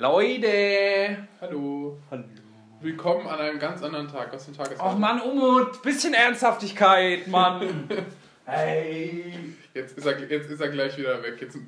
Leute! 0.00 1.28
Hallo. 1.42 1.98
Hallo. 2.10 2.24
Willkommen 2.80 3.26
an 3.28 3.38
einem 3.40 3.58
ganz 3.58 3.82
anderen 3.82 4.08
Tag. 4.08 4.32
Was 4.32 4.46
für 4.46 4.52
ein 4.52 4.56
Tag 4.56 4.72
ist 4.72 4.80
Och 4.80 4.96
Mann, 4.96 5.20
Umut, 5.20 5.82
bisschen 5.82 6.14
Ernsthaftigkeit, 6.14 7.26
Mann. 7.26 7.90
hey. 8.46 9.54
Jetzt 9.74 9.98
ist, 9.98 10.06
er, 10.06 10.18
jetzt 10.30 10.50
ist 10.50 10.60
er 10.62 10.68
gleich 10.70 10.96
wieder 10.96 11.22
weg. 11.22 11.34
Jetzt, 11.42 11.58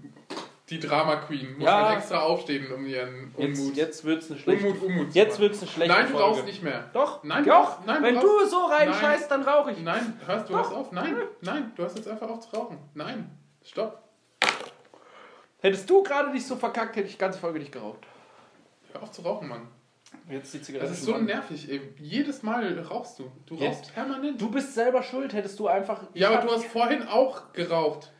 die 0.70 0.80
Drama 0.80 1.16
Queen 1.16 1.52
muss 1.58 1.64
Ja. 1.66 1.86
halt 1.88 1.98
extra 1.98 2.20
aufstehen, 2.20 2.72
um 2.72 2.86
ihren 2.86 3.34
Jetzt, 3.36 3.58
Unmut. 3.60 3.76
jetzt 3.76 4.04
wird's 4.06 4.30
eine 4.30 4.40
schlechte 4.40 4.68
Unmut, 4.68 4.82
Unmut 4.84 5.12
zu 5.12 5.18
Jetzt 5.18 5.38
wird's 5.38 5.60
eine 5.60 5.70
schlechte 5.70 5.94
Nein, 5.94 6.06
du 6.06 6.12
Folge. 6.12 6.26
rauchst 6.26 6.46
nicht 6.46 6.62
mehr. 6.62 6.88
Doch, 6.94 7.22
Nein, 7.24 7.44
du 7.44 7.50
doch. 7.50 7.56
rauchst- 7.58 7.86
nein, 7.86 7.96
du 8.02 8.08
Wenn 8.08 8.16
rauchst- 8.16 8.26
du 8.42 8.46
so 8.48 8.64
reinscheißt, 8.64 9.30
dann 9.30 9.42
rauche 9.42 9.72
ich. 9.72 9.82
Nein, 9.82 10.18
hörst 10.26 10.48
du, 10.48 10.52
Doch. 10.54 10.60
hörst 10.60 10.72
auf? 10.72 10.92
Nein, 10.92 11.14
nein, 11.42 11.72
du 11.76 11.84
hast 11.84 11.94
jetzt 11.98 12.08
einfach 12.08 12.30
auf 12.30 12.40
zu 12.40 12.56
rauchen. 12.56 12.78
Nein, 12.94 13.30
stopp. 13.62 14.02
Hättest 15.60 15.88
du 15.90 16.02
gerade 16.02 16.30
nicht 16.30 16.46
so 16.46 16.56
verkackt, 16.56 16.96
hätte 16.96 17.06
ich 17.06 17.12
die 17.12 17.18
ganze 17.18 17.38
Folge 17.38 17.58
nicht 17.58 17.70
geraucht. 17.72 17.98
Hör 18.94 19.02
auf 19.02 19.10
zu 19.10 19.22
rauchen, 19.22 19.48
Mann. 19.48 19.66
Jetzt 20.30 20.54
die 20.54 20.62
Zigarette. 20.62 20.88
Das 20.90 20.98
ist 20.98 21.04
so 21.04 21.18
nervig. 21.18 21.68
Ey. 21.68 21.80
Jedes 21.98 22.44
Mal 22.44 22.78
rauchst 22.78 23.18
du. 23.18 23.30
Du 23.46 23.56
Jetzt- 23.56 23.78
rauchst 23.80 23.94
permanent. 23.94 24.40
Du 24.40 24.48
bist 24.50 24.72
selber 24.72 25.02
schuld, 25.02 25.32
hättest 25.34 25.58
du 25.58 25.66
einfach. 25.66 26.02
ja, 26.14 26.30
aber 26.30 26.46
du 26.46 26.54
hast 26.54 26.66
vorhin 26.66 27.02
auch 27.02 27.52
geraucht. 27.52 28.12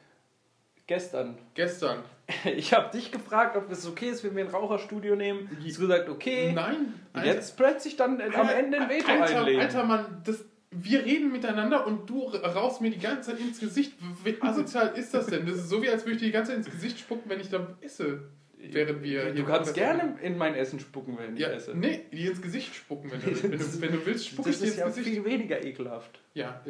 Gestern. 0.87 1.39
Gestern. 1.55 2.03
Ich 2.57 2.73
habe 2.73 2.91
dich 2.91 3.13
gefragt, 3.13 3.55
ob 3.55 3.71
es 3.71 3.87
okay 3.87 4.09
ist, 4.09 4.25
wenn 4.25 4.35
wir 4.35 4.45
ein 4.45 4.51
Raucherstudio 4.51 5.15
nehmen. 5.15 5.47
Du 5.61 5.69
hast 5.69 5.79
gesagt, 5.79 6.09
okay. 6.09 6.53
Nein. 6.55 6.95
Und 7.13 7.25
jetzt 7.25 7.55
plötzlich 7.59 7.97
dann 7.97 8.19
am 8.21 8.49
Ende 8.49 8.81
ein 8.81 8.89
Veto 8.89 9.13
Alter, 9.13 9.41
einlegen. 9.41 9.61
Alter 9.61 9.85
Mann, 9.85 10.23
das, 10.25 10.43
wir 10.71 11.05
reden 11.05 11.31
miteinander 11.33 11.87
und 11.87 12.09
du 12.09 12.25
rauchst 12.29 12.81
mir 12.81 12.91
die 12.91 12.99
ganze 12.99 13.31
Zeit 13.33 13.41
ins 13.41 13.61
Gesicht. 13.61 13.93
Wie 14.25 14.41
asozial 14.41 14.95
ist 14.97 15.13
das 15.13 15.27
denn? 15.27 15.45
Das 15.45 15.57
ist 15.57 15.69
so 15.69 15.83
wie, 15.83 15.91
als 15.91 16.05
würde 16.07 16.13
ich 16.15 16.21
dir 16.21 16.27
die 16.27 16.33
ganze 16.33 16.53
Zeit 16.53 16.59
ins 16.65 16.71
Gesicht 16.71 16.99
spucken, 16.99 17.29
wenn 17.29 17.41
ich 17.41 17.51
da 17.51 17.77
esse. 17.83 18.31
Während 18.73 19.03
wir 19.03 19.27
du 19.27 19.33
hier 19.35 19.45
kannst 19.45 19.75
gerne 19.75 20.17
in 20.23 20.37
mein 20.39 20.55
Essen 20.55 20.81
spucken, 20.81 21.17
wenn 21.19 21.35
ich 21.35 21.41
Ja, 21.41 21.49
esse. 21.49 21.75
nee, 21.75 22.05
dir 22.13 22.31
ins 22.31 22.41
Gesicht 22.43 22.75
spucken, 22.75 23.11
wenn 23.11 23.21
du, 23.21 23.27
wenn 23.43 23.59
du, 23.59 23.81
wenn 23.81 23.93
du 23.93 24.07
willst, 24.07 24.29
spuck 24.29 24.47
ich 24.47 24.53
das 24.53 24.61
dir 24.61 24.67
ist 24.67 24.73
ins 24.73 24.81
ja 24.81 24.87
Gesicht. 24.89 25.09
viel 25.09 25.25
weniger 25.25 25.65
ekelhaft. 25.65 26.21
Ja, 26.35 26.61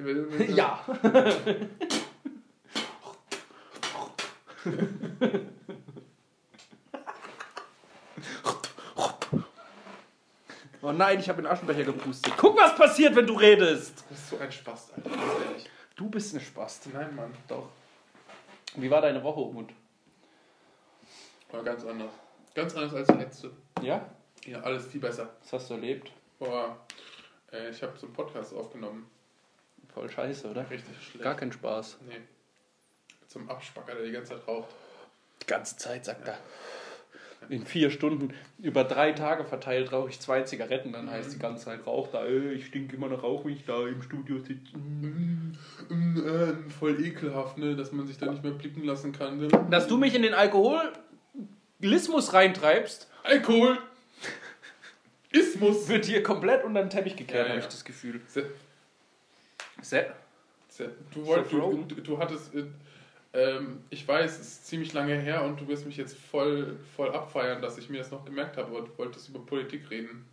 Ja. 0.54 0.84
Oh 10.82 10.92
nein, 10.92 11.18
ich 11.18 11.28
habe 11.28 11.38
in 11.38 11.44
den 11.44 11.52
Aschenbecher 11.52 11.84
gepustet. 11.84 12.34
Guck, 12.36 12.56
was 12.58 12.76
passiert, 12.76 13.16
wenn 13.16 13.26
du 13.26 13.34
redest. 13.34 14.04
Du 14.08 14.14
bist 14.14 14.28
so 14.30 14.38
ein 14.38 14.52
Spaß, 14.52 14.92
Alter. 14.96 15.10
Du 15.96 16.10
bist 16.10 16.34
eine 16.34 16.44
Spast. 16.44 16.92
Nein, 16.92 17.14
Mann, 17.16 17.32
Doch. 17.48 17.70
Wie 18.76 18.90
war 18.90 19.00
deine 19.00 19.22
Woche, 19.22 19.40
Umut? 19.40 19.70
War 21.54 21.62
ganz 21.62 21.84
anders. 21.84 22.12
Ganz 22.54 22.74
anders 22.74 22.94
als 22.94 23.08
die 23.08 23.18
letzte. 23.18 23.50
Ja? 23.82 24.06
Ja, 24.46 24.60
alles 24.60 24.86
viel 24.86 25.00
besser. 25.00 25.30
Was 25.42 25.52
hast 25.52 25.70
du 25.70 25.74
erlebt? 25.74 26.12
Boah, 26.38 26.76
äh, 27.52 27.70
ich 27.70 27.82
habe 27.82 27.96
so 27.96 28.06
einen 28.06 28.14
Podcast 28.14 28.54
aufgenommen. 28.54 29.08
Voll 29.92 30.10
scheiße, 30.10 30.50
oder? 30.50 30.68
Richtig 30.68 30.96
schlecht. 31.02 31.24
Gar 31.24 31.36
kein 31.36 31.52
Spaß. 31.52 31.98
Nee. 32.08 32.20
Zum 33.28 33.48
Abspacker, 33.48 33.94
der 33.94 34.04
die 34.04 34.12
ganze 34.12 34.34
Zeit 34.34 34.46
raucht. 34.46 34.68
Die 35.42 35.46
ganze 35.46 35.76
Zeit, 35.76 36.04
sagt 36.04 36.28
er. 36.28 36.38
In 37.48 37.66
vier 37.66 37.90
Stunden, 37.90 38.32
über 38.58 38.84
drei 38.84 39.12
Tage 39.12 39.44
verteilt, 39.44 39.92
rauche 39.92 40.08
ich 40.08 40.20
zwei 40.20 40.42
Zigaretten. 40.42 40.92
Dann 40.92 41.10
heißt 41.10 41.34
die 41.34 41.38
ganze 41.38 41.66
Zeit, 41.66 41.86
rauch 41.86 42.08
da, 42.08 42.26
ich 42.26 42.66
stinke 42.66 42.96
immer 42.96 43.08
noch 43.08 43.22
Rauch, 43.22 43.44
wenn 43.44 43.52
ich 43.52 43.64
da 43.66 43.86
im 43.86 44.02
Studio 44.02 44.38
sitze. 44.38 44.76
Mm, 44.76 45.52
mm, 45.88 46.26
äh, 46.26 46.70
voll 46.70 47.04
ekelhaft, 47.04 47.58
ne, 47.58 47.76
dass 47.76 47.92
man 47.92 48.06
sich 48.06 48.16
da 48.16 48.30
nicht 48.30 48.42
mehr 48.42 48.52
blicken 48.52 48.84
lassen 48.84 49.12
kann. 49.12 49.38
Ne? 49.38 49.48
Dass 49.70 49.86
du 49.86 49.98
mich 49.98 50.14
in 50.14 50.22
den 50.22 50.32
Alkoholismus 51.88 52.32
reintreibst, 52.32 53.08
Alkohol! 53.24 53.78
Ismus! 55.32 55.86
wird 55.88 56.06
hier 56.06 56.22
komplett 56.22 56.64
unter 56.64 56.80
den 56.80 56.88
Teppich 56.88 57.14
gekehrt, 57.14 57.40
Ja, 57.40 57.42
ja. 57.44 57.48
habe 57.50 57.60
ich 57.60 57.66
das 57.66 57.84
Gefühl. 57.84 58.22
Se- 58.26 58.50
Se 59.82 60.06
se- 60.70 60.92
Du, 61.12 61.26
wollt, 61.26 61.50
So 61.50 61.72
du, 61.72 61.94
du, 61.94 62.00
du 62.00 62.18
hattest, 62.18 62.54
äh, 62.54 62.64
ähm, 63.34 63.80
ich 63.90 64.08
weiß, 64.08 64.32
es 64.32 64.40
ist 64.40 64.66
ziemlich 64.66 64.94
lange 64.94 65.14
her 65.20 65.44
und 65.44 65.60
du 65.60 65.68
wirst 65.68 65.84
mich 65.84 65.98
jetzt 65.98 66.16
voll, 66.16 66.78
voll 66.96 67.10
abfeiern, 67.14 67.60
dass 67.60 67.76
ich 67.76 67.90
mir 67.90 67.98
das 67.98 68.10
noch 68.10 68.24
gemerkt 68.24 68.56
habe, 68.56 68.68
aber 68.68 68.86
du 68.86 68.96
wolltest 68.98 69.28
über 69.28 69.44
Politik 69.44 69.90
reden. 69.90 70.24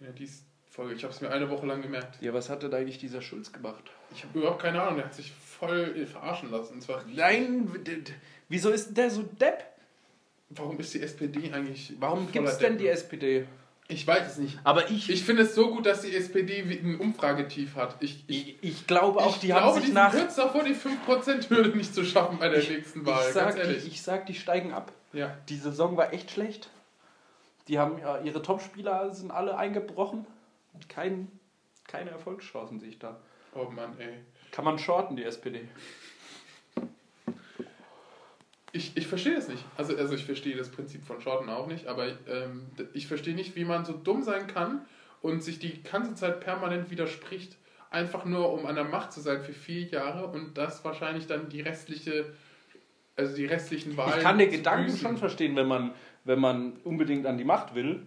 In 0.00 0.14
der 0.14 0.28
Folge. 0.70 0.92
Ich 0.94 1.04
habe 1.04 1.14
es 1.14 1.22
mir 1.22 1.30
eine 1.30 1.48
Woche 1.48 1.64
lang 1.64 1.80
gemerkt. 1.80 2.20
ja, 2.20 2.34
was 2.34 2.50
hat 2.50 2.62
denn 2.62 2.74
eigentlich 2.74 2.98
dieser 2.98 3.22
Schulz 3.22 3.50
gemacht? 3.50 3.84
Ich 4.14 4.24
habe 4.24 4.38
überhaupt 4.40 4.60
keine 4.60 4.82
Ahnung, 4.82 4.96
der 4.96 5.06
hat 5.06 5.14
sich 5.14 5.32
voll 5.32 6.04
verarschen 6.04 6.50
lassen. 6.50 6.74
Und 6.74 6.82
zwar, 6.82 7.02
Nein, 7.06 7.70
wieso 8.50 8.68
ist 8.70 8.94
der 8.94 9.10
so 9.10 9.22
depp? 9.22 9.64
Warum 10.50 10.78
ist 10.78 10.94
die 10.94 11.02
SPD 11.02 11.52
eigentlich. 11.52 11.92
Warum 11.98 12.30
gibt 12.30 12.48
es 12.48 12.58
denn 12.58 12.78
die 12.78 12.88
SPD? 12.88 13.46
Ich 13.88 14.04
weiß 14.04 14.32
es 14.32 14.38
nicht. 14.38 14.58
Aber 14.64 14.90
ich, 14.90 15.08
Ich 15.08 15.22
finde 15.22 15.42
es 15.42 15.54
so 15.54 15.70
gut, 15.70 15.86
dass 15.86 16.02
die 16.02 16.12
SPD 16.14 16.68
wie 16.68 16.78
ein 16.78 16.98
Umfragetief 16.98 17.76
hat. 17.76 17.96
Ich, 18.00 18.24
ich, 18.26 18.48
ich, 18.48 18.56
ich 18.60 18.86
glaube 18.88 19.20
auch, 19.20 19.34
ich 19.36 19.40
die 19.40 19.46
glaube, 19.46 19.62
haben 19.62 19.74
die 19.74 19.78
sich 19.78 19.86
sind 19.86 19.94
nach... 19.94 20.12
kurz 20.12 20.34
davor, 20.34 20.64
die 20.64 20.74
5%-Hürde 20.74 21.76
nicht 21.76 21.94
zu 21.94 22.04
schaffen 22.04 22.38
bei 22.38 22.48
der 22.48 22.58
Ich, 22.58 22.68
nächsten 22.70 23.06
Wahl. 23.06 23.24
ich, 23.28 23.32
sag, 23.32 23.54
die, 23.62 23.70
ich 23.86 24.02
sag, 24.02 24.26
die 24.26 24.34
steigen 24.34 24.72
ab. 24.72 24.90
ja. 25.12 25.36
Die 25.48 25.56
Saison 25.56 25.96
war 25.96 26.12
echt 26.12 26.32
schlecht. 26.32 26.68
Die 27.68 27.78
haben 27.78 27.98
ja, 27.98 28.18
ihre 28.22 28.42
Topspieler 28.42 29.14
sind 29.14 29.30
alle 29.30 29.56
eingebrochen. 29.56 30.26
Kein, 30.88 31.28
keine 31.86 32.10
Erfolgschancen 32.10 32.80
sehe 32.80 32.88
ich 32.88 32.98
da. 32.98 33.20
Oh 33.54 33.70
Mann, 33.70 33.94
ey. 34.00 34.14
Kann 34.50 34.64
man 34.64 34.78
shorten, 34.80 35.16
die 35.16 35.22
SPD. 35.24 35.68
Ich, 38.72 38.96
ich 38.96 39.06
verstehe 39.06 39.34
das 39.34 39.48
nicht. 39.48 39.64
Also, 39.76 39.96
also 39.96 40.14
ich 40.14 40.24
verstehe 40.24 40.56
das 40.56 40.70
Prinzip 40.70 41.04
von 41.04 41.20
Shorten 41.20 41.48
auch 41.48 41.66
nicht, 41.66 41.86
aber 41.86 42.08
ähm, 42.28 42.66
ich 42.92 43.06
verstehe 43.06 43.34
nicht, 43.34 43.56
wie 43.56 43.64
man 43.64 43.84
so 43.84 43.92
dumm 43.92 44.22
sein 44.22 44.46
kann 44.46 44.84
und 45.22 45.42
sich 45.42 45.58
die 45.58 45.82
ganze 45.82 46.14
Zeit 46.14 46.40
permanent 46.40 46.90
widerspricht, 46.90 47.56
einfach 47.90 48.24
nur 48.24 48.52
um 48.52 48.66
an 48.66 48.74
der 48.74 48.84
Macht 48.84 49.12
zu 49.12 49.20
sein 49.20 49.40
für 49.40 49.52
vier 49.52 49.82
Jahre 49.86 50.26
und 50.26 50.58
das 50.58 50.84
wahrscheinlich 50.84 51.26
dann 51.26 51.48
die 51.48 51.60
restliche, 51.60 52.26
also 53.16 53.36
die 53.36 53.46
restlichen 53.46 53.96
Wahlen. 53.96 54.18
Ich 54.18 54.22
kann 54.22 54.38
den 54.38 54.50
Gedanken 54.50 54.86
büßen. 54.86 55.00
schon 55.00 55.16
verstehen, 55.16 55.56
wenn 55.56 55.68
man, 55.68 55.92
wenn 56.24 56.40
man 56.40 56.74
unbedingt 56.84 57.26
an 57.26 57.38
die 57.38 57.44
Macht 57.44 57.74
will, 57.74 58.02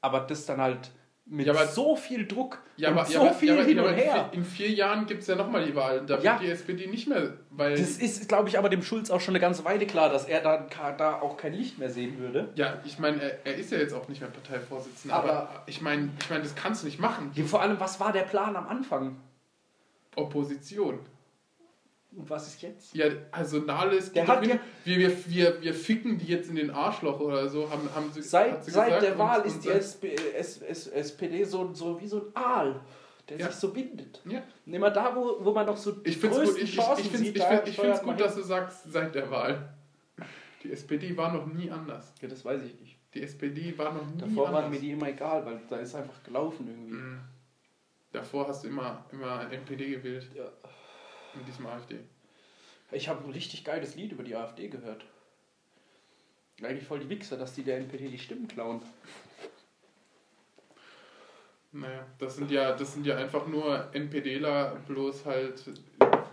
aber 0.00 0.20
das 0.20 0.46
dann 0.46 0.60
halt 0.60 0.90
mit 1.24 1.46
Ja, 1.46 1.52
aber- 1.52 1.66
so 1.66 1.94
viel 1.96 2.26
Druck 2.26 2.58
Ja, 2.76 2.88
und 2.90 2.98
aber, 2.98 3.06
so 3.06 3.24
ja, 3.24 3.32
viel 3.32 3.48
ja, 3.48 3.54
aber, 3.54 3.64
hin 3.64 3.78
und 3.80 3.94
her. 3.94 4.28
In 4.32 4.44
vier 4.44 4.70
Jahren 4.70 5.06
gibt 5.06 5.22
es 5.22 5.28
ja 5.28 5.36
nochmal 5.36 5.64
die 5.64 5.74
Wahl. 5.74 6.04
Da 6.04 6.22
wird 6.22 6.40
die 6.42 6.50
SPD 6.50 6.86
nicht 6.88 7.06
mehr, 7.08 7.34
weil. 7.50 7.72
Das 7.76 7.96
ist, 7.98 8.28
glaube 8.28 8.48
ich, 8.48 8.58
aber 8.58 8.68
dem 8.68 8.82
Schulz 8.82 9.10
auch 9.10 9.20
schon 9.20 9.32
eine 9.32 9.40
ganze 9.40 9.64
Weile 9.64 9.86
klar, 9.86 10.10
dass 10.10 10.24
er 10.26 10.40
da, 10.40 10.66
da 10.98 11.20
auch 11.20 11.36
kein 11.36 11.54
Licht 11.54 11.78
mehr 11.78 11.90
sehen 11.90 12.18
würde. 12.18 12.48
ja, 12.56 12.80
ich 12.84 12.98
meine, 12.98 13.22
er, 13.22 13.46
er 13.46 13.54
ist 13.54 13.70
ja 13.70 13.78
jetzt 13.78 13.94
auch 13.94 14.08
nicht 14.08 14.20
mehr 14.20 14.30
Parteivorsitzender, 14.30 15.16
Aber- 15.16 15.32
aber, 15.32 15.62
ich 15.66 15.80
meine, 15.80 16.10
ich 16.20 16.28
meine, 16.28 16.42
das 16.42 16.54
kannst 16.54 16.82
du 16.82 16.86
nicht 16.86 16.98
machen. 16.98 17.32
Vor 17.46 17.62
allem, 17.62 17.78
was 17.80 18.00
war 18.00 18.12
der 18.12 18.22
Plan 18.22 18.54
am 18.56 18.66
Anfang? 18.68 19.16
Opposition. 20.16 20.98
Und 22.14 22.28
was 22.28 22.46
ist 22.48 22.60
jetzt? 22.62 22.94
Ja, 22.94 23.06
also 23.30 23.58
Nahles 23.60 24.12
Der 24.12 24.24
geht 24.24 24.30
hat 24.30 24.46
ja- 24.46 24.58
wir, 24.84 24.98
wir, 24.98 25.26
wir, 25.26 25.62
wir 25.62 25.74
ficken 25.74 26.18
die 26.18 26.26
jetzt 26.26 26.50
in 26.50 26.56
den 26.56 26.70
Arschloch 26.70 27.18
oder 27.20 27.48
so, 27.48 27.70
haben, 27.70 27.88
haben 27.94 28.10
sie, 28.12 28.20
Seit, 28.22 28.64
sie 28.64 28.70
seit 28.70 28.86
gesagt. 28.88 29.02
der 29.02 29.18
Wahl 29.18 29.40
Und- 29.40 29.46
ist 29.46 29.64
die 29.64 29.70
SP, 29.70 30.12
SPD 30.34 31.44
so, 31.44 31.72
so 31.72 31.98
wie 32.00 32.06
so 32.06 32.18
ein 32.18 32.36
Aal, 32.36 32.80
der 33.28 33.38
Ja. 33.38 33.46
sich 33.46 33.56
so 33.56 33.74
windet. 33.74 34.20
Ja, 34.26 34.42
Und 34.66 34.74
immer 34.74 34.90
da, 34.90 35.14
wo, 35.16 35.36
wo 35.40 35.52
man 35.52 35.66
doch 35.66 35.76
so 35.76 35.92
die 35.92 36.10
ich 36.10 36.18
finde 36.18 36.36
es 36.36 36.40
gut, 36.42 36.46
größten 36.48 36.64
ich, 36.64 36.70
ich, 36.78 36.84
Chancen 36.84 37.00
ich 37.04 37.10
find's, 37.10 37.26
sieht, 37.26 37.36
ich 37.36 37.42
da 37.42 37.48
find, 37.48 37.60
ich 37.60 37.64
find's 37.64 37.76
steuert 37.98 38.06
man 38.06 38.16
gut 38.16 38.24
dass 38.26 38.34
du 38.34 38.42
sagst, 38.42 38.92
seit 38.92 39.14
der 39.14 39.30
Wahl. 39.30 39.74
Die 40.62 40.70
SPD 40.72 41.16
war 41.16 41.32
noch 41.32 41.46
nie 41.46 41.70
anders. 41.70 42.12
Ja, 42.20 42.28
das 42.28 42.44
weiß 42.44 42.62
ich 42.62 42.78
nicht. 42.80 42.96
Die 43.14 43.22
SPD 43.22 43.76
war 43.78 43.92
noch 43.92 44.06
nie 44.06 44.18
Davor 44.18 44.46
anders. 44.48 44.62
waren 44.64 44.70
mir 44.70 44.78
die 44.80 44.90
immer 44.92 45.08
egal, 45.08 45.44
weil 45.44 45.60
da 45.68 45.76
ist 45.76 45.94
einfach 45.94 46.22
gelaufen 46.22 46.68
irgendwie. 46.68 46.92
Mhm. 46.94 47.20
Davor 48.12 48.46
hast 48.48 48.62
du 48.64 48.68
immer, 48.68 49.04
immer 49.10 49.50
NPD 49.50 49.90
gewählt. 49.92 50.28
Ja. 50.36 50.44
Mit 51.34 51.46
diesem 51.48 51.66
AfD. 51.66 51.98
Ich 52.90 53.08
habe 53.08 53.24
ein 53.24 53.30
richtig 53.30 53.64
geiles 53.64 53.94
Lied 53.94 54.12
über 54.12 54.22
die 54.22 54.36
AfD 54.36 54.68
gehört. 54.68 55.04
Eigentlich 56.62 56.86
voll 56.86 57.00
die 57.00 57.08
Wichser, 57.08 57.36
dass 57.36 57.54
die 57.54 57.62
der 57.62 57.78
NPD 57.78 58.08
die 58.08 58.18
Stimmen 58.18 58.46
klauen. 58.48 58.82
Naja, 61.72 62.04
das 62.18 62.36
sind 62.36 62.50
ja, 62.50 62.72
das 62.76 62.92
sind 62.92 63.06
ja 63.06 63.16
einfach 63.16 63.46
nur 63.46 63.88
NPDler, 63.94 64.76
bloß 64.86 65.24
halt 65.24 65.64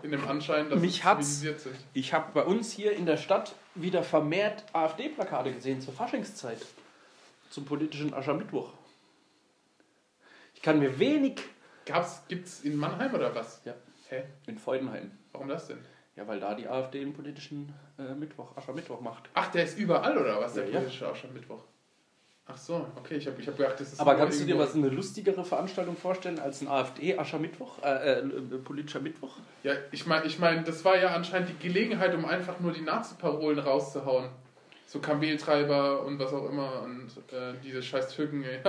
in 0.02 0.10
dem 0.10 0.26
Anschein, 0.28 0.68
dass 0.68 0.78
Mich 0.80 0.96
sie 0.96 1.04
hat's- 1.04 1.40
sind. 1.40 1.56
Ich 1.94 2.12
habe 2.12 2.30
bei 2.34 2.42
uns 2.44 2.70
hier 2.72 2.92
in 2.92 3.06
der 3.06 3.16
Stadt 3.16 3.54
wieder 3.74 4.02
vermehrt 4.02 4.64
AfD-Plakate 4.74 5.52
gesehen 5.54 5.80
zur 5.80 5.94
Faschingszeit. 5.94 6.64
Zum 7.48 7.64
politischen 7.64 8.12
Aschermittwoch. 8.12 8.72
Ich 10.54 10.62
kann 10.62 10.78
mir 10.78 10.98
wenig. 10.98 11.40
Gab's, 11.86 12.22
gibt's 12.28 12.60
in 12.60 12.76
Mannheim 12.76 13.14
oder 13.14 13.34
was? 13.34 13.62
Ja. 13.64 13.74
Hä? 14.10 14.24
In 14.46 14.58
Freudenheim. 14.58 15.10
Warum 15.32 15.48
das 15.48 15.66
denn? 15.68 15.78
Ja, 16.16 16.26
weil 16.28 16.40
da 16.40 16.54
die 16.54 16.68
AfD 16.68 17.00
den 17.00 17.12
politischen 17.14 17.72
äh, 17.98 18.14
Mittwoch, 18.14 18.56
Aschermittwoch 18.56 19.00
macht. 19.00 19.30
Ach, 19.34 19.48
der 19.50 19.64
ist 19.64 19.78
überall 19.78 20.18
oder 20.18 20.40
was? 20.40 20.54
Der 20.54 20.64
Ja, 20.64 20.70
ja. 20.70 20.78
politische 20.80 21.08
Aschermittwoch. 21.08 21.62
Ach 22.46 22.56
so, 22.56 22.84
okay, 22.96 23.14
ich 23.14 23.26
habe 23.28 23.40
ich 23.40 23.46
hab 23.46 23.56
gedacht, 23.56 23.78
das 23.78 23.92
ist 23.92 24.00
Aber 24.00 24.16
kannst 24.16 24.40
du 24.40 24.44
dir 24.44 24.58
was 24.58 24.74
eine 24.74 24.88
lustigere 24.88 25.44
Veranstaltung 25.44 25.96
vorstellen 25.96 26.40
als 26.40 26.60
ein 26.60 26.66
AfD-Aschermittwoch? 26.68 27.80
Äh, 27.84 27.88
äh, 27.88 28.18
äh, 28.18 28.58
politischer 28.58 28.98
Mittwoch? 28.98 29.36
Ja, 29.62 29.74
ich 29.92 30.04
meine, 30.06 30.26
ich 30.26 30.40
mein, 30.40 30.64
das 30.64 30.84
war 30.84 30.98
ja 30.98 31.14
anscheinend 31.14 31.50
die 31.50 31.58
Gelegenheit, 31.68 32.12
um 32.12 32.24
einfach 32.24 32.58
nur 32.58 32.72
die 32.72 32.80
Nazi-Parolen 32.80 33.60
rauszuhauen. 33.60 34.30
so 34.84 34.98
Kameltreiber 34.98 36.04
und 36.04 36.18
was 36.18 36.32
auch 36.32 36.48
immer 36.50 36.82
und 36.82 37.06
äh, 37.32 37.54
diese 37.62 37.80
scheiß 37.80 38.08
Türken, 38.16 38.42
ey. 38.42 38.58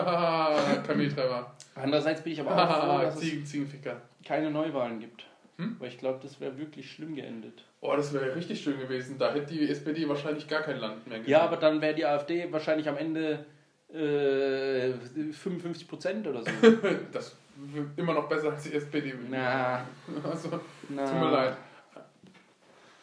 Kameltreiber. 0.85 1.51
Andererseits 1.73 2.21
bin 2.21 2.33
ich 2.33 2.39
aber 2.41 2.51
auch 2.69 2.97
froh, 2.99 3.01
dass 3.01 3.15
es 3.15 3.21
Ziegen, 3.21 3.45
Ziegenficker. 3.47 3.99
keine 4.23 4.51
Neuwahlen 4.51 4.99
gibt. 4.99 5.25
Hm? 5.57 5.75
Weil 5.80 5.89
ich 5.89 5.98
glaube, 5.98 6.19
das 6.21 6.39
wäre 6.39 6.57
wirklich 6.57 6.92
schlimm 6.92 7.15
geendet. 7.15 7.63
Oh, 7.81 7.94
das 7.95 8.13
wäre 8.13 8.36
richtig 8.36 8.62
schön 8.62 8.80
gewesen. 8.80 9.18
Da 9.18 9.33
hätte 9.33 9.53
die 9.53 9.69
SPD 9.69 10.07
wahrscheinlich 10.07 10.48
gar 10.48 10.62
kein 10.62 10.77
Land 10.77 11.07
mehr 11.07 11.21
Ja, 11.25 11.42
aber 11.42 11.57
dann 11.57 11.81
wäre 11.81 11.94
die 11.94 12.06
AfD 12.06 12.51
wahrscheinlich 12.51 12.88
am 12.88 12.98
Ende 12.98 13.45
äh, 13.94 14.94
55 15.33 15.88
Prozent 15.88 16.27
oder 16.27 16.44
so. 16.44 16.51
Das 17.12 17.36
wird 17.57 17.89
immer 17.98 18.13
noch 18.13 18.27
besser 18.27 18.51
als 18.51 18.63
die 18.63 18.74
SPD. 18.74 19.13
Na, 19.30 19.86
Also, 20.24 20.59
na. 20.89 21.06
tut 21.06 21.19
mir 21.19 21.31
leid. 21.31 21.57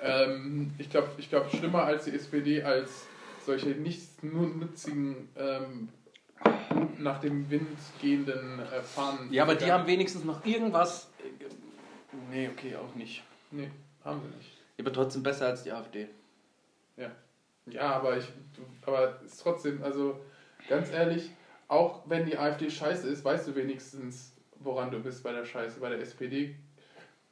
Ähm, 0.01 0.73
ich 0.79 0.89
glaube, 0.91 1.09
ich 1.19 1.29
glaub, 1.29 1.51
schlimmer 1.51 1.85
als 1.85 2.05
die 2.05 2.13
SPD, 2.15 2.63
als 2.63 3.07
solche 3.45 3.69
nicht 3.71 4.23
nur 4.23 4.47
nützigen, 4.49 5.29
ähm, 5.37 5.89
nach 6.99 7.19
dem 7.21 7.51
Wind 7.51 7.79
gehenden 8.01 8.61
äh, 8.61 8.81
Fahnen. 8.83 9.33
Ja, 9.33 9.43
aber 9.43 9.55
die 9.55 9.71
haben 9.71 9.87
wenigstens 9.87 10.25
noch 10.25 10.45
irgendwas. 10.45 11.11
Nee, 12.31 12.49
okay, 12.49 12.77
auch 12.77 12.95
nicht. 12.95 13.23
Nee, 13.51 13.71
haben 14.05 14.21
sie 14.23 14.37
nicht. 14.37 14.53
Aber 14.79 14.93
trotzdem 14.93 15.23
besser 15.23 15.47
als 15.47 15.65
die 15.65 15.73
AfD. 15.73 16.09
Ja, 17.71 17.97
aber 17.97 18.17
ich, 18.17 18.25
aber 18.87 19.21
ist 19.25 19.43
trotzdem, 19.43 19.83
also 19.83 20.19
ganz 20.69 20.91
ehrlich, 20.91 21.31
auch 21.69 22.03
wenn 22.07 22.27
die 22.27 22.39
AfD 22.39 22.71
scheiße 22.71 23.09
ist, 23.09 23.25
weißt 23.25 23.49
du 23.49 23.55
wenigstens, 23.55 24.35
woran 24.61 24.91
du 24.91 25.01
bist 25.01 25.23
bei 25.23 25.33
der 25.33 25.45
Scheiße. 25.45 25.81
Bei 25.81 25.91
der 25.91 26.01
SPD 26.01 26.55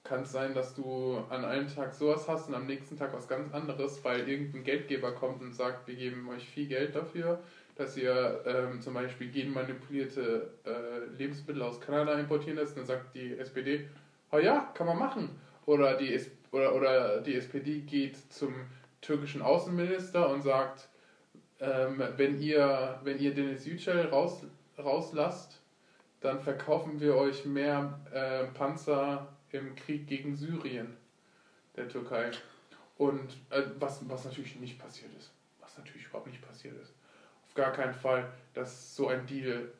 kann 0.05 0.23
es 0.23 0.32
sein, 0.32 0.55
dass 0.55 0.75
du 0.75 1.19
an 1.31 1.44
einem 1.44 1.69
Tag 1.69 1.94
sowas 1.94 2.29
hast 2.29 2.49
und 2.49 2.55
am 2.55 2.67
nächsten 2.67 2.96
Tag 2.96 3.12
was 3.12 3.26
ganz 3.26 3.52
anderes, 3.52 4.05
weil 4.05 4.29
irgendein 4.29 4.62
Geldgeber 4.62 5.12
kommt 5.12 5.43
und 5.43 5.52
sagt, 5.52 5.88
wir 5.88 5.96
geben 5.96 6.29
euch 6.29 6.46
viel 6.46 6.67
Geld 6.67 6.94
dafür, 6.94 7.43
dass 7.75 7.96
ihr 7.96 8.43
ähm, 8.46 8.81
zum 8.81 8.94
Beispiel 8.94 9.31
genmanipulierte 9.31 10.50
äh, 10.64 11.17
Lebensmittel 11.17 11.62
aus 11.62 11.81
Kanada 11.81 12.19
importieren 12.19 12.56
lässt. 12.56 12.76
Und 12.76 12.81
dann 12.81 12.99
sagt 12.99 13.14
die 13.14 13.37
SPD, 13.37 13.88
oh 14.37 14.38
ja, 14.38 14.71
kann 14.75 14.87
man 14.87 14.99
machen. 14.99 15.41
Oder 15.65 15.97
die, 15.97 16.21
oder, 16.53 16.75
oder 16.75 17.21
die 17.21 17.35
SPD 17.35 17.81
geht 17.81 18.17
zum 18.33 18.55
türkischen 19.00 19.43
Außenminister 19.43 20.29
und 20.29 20.43
sagt, 20.43 20.88
ähm, 21.61 22.03
wenn, 22.17 22.41
ihr, 22.41 23.00
wenn 23.03 23.19
ihr 23.19 23.35
Deniz 23.35 23.67
Yücel 23.67 24.06
raus, 24.06 24.43
rauslasst, 24.79 25.61
dann 26.21 26.41
verkaufen 26.41 27.00
wir 27.00 27.17
euch 27.17 27.44
mehr 27.44 27.99
äh, 28.12 28.44
Panzer 28.53 29.29
im 29.53 29.75
Krieg 29.75 30.06
gegen 30.06 30.37
Syrien, 30.37 30.97
der 31.77 31.89
Türkei. 31.89 32.31
Und 32.99 33.37
äh, 33.50 33.62
was, 33.79 34.09
was 34.09 34.25
natürlich 34.25 34.56
nicht 34.56 34.79
passiert 34.79 35.11
ist. 35.19 35.31
Was 35.61 35.77
natürlich 35.79 36.06
überhaupt 36.06 36.27
nicht 36.27 36.47
passiert 36.47 36.77
ist. 36.81 36.94
Auf 37.47 37.55
gar 37.55 37.73
keinen 37.73 37.94
Fall, 37.94 38.31
dass 38.55 38.97
so 38.97 39.09
ein 39.09 39.27
Deal 39.27 39.73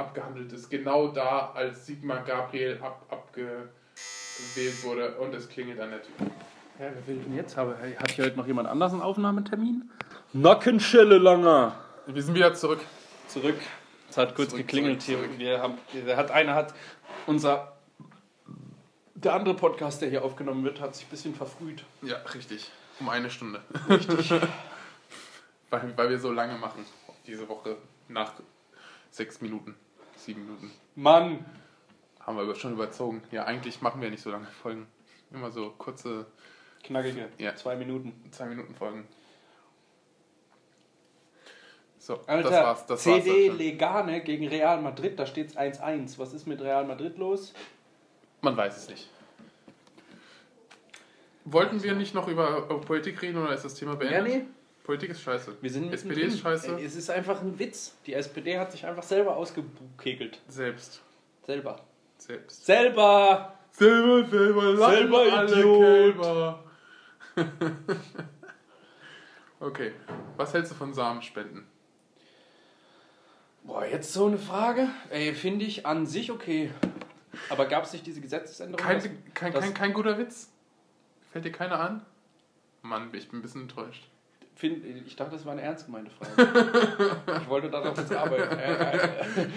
abgehandelt 0.00 0.52
ist. 0.52 0.68
Genau 0.70 1.08
da, 1.08 1.52
als 1.54 1.86
Sigmar 1.86 2.22
Gabriel 2.24 2.80
ab, 2.82 3.06
abgewählt 3.08 4.82
wurde 4.82 5.14
und 5.18 5.34
es 5.34 5.48
klingelt 5.48 5.78
an 5.80 5.90
der 5.90 6.02
Tür. 6.02 6.14
Ja, 6.78 6.86
wer 6.94 7.06
will 7.06 7.16
denn 7.22 7.36
jetzt? 7.36 7.56
Habe, 7.56 7.76
hat 7.98 8.10
hier 8.10 8.24
heute 8.24 8.36
noch 8.36 8.46
jemand 8.46 8.68
anders 8.68 8.92
einen 8.92 9.02
Aufnahmetermin? 9.02 9.90
Nackenschelle 10.32 11.18
langer. 11.18 11.76
Wir 12.06 12.22
sind 12.22 12.34
wieder 12.34 12.54
zurück. 12.54 12.80
Zurück. 13.28 13.56
Es 14.08 14.16
hat 14.16 14.34
kurz 14.34 14.50
Zurück, 14.50 14.66
geklingelt 14.66 15.02
zurück, 15.02 15.18
hier. 15.20 15.26
zurück. 15.28 15.38
Wir 15.38 15.62
haben, 15.62 16.06
der 16.06 16.16
hat, 16.16 16.30
einer 16.30 16.54
hat 16.54 16.74
unser. 17.26 17.76
Der 19.14 19.34
andere 19.34 19.54
Podcast, 19.54 20.00
der 20.00 20.08
hier 20.08 20.24
aufgenommen 20.24 20.64
wird, 20.64 20.80
hat 20.80 20.94
sich 20.96 21.06
ein 21.06 21.10
bisschen 21.10 21.34
verfrüht. 21.34 21.84
Ja, 22.02 22.16
richtig. 22.34 22.70
Um 22.98 23.08
eine 23.10 23.28
Stunde. 23.30 23.60
Richtig. 23.88 24.32
Weil, 25.70 25.96
weil 25.96 26.10
wir 26.10 26.18
so 26.18 26.32
lange 26.32 26.56
machen. 26.58 26.84
Diese 27.28 27.48
Woche 27.48 27.76
nach 28.08 28.32
sechs 29.10 29.40
Minuten, 29.40 29.76
sieben 30.24 30.44
Minuten. 30.44 30.70
Mann! 30.94 31.44
Haben 32.20 32.36
wir 32.36 32.54
schon 32.54 32.72
überzogen. 32.72 33.22
Ja, 33.30 33.44
eigentlich 33.44 33.80
machen 33.80 34.00
wir 34.00 34.10
nicht 34.10 34.22
so 34.22 34.30
lange 34.30 34.46
Folgen. 34.46 34.86
Immer 35.32 35.50
so 35.50 35.70
kurze 35.70 36.26
Knackige. 36.82 37.28
Ja. 37.38 37.54
Zwei 37.56 37.76
Minuten. 37.76 38.12
zwei 38.30 38.46
Minuten 38.46 38.74
Folgen. 38.74 39.06
So, 41.98 42.18
Alter, 42.26 42.50
das 42.50 42.64
war's. 42.64 42.86
Das 42.86 43.02
CD 43.02 43.48
war's. 43.48 43.58
Legane 43.58 44.20
gegen 44.22 44.48
Real 44.48 44.80
Madrid, 44.80 45.18
da 45.18 45.26
steht 45.26 45.50
es 45.50 45.56
1-1. 45.56 46.18
Was 46.18 46.32
ist 46.32 46.46
mit 46.46 46.60
Real 46.60 46.86
Madrid 46.86 47.18
los? 47.18 47.52
Man 48.40 48.56
weiß 48.56 48.76
es 48.76 48.88
nicht. 48.88 49.10
Wollten 51.44 51.82
wir 51.82 51.94
nicht 51.94 52.14
noch 52.14 52.28
über, 52.28 52.58
über 52.58 52.80
Politik 52.80 53.20
reden 53.22 53.38
oder 53.42 53.52
ist 53.52 53.64
das 53.64 53.74
Thema 53.74 53.96
beendet? 53.96 54.32
Ja, 54.32 54.38
nee. 54.38 54.46
Politik 54.84 55.10
ist 55.10 55.22
scheiße. 55.22 55.56
Wir 55.60 55.70
sind 55.70 55.92
SPD 55.92 56.22
ist 56.22 56.40
scheiße. 56.40 56.78
Es 56.80 56.96
ist 56.96 57.10
einfach 57.10 57.40
ein 57.42 57.58
Witz. 57.58 57.96
Die 58.06 58.14
SPD 58.14 58.58
hat 58.58 58.72
sich 58.72 58.84
einfach 58.86 59.02
selber 59.02 59.36
ausgekegelt. 59.36 60.40
Selbst. 60.48 61.00
Selber. 61.44 61.80
Selbst. 62.18 62.64
Selber! 62.66 63.54
Selber, 63.72 64.26
selber, 64.28 64.76
Selber 65.48 66.64
Idiot. 67.36 67.36
Okay, 69.62 69.92
was 70.38 70.54
hältst 70.54 70.72
du 70.72 70.76
von 70.76 70.94
Samenspenden? 70.94 71.66
Boah, 73.62 73.84
jetzt 73.84 74.12
so 74.12 74.26
eine 74.26 74.38
Frage. 74.38 74.88
Ey, 75.10 75.34
finde 75.34 75.66
ich 75.66 75.84
an 75.84 76.06
sich 76.06 76.30
okay. 76.32 76.70
Aber 77.50 77.66
gab 77.66 77.84
es 77.84 77.92
nicht 77.92 78.06
diese 78.06 78.22
Gesetzesänderung? 78.22 78.82
Kein, 78.84 78.96
dass- 78.96 79.08
kein, 79.34 79.52
das- 79.52 79.62
kein, 79.64 79.74
kein 79.74 79.92
guter 79.92 80.16
Witz? 80.18 80.50
Fällt 81.30 81.44
dir 81.44 81.52
keiner 81.52 81.78
an? 81.78 82.04
Mann, 82.82 83.10
ich 83.12 83.28
bin 83.28 83.40
ein 83.40 83.42
bisschen 83.42 83.62
enttäuscht. 83.62 84.08
Find, 84.60 84.84
ich 85.06 85.16
dachte, 85.16 85.32
das 85.32 85.46
war 85.46 85.52
eine 85.52 85.62
ernst 85.62 85.86
gemeinte 85.86 86.10
Frage. 86.10 87.16
ich 87.42 87.48
wollte 87.48 87.70
darauf 87.70 87.96
jetzt 87.96 88.12
arbeiten. 88.12 88.58
Äh, 88.58 88.72
äh, 88.74 88.98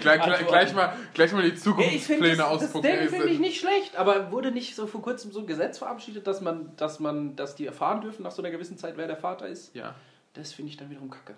gleich, 0.00 0.22
Antworten. 0.22 0.46
gleich, 0.46 0.72
mal, 0.74 0.96
gleich 1.12 1.32
mal 1.34 1.42
die 1.42 1.48
Ey, 1.50 1.54
ich 1.54 1.60
finde 1.60 1.82
Zukunftspläne 1.82 2.36
das, 2.38 2.38
das 2.38 2.62
ausprobieren. 2.64 3.08
Finde 3.10 3.28
ich 3.28 3.38
nicht 3.38 3.60
schlecht, 3.60 3.96
aber 3.96 4.32
wurde 4.32 4.50
nicht 4.50 4.74
so 4.74 4.86
vor 4.86 5.02
kurzem 5.02 5.30
so 5.30 5.40
ein 5.40 5.46
Gesetz 5.46 5.76
verabschiedet, 5.76 6.26
dass 6.26 6.40
man, 6.40 6.74
dass 6.76 7.00
man, 7.00 7.36
dass 7.36 7.54
die 7.54 7.66
erfahren 7.66 8.00
dürfen 8.00 8.22
nach 8.22 8.30
so 8.30 8.40
einer 8.40 8.50
gewissen 8.50 8.78
Zeit, 8.78 8.96
wer 8.96 9.06
der 9.06 9.18
Vater 9.18 9.46
ist? 9.46 9.74
Ja. 9.74 9.94
Das 10.32 10.54
finde 10.54 10.70
ich 10.70 10.78
dann 10.78 10.88
wiederum 10.88 11.10
kacke. 11.10 11.34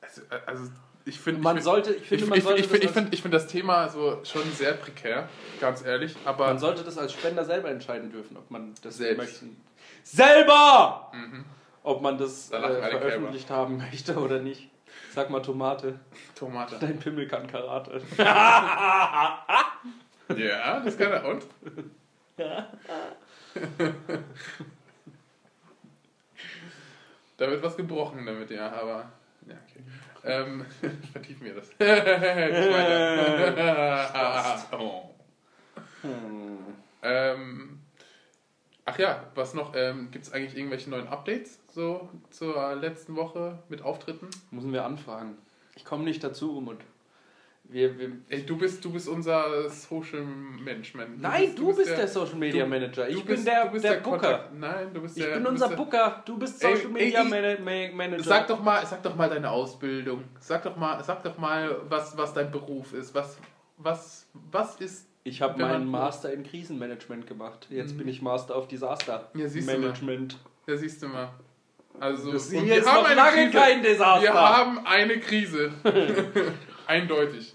Also, 0.00 0.22
also 0.46 0.70
ich 1.04 1.20
finde. 1.20 1.42
Man 1.42 1.58
ich 1.58 1.62
find- 1.62 1.64
sollte, 1.64 1.92
ich 1.94 2.06
finde, 2.08 2.24
ich, 2.24 2.30
man 2.30 2.38
ich, 2.38 2.44
sollte 2.44 2.60
ich, 2.60 2.72
ich, 2.72 2.80
das 2.80 2.90
finde 2.92 3.14
ich 3.14 3.20
find 3.22 3.34
das 3.34 3.46
Thema 3.48 3.88
so 3.90 4.20
schon 4.24 4.50
sehr 4.52 4.72
prekär, 4.72 5.28
ganz 5.60 5.84
ehrlich. 5.84 6.16
Aber 6.24 6.46
Man 6.46 6.58
sollte 6.58 6.82
das 6.84 6.96
als 6.96 7.12
Spender 7.12 7.44
selber 7.44 7.68
entscheiden 7.70 8.10
dürfen, 8.10 8.36
ob 8.38 8.50
man 8.50 8.74
das 8.82 8.96
Selbst. 8.96 9.18
möchte. 9.18 9.44
Selber! 10.06 11.10
Mhm. 11.12 11.44
Ob 11.82 12.00
man 12.00 12.16
das 12.16 12.48
Da 12.50 12.70
äh, 12.70 12.90
veröffentlicht 12.90 13.50
haben 13.50 13.76
möchte 13.78 14.16
oder 14.16 14.38
nicht. 14.38 14.70
Sag 15.12 15.30
mal 15.30 15.40
Tomate. 15.40 15.98
Tomate. 16.36 16.76
Dein 16.80 16.98
Pimmel 16.98 17.26
kann 17.26 17.46
Karate. 17.46 18.00
Ja, 20.36 20.80
das 20.80 20.98
kann 20.98 21.12
er. 21.12 21.24
Und? 21.24 21.46
da 22.36 22.66
wird 27.48 27.62
was 27.62 27.76
gebrochen 27.76 28.26
damit, 28.26 28.50
ja, 28.50 28.72
aber. 28.72 29.08
Ja, 29.46 29.54
okay. 29.54 29.84
Ähm, 30.24 30.66
vertiefen 31.12 31.46
wir 31.46 31.54
das. 31.54 31.70
Weiter. 31.78 34.66
oh. 34.80 35.14
Hm. 36.02 36.58
ähm, 37.02 37.85
ach 38.86 38.98
ja, 38.98 39.24
was 39.34 39.52
noch? 39.54 39.74
Ähm, 39.76 40.10
Gibt 40.10 40.24
es 40.26 40.32
eigentlich 40.32 40.56
irgendwelche 40.56 40.88
neuen 40.88 41.08
Updates 41.08 41.60
so 41.68 42.08
zur 42.30 42.74
letzten 42.76 43.14
Woche 43.16 43.58
mit 43.68 43.82
Auftritten? 43.82 44.28
Müssen 44.50 44.72
wir 44.72 44.84
anfragen. 44.84 45.36
Ich 45.76 45.84
komme 45.84 46.04
nicht 46.04 46.24
dazu, 46.24 46.56
Umut. 46.56 46.78
Wir, 47.68 47.98
wir, 47.98 48.12
Ey, 48.28 48.46
du 48.46 48.56
bist, 48.56 48.84
du 48.84 48.92
bist 48.92 49.08
unser 49.08 49.68
Social 49.68 50.22
Mensch, 50.22 50.94
man. 50.94 51.20
Nein, 51.20 51.52
du, 51.56 51.74
bist, 51.74 51.90
der, 51.90 52.06
Social 52.06 52.36
Media 52.36 52.62
du- 52.62 52.70
Manager. 52.70 53.08
Ich 53.08 53.16
du 53.16 53.24
bin 53.24 53.34
bist- 53.34 53.46
der, 53.48 53.64
du 53.66 53.72
bist 53.72 53.84
der, 53.84 54.00
Kontakt- 54.02 54.50
Booker. 54.50 54.56
Nein, 54.56 54.94
du 54.94 55.02
bist 55.02 55.18
Ich 55.18 55.24
der. 55.24 55.34
bin 55.34 55.42
du 55.42 55.50
unser 55.50 55.66
bist 55.66 55.78
der, 55.78 55.84
Booker. 55.84 56.22
Du 56.24 56.38
bist 56.38 56.60
Social 56.60 56.76
ey, 56.86 56.86
Media 56.92 57.22
ey, 57.22 57.28
Mana- 57.28 57.58
Ma- 57.90 57.96
Manager. 57.96 58.22
Sag 58.22 58.46
doch 58.46 58.62
mal, 58.62 58.86
sag 58.86 59.02
doch 59.02 59.16
mal 59.16 59.28
deine 59.28 59.50
Ausbildung. 59.50 60.22
Sag 60.38 60.62
doch 60.62 60.76
mal, 60.76 61.02
sag 61.02 61.24
doch 61.24 61.36
mal, 61.38 61.76
was, 61.88 62.16
was 62.16 62.32
dein 62.32 62.52
Beruf 62.52 62.92
ist. 62.94 63.12
Was, 63.16 63.36
was, 63.78 64.28
was 64.52 64.80
ist. 64.80 65.08
Ich 65.26 65.42
habe 65.42 65.60
meinen 65.60 65.90
Master 65.90 66.32
in 66.32 66.44
Krisenmanagement 66.44 67.26
gemacht. 67.26 67.66
Jetzt 67.70 67.94
Mhm. 67.94 67.98
bin 67.98 68.08
ich 68.08 68.22
Master 68.22 68.56
of 68.56 68.68
Disaster 68.68 69.28
Ja, 69.34 69.48
siehst 69.48 69.68
du 69.68 69.72
mal. 69.72 69.78
Management. 69.80 70.36
Ja, 70.66 70.76
siehst 70.76 71.02
du 71.02 71.08
mal. 71.08 71.28
Also, 71.98 72.32
Das 72.32 72.48
und 72.52 72.64
hier 72.64 72.76
ist 72.76 72.86
noch 72.86 73.14
lange 73.14 73.50
kein 73.50 73.82
Desaster. 73.82 74.22
Wir 74.22 74.34
haben 74.34 74.86
eine 74.86 75.18
Krise. 75.18 75.72
Eindeutig. 76.86 77.54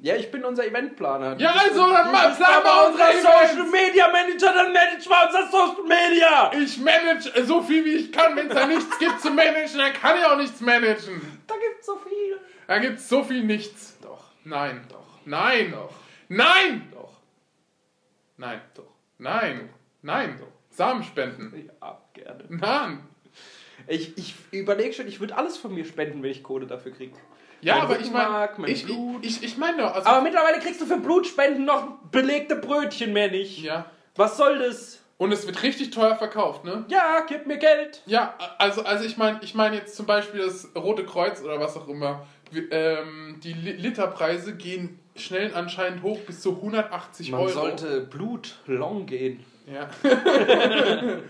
Ja, 0.00 0.14
ich 0.14 0.30
bin 0.30 0.44
unser 0.44 0.64
Eventplaner. 0.64 1.36
Ja, 1.38 1.50
also, 1.52 1.80
dann 1.90 2.12
mal 2.12 2.32
plan 2.34 2.62
mal 2.62 2.86
unser 2.86 3.08
unsere 3.08 3.22
Social. 3.22 3.70
Media 3.70 4.06
Manager, 4.12 4.52
dann 4.54 4.72
manage 4.72 5.08
mal 5.08 5.26
unser 5.26 5.50
Social 5.50 5.82
Media. 5.82 6.52
Ich 6.54 6.78
manage 6.78 7.44
so 7.44 7.60
viel 7.62 7.84
wie 7.84 7.94
ich 7.94 8.12
kann. 8.12 8.36
Wenn 8.36 8.48
es 8.48 8.54
da 8.54 8.66
nichts 8.66 8.98
gibt 8.98 9.20
zu 9.20 9.30
managen, 9.30 9.76
dann 9.78 9.92
kann 9.92 10.16
ich 10.18 10.24
auch 10.24 10.36
nichts 10.36 10.60
managen. 10.60 11.20
Da 11.48 11.54
gibt's 11.56 11.86
so 11.86 11.96
viel. 11.96 12.38
Da 12.68 12.78
gibt 12.78 12.98
es 13.00 13.08
so 13.08 13.24
viel 13.24 13.42
nichts. 13.42 13.98
Doch, 14.00 14.22
Nein. 14.44 14.84
doch, 14.88 15.04
Nein. 15.24 15.72
doch, 15.72 15.90
Nein. 16.28 16.88
doch, 16.92 17.12
Nein. 18.36 18.60
doch. 18.74 18.84
Nein. 19.18 19.68
Nein. 20.02 20.40
Samenspenden. 20.70 21.70
Ja, 21.80 21.98
gerne. 22.12 22.44
Mann! 22.48 23.00
Ich, 23.86 24.16
ich 24.18 24.34
überlege 24.52 24.92
schon, 24.92 25.08
ich 25.08 25.18
würde 25.20 25.36
alles 25.36 25.56
von 25.56 25.74
mir 25.74 25.84
spenden, 25.84 26.22
wenn 26.22 26.30
ich 26.30 26.42
Kohle 26.42 26.66
dafür 26.66 26.92
kriege. 26.92 27.16
Ja, 27.60 27.74
Mein 27.76 27.82
aber 27.84 27.98
ich 28.00 28.10
meine, 28.12 28.48
mein 28.58 28.70
ich, 28.70 28.84
Blut. 28.84 29.24
ich, 29.24 29.42
ich 29.42 29.56
meine 29.56 29.78
doch, 29.82 29.94
also, 29.94 30.08
Aber 30.08 30.22
mittlerweile 30.22 30.60
kriegst 30.60 30.80
du 30.80 30.86
für 30.86 30.98
Blutspenden 30.98 31.64
noch 31.64 31.98
belegte 32.10 32.56
Brötchen 32.56 33.12
mehr 33.12 33.30
nicht. 33.30 33.58
ja. 33.62 33.90
Was 34.16 34.36
soll 34.36 34.58
das? 34.58 35.00
Und 35.16 35.30
es 35.32 35.46
wird 35.46 35.62
richtig 35.62 35.90
teuer 35.90 36.16
verkauft, 36.16 36.64
ne? 36.64 36.84
Ja, 36.88 37.24
gib 37.28 37.46
mir 37.46 37.56
Geld. 37.58 38.02
Ja, 38.06 38.34
also, 38.58 38.84
also 38.84 39.04
ich 39.04 39.16
meine 39.16 39.38
ich 39.42 39.54
mein 39.54 39.74
jetzt 39.74 39.96
zum 39.96 40.06
Beispiel 40.06 40.40
das 40.44 40.68
Rote 40.76 41.04
Kreuz 41.04 41.40
oder 41.42 41.58
was 41.60 41.76
auch 41.76 41.88
immer. 41.88 42.26
Ähm, 42.70 43.40
die 43.42 43.52
Li- 43.52 43.72
Literpreise 43.72 44.56
gehen 44.56 44.98
schnell 45.20 45.54
anscheinend 45.54 46.02
hoch 46.02 46.20
bis 46.20 46.40
zu 46.40 46.56
180 46.56 47.30
Man 47.30 47.40
Euro. 47.40 47.50
sollte 47.50 48.00
Blut 48.00 48.56
long 48.66 49.06
gehen. 49.06 49.44
Ja. 49.66 49.88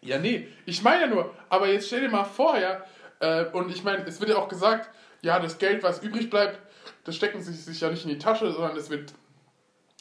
ja, 0.00 0.18
nee, 0.18 0.48
ich 0.64 0.82
meine 0.82 1.02
ja 1.02 1.06
nur, 1.08 1.34
aber 1.48 1.68
jetzt 1.68 1.86
stell 1.88 2.00
dir 2.00 2.08
mal 2.08 2.24
vor, 2.24 2.58
ja, 2.58 2.82
äh, 3.20 3.46
und 3.52 3.70
ich 3.70 3.84
meine, 3.84 4.04
es 4.06 4.20
wird 4.20 4.30
ja 4.30 4.36
auch 4.36 4.48
gesagt, 4.48 4.90
ja, 5.22 5.38
das 5.38 5.58
Geld, 5.58 5.82
was 5.82 6.02
übrig 6.02 6.30
bleibt, 6.30 6.58
das 7.04 7.16
stecken 7.16 7.42
sie 7.42 7.52
sich 7.52 7.80
ja 7.80 7.90
nicht 7.90 8.04
in 8.04 8.10
die 8.10 8.18
Tasche, 8.18 8.50
sondern 8.52 8.76
es 8.76 8.90
wird 8.90 9.12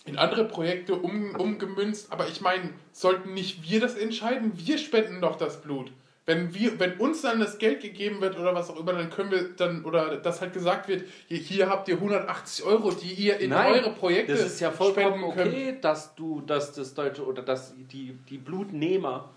in 0.05 0.17
andere 0.17 0.45
Projekte 0.45 0.95
um, 0.95 1.35
umgemünzt. 1.35 2.11
Aber 2.11 2.27
ich 2.27 2.41
meine, 2.41 2.73
sollten 2.91 3.33
nicht 3.33 3.69
wir 3.69 3.79
das 3.79 3.95
entscheiden? 3.95 4.53
Wir 4.55 4.77
spenden 4.77 5.21
doch 5.21 5.35
das 5.35 5.61
Blut. 5.61 5.91
Wenn, 6.27 6.55
wir, 6.55 6.79
wenn 6.79 6.93
uns 6.97 7.21
dann 7.21 7.39
das 7.39 7.59
Geld 7.59 7.81
gegeben 7.81 8.19
wird 8.19 8.39
oder 8.39 8.55
was 8.55 8.71
auch 8.71 8.79
immer, 8.79 8.93
dann 8.93 9.11
können 9.11 9.29
wir 9.29 9.49
dann, 9.55 9.85
oder 9.85 10.17
das 10.17 10.41
halt 10.41 10.53
gesagt 10.53 10.87
wird, 10.87 11.03
hier, 11.27 11.37
hier 11.37 11.69
habt 11.69 11.87
ihr 11.87 11.95
180 11.95 12.65
Euro, 12.65 12.91
die 12.91 13.13
ihr 13.13 13.39
in 13.39 13.51
Nein, 13.51 13.73
eure 13.73 13.91
Projekte 13.91 14.31
Das 14.33 14.41
ist 14.41 14.59
ja 14.59 14.71
vollkommen 14.71 15.23
okay, 15.23 15.77
dass 15.79 16.15
du, 16.15 16.41
dass 16.41 16.73
das 16.73 16.95
Deutsche 16.95 17.23
oder 17.25 17.43
dass 17.43 17.75
die, 17.91 18.17
die 18.27 18.37
Blutnehmer 18.39 19.29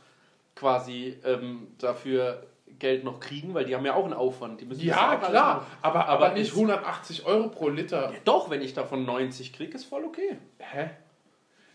quasi 0.55 1.17
ähm, 1.25 1.69
dafür 1.79 2.47
Geld 2.79 3.05
noch 3.05 3.21
kriegen, 3.21 3.55
weil 3.55 3.65
die 3.65 3.75
haben 3.75 3.85
ja 3.85 3.95
auch 3.95 4.05
einen 4.05 4.15
Aufwand. 4.15 4.61
Die 4.61 4.65
müssen 4.65 4.85
Ja, 4.85 5.17
klar, 5.17 5.67
aber, 5.83 6.07
Aber 6.09 6.27
aber, 6.27 6.35
nicht 6.35 6.49
ist- 6.49 6.55
180 6.55 7.27
Euro 7.27 7.49
pro 7.49 7.69
Liter. 7.69 8.13
Doch, 8.25 8.51
wenn 8.51 8.63
ich 8.63 8.73
davon 8.73 9.05
90 9.05 9.53
kriege, 9.53 9.75
ist 9.75 9.85
voll 9.85 10.05
okay. 10.05 10.39
Hä? 10.59 10.91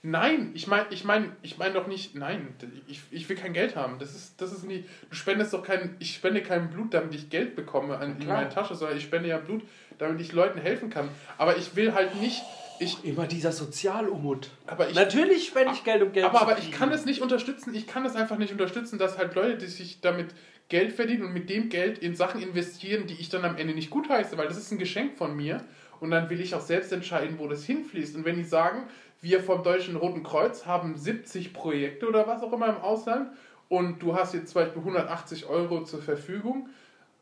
Nein, 0.05 0.51
ich 0.53 0.67
meine 0.67 0.85
ich 0.89 1.05
mein, 1.05 1.31
ich 1.43 1.57
mein 1.57 1.73
doch 1.73 1.87
nicht, 1.87 2.13
nein, 2.13 2.53
ich, 2.87 2.99
ich 3.09 3.29
will 3.29 3.37
kein 3.37 3.53
Geld 3.53 3.77
haben. 3.77 3.99
Das 3.99 4.13
ist, 4.13 4.41
das 4.41 4.51
ist 4.51 4.65
nie, 4.65 4.83
du 5.09 5.15
spendest 5.15 5.53
doch 5.53 5.63
kein, 5.63 5.95
ich 5.99 6.15
spende 6.15 6.43
kein 6.43 6.69
Blut, 6.69 6.93
damit 6.93 7.15
ich 7.15 7.29
Geld 7.29 7.55
bekomme 7.55 7.97
an, 7.97 8.19
in 8.19 8.27
meine 8.27 8.49
Tasche, 8.49 8.75
sondern 8.75 8.97
ich 8.97 9.03
spende 9.03 9.29
ja 9.29 9.37
Blut, 9.37 9.63
damit 9.99 10.19
ich 10.19 10.33
Leuten 10.33 10.59
helfen 10.59 10.89
kann. 10.89 11.07
Aber 11.37 11.55
ich 11.55 11.77
will 11.77 11.93
halt 11.93 12.19
nicht, 12.19 12.43
ich, 12.79 13.05
Immer 13.05 13.27
dieser 13.27 13.53
Sozialumut. 13.53 14.49
aber 14.67 14.89
ich, 14.89 14.95
Natürlich 14.95 15.47
spende 15.47 15.71
ich 15.71 15.85
Geld, 15.85 16.01
um 16.01 16.11
Geld 16.11 16.25
aber, 16.25 16.39
zu 16.39 16.43
aber 16.43 16.57
ich 16.57 16.73
kann 16.73 16.91
es 16.91 17.05
nicht 17.05 17.21
unterstützen, 17.21 17.73
ich 17.73 17.87
kann 17.87 18.05
es 18.05 18.17
einfach 18.17 18.37
nicht 18.37 18.51
unterstützen, 18.51 18.99
dass 18.99 19.17
halt 19.17 19.35
Leute, 19.35 19.57
die 19.57 19.67
sich 19.67 20.01
damit 20.01 20.31
Geld 20.67 20.91
verdienen 20.91 21.23
und 21.23 21.33
mit 21.33 21.49
dem 21.49 21.69
Geld 21.69 21.99
in 21.99 22.13
Sachen 22.15 22.41
investieren, 22.41 23.07
die 23.07 23.13
ich 23.13 23.29
dann 23.29 23.45
am 23.45 23.55
Ende 23.55 23.73
nicht 23.73 23.89
gut 23.89 24.09
heiße, 24.09 24.37
weil 24.37 24.47
das 24.49 24.57
ist 24.57 24.69
ein 24.71 24.79
Geschenk 24.79 25.17
von 25.17 25.33
mir 25.33 25.63
und 25.99 26.11
dann 26.11 26.29
will 26.29 26.41
ich 26.41 26.53
auch 26.55 26.61
selbst 26.61 26.91
entscheiden, 26.91 27.39
wo 27.39 27.47
das 27.47 27.63
hinfließt. 27.63 28.17
Und 28.17 28.25
wenn 28.25 28.35
die 28.35 28.43
sagen, 28.43 28.87
wir 29.23 29.41
vom 29.41 29.63
Deutschen 29.63 29.95
Roten 29.95 30.21
Kreuz 30.21 30.65
haben 30.65 30.97
70 30.97 31.53
Projekte 31.53 32.07
oder 32.07 32.27
was 32.27 32.43
auch 32.43 32.51
immer 32.51 32.67
im 32.67 32.77
Ausland 32.77 33.29
und 33.69 33.99
du 34.03 34.15
hast 34.15 34.33
jetzt 34.33 34.51
zum 34.51 34.61
Beispiel 34.61 34.81
180 34.81 35.47
Euro 35.47 35.83
zur 35.83 36.01
Verfügung, 36.01 36.69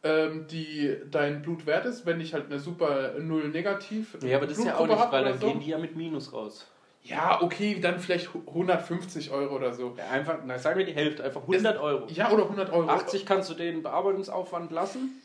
ähm, 0.03 0.47
die 0.47 0.97
dein 1.11 1.43
Blut 1.43 1.67
wert 1.67 1.85
ist, 1.85 2.07
wenn 2.07 2.19
ich 2.19 2.33
halt 2.33 2.47
eine 2.47 2.59
super 2.59 3.13
Null 3.19 3.49
negativ 3.49 4.17
Ja, 4.23 4.37
aber 4.37 4.47
das 4.47 4.57
ist 4.57 4.65
ja 4.65 4.77
auch 4.77 4.87
nicht, 4.87 5.11
weil 5.11 5.25
dann 5.25 5.39
so. 5.39 5.47
gehen 5.47 5.59
die 5.59 5.67
ja 5.67 5.77
mit 5.77 5.95
Minus 5.95 6.33
raus. 6.33 6.67
Ja, 7.03 7.39
okay, 7.41 7.79
dann 7.79 7.99
vielleicht 7.99 8.29
150 8.33 9.31
Euro 9.31 9.55
oder 9.55 9.73
so. 9.73 9.95
Ja, 9.97 10.09
einfach, 10.09 10.39
na, 10.45 10.57
sagen 10.59 10.79
wir 10.79 10.85
die 10.85 10.93
Hälfte, 10.93 11.23
einfach 11.23 11.41
100 11.41 11.79
Euro. 11.79 12.07
Ja, 12.09 12.31
oder 12.31 12.43
100 12.43 12.71
Euro. 12.71 12.89
80 12.89 13.25
kannst 13.25 13.49
du 13.49 13.53
den 13.53 13.83
Bearbeitungsaufwand 13.83 14.71
lassen, 14.71 15.21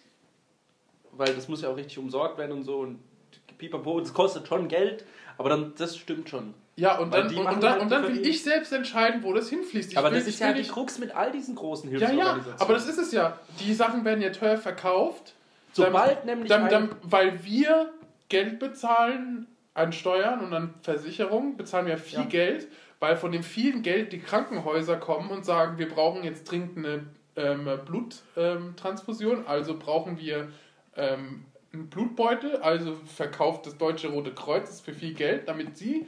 weil 1.13 1.35
das 1.35 1.49
muss 1.49 1.63
ja 1.63 1.71
auch 1.71 1.77
richtig 1.77 1.99
umsorgt 1.99 2.39
werden 2.39 2.53
und 2.53 2.65
so 2.65 2.79
und 2.79 2.99
pipapo, 3.59 4.01
das 4.01 4.13
kostet 4.13 4.47
schon 4.47 4.69
Geld, 4.69 5.05
aber 5.39 5.49
dann, 5.51 5.73
das 5.77 5.97
stimmt 5.97 6.29
schon. 6.29 6.55
Ja, 6.77 6.99
und 6.99 7.11
Weil 7.11 7.23
dann, 7.25 7.37
und, 7.39 7.47
und 7.47 7.63
dann, 7.63 7.73
halt 7.73 7.83
und 7.83 7.91
dann 7.91 8.07
will 8.07 8.27
ich 8.27 8.43
selbst 8.43 8.71
entscheiden, 8.73 9.23
wo 9.23 9.33
das 9.33 9.49
hinfließt. 9.49 9.93
Ich 9.93 9.99
aber 9.99 10.11
will, 10.11 10.19
das 10.19 10.29
ist 10.29 10.41
ja 10.41 10.53
die 10.53 10.59
nicht, 10.59 10.73
Krux 10.73 10.99
mit 10.99 11.15
all 11.17 11.33
diesen 11.33 11.55
großen 11.55 11.91
Ja, 11.91 11.99
ja, 11.99 12.07
Hilfsorganisationen. 12.09 12.61
aber 12.61 12.75
das 12.75 12.87
ist 12.87 12.99
es 12.99 13.13
ja. 13.13 13.39
Die 13.61 13.73
Sachen 13.73 14.05
werden 14.05 14.21
ja 14.21 14.31
teuer 14.31 14.59
verkauft. 14.59 15.33
Sobald 15.73 16.19
dann, 16.21 16.27
nämlich 16.27 16.49
dann, 16.49 16.69
dann, 16.69 16.91
Weil 17.03 17.43
wir 17.45 17.93
Geld 18.29 18.59
bezahlen 18.59 19.47
an 19.73 19.93
Steuern 19.93 20.41
und 20.41 20.53
an 20.53 20.75
Versicherungen, 20.83 21.57
bezahlen 21.57 21.87
wir 21.87 21.97
viel 21.99 22.21
Ja. 22.21 22.25
Geld, 22.27 22.69
weil 23.01 23.17
von 23.17 23.33
dem 23.33 23.43
vielen 23.43 23.83
Geld 23.83 24.13
die 24.13 24.21
Krankenhäuser 24.21 24.97
kommen 24.97 25.31
und 25.31 25.45
sagen, 25.45 25.79
wir 25.79 25.89
brauchen 25.89 26.25
jetzt 26.25 26.51
dringend 26.51 26.79
eine 26.79 27.07
ähm, 27.37 27.69
Bluttransfusion, 27.87 29.47
also 29.47 29.79
brauchen 29.79 30.19
wir 30.19 30.49
ähm, 30.97 31.45
einen 31.77 31.89
Blutbeutel, 31.91 32.57
also 32.57 32.95
verkauft 33.07 33.67
das 33.67 33.77
Deutsche 33.77 34.09
Rote 34.09 34.33
Kreuz 34.33 34.81
für 34.81 34.93
viel 34.95 35.15
Geld, 35.15 35.49
damit 35.49 35.77
sie 35.77 36.07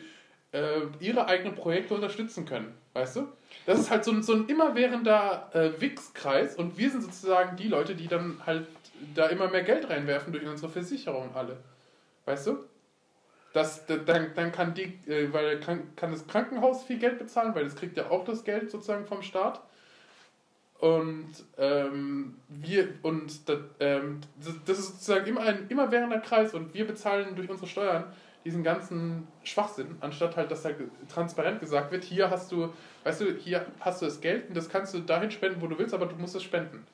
äh, 0.52 0.80
ihre 1.00 1.26
eigenen 1.26 1.54
Projekte 1.54 1.94
unterstützen 1.94 2.44
können. 2.46 2.74
Weißt 2.94 3.16
du? 3.16 3.28
Das 3.66 3.78
ist 3.78 3.90
halt 3.90 4.04
so 4.04 4.10
ein, 4.12 4.22
so 4.22 4.32
ein 4.34 4.46
immerwährender 4.48 5.50
äh, 5.52 5.80
Wichskreis 5.80 6.56
und 6.56 6.78
wir 6.78 6.90
sind 6.90 7.02
sozusagen 7.02 7.56
die 7.56 7.68
Leute, 7.68 7.94
die 7.94 8.08
dann 8.08 8.40
halt 8.44 8.66
da 9.14 9.26
immer 9.26 9.48
mehr 9.48 9.62
Geld 9.62 9.88
reinwerfen 9.88 10.32
durch 10.32 10.46
unsere 10.46 10.70
Versicherung 10.72 11.30
alle. 11.34 11.58
Weißt 12.24 12.46
du? 12.48 12.58
Das, 13.52 13.86
da- 13.86 13.96
dann, 13.96 14.32
dann 14.34 14.52
kann 14.52 14.74
die, 14.74 14.98
äh, 15.06 15.32
weil 15.32 15.60
kann, 15.60 15.94
kann 15.96 16.10
das 16.10 16.26
Krankenhaus 16.26 16.84
viel 16.84 16.98
Geld 16.98 17.18
bezahlen, 17.18 17.54
weil 17.54 17.64
das 17.64 17.76
kriegt 17.76 17.96
ja 17.96 18.10
auch 18.10 18.24
das 18.24 18.44
Geld 18.44 18.70
sozusagen 18.70 19.06
vom 19.06 19.22
Staat. 19.22 19.60
Und 20.78 21.30
ähm, 21.56 22.36
wir 22.48 22.88
und 23.02 23.48
das, 23.48 23.58
ähm, 23.80 24.20
das, 24.42 24.54
das 24.64 24.78
ist 24.78 24.86
sozusagen 24.92 25.26
immer 25.26 25.40
ein 25.40 25.66
immerwährender 25.68 26.20
Kreis 26.20 26.54
und 26.54 26.72
wir 26.72 26.86
bezahlen 26.86 27.34
durch 27.34 27.50
unsere 27.50 27.66
Steuern 27.66 28.04
diesen 28.44 28.62
ganzen 28.62 29.26
Schwachsinn, 29.42 29.96
anstatt 30.00 30.36
halt, 30.36 30.50
dass 30.52 30.62
da 30.62 30.70
transparent 31.12 31.58
gesagt 31.60 31.90
wird, 31.90 32.04
hier 32.04 32.30
hast 32.30 32.52
du, 32.52 32.72
weißt 33.02 33.20
du, 33.22 33.32
hier 33.34 33.66
hast 33.80 34.00
du 34.00 34.06
das 34.06 34.20
Geld 34.20 34.48
und 34.48 34.56
das 34.56 34.68
kannst 34.68 34.94
du 34.94 35.00
dahin 35.00 35.32
spenden, 35.32 35.60
wo 35.60 35.66
du 35.66 35.76
willst, 35.78 35.92
aber 35.92 36.06
du 36.06 36.14
musst 36.14 36.36
es 36.36 36.44
spenden. 36.44 36.86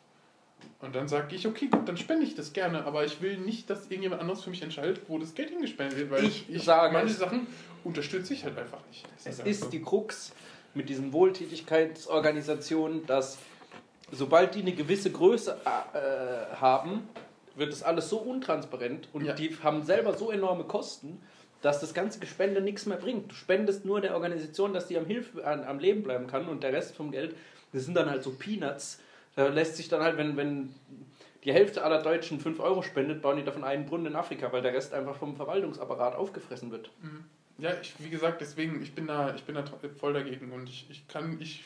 Und 0.81 0.95
dann 0.95 1.07
sage 1.07 1.37
ich, 1.37 1.47
okay, 1.47 1.67
gut, 1.67 1.87
dann 1.87 1.97
spende 1.99 2.25
ich 2.25 2.35
das 2.35 2.55
gerne, 2.55 2.85
aber 2.87 3.05
ich 3.05 3.21
will 3.21 3.37
nicht, 3.38 3.69
dass 3.69 3.85
irgendjemand 3.91 4.23
anderes 4.23 4.43
für 4.43 4.50
mich 4.50 4.62
entscheidet, 4.62 5.03
wo 5.09 5.19
das 5.19 5.35
Geld 5.35 5.50
hingespendet 5.50 5.99
wird, 5.99 6.11
weil 6.11 6.25
Ich 6.25 6.47
sage 6.64 6.93
manche. 6.93 7.14
Sachen 7.14 7.47
unterstütze 7.85 8.33
ich 8.33 8.45
halt 8.45 8.57
einfach 8.59 8.81
nicht. 8.88 9.05
Das 9.14 9.26
Es 9.26 9.41
einfach 9.41 9.50
ist 9.50 9.61
so. 9.64 9.69
die 9.71 9.83
Krux 9.83 10.33
mit 10.75 10.88
diesen 10.88 11.12
Wohltätigkeitsorganisationen, 11.12 13.07
dass 13.07 13.38
sobald 14.14 14.54
die 14.54 14.61
eine 14.62 14.73
gewisse 14.73 15.11
Größe 15.11 15.56
äh, 15.64 16.56
haben, 16.56 17.09
wird 17.56 17.73
das 17.73 17.83
alles 17.83 18.09
so 18.09 18.18
untransparent 18.18 19.09
und 19.12 19.25
Ja. 19.25 19.33
die 19.35 19.56
haben 19.62 19.83
selber 19.85 20.14
so 20.14 20.30
enorme 20.30 20.64
Kosten, 20.64 21.21
dass 21.62 21.80
das 21.80 21.94
ganze 21.94 22.18
Gespende 22.18 22.61
nichts 22.61 22.85
mehr 22.87 22.99
bringt. 22.99 23.30
Du 23.30 23.35
spendest 23.35 23.85
nur 23.85 24.00
der 24.00 24.14
Organisation, 24.14 24.75
dass 24.75 24.87
die 24.88 24.99
am, 24.99 25.06
Hilf 25.06 25.30
an, 25.44 25.64
am 25.64 25.78
Leben 25.78 26.02
bleiben 26.02 26.26
kann 26.26 26.47
und 26.49 26.62
der 26.62 26.73
Rest 26.73 26.94
vom 26.97 27.11
Geld, 27.11 27.35
das 27.73 27.85
sind 27.85 27.94
dann 27.94 28.11
halt 28.11 28.23
so 28.23 28.33
Peanuts. 28.33 29.00
Da 29.37 29.49
lässt 29.49 29.76
sich 29.76 29.88
dann 29.88 30.02
halt, 30.02 30.16
wenn, 30.16 30.37
wenn 30.37 30.75
die 31.44 31.52
Hälfte 31.52 31.83
aller 31.83 32.02
Deutschen 32.02 32.38
5 32.40 32.61
Euro 32.61 32.83
spendet, 32.83 33.23
bauen 33.23 33.37
die 33.37 33.44
davon 33.44 33.64
einen 33.64 33.87
Brunnen 33.87 34.06
in 34.06 34.16
Afrika, 34.16 34.52
weil 34.52 34.62
der 34.62 34.75
Rest 34.75 34.92
einfach 34.94 35.16
vom 35.16 35.37
Verwaltungsapparat 35.37 36.14
aufgefressen 36.16 36.71
wird. 36.71 36.90
Ja, 37.59 37.71
ich, 37.80 37.94
wie 37.99 38.11
gesagt, 38.11 38.40
deswegen, 38.40 38.83
ich 38.83 38.94
bin 38.94 39.06
da, 39.06 39.35
ich 39.35 39.44
bin 39.44 39.54
da 39.54 39.64
voll 39.99 40.12
dagegen 40.12 40.52
und 40.52 40.68
ich, 40.68 40.87
ich 40.90 41.06
kann, 41.09 41.38
ich, 41.40 41.64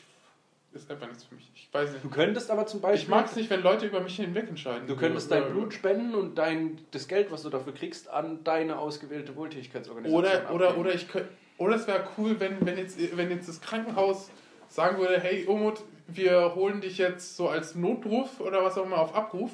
ist 0.73 0.89
einfach 0.89 1.07
nichts 1.07 1.23
für 1.23 1.35
mich. 1.35 1.49
Ich 1.55 1.69
weiß 1.71 1.91
nicht. 1.91 2.03
Du 2.03 2.09
könntest 2.09 2.51
aber 2.51 2.65
zum 2.65 2.81
Beispiel... 2.81 3.03
Ich 3.03 3.07
mag 3.09 3.25
es 3.25 3.35
nicht, 3.35 3.49
wenn 3.49 3.61
Leute 3.63 3.87
über 3.87 4.01
mich 4.01 4.15
hinweg 4.15 4.47
entscheiden. 4.47 4.87
Du 4.87 4.95
könntest 4.95 5.31
dein 5.31 5.51
Blut 5.51 5.73
spenden 5.73 6.13
und 6.13 6.37
dein, 6.37 6.79
das 6.91 7.07
Geld, 7.07 7.31
was 7.31 7.43
du 7.43 7.49
dafür 7.49 7.73
kriegst, 7.73 8.09
an 8.09 8.43
deine 8.43 8.77
ausgewählte 8.77 9.35
Wohltätigkeitsorganisation 9.35 10.19
Oder, 10.19 10.53
oder, 10.53 10.67
abgeben. 10.67 10.81
oder 10.81 10.93
ich 10.93 11.07
könnt, 11.07 11.27
oder 11.57 11.75
es 11.75 11.87
wäre 11.87 12.07
cool, 12.17 12.39
wenn, 12.39 12.65
wenn, 12.65 12.77
jetzt, 12.77 12.99
wenn 13.17 13.31
jetzt 13.31 13.49
das 13.49 13.61
Krankenhaus 13.61 14.29
sagen 14.67 14.99
würde, 14.99 15.19
hey 15.19 15.45
Umut, 15.45 15.81
wir 16.07 16.55
holen 16.55 16.81
dich 16.81 16.97
jetzt 16.97 17.35
so 17.35 17.49
als 17.49 17.75
Notruf 17.75 18.39
oder 18.39 18.63
was 18.63 18.77
auch 18.77 18.85
immer 18.85 18.99
auf 18.99 19.15
Abruf. 19.15 19.51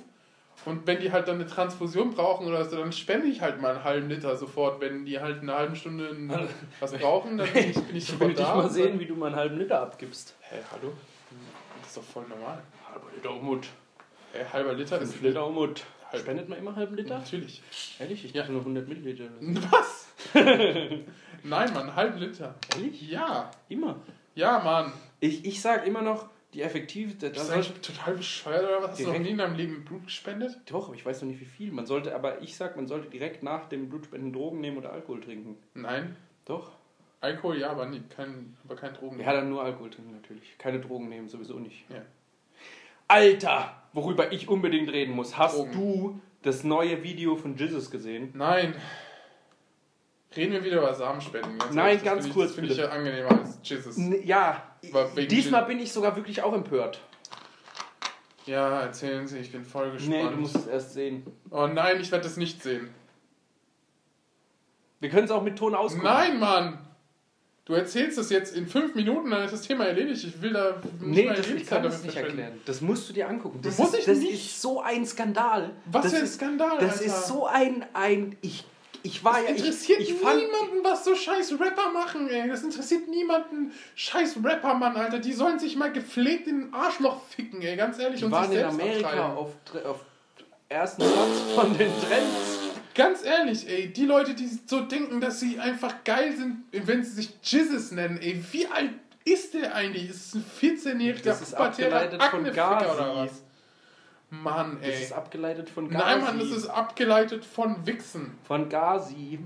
Und 0.63 0.87
wenn 0.87 0.99
die 0.99 1.11
halt 1.11 1.27
dann 1.27 1.35
eine 1.35 1.45
Transfusion 1.45 2.11
brauchen 2.15 2.47
oder 2.47 2.65
so, 2.65 2.77
dann 2.77 2.91
spende 2.91 3.27
ich 3.27 3.41
halt 3.41 3.61
mal 3.61 3.75
einen 3.75 3.83
halben 3.83 4.09
Liter 4.09 4.35
sofort. 4.35 4.81
Wenn 4.81 5.05
die 5.05 5.19
halt 5.19 5.41
eine 5.41 5.53
halbe 5.53 5.75
Stunde 5.75 6.15
was 6.79 6.93
brauchen, 6.93 7.37
dann 7.37 7.47
bin 7.51 7.69
ich, 7.69 7.75
bin 7.75 7.95
ich 7.95 8.09
Ich 8.09 8.19
will 8.19 8.29
sofort 8.35 8.39
da. 8.39 8.55
mal 8.55 8.63
und 8.63 8.69
sehen, 8.71 8.99
wie 8.99 9.05
du 9.05 9.15
mal 9.15 9.27
einen 9.27 9.35
halben 9.35 9.57
Liter 9.59 9.81
abgibst. 9.81 10.33
Hä, 10.41 10.55
hallo? 10.71 10.93
Das 11.81 11.89
ist 11.89 11.97
doch 11.97 12.03
voll 12.03 12.25
normal. 12.27 12.59
Halber 12.91 13.07
Liter 13.15 13.31
Umut. 13.31 13.67
Hä, 14.33 14.39
halber 14.53 14.73
Liter 14.73 14.99
ist 15.01 15.11
5 15.13 15.23
Liter 15.23 15.45
Umut. 15.45 15.83
Halb- 16.11 16.21
Spendet 16.21 16.49
man 16.49 16.57
immer 16.57 16.69
einen 16.71 16.77
halben 16.77 16.95
Liter? 16.95 17.19
Natürlich. 17.19 17.61
Ehrlich? 17.99 18.25
Ich 18.25 18.33
Ja. 18.33 18.41
dachte 18.41 18.53
nur 18.53 18.61
100 18.61 18.87
Milliliter. 18.87 19.25
Was? 19.71 20.07
Nein, 20.33 21.03
Mann, 21.43 21.77
einen 21.77 21.95
halben 21.95 22.17
Liter. 22.17 22.55
Ehrlich? 22.75 23.01
Ja. 23.09 23.51
Immer. 23.69 23.97
Ja, 24.33 24.59
Mann. 24.59 24.91
Ich, 25.19 25.45
ich 25.45 25.61
sag 25.61 25.85
immer 25.85 26.01
noch, 26.01 26.27
die 26.55 26.61
effektive... 26.61 27.13
Das 27.15 27.47
du 27.47 27.53
eigentlich 27.53 27.73
total 27.81 28.15
bescheuert 28.15 28.63
oder 28.63 28.81
was? 28.81 28.91
Hast 28.91 29.01
du 29.01 29.11
noch 29.11 29.19
nie 29.19 29.29
in 29.29 29.37
deinem 29.37 29.55
Leben 29.55 29.83
Blut 29.83 30.05
gespendet? 30.05 30.57
doch, 30.65 30.87
aber 30.87 30.95
ich 30.95 31.05
weiß 31.05 31.21
noch 31.21 31.29
nicht 31.29 31.41
wie 31.41 31.45
viel. 31.45 31.71
Man 31.71 31.85
sollte, 31.85 32.15
aber 32.15 32.41
ich 32.41 32.55
sag, 32.55 32.75
man 32.75 32.87
sollte 32.87 33.09
direkt 33.09 33.43
nach 33.43 33.67
dem 33.67 33.89
Blutspenden 33.89 34.31
Drogen 34.31 34.61
nehmen 34.61 34.77
oder 34.77 34.93
Alkohol 34.93 35.21
trinken. 35.21 35.57
Nein. 35.73 36.15
Doch. 36.45 36.71
Alkohol 37.21 37.59
ja, 37.59 37.71
aber, 37.71 37.87
nie, 37.87 38.01
kein, 38.15 38.55
aber 38.63 38.75
kein 38.75 38.93
Drogen. 38.93 39.19
Ja, 39.19 39.33
dann 39.33 39.49
nur 39.49 39.63
Alkohol 39.63 39.89
trinken 39.89 40.13
natürlich. 40.13 40.57
Keine 40.57 40.79
Drogen 40.79 41.09
nehmen, 41.09 41.27
sowieso 41.27 41.59
nicht. 41.59 41.89
Ja. 41.89 42.01
Alter, 43.07 43.83
worüber 43.93 44.31
ich 44.31 44.47
unbedingt 44.47 44.89
reden 44.91 45.13
muss. 45.13 45.37
Hast 45.37 45.57
Drogen. 45.57 45.71
du 45.73 46.21
das 46.41 46.63
neue 46.63 47.03
Video 47.03 47.35
von 47.35 47.57
Jesus 47.57 47.91
gesehen? 47.91 48.31
Nein. 48.33 48.75
Reden 50.35 50.51
wir 50.53 50.63
wieder 50.63 50.77
über 50.79 50.93
Samenspenden. 50.93 51.57
Ganz 51.57 51.73
Nein, 51.73 51.95
das 51.97 52.03
ganz 52.03 52.25
ich- 52.25 52.33
kurz, 52.33 52.47
Das 52.49 52.55
finde 52.55 52.71
ich 52.73 52.77
ja 52.77 52.89
angenehmer 52.89 53.31
als 53.39 53.57
Jesus. 53.63 53.95
Ja, 54.23 54.63
diesmal 54.81 55.07
Jesus. 55.17 55.67
bin 55.67 55.79
ich 55.79 55.91
sogar 55.93 56.15
wirklich 56.15 56.41
auch 56.43 56.53
empört. 56.53 56.99
Ja, 58.45 58.81
erzählen 58.81 59.25
Sie, 59.27 59.39
ich 59.39 59.51
bin 59.51 59.65
voll 59.65 59.91
gespannt. 59.91 60.09
Nee, 60.23 60.29
du 60.29 60.35
musst 60.37 60.55
es 60.55 60.67
erst 60.67 60.93
sehen. 60.93 61.25
oh 61.49 61.67
nein, 61.67 61.99
ich 61.99 62.11
werde 62.11 62.27
es 62.27 62.37
nicht 62.37 62.61
sehen. 62.61 62.89
Wir 64.99 65.09
können 65.09 65.25
es 65.25 65.31
auch 65.31 65.41
mit 65.43 65.57
Ton 65.57 65.73
ausgucken. 65.75 66.05
Nein, 66.05 66.39
Mann! 66.39 66.79
Du 67.65 67.73
erzählst 67.73 68.19
es 68.19 68.29
jetzt 68.29 68.55
in 68.55 68.67
fünf 68.67 68.93
Minuten, 68.93 69.31
dann 69.31 69.43
ist 69.43 69.51
das 69.51 69.63
Thema 69.63 69.85
erledigt. 69.85 70.23
Ich 70.23 70.39
will 70.41 70.53
da 70.53 70.79
nicht 70.99 71.01
Nee, 71.01 71.27
das, 71.27 71.47
ich 71.49 71.65
kann 71.65 71.81
damit 71.81 72.03
nicht 72.03 72.15
erklären. 72.15 72.61
Das 72.65 72.79
musst 72.81 73.09
du 73.09 73.13
dir 73.13 73.27
angucken. 73.27 73.59
Das, 73.63 73.79
Muss 73.79 73.89
ist, 73.93 73.99
ich 74.01 74.05
das 74.05 74.17
nicht? 74.19 74.33
ist 74.33 74.61
so 74.61 74.81
ein 74.81 75.03
Skandal. 75.07 75.71
Was 75.87 76.03
das 76.03 76.13
für 76.13 76.19
ein 76.19 76.27
Skandal, 76.27 76.77
Das 76.79 76.99
Alter. 76.99 77.05
ist 77.05 77.27
so 77.27 77.47
ein, 77.47 77.83
ein 77.93 78.35
ich, 78.41 78.63
ich 79.05 79.23
war 79.23 79.39
ja, 79.39 79.51
Das 79.51 79.59
interessiert 79.59 79.99
ich, 79.99 80.09
ich 80.09 80.15
niemanden, 80.15 80.83
was 80.83 81.05
so 81.05 81.15
scheiß 81.15 81.53
Rapper 81.59 81.91
machen, 81.91 82.27
ey. 82.27 82.49
Das 82.49 82.63
interessiert 82.63 83.07
niemanden. 83.07 83.71
Scheiß 83.95 84.37
Rapper, 84.43 84.73
Mann, 84.73 84.95
Alter. 84.95 85.19
Die 85.19 85.33
sollen 85.33 85.59
sich 85.59 85.75
mal 85.75 85.91
gepflegt 85.91 86.47
in 86.47 86.59
den 86.61 86.73
Arschloch 86.73 87.21
ficken, 87.29 87.61
ey. 87.61 87.75
Ganz 87.75 87.99
ehrlich. 87.99 88.19
die 88.19 88.25
und 88.25 88.31
waren 88.31 88.49
sich 88.49 88.59
in 88.59 88.71
selbst 88.71 88.81
Amerika 88.81 89.07
abtreiben. 89.09 89.37
auf, 89.37 89.51
auf 89.85 89.99
ersten 90.69 91.03
Platz 91.03 91.39
von 91.53 91.77
den 91.77 91.91
Trends. 92.01 92.59
Ganz 92.95 93.23
ehrlich, 93.23 93.69
ey. 93.69 93.93
Die 93.93 94.05
Leute, 94.05 94.33
die 94.33 94.49
so 94.65 94.81
denken, 94.81 95.21
dass 95.21 95.39
sie 95.39 95.59
einfach 95.59 96.03
geil 96.03 96.35
sind, 96.35 96.63
wenn 96.71 97.03
sie 97.03 97.11
sich 97.11 97.29
Jizzes 97.43 97.91
nennen, 97.91 98.17
ey. 98.21 98.43
Wie 98.51 98.65
alt 98.67 98.89
ist 99.23 99.53
der 99.53 99.75
eigentlich? 99.75 100.09
Ist 100.09 100.27
es 100.27 100.35
ein 100.35 100.45
14-jähriger 100.61 101.23
Das 101.23 101.41
ist 101.41 101.53
abgeleitet 101.53 102.21
von 102.23 102.43
Gazi. 102.43 102.85
oder 102.85 103.15
was? 103.17 103.43
Mann, 104.43 104.77
Das 104.81 104.89
ey. 104.89 105.01
ist 105.03 105.11
abgeleitet 105.13 105.69
von 105.69 105.89
Gazi. 105.89 106.03
Nein, 106.05 106.21
Mann, 106.21 106.39
das 106.39 106.49
ist 106.49 106.67
abgeleitet 106.67 107.45
von 107.45 107.85
Wichsen. 107.85 108.37
von 108.43 108.69
Gazi. 108.69 109.39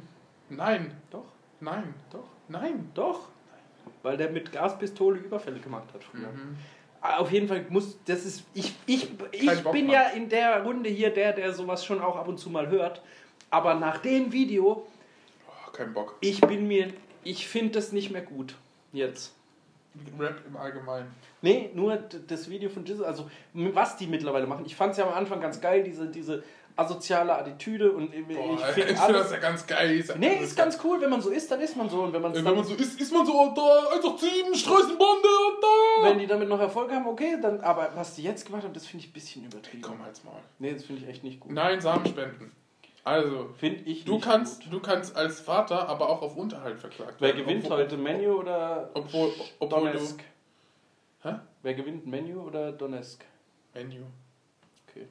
Nein, 0.50 0.94
Doch, 1.12 1.26
nein, 1.60 1.94
doch, 2.12 2.28
nein. 2.48 2.90
doch. 2.94 3.28
Weil 4.02 4.18
der 4.18 4.30
mit 4.32 4.52
Gaspistole 4.52 5.20
Überfälle 5.20 5.60
gemacht 5.60 5.88
hat 5.94 6.04
früher. 6.04 6.28
Mhm. 6.32 6.58
Ah, 7.02 7.18
Auf 7.18 7.32
jeden 7.32 7.48
Fall 7.48 7.66
muss, 7.70 7.98
das 8.06 8.26
ist, 8.26 8.44
ich, 8.54 8.74
ich, 8.86 9.10
ich 9.32 9.64
Bock, 9.64 9.74
bin 9.74 9.86
Mann. 9.88 9.94
ja 9.94 10.02
in 10.10 10.28
der 10.30 10.64
Runde 10.64 10.90
hier 10.90 11.12
der, 11.14 11.34
der 11.34 11.54
sowas 11.54 11.86
schon 11.86 12.02
auch 12.02 12.16
ab 12.18 12.28
und 12.28 12.38
zu 12.40 12.50
mal 12.50 12.68
hört. 12.70 13.02
Aber 13.50 13.74
nach 13.76 13.98
dem 14.00 14.32
Video, 14.32 14.86
Oh, 15.48 15.72
kein 15.72 15.94
Bock. 15.94 16.16
ich 16.22 16.42
bin 16.42 16.68
mir, 16.68 16.94
ich 17.24 17.48
finde 17.48 17.72
das 17.74 17.92
nicht 17.92 18.12
mehr 18.12 18.22
gut. 18.22 18.56
Jetzt. 18.94 19.36
Rap 20.20 20.42
im 20.48 20.56
Allgemeinen. 20.58 21.08
Nee, 21.42 21.72
nur 21.74 21.96
das 22.28 22.50
Video 22.50 22.70
von 22.70 22.86
Jizzle, 22.86 23.06
also 23.06 23.30
was 23.54 23.98
die 23.98 24.08
mittlerweile 24.08 24.46
machen. 24.48 24.66
Ich 24.66 24.76
fand 24.76 24.92
es 24.92 24.98
ja 24.98 25.08
am 25.08 25.14
Anfang 25.14 25.42
ganz 25.42 25.60
geil, 25.60 25.84
diese, 25.84 26.08
diese 26.08 26.44
asoziale 26.76 27.34
Attitüde 27.36 27.92
und 27.92 28.14
ich 28.14 28.26
Boah, 28.26 28.54
ich 28.58 28.66
finde 28.74 28.94
das 28.94 29.32
ja 29.32 29.38
ganz 29.38 29.68
geil. 29.68 30.02
Sag- 30.02 30.18
Nee, 30.18 30.36
ist 30.42 30.56
ganz 30.56 30.80
cool, 30.84 31.02
wenn 31.02 31.10
man 31.10 31.22
so 31.22 31.30
ist, 31.30 31.52
dann 31.52 31.60
ist 31.60 31.76
man 31.76 31.90
so. 31.90 32.04
Und 32.04 32.14
wenn 32.14 32.22
man 32.22 32.34
Wenn 32.34 32.44
man 32.44 32.64
so 32.64 32.74
ist, 32.76 33.02
ist 33.02 33.12
man 33.12 33.26
so, 33.26 33.34
oh, 33.34 33.52
da, 33.54 33.90
187, 33.96 34.62
Straßenbande 34.62 34.98
und 35.28 35.62
da. 35.62 36.10
wenn 36.10 36.20
die 36.20 36.28
damit 36.28 36.48
noch 36.48 36.60
Erfolg 36.60 36.90
haben, 36.92 37.06
okay, 37.08 37.38
dann, 37.42 37.60
aber 37.62 37.92
was 37.96 38.16
die 38.16 38.24
jetzt 38.24 38.46
gemacht 38.46 38.64
haben, 38.64 38.74
das 38.74 38.86
finde 38.86 39.04
ich 39.04 39.10
ein 39.10 39.14
bisschen 39.14 39.46
übertrieben. 39.46 39.82
Komm 39.84 40.02
halt's 40.04 40.24
mal. 40.24 40.40
Nee, 40.60 40.74
das 40.74 40.86
finde 40.86 41.02
ich 41.02 41.08
echt 41.10 41.24
nicht 41.24 41.40
gut. 41.42 41.52
Nein, 41.52 41.82
Samenspenden. 41.82 42.52
Also, 43.10 43.50
Finde 43.58 43.82
ich 43.90 44.06
du 44.06 44.20
kannst, 44.20 44.64
gut. 44.64 44.74
du 44.74 44.80
kannst 44.80 45.16
als 45.16 45.40
Vater 45.42 45.90
aber 45.90 46.10
auch 46.10 46.22
auf 46.22 46.36
Unterhalt 46.38 46.80
verklagt 46.80 47.16
Wer 47.20 47.30
werden. 47.30 47.44
gewinnt 47.46 47.66
obwohl, 47.66 47.78
heute, 47.78 47.98
Menu 47.98 48.34
oder 48.34 48.90
Obwohl, 48.94 49.32
obwohl 49.60 49.80
du. 49.92 49.98
Donetsk? 49.98 50.24
Hä? 51.24 51.36
Wer 51.64 51.74
gewinnt, 51.74 52.06
Menu 52.06 52.42
oder 52.42 52.72
Donetsk? 52.72 53.26
Menu. 53.74 54.04
Okay. 54.88 55.08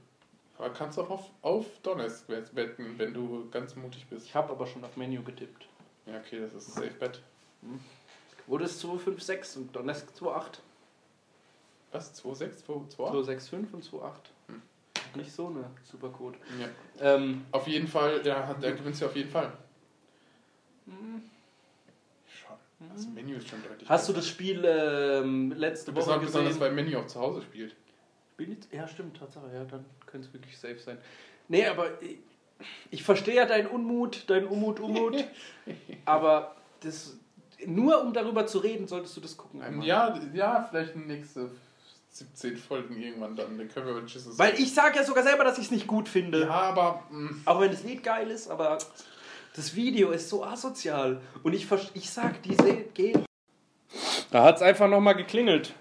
Aber 0.59 0.71
kannst 0.71 0.99
auch 0.99 1.11
auf, 1.11 1.31
auf 1.43 1.67
Donetsk 1.83 2.29
wett- 2.29 2.55
wetten, 2.55 2.95
wenn 2.99 3.13
du 3.13 3.49
ganz 3.51 3.75
mutig 3.75 4.07
bist. 4.09 4.27
Ich 4.27 4.35
habe 4.35 4.53
aber 4.53 4.67
schon 4.67 4.85
auf 4.85 4.97
Menu 4.97 5.23
getippt. 5.23 5.67
Ja, 6.07 6.19
okay, 6.19 6.41
das 6.41 6.55
ist 6.55 6.75
Safe 6.75 6.91
Bet. 7.01 7.21
Wurde 8.47 8.65
es 8.65 8.79
256 8.79 9.57
und 9.63 9.75
Donetsk 9.77 10.07
28. 10.23 10.63
Was? 11.91 12.15
2,6? 12.25 12.65
2,2? 12.65 12.89
265 12.91 13.53
und 13.93 14.03
28. 14.03 14.33
Nicht 15.19 15.33
so 15.33 15.49
eine 15.49 15.65
Supercode. 15.83 16.37
Ja. 16.61 17.15
Ähm, 17.15 17.45
Auf 17.53 17.67
jeden 17.69 17.87
Fall, 17.89 18.21
ja, 18.25 18.55
der 18.55 18.73
gewinnt 18.73 18.99
ja 18.99 19.07
auf 19.07 19.15
jeden 19.17 19.31
Fall. 19.31 19.53
Schon. 22.27 22.57
Das 22.95 23.07
Menu 23.09 23.37
ist 23.37 23.49
schon 23.49 23.63
deutlich. 23.63 23.89
hast 23.89 24.09
du 24.09 24.13
das 24.13 24.29
Spiel 24.29 24.65
ähm, 24.65 25.53
letzte 25.53 25.93
Woche 25.93 26.01
Besonders, 26.01 26.27
besonders 26.27 26.55
gesehen? 26.55 26.61
weil 26.61 26.73
Menu 26.85 26.99
auch 26.99 27.07
zu 27.07 27.21
Hause 27.21 27.43
spielt. 27.43 27.75
Spiel 28.35 28.49
nicht- 28.49 28.73
Ja, 28.73 28.87
stimmt, 28.89 29.17
Tatsache. 29.17 29.51
Ja, 29.53 29.65
dann 29.65 29.85
könnte 30.07 30.29
es 30.29 30.33
wirklich 30.33 30.57
safe 30.57 30.79
sein. 30.79 30.99
Nee, 31.49 31.67
aber 31.67 32.01
ich, 32.03 32.19
ich 32.91 33.03
verstehe 33.03 33.35
ja 33.35 33.47
deinen 33.47 33.67
Unmut, 33.69 34.29
deinen 34.31 34.47
Unmut, 34.47 34.81
Unmut. 34.81 35.17
aber 36.05 36.55
das, 36.81 37.17
nur 37.67 38.01
um 38.03 38.13
darüber 38.13 38.47
zu 38.47 38.59
reden, 38.59 38.87
solltest 38.87 39.17
du 39.17 39.21
das 39.21 39.37
gucken 39.37 39.63
einmal. 39.63 39.87
Ja, 39.87 40.19
ja, 40.33 40.67
vielleicht 40.69 40.95
nächste 40.97 41.51
17 42.19 42.57
Folgen 42.57 42.97
irgendwann 43.01 43.37
dann. 43.37 43.57
Dann 43.59 43.69
können 43.69 43.87
wir 43.87 44.03
Jesus. 44.07 44.39
Weil 44.39 44.55
ich 44.59 44.73
sage 44.75 44.97
ja 44.99 45.05
sogar 45.05 45.23
selber, 45.23 45.45
dass 45.45 45.59
ich 45.59 45.67
es 45.67 45.71
nicht 45.71 45.87
gut 45.87 46.09
finde. 46.09 46.43
Ja, 46.43 46.51
aber. 46.51 47.03
mm, 47.11 47.25
Mh, 47.25 47.31
Auch 47.45 47.61
wenn 47.61 47.71
das 47.71 47.83
Lied 47.85 48.03
geil 48.03 48.31
ist, 48.31 48.49
aber 48.51 48.79
das 49.55 49.75
Video 49.75 50.11
ist 50.11 50.29
so 50.29 50.45
asozial. 50.45 51.21
Und 51.43 51.53
ich, 51.55 51.67
ich 51.95 52.11
sag, 52.11 52.43
diese 52.43 52.75
gehen. 52.95 53.25
Da 54.31 54.43
hat 54.45 54.57
es 54.57 54.63
einfach 54.63 54.89
nochmal 54.89 55.15
geklingelt. 55.17 55.75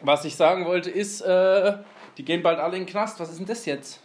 Was 0.00 0.24
ich 0.24 0.36
sagen 0.36 0.64
wollte 0.66 0.90
ist, 0.90 1.20
äh, 1.22 1.76
die 2.18 2.24
gehen 2.24 2.42
bald 2.42 2.58
alle 2.58 2.76
in 2.76 2.82
den 2.84 2.88
Knast. 2.90 3.18
Was 3.20 3.30
ist 3.30 3.38
denn 3.38 3.46
das 3.46 3.64
jetzt? 3.66 4.00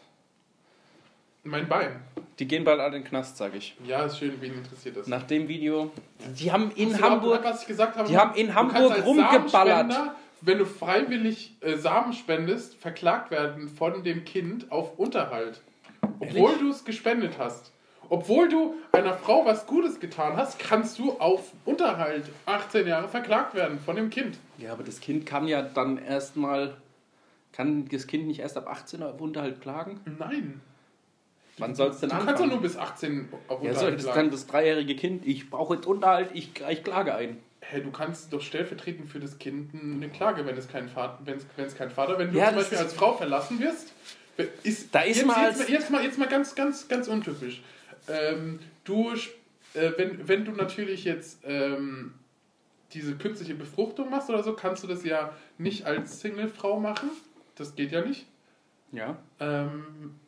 mein 1.44 1.68
Bein. 1.68 2.02
Die 2.38 2.48
gehen 2.48 2.64
bald 2.64 2.80
alle 2.80 2.98
in 2.98 3.02
den 3.04 3.10
Knast, 3.10 3.36
sag 3.38 3.56
ich. 3.56 3.76
Ja, 3.84 4.06
ist 4.06 4.20
schön, 4.20 4.40
wen 4.40 4.54
interessiert 4.54 4.98
das? 4.98 5.08
Nach 5.08 5.24
dem 5.24 5.48
Video. 5.48 5.92
Die 6.40 6.52
haben 6.52 6.72
in 6.76 6.94
Hast 6.94 7.02
Hamburg. 7.02 7.24
überhaupt, 7.40 7.46
was 7.46 7.62
ich 7.64 7.68
gesagt 7.68 7.96
habe? 7.98 8.08
die 8.08 8.16
haben 8.18 8.36
in 8.36 8.54
Hamburg 8.54 9.04
rumgeballert. 9.06 9.92
Wenn 10.42 10.58
du 10.58 10.66
freiwillig 10.66 11.56
äh, 11.62 11.76
Samen 11.78 12.14
spendest, 12.14 12.76
verklagt 12.76 13.32
werden 13.32 13.70
von 13.70 14.04
dem 14.04 14.26
Kind 14.26 14.72
auf 14.72 14.98
Unterhalt. 14.98 15.62
Obwohl 16.20 16.58
du 16.58 16.70
es 16.70 16.84
gespendet 16.84 17.34
hast. 17.38 17.72
Obwohl 18.10 18.50
du 18.50 18.74
einer 18.92 19.14
Frau 19.14 19.46
was 19.46 19.66
Gutes 19.68 20.00
getan 20.00 20.36
hast, 20.36 20.60
kannst 20.60 21.00
du 21.00 21.14
auf 21.20 21.54
Unterhalt 21.66 22.26
18 22.46 22.86
Jahre 22.88 23.08
verklagt 23.08 23.54
werden 23.56 23.80
von 23.80 23.96
dem 23.96 24.10
Kind. 24.10 24.38
Ja, 24.58 24.74
aber 24.74 24.84
das 24.84 25.00
Kind 25.00 25.26
kann 25.26 25.48
ja 25.48 25.62
dann 25.62 25.98
erstmal. 25.98 26.76
Kann 27.54 27.88
das 27.90 28.08
Kind 28.08 28.28
nicht 28.28 28.40
erst 28.40 28.58
ab 28.58 28.68
18 28.70 29.04
auf 29.04 29.20
Unterhalt 29.22 29.62
klagen? 29.62 30.00
Nein. 30.20 30.62
Wann 31.58 31.76
soll 31.76 31.90
es 31.90 32.00
denn 32.00 32.10
Du 32.10 32.16
anfangen? 32.16 32.28
kannst 32.30 32.44
doch 32.44 32.50
nur 32.50 32.62
bis 32.62 32.78
18 32.78 33.30
auf 33.48 33.62
ja, 33.62 33.70
Unterhalt 33.70 33.78
soll 33.78 33.92
das 33.94 34.04
klagen. 34.04 34.18
kann 34.20 34.32
das 34.32 34.48
dreijährige 34.48 34.96
Kind, 34.96 35.26
ich 35.26 35.50
brauche 35.50 35.76
jetzt 35.76 35.86
Unterhalt, 35.86 36.30
ich, 36.34 36.52
ich 36.70 36.84
klage 36.84 37.14
ein. 37.14 37.38
Hey, 37.72 37.82
du 37.82 37.90
kannst 37.90 38.34
doch 38.34 38.42
stellvertretend 38.42 39.10
für 39.10 39.22
das 39.22 39.40
Kind 39.40 39.74
eine 39.74 40.10
Klage, 40.10 40.46
wenn 40.46 40.58
es 40.58 40.68
kein 40.68 40.90
Vater, 40.90 41.20
wenn 41.24 41.38
es, 41.38 41.46
wenn 41.56 41.66
es 41.66 41.74
kein 41.74 41.90
Vater, 41.90 42.20
wenn 42.20 42.30
du 42.30 42.38
Ja, 42.38 42.48
zum 42.48 42.58
Beispiel 42.58 42.78
als 42.80 42.94
Frau 42.94 43.16
verlassen 43.16 43.62
wirst, 43.62 43.94
ist, 44.64 44.94
Da 44.94 45.02
ist 45.04 45.18
jetzt, 45.18 45.26
mal 45.26 45.48
jetzt, 45.48 45.70
jetzt 45.70 45.90
mal 45.90 46.04
jetzt 46.04 46.18
mal 46.20 46.28
ganz 46.28 46.54
ganz 46.54 46.90
ganz 46.90 47.08
untypisch. 47.08 47.62
Ähm, 48.10 48.60
du, 48.84 49.14
äh, 49.14 49.92
wenn, 49.96 50.28
wenn 50.28 50.44
du 50.44 50.52
natürlich 50.52 51.06
jetzt 51.06 51.40
ähm, 51.46 52.14
diese 52.92 53.16
künstliche 53.16 53.56
Befruchtung 53.56 54.10
machst 54.10 54.30
oder 54.30 54.44
so, 54.44 54.54
kannst 54.54 54.84
du 54.84 54.88
das 54.88 55.06
ja 55.06 55.34
nicht 55.58 55.86
als 55.86 56.20
Single-Frau 56.20 56.78
machen. 56.78 57.10
Das 57.56 57.76
geht 57.76 57.94
ja 57.94 58.04
nicht. 58.04 58.26
Ja. 58.92 59.18
Ähm, 59.40 60.20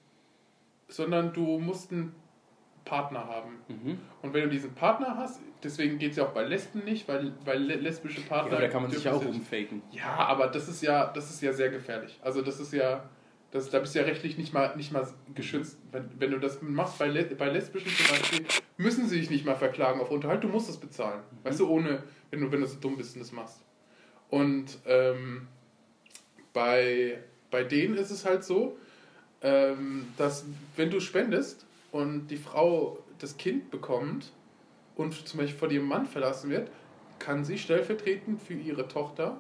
sondern 0.88 1.34
du 1.34 1.60
musst 1.60 1.92
einen 1.92 2.16
Partner 2.86 3.26
haben. 3.28 3.56
Mhm. 3.68 3.98
Und 4.22 4.34
wenn 4.34 4.44
du 4.44 4.50
diesen 4.50 4.74
Partner 4.74 5.16
hast, 5.18 5.40
deswegen 5.64 5.98
geht 6.00 6.12
es 6.12 6.18
ja 6.18 6.26
auch 6.26 6.32
bei 6.34 6.44
Lesben 6.44 6.84
nicht, 6.84 7.08
weil, 7.08 7.34
weil 7.46 7.60
le- 7.64 7.76
lesbische 7.76 8.22
Ja, 8.22 8.28
Partner. 8.28 8.54
aber 8.54 8.62
da 8.62 8.68
kann 8.68 8.82
man 8.82 8.92
sich 8.92 9.04
ja 9.06 9.14
auch 9.14 9.26
umfaken. 9.26 9.82
Ja, 9.92 10.16
aber 10.16 10.48
das 10.48 10.68
ist 10.68 10.82
ja, 10.84 11.08
das 11.14 11.30
ist 11.30 11.42
ja 11.42 11.54
sehr 11.54 11.70
gefährlich. 11.70 12.20
Also 12.22 12.42
das 12.42 12.60
ist 12.60 12.74
ja, 12.74 13.10
das, 13.52 13.70
da 13.70 13.80
bist 13.80 13.96
du 13.96 14.00
ja 14.00 14.06
rechtlich 14.06 14.38
nicht 14.38 14.54
mal, 14.54 14.76
nicht 14.76 14.92
mal 14.92 15.08
geschützt. 15.34 15.78
Wenn, 15.92 16.10
wenn 16.20 16.32
du 16.32 16.40
das 16.40 16.62
machst 16.62 16.98
bei, 17.00 17.08
le 17.08 17.24
bei 17.24 17.50
lesbischen 17.50 17.90
zum 17.92 18.18
Beispiel, 18.18 18.46
müssen 18.78 19.08
sie 19.08 19.20
dich 19.20 19.30
nicht 19.30 19.46
mal 19.46 19.56
verklagen 19.56 20.02
auf 20.02 20.12
Unterhalt, 20.12 20.44
du 20.44 20.48
musst 20.50 20.70
es 20.70 20.78
bezahlen. 20.78 21.22
Weißt 21.44 21.60
du, 21.62 21.70
ohne, 21.70 22.04
wenn 22.32 22.42
du, 22.42 22.52
wenn 22.52 22.62
du 22.62 22.68
so 22.68 22.80
dumm 22.80 22.98
bist 22.98 23.16
und 23.16 23.22
das 23.22 23.32
machst. 23.32 23.62
Und 24.30 24.78
ähm, 24.88 25.48
bei, 26.54 27.20
bei 27.52 27.64
denen 27.64 27.96
ist 27.98 28.12
es 28.12 28.26
halt 28.26 28.44
so, 28.44 28.78
ähm, 29.42 30.08
dass 30.18 30.46
wenn 30.76 30.90
du 30.90 31.00
spendest 31.00 31.66
und 31.94 32.28
die 32.28 32.38
Frau 32.38 32.98
das 33.20 33.38
Kind 33.38 33.72
bekommt 33.72 34.34
und 34.96 35.14
zum 35.28 35.40
Beispiel 35.40 35.58
von 35.58 35.72
ihrem 35.72 35.88
Mann 35.88 36.06
verlassen 36.06 36.50
wird, 36.50 36.70
kann 37.20 37.46
sie 37.46 37.58
stellvertretend 37.58 38.42
für 38.42 38.56
ihre 38.56 38.88
Tochter, 38.88 39.40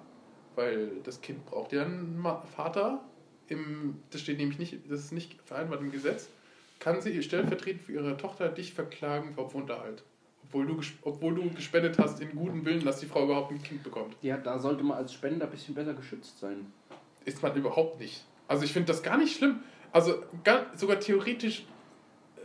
weil 0.55 0.91
das 1.03 1.19
Kind 1.19 1.45
braucht 1.45 1.73
ja 1.73 1.83
einen 1.83 2.23
Vater, 2.55 3.03
im, 3.47 4.01
das 4.11 4.21
steht 4.21 4.37
nämlich 4.37 4.59
nicht, 4.59 4.89
das 4.89 4.99
ist 4.99 5.11
nicht 5.11 5.41
vereinbart 5.43 5.81
im 5.81 5.91
Gesetz, 5.91 6.29
kann 6.79 7.01
sie 7.01 7.21
stellvertretend 7.23 7.81
für 7.81 7.93
ihre 7.93 8.15
Tochter 8.17 8.49
dich 8.49 8.73
verklagen 8.73 9.33
auf 9.35 9.55
Unterhalt. 9.55 10.03
obwohl 10.45 10.67
du, 10.67 10.79
obwohl 11.01 11.33
du 11.33 11.49
gespendet 11.49 11.97
hast 11.97 12.21
in 12.21 12.35
guten 12.35 12.63
Willen, 12.65 12.85
dass 12.85 12.99
die 12.99 13.07
Frau 13.07 13.23
überhaupt 13.23 13.51
ein 13.51 13.63
Kind 13.63 13.81
bekommt. 13.83 14.15
Ja, 14.21 14.37
da 14.37 14.59
sollte 14.59 14.83
man 14.83 14.97
als 14.97 15.11
Spender 15.11 15.45
ein 15.45 15.51
bisschen 15.51 15.73
besser 15.73 15.95
geschützt 15.95 16.39
sein. 16.39 16.71
Ist 17.25 17.41
man 17.41 17.55
überhaupt 17.55 17.99
nicht. 17.99 18.23
Also 18.47 18.63
ich 18.63 18.73
finde 18.73 18.87
das 18.87 19.01
gar 19.01 19.17
nicht 19.17 19.35
schlimm. 19.37 19.61
Also 19.91 20.23
gar, 20.43 20.65
sogar 20.75 20.99
theoretisch, 20.99 21.65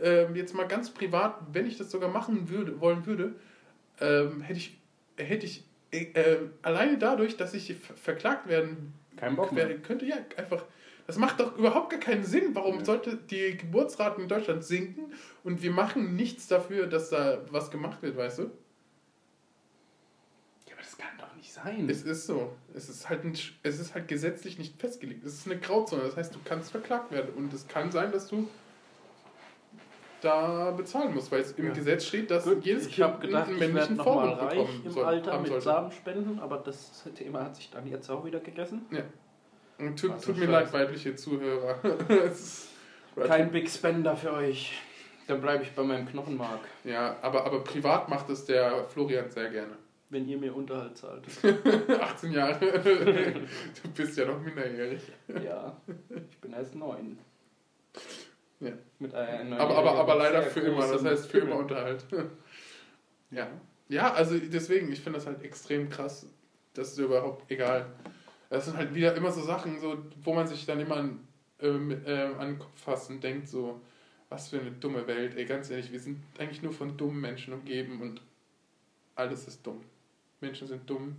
ähm, 0.01 0.35
jetzt 0.35 0.53
mal 0.53 0.67
ganz 0.67 0.89
privat, 0.91 1.35
wenn 1.51 1.65
ich 1.65 1.77
das 1.77 1.91
sogar 1.91 2.09
machen 2.09 2.49
würde, 2.49 2.79
wollen 2.79 3.05
würde, 3.05 3.35
ähm, 3.99 4.41
hätte 4.41 4.59
ich, 4.59 4.77
hätte 5.17 5.45
ich 5.45 5.63
äh, 5.91 6.03
äh, 6.13 6.37
alleine 6.61 6.97
dadurch, 6.97 7.37
dass 7.37 7.53
ich 7.53 7.75
ver- 7.75 7.95
verklagt 7.95 8.47
werden 8.47 8.93
Kein 9.17 9.35
Bock 9.35 9.51
mehr. 9.51 9.67
werden 9.67 9.81
könnte, 9.83 10.05
ja, 10.05 10.15
einfach. 10.37 10.63
Das 11.07 11.17
macht 11.17 11.39
doch 11.39 11.57
überhaupt 11.57 11.89
gar 11.89 11.99
keinen 11.99 12.23
Sinn. 12.23 12.53
Warum 12.53 12.77
Ja. 12.79 12.85
sollte 12.85 13.17
die 13.17 13.57
Geburtsrate 13.57 14.21
in 14.21 14.27
Deutschland 14.27 14.63
sinken 14.63 15.11
und 15.43 15.63
wir 15.63 15.71
machen 15.71 16.15
nichts 16.15 16.47
dafür, 16.47 16.85
dass 16.85 17.09
da 17.09 17.39
was 17.49 17.71
gemacht 17.71 18.03
wird, 18.03 18.15
weißt 18.15 18.37
du? 18.39 18.43
Ja, 20.67 20.73
aber 20.73 20.81
das 20.83 20.97
kann 20.97 21.09
doch 21.17 21.35
nicht 21.35 21.51
sein. 21.51 21.89
Es 21.89 22.03
ist 22.03 22.27
so. 22.27 22.55
Es 22.75 22.89
ist 22.89 23.09
halt, 23.09 23.23
ein, 23.23 23.33
es 23.63 23.79
ist 23.79 23.95
halt 23.95 24.07
gesetzlich 24.07 24.59
nicht 24.59 24.79
festgelegt. 24.79 25.25
Es 25.25 25.33
ist 25.33 25.47
eine 25.47 25.57
Grauzone. 25.59 26.03
Das 26.03 26.15
heißt, 26.15 26.35
du 26.35 26.39
kannst 26.45 26.69
verklagt 26.69 27.11
werden. 27.11 27.33
Und 27.35 27.51
es 27.53 27.67
kann 27.67 27.91
sein, 27.91 28.11
dass 28.11 28.27
du 28.27 28.47
da 30.21 30.71
bezahlen 30.71 31.13
musst, 31.13 31.31
weil 31.31 31.41
es 31.41 31.51
im 31.53 31.67
Ja. 31.67 31.73
Gesetz 31.73 32.05
steht, 32.05 32.29
dass 32.31 32.43
Gut, 32.45 32.63
jedes 32.65 32.87
Kind 32.89 33.21
gedacht, 33.21 33.47
einen 33.49 33.59
männlichen 33.59 33.99
reich 33.99 34.49
bekommen 34.49 34.81
im 34.85 34.91
soll, 34.91 35.05
Alter 35.05 35.33
haben 35.33 35.41
mit 35.41 35.49
sollte. 35.51 35.63
Samenspenden, 35.65 36.39
aber 36.39 36.57
das 36.57 37.03
Thema 37.15 37.43
hat 37.45 37.55
sich 37.55 37.69
dann 37.71 37.87
jetzt 37.87 38.09
auch 38.09 38.25
wieder 38.25 38.39
gegessen. 38.39 38.85
Und 39.79 39.97
tut, 39.99 40.21
tut 40.21 40.37
mir 40.37 40.47
leid, 40.47 40.71
weibliche 40.73 41.15
Zuhörer. 41.15 41.79
Kein 43.27 43.51
Big 43.51 43.69
Spender 43.69 44.15
für 44.15 44.33
euch. 44.33 44.77
Dann 45.27 45.41
bleibe 45.41 45.63
ich 45.63 45.71
bei 45.73 45.83
meinem 45.83 46.07
Knochenmark, 46.07 46.61
Ja, 46.83 47.15
aber, 47.21 47.45
aber 47.45 47.63
privat 47.63 48.09
macht 48.09 48.29
es 48.29 48.45
der 48.45 48.85
Florian 48.85 49.29
sehr 49.29 49.49
gerne. 49.49 49.73
wenn 50.09 50.27
ihr 50.27 50.37
mir 50.39 50.55
Unterhalt 50.55 50.97
zahlt. 50.97 51.23
18 52.01 52.31
Jahre. 52.31 52.59
du 53.83 53.89
bist 53.95 54.17
ja 54.17 54.25
noch 54.25 54.41
minderjährig. 54.41 55.01
ja, 55.43 55.77
ich 56.29 56.37
bin 56.39 56.53
erst 56.53 56.73
neun. 56.75 57.19
Ja. 58.59 58.71
Mit 58.99 59.13
einer 59.13 59.59
Aber, 59.59 59.77
aber, 59.77 59.95
aber 59.95 60.15
leider 60.15 60.41
für 60.43 60.61
immer. 60.61 60.87
Das 60.87 61.03
heißt 61.03 61.27
für 61.27 61.39
immer. 61.39 61.55
Unterhalt. 61.55 62.05
ja. 63.31 63.47
Ja, 63.87 64.13
also 64.13 64.37
deswegen, 64.37 64.91
ich 64.91 65.01
finde 65.01 65.17
das 65.17 65.27
halt 65.27 65.43
extrem 65.43 65.89
krass. 65.89 66.27
Das 66.73 66.91
ist 66.91 66.97
überhaupt 66.99 67.49
egal. 67.49 67.87
Das 68.49 68.65
sind 68.65 68.77
halt 68.77 68.93
wieder 68.93 69.15
immer 69.15 69.31
so 69.31 69.41
Sachen, 69.41 69.79
so, 69.79 69.97
wo 70.23 70.33
man 70.33 70.47
sich 70.47 70.65
dann 70.65 70.79
immer 70.79 70.97
ähm, 71.61 72.01
ähm, 72.05 72.39
an 72.39 72.47
den 72.49 72.59
Kopf 72.59 72.79
fasst 72.79 73.09
und 73.09 73.23
denkt 73.23 73.47
so, 73.47 73.81
was 74.29 74.49
für 74.49 74.59
eine 74.59 74.71
dumme 74.71 75.07
Welt. 75.07 75.35
Ey, 75.35 75.45
ganz 75.45 75.69
ehrlich, 75.69 75.91
wir 75.91 75.99
sind 75.99 76.19
eigentlich 76.37 76.61
nur 76.61 76.71
von 76.71 76.97
dummen 76.97 77.19
Menschen 77.19 77.53
umgeben 77.53 78.01
und 78.01 78.21
alles 79.15 79.47
ist 79.47 79.65
dumm. 79.65 79.81
Menschen 80.41 80.67
sind 80.67 80.89
dumm. 80.89 81.15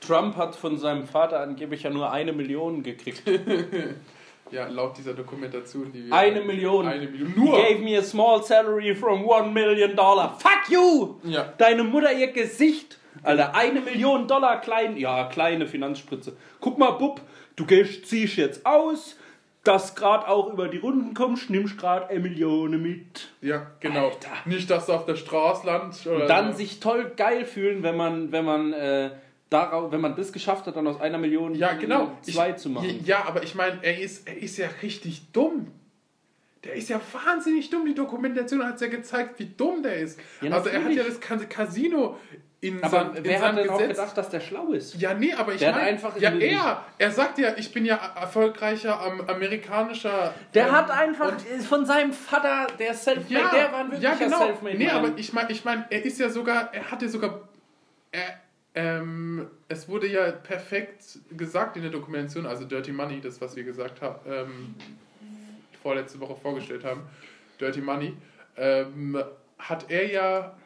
Trump 0.00 0.36
hat 0.36 0.56
von 0.56 0.78
seinem 0.78 1.06
Vater 1.06 1.40
angeblich 1.40 1.84
ja 1.84 1.90
nur 1.90 2.10
eine 2.10 2.32
Million 2.32 2.82
gekriegt. 2.82 3.22
Ja, 4.50 4.66
laut 4.66 4.98
dieser 4.98 5.14
Dokumentation, 5.14 5.92
die 5.92 6.06
wir... 6.06 6.12
Eine 6.12 6.40
Million. 6.40 6.86
Eine 6.86 7.06
Million. 7.06 7.32
Nur! 7.36 7.56
gave 7.56 7.80
me 7.82 7.96
a 7.96 8.02
small 8.02 8.42
salary 8.42 8.94
from 8.94 9.24
one 9.24 9.52
million 9.52 9.94
dollar. 9.94 10.36
Fuck 10.38 10.68
you! 10.70 11.20
Ja, 11.24 11.52
Deine 11.56 11.84
Mutter, 11.84 12.12
ihr 12.12 12.32
Gesicht. 12.32 12.98
Alter, 13.22 13.54
eine 13.54 13.80
Million 13.80 14.26
Dollar 14.26 14.60
klein, 14.60 14.96
ja, 14.96 15.24
kleine 15.24 15.66
Finanzspritze. 15.66 16.36
Guck 16.60 16.78
mal, 16.78 16.92
Bub, 16.92 17.20
du 17.56 17.66
gehst, 17.66 18.06
ziehst 18.06 18.36
jetzt 18.36 18.64
aus, 18.64 19.16
dass 19.64 19.94
grad 19.94 20.26
auch 20.26 20.52
über 20.52 20.68
die 20.68 20.78
Runden 20.78 21.12
kommst, 21.12 21.50
nimmst 21.50 21.76
grad 21.76 22.08
eine 22.08 22.20
Million 22.20 22.80
mit. 22.80 23.28
ja, 23.42 23.66
genau. 23.80 24.06
Alter. 24.08 24.30
Nicht, 24.46 24.70
dass 24.70 24.86
du 24.86 24.92
auf 24.94 25.04
der 25.04 25.16
Straße 25.16 25.66
landest 25.66 26.06
oder 26.06 26.22
Und 26.22 26.28
dann 26.28 26.54
sich 26.54 26.80
toll 26.80 27.12
geil 27.16 27.44
fühlen, 27.44 27.82
wenn 27.82 27.96
man, 27.96 28.32
wenn 28.32 28.44
man, 28.44 28.72
äh, 28.72 29.10
darauf, 29.50 29.92
wenn 29.92 30.00
man 30.00 30.16
das 30.16 30.32
geschafft 30.32 30.66
hat, 30.66 30.76
dann 30.76 30.86
aus 30.86 31.00
einer 31.00 31.18
Million 31.18 31.54
Ja, 31.54 31.72
genau. 31.74 32.12
zwei 32.22 32.50
ich, 32.50 32.56
zu 32.56 32.70
machen. 32.70 33.00
Ja, 33.04 33.24
aber 33.26 33.42
ich 33.42 33.54
meine, 33.54 33.78
er 33.82 34.00
ist, 34.00 34.26
er 34.26 34.38
ist 34.38 34.56
ja 34.56 34.68
richtig 34.82 35.30
dumm. 35.32 35.70
Der 36.64 36.74
ist 36.74 36.88
ja 36.90 37.00
wahnsinnig 37.12 37.68
dumm. 37.70 37.86
Die 37.86 37.94
Dokumentation 37.94 38.64
hat 38.64 38.80
ja 38.80 38.86
gezeigt, 38.88 39.38
wie 39.38 39.46
dumm 39.56 39.82
der 39.82 39.96
ist. 39.96 40.20
Ja, 40.40 40.50
also 40.52 40.68
er 40.68 40.84
hat 40.84 40.92
ja 40.92 41.02
das 41.04 41.20
ganze 41.20 41.46
Casino 41.46 42.18
in 42.62 42.84
Aber 42.84 42.90
sein, 42.90 43.16
in 43.16 43.24
wer 43.24 43.34
hat 43.38 43.40
seinem 43.46 43.56
denn 43.56 43.70
auch 43.70 43.78
Gesetz. 43.78 43.96
gedacht, 43.96 44.18
dass 44.18 44.28
der 44.28 44.40
schlau 44.40 44.72
ist? 44.72 44.94
ja, 45.00 45.14
nee, 45.14 45.32
aber 45.32 45.54
ich 45.54 45.64
hat 45.64 45.74
meine, 45.74 45.86
einfach 45.86 46.14
ja, 46.20 46.28
in- 46.28 46.40
er, 46.42 46.84
er 46.98 47.10
sagt 47.10 47.38
ja, 47.38 47.54
ich 47.56 47.72
bin 47.72 47.86
ja 47.86 47.96
erfolgreicher 47.96 49.00
am 49.00 49.22
amerikanischer. 49.22 50.34
Der 50.52 50.66
ähm, 50.66 50.72
hat 50.72 50.90
einfach 50.90 51.32
und- 51.32 51.62
von 51.62 51.86
seinem 51.86 52.12
Vater, 52.12 52.66
der 52.78 52.92
Selfmade, 52.92 53.32
ja, 53.32 53.50
der 53.50 53.72
war 53.72 53.84
wirklich 53.86 54.02
ja, 54.02 54.14
genau. 54.14 54.44
Selfmade. 54.44 54.76
Nee, 54.76 54.90
aber 54.90 55.12
ich 55.16 55.32
meine, 55.32 55.50
ich 55.50 55.64
mein, 55.64 55.86
er 55.88 56.04
ist 56.04 56.18
ja 56.20 56.28
sogar, 56.28 56.74
er 56.74 56.90
hatte 56.90 57.08
sogar, 57.08 57.48
er, 58.12 58.38
ähm, 58.74 59.48
es 59.68 59.88
wurde 59.88 60.06
ja 60.06 60.30
perfekt 60.30 61.18
gesagt 61.36 61.76
in 61.76 61.82
der 61.82 61.90
Dokumentation, 61.90 62.46
also 62.46 62.64
Dirty 62.64 62.92
Money, 62.92 63.20
das, 63.20 63.40
was 63.40 63.56
wir 63.56 63.64
gesagt 63.64 64.00
haben, 64.00 64.18
ähm, 64.26 64.74
vorletzte 65.82 66.20
Woche 66.20 66.36
vorgestellt 66.36 66.84
haben, 66.84 67.02
Dirty 67.60 67.80
Money, 67.80 68.14
ähm, 68.56 69.22
hat 69.58 69.90
er 69.90 70.10
ja, 70.10 70.56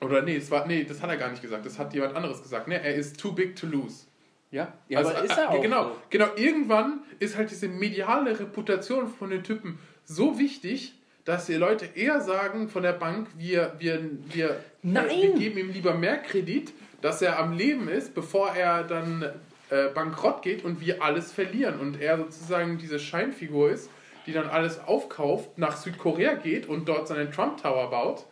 oder 0.00 0.22
nee, 0.22 0.36
es 0.36 0.50
war, 0.50 0.66
nee, 0.66 0.84
das 0.84 1.02
hat 1.02 1.10
er 1.10 1.16
gar 1.16 1.30
nicht 1.30 1.42
gesagt, 1.42 1.66
das 1.66 1.78
hat 1.78 1.92
jemand 1.94 2.14
anderes 2.14 2.42
gesagt, 2.42 2.68
ne, 2.68 2.82
er 2.82 2.94
ist 2.94 3.18
too 3.18 3.32
big 3.32 3.56
to 3.56 3.66
lose. 3.66 4.04
ja, 4.50 4.72
ja 4.88 4.98
Also, 4.98 5.10
aber 5.10 5.24
ist 5.24 5.36
äh, 5.36 5.40
er 5.40 5.50
auch. 5.50 5.62
Genau, 5.62 5.84
so. 5.84 5.96
genau. 6.10 6.28
Irgendwann 6.36 7.00
ist 7.18 7.36
halt 7.36 7.50
diese 7.50 7.68
mediale 7.68 8.38
Reputation 8.38 9.08
von 9.08 9.30
den 9.30 9.42
Typen 9.42 9.78
so 10.04 10.38
wichtig, 10.38 10.94
dass 11.24 11.46
die 11.46 11.54
Leute 11.54 11.86
eher 11.94 12.20
sagen 12.20 12.68
von 12.68 12.82
der 12.82 12.92
Bank, 12.94 13.28
wir, 13.36 13.74
wir, 13.78 14.00
wir, 14.32 14.64
Nein! 14.82 15.08
wir 15.08 15.32
geben 15.34 15.58
ihm 15.58 15.70
lieber 15.70 15.94
mehr 15.94 16.18
Kredit, 16.18 16.72
dass 17.02 17.22
er 17.22 17.38
am 17.38 17.52
Leben 17.52 17.88
ist, 17.88 18.14
bevor 18.14 18.54
er 18.54 18.84
dann 18.84 19.22
äh, 19.70 19.88
bankrott 19.88 20.42
geht 20.42 20.64
und 20.64 20.80
wir 20.80 21.02
alles 21.02 21.32
verlieren. 21.32 21.78
Und 21.80 22.00
er 22.00 22.18
sozusagen 22.18 22.78
diese 22.78 22.98
Scheinfigur 22.98 23.70
ist, 23.70 23.90
die 24.26 24.32
dann 24.32 24.48
alles 24.48 24.80
aufkauft, 24.80 25.58
nach 25.58 25.76
Südkorea 25.76 26.34
geht 26.34 26.66
und 26.68 26.88
dort 26.88 27.08
seinen 27.08 27.32
Trump 27.32 27.62
Tower 27.62 27.90
baut 27.90 28.26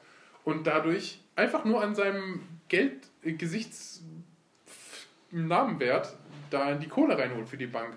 und 0.45 0.67
dadurch 0.67 1.21
einfach 1.37 1.65
nur 1.65 1.83
an 1.83 1.95
seinem 1.95 2.41
Geld, 2.69 3.09
äh, 3.23 3.33
da 6.51 6.73
in 6.73 6.81
die 6.81 6.89
Kohle 6.89 7.19
reinholt 7.19 7.49
für 7.49 7.57
die 7.57 7.67
Bank. 7.67 7.97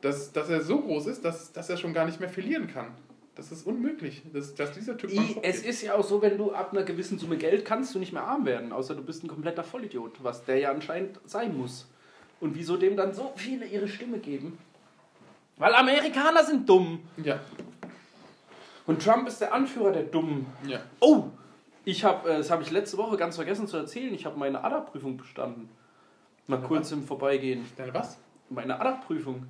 Dass, 0.00 0.32
dass 0.32 0.50
er 0.50 0.60
so 0.60 0.80
groß 0.80 1.06
ist, 1.06 1.24
dass, 1.24 1.52
dass 1.52 1.70
er 1.70 1.76
schon 1.76 1.94
gar 1.94 2.04
nicht 2.04 2.20
mehr 2.20 2.28
verlieren 2.28 2.68
kann. 2.68 2.88
Das 3.36 3.52
ist 3.52 3.66
unmöglich, 3.66 4.22
dass, 4.32 4.54
dass 4.54 4.72
dieser 4.72 4.96
Typ 4.96 5.12
I, 5.12 5.36
es 5.42 5.62
ist 5.62 5.82
ja 5.82 5.94
auch 5.94 6.04
so, 6.04 6.22
wenn 6.22 6.38
du 6.38 6.52
ab 6.52 6.72
einer 6.72 6.84
gewissen 6.84 7.18
Summe 7.18 7.36
Geld 7.36 7.66
kannst 7.66 7.94
du 7.94 7.98
nicht 7.98 8.12
mehr 8.12 8.24
arm 8.24 8.46
werden, 8.46 8.72
außer 8.72 8.94
du 8.94 9.02
bist 9.02 9.22
ein 9.22 9.28
kompletter 9.28 9.62
Vollidiot, 9.62 10.24
was 10.24 10.44
der 10.44 10.58
ja 10.58 10.70
anscheinend 10.70 11.20
sein 11.26 11.56
muss. 11.56 11.86
Und 12.40 12.54
wieso 12.54 12.76
dem 12.78 12.96
dann 12.96 13.12
so 13.14 13.32
viele 13.36 13.66
ihre 13.66 13.88
Stimme 13.88 14.18
geben? 14.18 14.58
Weil 15.58 15.74
Amerikaner 15.74 16.44
sind 16.44 16.68
dumm. 16.68 17.00
Ja, 17.22 17.40
Und 18.86 19.02
Trump 19.02 19.28
ist 19.28 19.40
der 19.40 19.52
Anführer 19.52 19.92
der 19.92 20.04
Dummen. 20.04 20.46
ja. 20.66 20.80
Oh, 21.00 21.24
ich 21.84 22.04
habe, 22.04 22.28
das 22.28 22.50
habe 22.50 22.62
ich 22.64 22.70
letzte 22.72 22.96
Woche 22.96 23.16
ganz 23.16 23.36
vergessen 23.36 23.68
zu 23.68 23.76
erzählen, 23.76 24.12
ich 24.12 24.26
habe 24.26 24.38
meine 24.38 24.64
ADA-Prüfung 24.64 25.16
bestanden. 25.16 25.68
Mal 26.48 26.60
kurz 26.60 26.90
im 26.90 27.04
Vorbeigehen. 27.04 27.64
Deine 27.76 27.94
was? 27.94 28.18
Meine 28.50 28.80
ADA-Prüfung. 28.80 29.46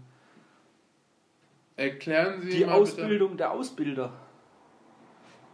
Erklären 1.76 2.40
Sie 2.40 2.48
Die 2.50 2.64
mal 2.64 2.72
Ausbildung 2.72 3.36
der 3.36 3.50
Ausbilder. 3.50 4.10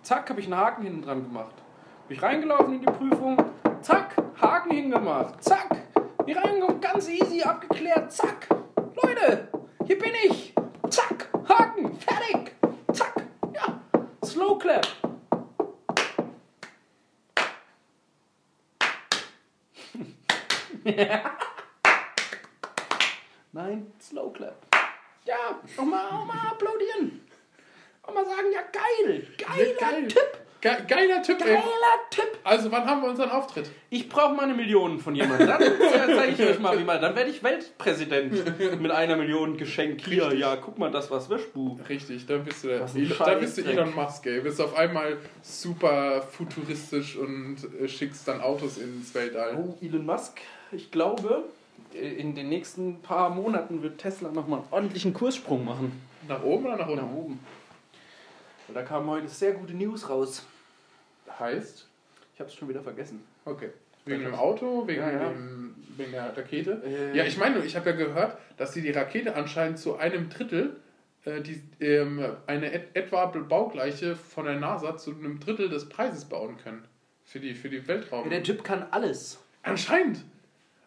Zack, 0.03 0.31
habe 0.31 0.39
ich 0.39 0.47
einen 0.47 0.57
Haken 0.57 0.85
hinten 0.85 1.03
dran 1.03 1.25
gemacht. 1.25 1.55
Bin 2.07 2.17
ich 2.17 2.23
reingelaufen 2.23 2.75
in 2.75 2.81
die 2.81 2.87
Prüfung. 2.87 3.37
Zack, 3.81 4.15
Haken 4.41 4.71
hingemacht. 4.71 5.43
Zack, 5.43 5.77
hier 6.25 6.37
reingekommen, 6.37 6.81
ganz 6.81 7.09
easy 7.09 7.43
abgeklärt. 7.43 8.13
Zack, 8.13 8.47
Leute, 9.03 9.49
hier 9.85 9.99
bin 9.99 10.13
ich. 10.29 10.55
Zack, 10.91 11.29
Haken, 11.49 11.97
fertig. 11.97 12.55
Zack, 12.93 13.25
ja, 13.53 13.81
Slow 14.25 14.57
Clap. 14.61 14.87
Nein, 23.53 23.93
Slow 24.01 24.33
Clap. 24.33 24.72
Ja, 25.25 25.61
auch 25.77 25.85
mal, 25.85 26.07
auch 26.09 26.25
mal 26.27 26.49
applaudieren. 26.51 27.21
Auch 28.03 28.15
mal 28.15 28.25
sagen, 28.25 28.49
ja 28.53 28.61
geil, 28.73 29.27
geiler 29.39 29.69
Ja, 29.69 29.91
geil. 29.91 30.09
Tipp, 30.09 30.39
Ge 30.61 30.71
geiler 30.87 31.23
Typ, 31.23 31.41
ey. 31.41 31.55
geiler 31.55 31.63
Tipp. 32.11 32.39
Also, 32.45 32.71
wann 32.71 32.87
haben 32.87 33.03
wir 33.03 33.09
unseren 33.11 33.31
Auftritt? 33.31 33.69
Ich 33.91 34.09
brauche 34.09 34.33
mal 34.35 34.45
eine 34.45 34.55
Million 34.55 35.01
von 35.01 35.15
jemandem. 35.15 35.49
Dann 35.49 35.61
zeige 36.17 36.33
ich 36.33 36.41
euch 36.51 36.59
mal, 36.61 36.79
wie 36.79 36.85
man. 36.85 37.01
Dann 37.03 37.17
werde 37.17 37.31
ich 37.31 37.43
Weltpräsident 37.43 38.81
mit 38.81 38.91
einer 38.93 39.17
Million 39.17 39.57
Geschenk. 39.57 40.01
Hier, 40.05 40.25
Richtig. 40.27 40.41
ja, 40.41 40.55
guck 40.57 40.79
mal, 40.79 40.91
das 40.93 41.11
was 41.11 41.29
Wischbu. 41.31 41.79
Richtig, 41.89 42.27
da 42.27 42.39
bist 42.39 42.63
du, 42.63 42.69
der, 42.69 42.83
Was 42.83 42.95
ein 42.95 43.13
da 43.19 43.35
bist 43.35 43.59
du. 43.59 43.63
Elon 43.65 43.93
Musk, 43.95 44.25
ey. 44.27 44.41
Bist 44.41 44.61
auf 44.61 44.77
einmal 44.77 45.17
super 45.43 46.23
futuristisch 46.23 47.17
und 47.17 47.57
äh, 47.81 47.89
schickst 47.89 48.27
dann 48.29 48.41
Autos 48.41 48.79
ins 48.79 49.13
Weltall. 49.15 49.57
Oh, 49.57 49.77
Elon 49.85 50.07
Musk, 50.07 50.41
ich 50.71 50.93
glaube, 50.93 51.43
in 51.95 52.35
den 52.35 52.49
nächsten 52.49 53.01
paar 53.03 53.31
Monaten 53.31 53.83
wird 53.83 53.99
Tesla 53.99 54.31
nochmal 54.31 54.61
einen 54.61 54.69
ordentlichen 54.71 55.13
Kurssprung 55.15 55.65
machen. 55.65 56.01
Nach 56.29 56.43
oben 56.43 56.67
oder 56.67 56.77
nach 56.77 56.89
unten? 56.89 57.05
Nach 57.05 57.13
oben. 57.13 57.41
Und 58.69 58.75
da 58.75 58.83
kamen 58.83 59.09
heute 59.09 59.29
sehr 59.29 59.53
gute 59.53 59.75
News 59.75 60.09
raus. 60.09 60.47
Heißt, 61.39 61.89
Ich 62.35 62.41
habe 62.41 62.49
es 62.49 62.55
schon 62.55 62.69
wieder 62.69 62.83
vergessen. 62.83 63.23
Okay. 63.45 63.71
Wegen 64.05 64.25
dem 64.25 64.35
Auto, 64.35 64.87
wegen, 64.87 65.01
Ja, 65.01 65.11
ja. 65.11 65.29
Dem, 65.29 65.75
wegen 65.97 66.13
der 66.13 66.37
Rakete? 66.37 66.83
Äh, 66.85 67.17
Ja, 67.17 67.25
ich 67.25 67.37
meine, 67.37 67.65
ich 67.65 67.77
habe 67.77 67.91
ja 67.91 67.97
gehört, 67.97 68.37
dass 68.57 68.73
sie 68.73 68.83
die 68.83 68.91
Rakete 68.91 69.35
anscheinend 69.37 69.79
zu 69.79 69.97
einem 69.97 70.29
Drittel, 70.29 70.77
äh, 71.25 71.41
die, 71.41 71.63
ähm, 71.81 72.25
eine 72.47 72.73
et 72.73 72.95
etwa 72.95 73.27
baugleiche 73.27 74.17
von 74.17 74.47
der 74.47 74.59
NASA 74.59 74.97
zu 74.97 75.13
einem 75.13 75.39
Drittel 75.41 75.69
des 75.69 75.89
Preises 75.89 76.25
bauen 76.25 76.57
können. 76.57 76.85
Für 77.25 77.39
die, 77.41 77.55
für 77.55 77.69
die 77.69 77.87
Weltraum. 77.87 78.25
Ja, 78.25 78.31
der 78.31 78.43
Typ 78.43 78.65
kann 78.65 78.87
alles. 78.91 79.39
Anscheinend. 79.63 80.25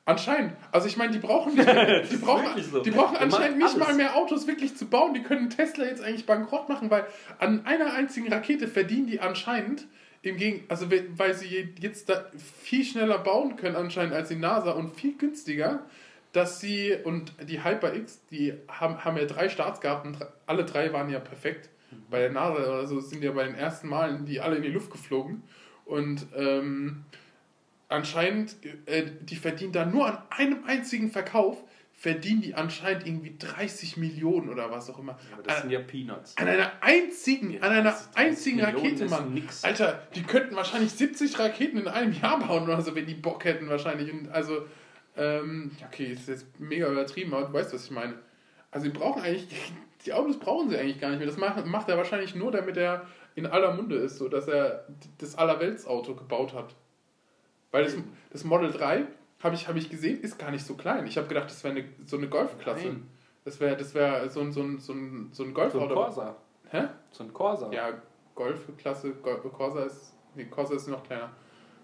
Anscheinend. 0.08 0.54
Also 0.72 0.88
ich 0.88 0.98
meine, 0.98 1.12
die 1.14 1.20
brauchen 1.20 1.56
nicht, 1.56 1.68
die 2.12 2.18
brauchen, 2.18 2.62
so. 2.62 2.82
die 2.84 2.92
brauchen 2.92 3.18
anscheinend 3.18 3.58
nicht 3.58 3.78
mal 3.78 3.94
mehr 3.96 4.16
Autos 4.16 4.46
wirklich 4.48 4.76
zu 4.78 4.86
bauen. 4.86 5.16
Die 5.16 5.24
können 5.24 5.50
Tesla 5.50 5.86
jetzt 5.86 6.04
eigentlich 6.04 6.28
bankrott 6.28 6.70
machen, 6.70 6.92
weil 6.92 7.06
an 7.40 7.66
einer 7.66 7.94
einzigen 7.94 8.32
Rakete 8.32 8.68
verdienen 8.68 9.08
die 9.08 9.20
anscheinend 9.20 9.88
im 10.22 10.38
Gegen 10.38 10.64
also 10.70 10.90
we- 10.92 11.06
weil 11.18 11.34
sie 11.34 11.74
jetzt 11.80 12.10
da 12.10 12.26
viel 12.64 12.84
schneller 12.84 13.18
bauen 13.20 13.56
können 13.58 13.76
anscheinend 13.76 14.14
als 14.14 14.30
die 14.30 14.36
NASA 14.36 14.72
und 14.72 14.96
viel 14.96 15.16
günstiger, 15.18 15.84
dass 16.34 16.60
sie 16.60 16.96
und 17.04 17.34
die 17.48 17.64
HyperX, 17.64 18.22
die 18.30 18.54
haben, 18.68 19.04
haben 19.04 19.18
ja 19.18 19.26
drei 19.26 19.50
Starts 19.50 19.82
gehabt 19.82 20.06
und 20.06 20.18
alle 20.46 20.66
drei 20.66 20.94
waren 20.94 21.10
ja 21.10 21.20
perfekt. 21.20 21.70
Bei 22.10 22.20
der 22.20 22.32
NASA 22.32 22.58
oder 22.58 22.86
so 22.88 23.00
sind 23.00 23.24
ja 23.24 23.32
bei 23.32 23.46
den 23.46 23.56
ersten 23.56 23.88
Malen 23.88 24.26
die 24.26 24.40
alle 24.42 24.58
in 24.58 24.64
die 24.64 24.70
Luft 24.70 24.92
geflogen 24.92 25.44
und 25.86 26.26
ähm, 26.36 27.04
anscheinend, 27.90 28.56
äh, 28.86 29.04
die 29.22 29.36
verdienen 29.36 29.72
da 29.72 29.86
nur 29.86 30.08
an 30.08 30.18
einem 30.30 30.64
einzigen 30.66 31.10
Verkauf, 31.12 31.64
verdienen 31.94 32.42
die 32.42 32.56
anscheinend 32.56 33.08
irgendwie 33.08 33.36
30 33.40 33.98
Millionen 33.98 34.50
oder 34.50 34.70
was 34.70 34.90
auch 34.90 35.00
immer. 35.00 35.18
Aber 35.34 35.44
das 35.44 35.56
An, 35.56 35.62
sind 35.64 35.72
ja 35.72 35.80
Peanuts. 35.80 36.38
an 36.38 36.48
einer 36.48 36.72
einzigen, 36.82 37.62
an 37.64 37.72
einer 37.72 37.92
30 37.92 38.18
einzigen 38.18 38.58
Millionen 38.58 38.84
Rakete, 38.84 39.06
Mann. 39.06 39.34
nix. 39.34 39.64
Alter, 39.64 40.08
die 40.14 40.24
könnten 40.24 40.56
wahrscheinlich 40.56 40.92
70 40.92 41.40
Raketen 41.40 41.80
in 41.80 41.88
einem 41.88 42.14
Jahr 42.14 42.40
bauen 42.40 42.64
oder 42.64 42.82
so, 42.82 42.96
wenn 42.96 43.06
die 43.06 43.14
Bock 43.16 43.46
hätten 43.46 43.70
wahrscheinlich. 43.70 44.12
Und 44.12 44.30
also, 44.30 44.66
ähm, 45.16 45.72
okay, 45.88 46.12
ist 46.12 46.28
jetzt 46.28 46.60
mega 46.60 46.90
übertrieben, 46.92 47.34
aber 47.34 47.48
du 47.48 47.54
weißt, 47.54 47.74
was 47.74 47.86
ich 47.86 47.92
meine. 47.92 48.16
Also, 48.72 48.88
die 48.88 48.98
brauchen 48.98 49.22
eigentlich, 49.22 49.48
die 50.06 50.14
Autos 50.14 50.38
brauchen 50.38 50.70
sie 50.70 50.78
eigentlich 50.78 51.00
gar 51.00 51.10
nicht 51.10 51.20
mehr. 51.20 51.28
Das 51.28 51.38
macht, 51.38 51.66
macht 51.66 51.88
er 51.88 51.98
wahrscheinlich 51.98 52.36
nur, 52.36 52.52
damit 52.52 52.76
er 52.78 53.08
in 53.36 53.46
aller 53.46 53.74
Munde 53.74 53.96
ist, 53.96 54.18
so 54.18 54.28
dass 54.28 54.48
er 54.48 54.86
das 55.18 55.36
Allerweltsauto 55.36 56.16
gebaut 56.16 56.54
hat. 56.54 56.76
Weil 57.76 57.84
das, 57.84 57.98
das 58.32 58.46
Model 58.46 58.72
3, 58.72 59.06
habe 59.44 59.54
ich, 59.56 59.68
hab 59.68 59.76
ich 59.76 59.90
gesehen, 59.90 60.22
ist 60.22 60.40
gar 60.40 60.50
nicht 60.50 60.66
so 60.66 60.76
klein. 60.76 61.06
Ich 61.08 61.18
habe 61.18 61.28
gedacht, 61.28 61.48
das 61.50 61.62
wäre 61.66 61.76
eine, 61.76 61.86
so 62.06 62.16
eine 62.16 62.30
Golfklasse. 62.30 62.88
Nein. 62.88 63.10
Das 63.44 63.60
wäre 63.60 63.76
das 63.76 63.94
wär 63.94 64.30
so 64.30 64.40
ein, 64.40 64.54
so 64.54 64.62
ein, 64.64 64.80
so 64.80 64.94
ein, 64.94 65.30
so 65.34 65.44
ein 65.44 65.44
So 65.44 65.44
ein 65.44 65.54
Golfauto. 65.54 65.94
Corsa. 65.94 66.36
Hä? 66.70 66.88
So 67.12 67.26
ein 67.26 67.34
Corsa. 67.34 67.70
Ja, 67.74 68.02
Golfklasse, 68.34 69.12
Gol 69.16 69.40
Corsa 69.42 69.84
ist. 69.84 70.14
Nee, 70.36 70.46
Corsa 70.46 70.76
ist 70.76 70.88
noch 70.88 71.04
kleiner. 71.04 71.32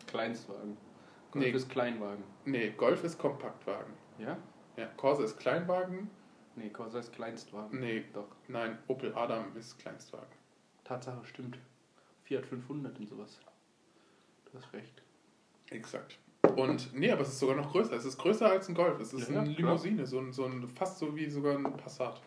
Kleinstwagen. 0.07 0.77
Golf 1.31 1.45
Nee. 1.45 1.51
ist 1.51 1.69
Kleinwagen. 1.69 2.23
Nee, 2.45 2.69
Golf 2.77 3.03
ist 3.03 3.19
Kompaktwagen. 3.19 3.91
Ja? 4.17 4.37
Ja, 4.77 4.85
Corsa 4.95 5.23
ist 5.25 5.37
Kleinwagen. 5.39 6.09
Nee, 6.55 6.69
Corsa 6.69 6.99
ist 6.99 7.11
Kleinstwagen. 7.13 7.81
Nee, 7.81 8.05
Doch. 8.13 8.27
nein, 8.47 8.77
Opel 8.87 9.13
Adam 9.13 9.45
ist 9.57 9.77
Kleinstwagen. 9.77 10.27
Tatsache 10.85 11.25
stimmt. 11.25 11.57
Fiat 12.23 12.45
500 12.45 12.97
und 12.97 13.09
sowas. 13.09 13.39
Du 14.45 14.57
hast 14.57 14.71
recht. 14.73 15.00
Exakt. 15.71 16.17
Und 16.55 16.93
nee, 16.93 17.11
aber 17.11 17.21
es 17.21 17.29
ist 17.29 17.39
sogar 17.39 17.55
noch 17.55 17.71
größer. 17.71 17.93
Es 17.95 18.05
ist 18.05 18.17
größer 18.17 18.49
als 18.49 18.67
ein 18.69 18.75
Golf. 18.75 18.99
Es 18.99 19.13
ist 19.13 19.29
Ja, 19.29 19.39
eine 19.41 19.53
klar. 19.55 19.71
Limousine, 19.71 20.05
so 20.05 20.19
ein, 20.19 20.31
so 20.33 20.45
ein, 20.45 20.67
fast 20.69 20.99
so 20.99 21.15
wie 21.15 21.29
sogar 21.29 21.55
ein 21.57 21.63
Passat. 21.77 22.21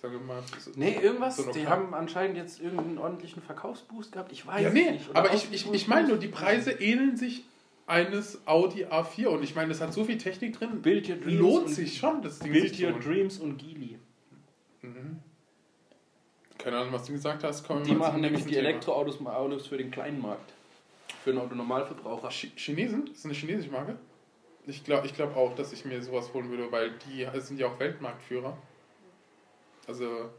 Sag 0.00 0.12
ich 0.12 0.20
mal. 0.20 0.42
so- 0.58 0.70
Nee, 0.76 0.98
irgendwas. 1.02 1.36
so 1.36 1.50
die 1.50 1.66
haben 1.66 1.94
anscheinend 1.94 2.36
jetzt 2.36 2.60
irgendeinen 2.60 2.98
ordentlichen 2.98 3.42
Verkaufsboost 3.42 4.12
gehabt. 4.12 4.30
Ich 4.32 4.46
weiß 4.46 4.62
Ja, 4.62 4.70
nee, 4.70 4.90
nicht. 4.92 5.08
Oder 5.08 5.18
aber 5.20 5.32
ich, 5.34 5.50
ich, 5.52 5.72
ich 5.72 5.88
meine 5.88 6.08
nur, 6.08 6.18
die. 6.18 6.28
Preise 6.28 6.70
ähneln 6.72 7.16
sich 7.16 7.44
eines 7.86 8.46
Audi 8.46 8.84
A4 8.84 9.28
und 9.28 9.42
ich 9.42 9.54
meine, 9.54 9.68
das 9.70 9.80
hat 9.80 9.92
so 9.94 10.04
viel 10.04 10.18
Technik 10.18 10.58
drin. 10.58 10.82
Build 10.82 11.08
Your 11.08 11.16
Dreams 11.16 11.40
Lohnt 11.40 11.70
sich 11.70 11.96
schon, 11.96 12.20
das 12.20 12.40
Ding 12.40 12.52
Build 12.52 12.78
Your. 12.78 12.92
Dreams 12.98 13.38
und 13.38 13.56
Geely. 13.56 13.98
Mhm. 14.82 15.20
Keine 16.58 16.78
Ahnung, 16.78 16.92
was 16.92 17.04
du 17.04 17.12
gesagt 17.12 17.44
hast. 17.44 17.66
Kommen 17.66 17.80
wir 17.86 17.92
Die 17.94 17.98
machen 17.98 18.20
nämlich 18.20 18.42
die 18.44 18.50
Thema. 18.54 18.68
Elektroautos 18.68 19.20
mal 19.20 19.34
Autos 19.36 19.66
für 19.68 19.78
den 19.78 19.90
kleinen 19.90 20.20
Markt. 20.20 20.52
Für 21.22 21.32
den 21.32 21.40
Autonormalverbraucher. 21.40 22.28
Chi- 22.28 22.52
Chinesen? 22.56 23.06
Ist 23.08 23.16
das 23.18 23.24
eine 23.26 23.34
chinesische 23.34 23.70
Marke? 23.70 23.98
Ich 24.66 24.84
glaube 24.84 25.06
ich 25.06 25.14
glaub 25.14 25.36
auch, 25.36 25.54
dass 25.54 25.72
ich 25.72 25.84
mir 25.84 26.02
sowas 26.02 26.32
holen 26.34 26.50
würde, 26.50 26.70
weil 26.72 26.92
die 27.06 27.26
sind 27.40 27.58
ja 27.60 27.68
auch 27.68 27.78
Weltmarktführer. 27.78 28.56
Also, 29.86 30.30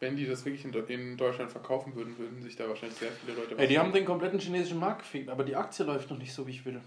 wenn 0.00 0.16
die 0.16 0.26
das 0.26 0.44
wirklich 0.44 0.64
in, 0.64 0.72
in 0.72 1.16
Deutschland 1.16 1.50
verkaufen 1.50 1.94
würden, 1.96 2.16
würden 2.18 2.40
sich 2.42 2.54
da 2.54 2.68
wahrscheinlich 2.68 2.98
sehr 2.98 3.10
viele 3.10 3.34
Leute 3.34 3.58
Ey, 3.58 3.66
die 3.66 3.78
haben 3.78 3.92
den 3.92 4.04
kompletten 4.04 4.38
chinesischen 4.38 4.78
Markt 4.78 5.00
gefickt, 5.00 5.28
aber 5.28 5.42
die 5.42 5.56
Aktie 5.56 5.84
läuft 5.84 6.10
noch 6.10 6.18
nicht 6.18 6.32
so, 6.32 6.46
wie 6.46 6.52
ich 6.52 6.64
will. 6.64 6.80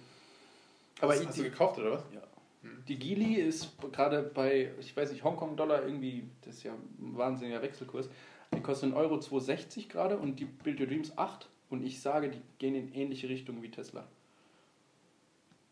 Aber 1.02 1.14
hast, 1.14 1.28
hast 1.28 1.38
du 1.40 1.44
gekauft 1.44 1.80
oder 1.80 1.92
was? 1.94 2.04
die 2.88 2.98
Geely 2.98 3.36
ist 3.36 3.78
gerade 3.92 4.22
bei, 4.24 4.72
ich 4.80 4.96
weiß 4.96 5.12
nicht, 5.12 5.24
Hongkong-Dollar 5.24 5.84
irgendwie, 5.84 6.30
das 6.46 6.56
ist 6.56 6.64
ja 6.64 6.74
ein 6.74 7.18
wahnsinniger 7.18 7.62
Wechselkurs. 7.62 8.10
Die 8.54 8.62
kostet 8.62 8.90
in 8.90 8.96
Euro 8.96 9.16
2,60 9.16 9.88
gerade 9.88 10.18
und 10.18 10.40
die 10.40 10.46
Build 10.46 10.80
Your 10.80 10.88
Dreams 10.88 11.18
8. 11.18 11.50
Und 11.72 11.84
ich 11.84 12.02
sage, 12.02 12.30
die 12.30 12.42
gehen 12.60 12.76
in 12.76 12.94
ähnliche 12.94 13.30
Richtungen 13.30 13.64
wie 13.64 13.72
Tesla. 13.72 14.06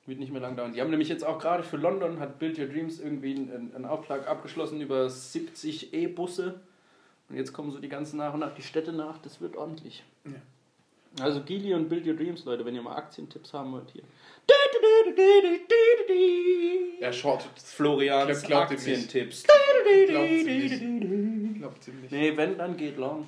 Wird 0.05 0.17
nicht 0.17 0.31
mehr 0.31 0.41
lang 0.41 0.55
dauern. 0.55 0.73
Die 0.73 0.81
haben 0.81 0.89
nämlich 0.89 1.09
jetzt 1.09 1.23
auch 1.23 1.38
gerade 1.38 1.62
für 1.62 1.77
London, 1.77 2.19
hat 2.19 2.39
Build 2.39 2.57
Your 2.57 2.65
Dreams 2.65 2.99
irgendwie 2.99 3.35
einen, 3.35 3.75
einen 3.75 3.85
Auftrag 3.85 4.27
abgeschlossen 4.27 4.81
über 4.81 5.07
70 5.07 5.93
E-Busse. 5.93 6.62
Und 7.29 7.35
jetzt 7.35 7.53
kommen 7.53 7.69
so 7.69 7.79
die 7.79 7.89
ganzen 7.89 8.17
nach 8.17 8.33
und 8.33 8.39
nach 8.39 8.55
die 8.55 8.63
Städte 8.63 8.91
nach. 8.91 9.19
Das 9.19 9.39
wird 9.39 9.55
ordentlich. 9.55 10.03
Ja. 10.25 11.23
Also 11.23 11.43
Geely 11.43 11.73
und 11.73 11.89
Build 11.89 12.07
Your 12.07 12.15
Dreams, 12.15 12.45
Leute, 12.45 12.65
wenn 12.65 12.73
ihr 12.73 12.81
mal 12.81 12.95
Aktientipps 12.95 13.53
haben 13.53 13.73
wollt 13.73 13.91
hier. 13.91 14.03
Er 17.01 17.13
shortet. 17.13 17.51
Florians. 17.57 18.49
Aktientipps. 18.49 19.43
Glaubt 20.07 20.27
sie 20.27 20.59
nicht. 20.59 21.59
Glaubt 21.59 21.83
sie 21.83 21.91
nicht. 21.91 22.12
Nee, 22.12 22.38
wenn, 22.38 22.57
dann 22.57 22.77
geht 22.77 22.97
long. 22.97 23.27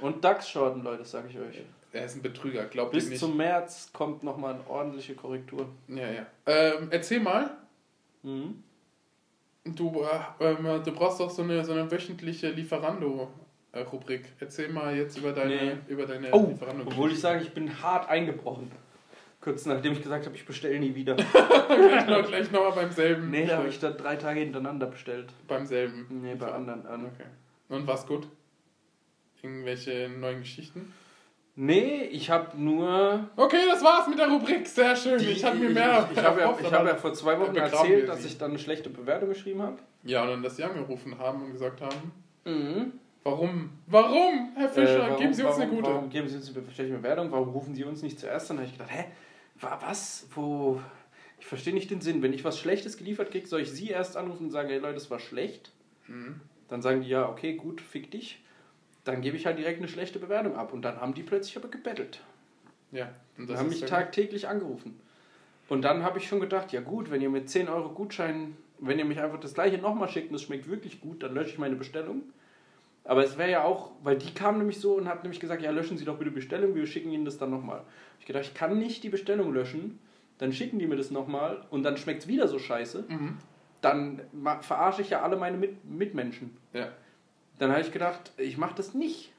Und 0.00 0.24
DAX-Shorten, 0.24 0.82
Leute, 0.82 1.04
sag 1.04 1.28
ich 1.28 1.38
euch. 1.38 1.62
Er 1.92 2.04
ist 2.04 2.16
ein 2.16 2.22
Betrüger, 2.22 2.64
glaubt 2.66 2.92
Bis 2.92 3.08
nicht. 3.08 3.18
zum 3.18 3.36
März 3.36 3.90
kommt 3.92 4.22
nochmal 4.22 4.54
eine 4.54 4.66
ordentliche 4.68 5.14
Korrektur. 5.14 5.66
Ja, 5.88 6.08
ja. 6.08 6.26
Ähm, 6.46 6.88
erzähl 6.90 7.20
mal, 7.20 7.50
Mhm. 8.22 8.62
du, 9.64 10.02
äh, 10.38 10.44
ähm, 10.44 10.82
du 10.84 10.92
brauchst 10.92 11.18
doch 11.20 11.30
so 11.30 11.42
eine, 11.42 11.64
so 11.64 11.72
eine 11.72 11.90
wöchentliche 11.90 12.50
Lieferando-Rubrik. 12.50 14.24
Erzähl 14.38 14.68
mal 14.68 14.94
jetzt 14.96 15.18
über 15.18 15.32
deine, 15.32 15.54
Nee. 15.56 15.72
über 15.88 16.06
deine 16.06 16.30
Oh, 16.32 16.46
Lieferando. 16.50 16.84
obwohl 16.86 17.10
ich 17.12 17.20
sage, 17.20 17.42
ich 17.42 17.52
bin 17.52 17.82
hart 17.82 18.08
eingebrochen. 18.08 18.70
Kurz 19.40 19.64
nachdem 19.64 19.94
ich 19.94 20.02
gesagt 20.02 20.26
habe, 20.26 20.36
ich 20.36 20.44
bestelle 20.44 20.78
nie 20.78 20.94
wieder. 20.94 21.16
noch, 22.06 22.28
gleich 22.28 22.50
noch 22.52 22.60
mal 22.60 22.72
beim 22.72 22.90
selben. 22.92 23.30
Nee, 23.30 23.46
da 23.46 23.56
habe 23.56 23.68
ich 23.68 23.80
da 23.80 23.90
drei 23.90 24.16
Tage 24.16 24.40
hintereinander 24.40 24.86
bestellt. 24.86 25.32
Beim 25.48 25.64
selben. 25.66 26.06
Nee, 26.22 26.34
bei 26.34 26.52
anderen 26.52 26.86
an. 26.86 27.06
Okay. 27.06 27.24
Und 27.70 27.86
was 27.86 28.06
gut? 28.06 28.28
Irgendwelche 29.42 30.08
neuen 30.08 30.40
Geschichten? 30.40 30.92
Nee, 31.56 32.04
ich 32.04 32.30
habe 32.30 32.56
nur 32.56 33.28
Okay, 33.36 33.58
das 33.68 33.82
war's 33.82 34.06
mit 34.08 34.18
der 34.18 34.28
Rubrik. 34.28 34.66
Sehr 34.66 34.94
schön. 34.96 35.18
Die- 35.18 35.26
ich 35.30 35.44
hatte 35.44 35.56
mir 35.58 35.70
mehr. 35.70 36.08
Ich, 36.10 36.16
ich 36.18 36.24
habe 36.24 36.40
ja, 36.40 36.48
hab 36.72 36.86
ja 36.86 36.94
vor 36.96 37.12
zwei 37.12 37.38
Wochen 37.38 37.54
erzählt, 37.56 38.08
dass 38.08 38.24
ich 38.24 38.38
dann 38.38 38.50
eine 38.50 38.58
schlechte 38.58 38.88
Bewertung 38.88 39.28
geschrieben 39.30 39.62
habe. 39.62 39.76
Ja, 40.04 40.22
und 40.22 40.28
dann, 40.28 40.42
dass 40.42 40.56
sie 40.56 40.64
angerufen 40.64 41.18
haben 41.18 41.42
und 41.42 41.52
gesagt 41.52 41.80
haben, 41.82 42.12
Mhm. 42.46 42.92
warum? 43.24 43.70
Warum, 43.86 44.52
Herr 44.56 44.68
Fischer? 44.70 44.96
Äh, 44.96 45.10
warum- 45.10 45.18
Geben 45.20 45.34
Sie 45.34 45.42
uns 45.42 45.50
warum, 45.56 45.62
eine 45.62 45.70
gute. 45.70 45.90
Warum 45.90 46.08
geben 46.08 46.28
Sie 46.28 46.36
uns 46.36 46.56
eine 46.56 46.70
schlechte 46.72 46.94
Bewertung? 46.96 47.30
Warum 47.32 47.48
rufen 47.50 47.74
Sie 47.74 47.84
uns 47.84 48.02
nicht 48.02 48.18
zuerst 48.18 48.50
an? 48.50 48.56
Da 48.56 48.62
habe 48.62 48.72
ich 48.72 48.78
gedacht, 48.78 48.96
hä? 48.96 49.04
Wa- 49.60 49.78
Was? 49.84 50.26
Wo? 50.34 50.80
Ich 51.38 51.46
verstehe 51.46 51.74
nicht 51.74 51.90
den 51.90 52.00
Sinn. 52.00 52.22
Wenn 52.22 52.32
ich 52.32 52.44
was 52.44 52.58
Schlechtes 52.58 52.96
geliefert 52.96 53.30
kriege, 53.30 53.46
soll 53.46 53.60
ich 53.62 53.70
Sie 53.70 53.88
erst 53.88 54.16
anrufen 54.16 54.44
und 54.46 54.50
sagen, 54.50 54.68
hey 54.70 54.78
Leute, 54.78 54.94
das 54.94 55.10
war 55.10 55.18
schlecht? 55.18 55.72
Mhm. 56.06 56.40
Dann 56.68 56.80
sagen 56.80 57.02
die, 57.02 57.08
ja, 57.08 57.28
okay, 57.28 57.54
gut, 57.54 57.80
fick 57.82 58.10
dich. 58.10 58.38
Dann 59.10 59.22
gebe 59.22 59.36
ich 59.36 59.46
halt 59.46 59.58
direkt 59.58 59.78
eine 59.78 59.88
schlechte 59.88 60.18
Bewertung 60.18 60.56
ab. 60.56 60.72
Und 60.72 60.82
dann 60.82 61.00
haben 61.00 61.14
die 61.14 61.22
plötzlich 61.22 61.56
aber 61.56 61.68
gebettelt. 61.68 62.20
Ja, 62.92 63.08
und 63.38 63.48
Die 63.48 63.56
haben 63.56 63.68
ist 63.68 63.80
mich 63.80 63.90
tagtäglich 63.90 64.48
angerufen. 64.48 65.00
Und 65.68 65.82
dann 65.82 66.02
habe 66.02 66.18
ich 66.18 66.26
schon 66.26 66.40
gedacht, 66.40 66.72
ja 66.72 66.80
gut, 66.80 67.10
wenn 67.10 67.20
ihr 67.20 67.30
mit 67.30 67.48
10 67.48 67.68
Euro 67.68 67.90
Gutschein, 67.90 68.56
wenn 68.80 68.98
ihr 68.98 69.04
mich 69.04 69.20
einfach 69.20 69.38
das 69.38 69.54
gleiche 69.54 69.78
nochmal 69.78 70.08
schickt 70.08 70.30
und 70.30 70.34
es 70.34 70.42
schmeckt 70.42 70.68
wirklich 70.68 71.00
gut, 71.00 71.22
dann 71.22 71.34
lösche 71.34 71.50
ich 71.50 71.58
meine 71.58 71.76
Bestellung. 71.76 72.22
Aber 73.04 73.24
es 73.24 73.38
wäre 73.38 73.50
ja 73.50 73.64
auch, 73.64 73.92
weil 74.02 74.16
die 74.16 74.34
kam 74.34 74.58
nämlich 74.58 74.78
so 74.78 74.94
und 74.94 75.08
hat 75.08 75.22
nämlich 75.22 75.40
gesagt, 75.40 75.62
ja 75.62 75.70
löschen 75.70 75.96
Sie 75.96 76.04
doch 76.04 76.18
bitte 76.18 76.30
Bestellung, 76.30 76.74
wir 76.74 76.86
schicken 76.86 77.10
Ihnen 77.10 77.24
das 77.24 77.38
dann 77.38 77.50
nochmal. 77.50 77.82
Ich 78.18 78.26
gedacht, 78.26 78.44
ich 78.44 78.54
kann 78.54 78.78
nicht 78.78 79.02
die 79.04 79.08
Bestellung 79.08 79.54
löschen, 79.54 79.98
dann 80.38 80.52
schicken 80.52 80.78
die 80.78 80.86
mir 80.86 80.96
das 80.96 81.10
nochmal 81.10 81.64
und 81.70 81.82
dann 81.82 81.96
schmeckt 81.96 82.22
es 82.22 82.28
wieder 82.28 82.48
so 82.48 82.58
scheiße. 82.58 83.04
Mhm. 83.08 83.36
Dann 83.80 84.20
verarsche 84.60 85.02
ich 85.02 85.10
ja 85.10 85.22
alle 85.22 85.36
meine 85.36 85.56
Mit 85.56 85.84
Mitmenschen. 85.84 86.56
Ja. 86.72 86.88
Dann 87.60 87.70
habe 87.70 87.80
ich 87.82 87.92
gedacht, 87.92 88.32
ich 88.38 88.56
mache 88.58 88.74
das 88.74 88.94
nicht. 88.94 89.32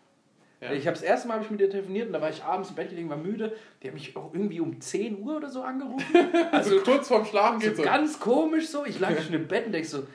Ja. 0.61 0.71
Ich 0.73 0.85
habe 0.87 0.95
das 0.95 1.01
erste 1.03 1.27
Mal 1.27 1.35
hab 1.37 1.43
ich 1.43 1.49
mit 1.51 1.59
ihr 1.59 1.69
telefoniert 1.71 2.07
und 2.07 2.13
da 2.13 2.21
war 2.21 2.29
ich 2.29 2.43
abends 2.43 2.69
im 2.69 2.75
Bett 2.75 2.89
gelegen, 2.89 3.09
war 3.09 3.17
müde. 3.17 3.55
Die 3.81 3.87
hat 3.87 3.95
mich 3.95 4.15
auch 4.15 4.31
irgendwie 4.33 4.59
um 4.61 4.79
10 4.79 5.19
Uhr 5.21 5.37
oder 5.37 5.49
so 5.49 5.63
angerufen. 5.63 6.05
Also 6.51 6.79
kurz 6.81 7.07
vorm 7.07 7.25
Schlafen 7.25 7.59
So 7.59 7.65
geht's 7.65 7.77
so. 7.77 7.83
ganz 7.83 8.19
komisch 8.19 8.67
so. 8.69 8.85
Ich 8.85 8.99
lag 8.99 9.19
schon 9.21 9.33
im 9.33 9.47
Bett 9.47 9.65
und 9.65 9.71
denk 9.71 9.85
so, 9.85 10.05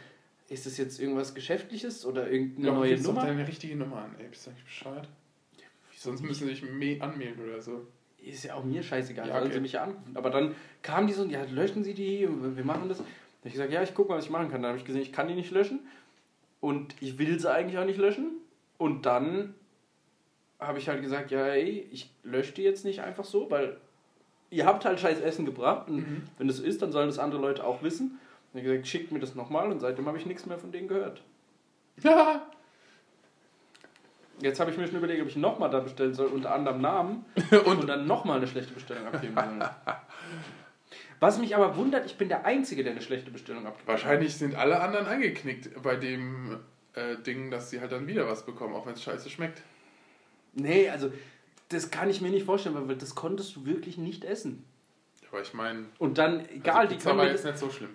ist 0.48 0.64
das 0.64 0.78
jetzt 0.78 1.00
irgendwas 1.00 1.34
Geschäftliches 1.34 2.06
oder 2.06 2.30
irgendeine 2.30 2.68
Doch, 2.68 2.74
neue 2.76 2.96
doch 2.96 3.02
Nummer? 3.02 3.22
deine 3.26 3.46
richtige 3.46 3.74
Nummer 3.76 3.96
an, 3.96 4.14
ey. 4.20 4.28
Bist 4.28 4.46
du 4.46 4.50
eigentlich 4.50 4.64
bescheuert? 4.64 5.08
Sonst 5.96 6.22
müssen 6.22 6.46
sie 6.46 6.54
sich 6.54 6.62
me- 6.62 6.98
anmelden 7.00 7.42
oder 7.44 7.60
so. 7.60 7.84
Ist 8.22 8.44
ja 8.44 8.54
auch 8.54 8.62
mir 8.64 8.82
scheißegal, 8.84 9.26
Ja, 9.26 9.32
sollen 9.34 9.46
okay. 9.46 9.54
sie 9.54 9.60
mich 9.60 9.72
ja 9.72 9.82
anrufen. 9.82 10.12
Aber 10.16 10.30
dann 10.30 10.54
kam 10.82 11.08
die 11.08 11.12
so, 11.12 11.24
ja, 11.24 11.42
löschen 11.50 11.82
Sie 11.82 11.94
die, 11.94 12.28
wir 12.30 12.64
machen 12.64 12.88
das. 12.88 12.98
Da 12.98 13.04
hab 13.04 13.46
ich 13.46 13.52
gesagt, 13.52 13.72
ja, 13.72 13.82
ich 13.82 13.94
gucke 13.94 14.10
mal, 14.10 14.18
was 14.18 14.26
ich 14.26 14.30
machen 14.30 14.48
kann. 14.50 14.62
Dann 14.62 14.68
habe 14.70 14.78
ich 14.78 14.84
gesehen, 14.84 15.02
ich 15.02 15.12
kann 15.12 15.26
die 15.26 15.34
nicht 15.34 15.50
löschen. 15.50 15.80
Und 16.60 16.94
ich 17.00 17.18
will 17.18 17.38
sie 17.38 17.50
eigentlich 17.52 17.78
auch 17.78 17.84
nicht 17.84 17.98
löschen. 17.98 18.32
Und 18.78 19.06
dann 19.06 19.54
habe 20.58 20.78
ich 20.78 20.88
halt 20.88 21.02
gesagt, 21.02 21.30
ja, 21.30 21.46
ey, 21.46 21.86
ich 21.92 22.10
lösche 22.22 22.52
die 22.52 22.62
jetzt 22.62 22.84
nicht 22.84 23.00
einfach 23.00 23.24
so, 23.24 23.50
weil 23.50 23.76
ihr 24.50 24.64
habt 24.66 24.84
halt 24.84 24.98
scheiß 25.00 25.20
Essen 25.20 25.44
gebracht. 25.44 25.88
Und 25.88 25.96
Mhm. 25.96 26.22
wenn 26.38 26.48
das 26.48 26.58
ist, 26.60 26.82
dann 26.82 26.92
sollen 26.92 27.08
das 27.08 27.18
andere 27.18 27.40
Leute 27.40 27.64
auch 27.64 27.82
wissen. 27.82 28.18
Und 28.52 28.58
ich 28.60 28.64
gesagt, 28.64 28.86
schickt 28.86 29.12
mir 29.12 29.18
das 29.20 29.34
nochmal. 29.34 29.70
Und 29.70 29.80
seitdem 29.80 30.06
habe 30.06 30.18
ich 30.18 30.26
nichts 30.26 30.46
mehr 30.46 30.58
von 30.58 30.72
denen 30.72 30.88
gehört. 30.88 31.22
Ja. 32.02 32.46
Jetzt 34.40 34.60
habe 34.60 34.70
ich 34.70 34.76
mir 34.76 34.86
schon 34.86 34.96
überlegt, 34.98 35.22
ob 35.22 35.28
ich 35.28 35.36
nochmal 35.36 35.70
da 35.70 35.80
bestellen 35.80 36.12
soll, 36.12 36.26
unter 36.26 36.54
anderem 36.54 36.80
Namen. 36.82 37.24
Und 37.50 37.66
und 37.80 37.86
dann 37.86 38.06
nochmal 38.06 38.36
eine 38.36 38.46
schlechte 38.46 38.74
Bestellung 38.74 39.06
abgeben 39.06 39.34
soll. 39.34 39.68
Was 41.20 41.38
mich 41.38 41.54
aber 41.56 41.76
wundert, 41.76 42.06
ich 42.06 42.16
bin 42.16 42.28
der 42.28 42.44
Einzige, 42.44 42.82
der 42.82 42.92
eine 42.92 43.02
schlechte 43.02 43.30
Bestellung 43.30 43.66
abgibt. 43.66 43.88
wahrscheinlich 43.88 44.36
sind 44.36 44.54
alle 44.54 44.80
anderen 44.80 45.06
angeknickt 45.06 45.82
bei 45.82 45.96
dem 45.96 46.60
äh, 46.94 47.16
Ding, 47.18 47.50
dass 47.50 47.70
sie 47.70 47.80
halt 47.80 47.92
dann 47.92 48.06
wieder 48.06 48.26
was 48.26 48.44
bekommen, 48.44 48.74
auch 48.74 48.86
wenn 48.86 48.94
es 48.94 49.02
scheiße 49.02 49.30
schmeckt. 49.30 49.62
Nee, 50.54 50.88
also 50.88 51.12
das 51.68 51.90
kann 51.90 52.10
ich 52.10 52.20
mir 52.20 52.30
nicht 52.30 52.44
vorstellen, 52.44 52.88
weil 52.88 52.96
das 52.96 53.14
konntest 53.14 53.56
du 53.56 53.66
wirklich 53.66 53.98
nicht 53.98 54.24
essen. 54.24 54.64
Aber 55.30 55.42
ich 55.42 55.52
meine, 55.54 55.86
Und 55.98 56.18
dann, 56.18 56.48
egal, 56.48 56.76
also 56.76 56.88
die 56.90 56.94
Pizza 56.96 57.16
war 57.16 57.24
mir 57.24 57.30
jetzt 57.30 57.44
nicht 57.44 57.58
so 57.58 57.70
schlimm. 57.70 57.94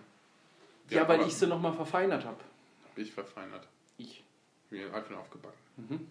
Ja, 0.90 1.08
weil 1.08 1.20
aber 1.20 1.28
ich 1.28 1.34
sie 1.34 1.48
nochmal 1.48 1.74
verfeinert 1.74 2.26
habe. 2.26 2.38
hab 2.84 2.98
ich 2.98 3.12
verfeinert. 3.12 3.68
Ich. 3.98 4.24
Wie 4.70 4.84
einfach 4.84 5.10
nur 5.10 5.20
aufgebacken. 5.20 5.58
Mhm. 5.78 6.08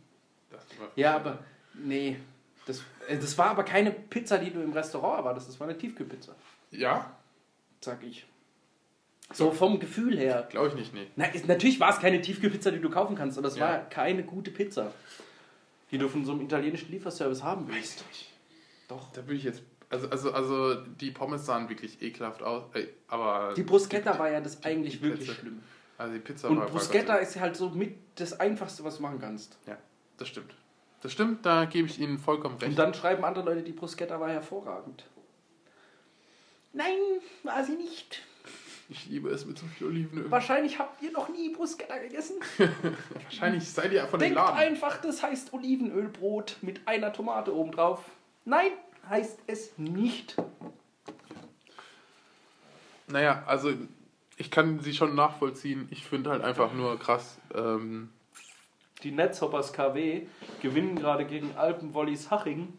Das 0.51 0.63
war 0.79 0.89
Ja, 0.97 1.17
aber 1.17 1.39
nee. 1.75 2.17
Das, 2.67 2.83
äh, 3.07 3.17
das 3.17 3.37
war 3.39 3.51
aber 3.51 3.63
keine 3.63 3.91
Pizza, 3.91 4.39
die 4.39 4.51
du 4.51 4.61
im 4.61 4.73
Restaurant 4.73 5.19
erwartest. 5.19 5.49
Das 5.49 5.61
war 5.61 5.69
eine 5.69 5.79
Tiefkühlpizza, 5.79 6.35
Ja? 6.71 7.17
sag 7.83 8.03
ich. 8.05 8.27
So 9.33 9.53
vom 9.53 9.79
Gefühl 9.81 10.19
her. 10.19 10.47
Glaube 10.51 10.69
ich 10.69 10.75
nicht, 10.75 10.93
nee. 10.93 11.07
Na, 11.17 11.25
ist, 11.27 11.47
natürlich 11.49 11.79
war 11.81 11.91
es 11.91 11.99
keine 12.01 12.21
Tiefkühlpizza, 12.21 12.71
die 12.73 12.81
du 12.81 12.91
kaufen 12.91 13.15
kannst, 13.17 13.39
aber 13.39 13.49
es 13.49 13.57
Ja. 13.57 13.69
war 13.69 13.79
keine 13.89 14.23
gute 14.25 14.51
Pizza, 14.51 14.93
die 15.91 15.99
du 15.99 16.09
von 16.09 16.25
so 16.25 16.33
einem 16.33 16.43
italienischen 16.43 16.91
Lieferservice 16.91 17.43
haben 17.43 17.67
willst. 17.69 18.05
nicht. 18.09 18.29
Doch. 18.89 19.13
Da 19.13 19.23
würde 19.23 19.35
ich 19.37 19.45
jetzt. 19.45 19.63
Also, 19.89 20.09
also, 20.11 20.33
also 20.33 20.75
die 21.01 21.11
Pommes 21.11 21.47
sahen 21.47 21.69
wirklich 21.69 22.03
ekelhaft 22.03 22.43
aus. 22.43 22.65
Ey, 22.75 22.89
aber 23.09 23.55
Die 23.55 23.63
Bruschetta 23.63 24.19
war 24.19 24.31
ja 24.31 24.41
das 24.41 24.63
eigentlich 24.65 24.99
die 24.99 25.03
wirklich 25.05 25.29
Pizza. 25.29 25.41
schlimm. 25.41 25.63
Also 25.97 26.15
die 26.15 26.21
Pizza 26.21 26.49
Und 26.49 26.59
war. 26.59 26.67
Bruschetta 26.67 27.17
ist 27.17 27.39
halt 27.41 27.57
so 27.57 27.71
mit 27.71 27.97
das 28.17 28.39
Einfachste, 28.39 28.85
was 28.85 28.97
du 28.97 29.03
machen 29.03 29.21
kannst. 29.21 29.59
Ja, 29.67 29.77
das 30.19 30.29
stimmt. 30.29 30.55
Das 31.03 31.13
stimmt, 31.13 31.47
da 31.47 31.65
gebe 31.65 31.89
ich 31.89 31.99
Ihnen 32.01 32.19
vollkommen 32.19 32.57
recht. 32.59 32.71
Und 32.71 32.79
dann 32.79 32.93
schreiben 32.95 33.25
andere 33.25 33.45
Leute, 33.45 33.63
die 33.63 33.73
Bruschetta 33.73 34.21
war 34.21 34.29
hervorragend. 34.31 35.05
Nein, 36.73 36.99
war 37.43 37.65
sie 37.65 37.73
nicht. 37.77 38.23
ich 38.89 39.07
liebe 39.07 39.29
es 39.31 39.45
mit 39.47 39.59
so 39.59 39.67
viel 39.67 39.89
Olivenöl. 39.89 40.31
Wahrscheinlich 40.31 40.79
habt 40.79 41.03
ihr 41.03 41.11
noch 41.13 41.29
nie 41.29 41.51
Bruschetta 41.51 41.99
gegessen. 41.99 42.37
Wahrscheinlich 43.25 43.69
seid 43.69 43.93
ihr 43.93 44.03
von 44.07 44.19
dem 44.21 44.27
Denkt 44.35 44.37
Laden. 44.37 44.59
einfach, 44.59 45.01
das 45.01 45.23
heißt 45.23 45.53
Olivenölbrot 45.53 46.57
mit 46.63 46.87
einer 46.87 47.13
Tomate 47.13 47.55
obendrauf. 47.55 48.05
Nein, 48.45 48.71
heißt 49.09 49.39
es 49.47 49.77
nicht. 49.79 50.37
Naja, 53.09 53.43
also 53.47 53.73
ich 54.37 54.51
kann 54.51 54.81
sie 54.81 54.95
schon 54.95 55.15
nachvollziehen. 55.15 55.89
Ich 55.91 56.05
finde 56.05 56.31
halt 56.31 56.43
einfach 56.43 56.73
nur 56.73 56.99
krass. 56.99 57.39
Ähm, 57.55 58.11
Die 59.03 59.11
Netzhoppers 59.11 59.73
KW 59.73 60.27
gewinnen 60.63 60.95
gerade 60.97 61.25
gegen 61.27 61.57
Alpenwollis 61.57 62.31
Haching. 62.31 62.73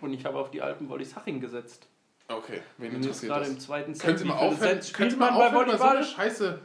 Und 0.00 0.12
ich 0.12 0.24
habe 0.24 0.38
auf 0.38 0.50
die 0.50 0.62
Alpenwollis 0.62 1.16
Haching 1.16 1.40
gesetzt. 1.40 1.88
Okay, 2.28 2.60
wen 2.78 2.92
jetzt 2.92 2.96
interessiert 2.96 3.32
gerade 3.32 3.46
im 3.46 3.54
das? 3.56 3.64
zweiten 3.64 3.94
Set. 3.94 4.04
Können 4.04 4.18
Sie 4.18 4.24
Wie 4.24 4.28
viele 4.28 4.38
aufhören, 4.40 4.74
Sets 4.74 4.88
spielt 4.90 5.18
mal 5.18 5.30
man 5.30 5.38
bei 5.40 5.46
aufhören 5.46 5.68
über 5.68 5.78
so 5.78 5.84
eine 5.84 5.92
Volleyball? 5.94 6.04
Scheiße? 6.04 6.60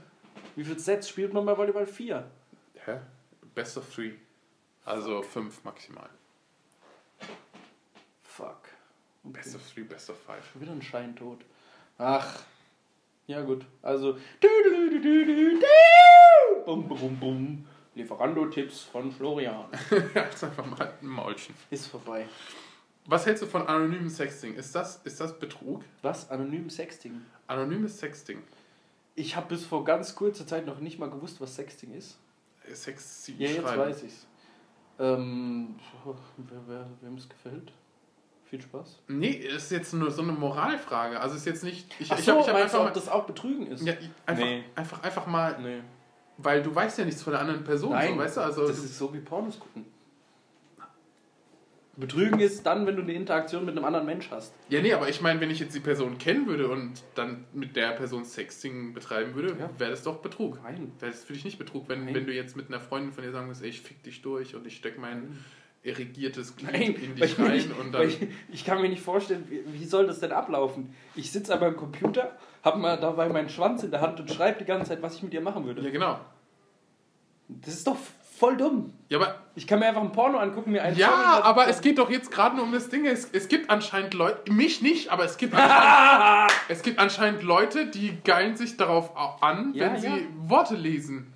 Wie 0.56 0.64
viele 0.64 0.80
Sets 0.80 1.10
spielt 1.10 1.34
man 1.34 1.46
bei 1.46 1.58
Volleyball? 1.58 1.86
Vier. 1.88 2.30
Hä? 2.86 3.00
Best 3.56 3.78
of 3.78 3.94
three. 3.94 4.14
Also 4.86 5.22
fünf 5.22 5.64
maximal. 5.64 6.10
Fuck. 8.24 8.70
Okay. 9.24 9.34
Best 9.34 9.56
of 9.56 9.62
three, 9.72 9.84
best 9.84 10.10
of 10.10 10.18
five. 10.20 10.44
Schon 10.52 10.62
wieder 10.62 10.72
ein 10.72 10.82
Scheintod. 10.82 11.40
Ach. 11.98 12.42
Ja 13.28 13.42
gut. 13.42 13.66
Also. 13.82 14.18
Bum, 16.66 16.88
bum, 16.88 17.18
bum. 17.20 17.66
Lieferando-Tipps 17.96 18.82
von 18.82 19.12
Florian. 19.12 19.66
Jetzt 20.16 20.44
einfach 20.44 20.66
mal 20.66 20.94
ein 21.00 21.08
Maulchen. 21.08 21.54
Ist 21.70 21.88
vorbei. 21.88 22.26
Was 23.06 23.26
hältst 23.26 23.44
du 23.44 23.48
von 23.48 23.68
anonymen 23.68 24.10
Sexting? 24.10 24.56
Ist 24.56 24.74
das, 24.76 25.02
ist 25.04 25.20
das 25.20 25.38
Betrug? 25.38 25.84
Was? 26.02 26.30
Anonym 26.30 26.70
Sexting? 26.70 27.22
Anonymes 27.48 28.00
Sexting. 28.00 28.42
Ich 29.16 29.36
habe 29.36 29.48
bis 29.50 29.66
vor 29.66 29.84
ganz 29.84 30.16
kurzer 30.16 30.48
Zeit 30.48 30.66
noch 30.66 30.80
nicht 30.80 31.00
mal 31.00 31.10
gewusst, 31.10 31.40
was 31.42 31.56
Sexting 31.56 31.94
ist. 31.94 32.18
Sex 32.72 33.28
Ja, 33.38 33.50
jetzt 33.50 33.62
schreiben. 33.62 33.82
weiß 33.82 34.04
ich's. 34.04 34.26
Ähm, 35.00 35.76
wer, 36.38 36.60
wer, 36.68 36.88
wem 37.02 37.16
es 37.18 37.28
gefällt? 37.28 37.72
Viel 38.46 38.62
Spaß. 38.62 39.00
Nee, 39.08 39.32
ist 39.32 39.72
jetzt 39.72 39.94
nur 39.94 40.12
so 40.12 40.22
eine 40.22 40.32
Moralfrage. 40.32 41.20
Also 41.20 41.36
ist 41.36 41.46
jetzt 41.46 41.64
nicht. 41.64 41.94
Ich, 42.00 42.12
Ach 42.12 42.20
ich 42.20 42.26
so, 42.26 42.34
hab, 42.34 42.42
ich 42.42 42.48
hab 42.48 42.54
meinst 42.54 42.74
du, 42.74 42.78
einfach 42.80 42.90
ob 42.92 42.96
mal. 42.96 43.00
das 43.02 43.10
auch 43.10 43.26
Betrügen 43.26 43.68
ist? 43.68 43.84
Ja, 43.86 43.94
einfach, 44.26 44.44
Nee. 44.46 44.64
einfach, 44.76 45.04
einfach 45.04 45.28
mal, 45.28 45.60
Nee. 45.62 45.82
weil 46.38 46.62
du 46.64 46.74
weißt 46.74 47.00
ja 47.00 47.06
nichts 47.06 47.22
von 47.24 47.32
der 47.34 47.42
anderen 47.42 47.64
Person, 47.64 47.92
Nein, 47.92 48.14
so, 48.14 48.18
weißt 48.20 48.38
du? 48.38 48.42
Also, 48.42 48.68
das 48.68 48.78
ist 48.80 48.98
so 48.98 49.14
wie 49.14 49.20
Pornos 49.20 49.60
gucken. 49.60 49.86
Betrügen 51.96 52.40
ist 52.40 52.66
dann, 52.66 52.88
wenn 52.88 52.96
du 52.96 53.04
eine 53.04 53.14
Interaktion 53.14 53.66
mit 53.66 53.76
einem 53.78 53.86
anderen 53.86 54.08
Mensch 54.08 54.32
hast. 54.32 54.54
ja, 54.70 54.82
nee, 54.82 54.94
aber 54.94 55.10
ich 55.10 55.22
meine, 55.22 55.40
wenn 55.40 55.52
ich 55.52 55.60
jetzt 55.60 55.76
die 55.76 55.80
Person 55.80 56.18
kennen 56.18 56.48
würde 56.48 56.68
und 56.70 56.94
dann 57.14 57.46
mit 57.54 57.76
der 57.76 57.92
Person 57.92 58.26
Sexting 58.26 58.94
betreiben 58.94 59.36
würde, 59.36 59.56
Ja. 59.60 59.70
wäre 59.78 59.92
das 59.92 60.02
doch 60.02 60.18
Betrug. 60.18 60.60
Nein. 60.64 60.92
Wäre 61.00 61.12
das 61.12 61.24
für 61.24 61.34
dich 61.34 61.46
nicht 61.46 61.60
Betrug, 61.60 61.88
wenn, 61.90 62.06
Nein. 62.06 62.16
wenn 62.16 62.26
du 62.26 62.34
jetzt 62.34 62.58
mit 62.58 62.68
einer 62.70 62.80
Freundin 62.80 63.12
von 63.14 63.24
dir 63.24 63.32
sagen 63.32 63.46
würdest, 63.48 63.62
ey, 63.64 63.70
ich 63.70 63.82
fick 63.82 64.02
dich 64.02 64.24
durch 64.24 64.56
und 64.56 64.66
ich 64.66 64.76
steck 64.78 64.98
mein 64.98 65.38
irrigiertes 65.84 66.56
Glied 66.56 66.72
Nein, 66.72 66.96
in 66.96 67.16
dich 67.16 67.38
rein 67.38 67.52
nicht, 67.52 67.78
und 67.80 67.92
dann. 67.92 68.08
ich, 68.08 68.18
ich 68.52 68.66
kann 68.66 68.82
mir 68.82 68.90
nicht 68.90 69.02
vorstellen, 69.04 69.44
wie, 69.50 69.62
wie 69.80 69.86
soll 69.86 70.08
das 70.08 70.20
denn 70.20 70.32
ablaufen? 70.32 70.96
Ich 71.16 71.32
sitze 71.32 71.54
aber 71.54 71.68
am 71.68 71.76
Computer, 71.78 72.38
habe 72.64 72.80
mal 72.80 72.98
dabei 72.98 73.30
meinen 73.30 73.50
Schwanz 73.50 73.84
in 73.84 73.92
der 73.92 74.02
Hand 74.02 74.20
und 74.20 74.32
schreibe 74.32 74.60
die 74.60 74.66
ganze 74.66 74.90
Zeit, 74.90 75.02
was 75.04 75.16
ich 75.18 75.24
mit 75.24 75.34
dir 75.34 75.42
machen 75.42 75.66
würde. 75.66 75.84
Ja, 75.84 75.92
genau. 75.92 76.20
Das 77.50 77.74
ist 77.74 77.86
doch 77.86 77.98
voll 78.38 78.58
dumm. 78.58 78.94
Ja, 79.10 79.20
aber 79.20 79.36
Ich 79.56 79.68
kann 79.68 79.80
mir 79.80 79.86
einfach 79.88 80.02
ein 80.02 80.12
Porno 80.12 80.38
angucken, 80.40 80.72
mir 80.72 80.82
einen 80.84 80.98
Ja, 80.98 81.08
Story- 81.08 81.44
aber 81.44 81.68
es 81.68 81.82
geht 81.82 81.98
doch 82.00 82.10
jetzt 82.10 82.32
gerade 82.32 82.56
nur 82.56 82.66
um 82.66 82.72
das 82.72 82.90
Ding. 82.90 83.06
Es, 83.06 83.30
es 83.32 83.48
gibt 83.48 83.70
anscheinend 83.70 84.14
Leute, 84.14 84.52
mich 84.52 84.82
nicht, 84.82 85.10
aber 85.10 85.24
es 85.26 85.38
gibt 85.38 85.54
anscheinend, 85.58 86.52
es 86.70 86.82
gibt 86.82 87.00
anscheinend 87.00 87.44
Leute, 87.44 87.86
die 87.88 88.18
geilen 88.24 88.56
sich 88.58 88.76
darauf 88.78 89.16
au- 89.16 89.38
an, 89.42 89.72
Ja, 89.76 89.86
wenn 89.94 90.02
sie 90.02 90.08
ja. 90.08 90.18
Worte 90.48 90.76
lesen. 90.76 91.32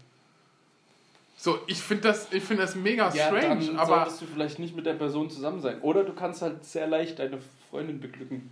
So, 1.40 1.60
ich 1.68 1.78
finde 1.80 2.08
das, 2.08 2.28
ich 2.32 2.44
find 2.44 2.60
das 2.60 2.74
mega 2.76 3.12
Ja, 3.14 3.28
strange, 3.28 3.66
dann 3.68 3.78
aber 3.78 3.98
solltest 3.98 4.22
du 4.22 4.26
vielleicht 4.26 4.58
nicht 4.60 4.76
mit 4.76 4.86
der 4.88 4.94
Person 4.96 5.30
zusammen 5.30 5.62
sein. 5.62 5.80
Oder 5.82 6.04
du 6.04 6.14
kannst 6.14 6.42
halt 6.42 6.66
sehr 6.66 6.88
leicht 6.88 7.20
deine 7.20 7.38
Freundin 7.70 8.00
beglücken. 8.00 8.50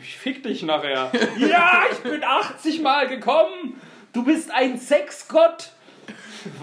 Ich 0.00 0.16
fick 0.16 0.42
dich 0.44 0.62
nachher. 0.62 1.10
ja, 1.38 1.82
ich 1.90 1.98
bin 1.98 2.22
80 2.22 2.80
Mal 2.82 3.08
gekommen. 3.08 3.80
Du 4.12 4.24
bist 4.24 4.50
ein 4.52 4.78
Sexgott. 4.78 5.72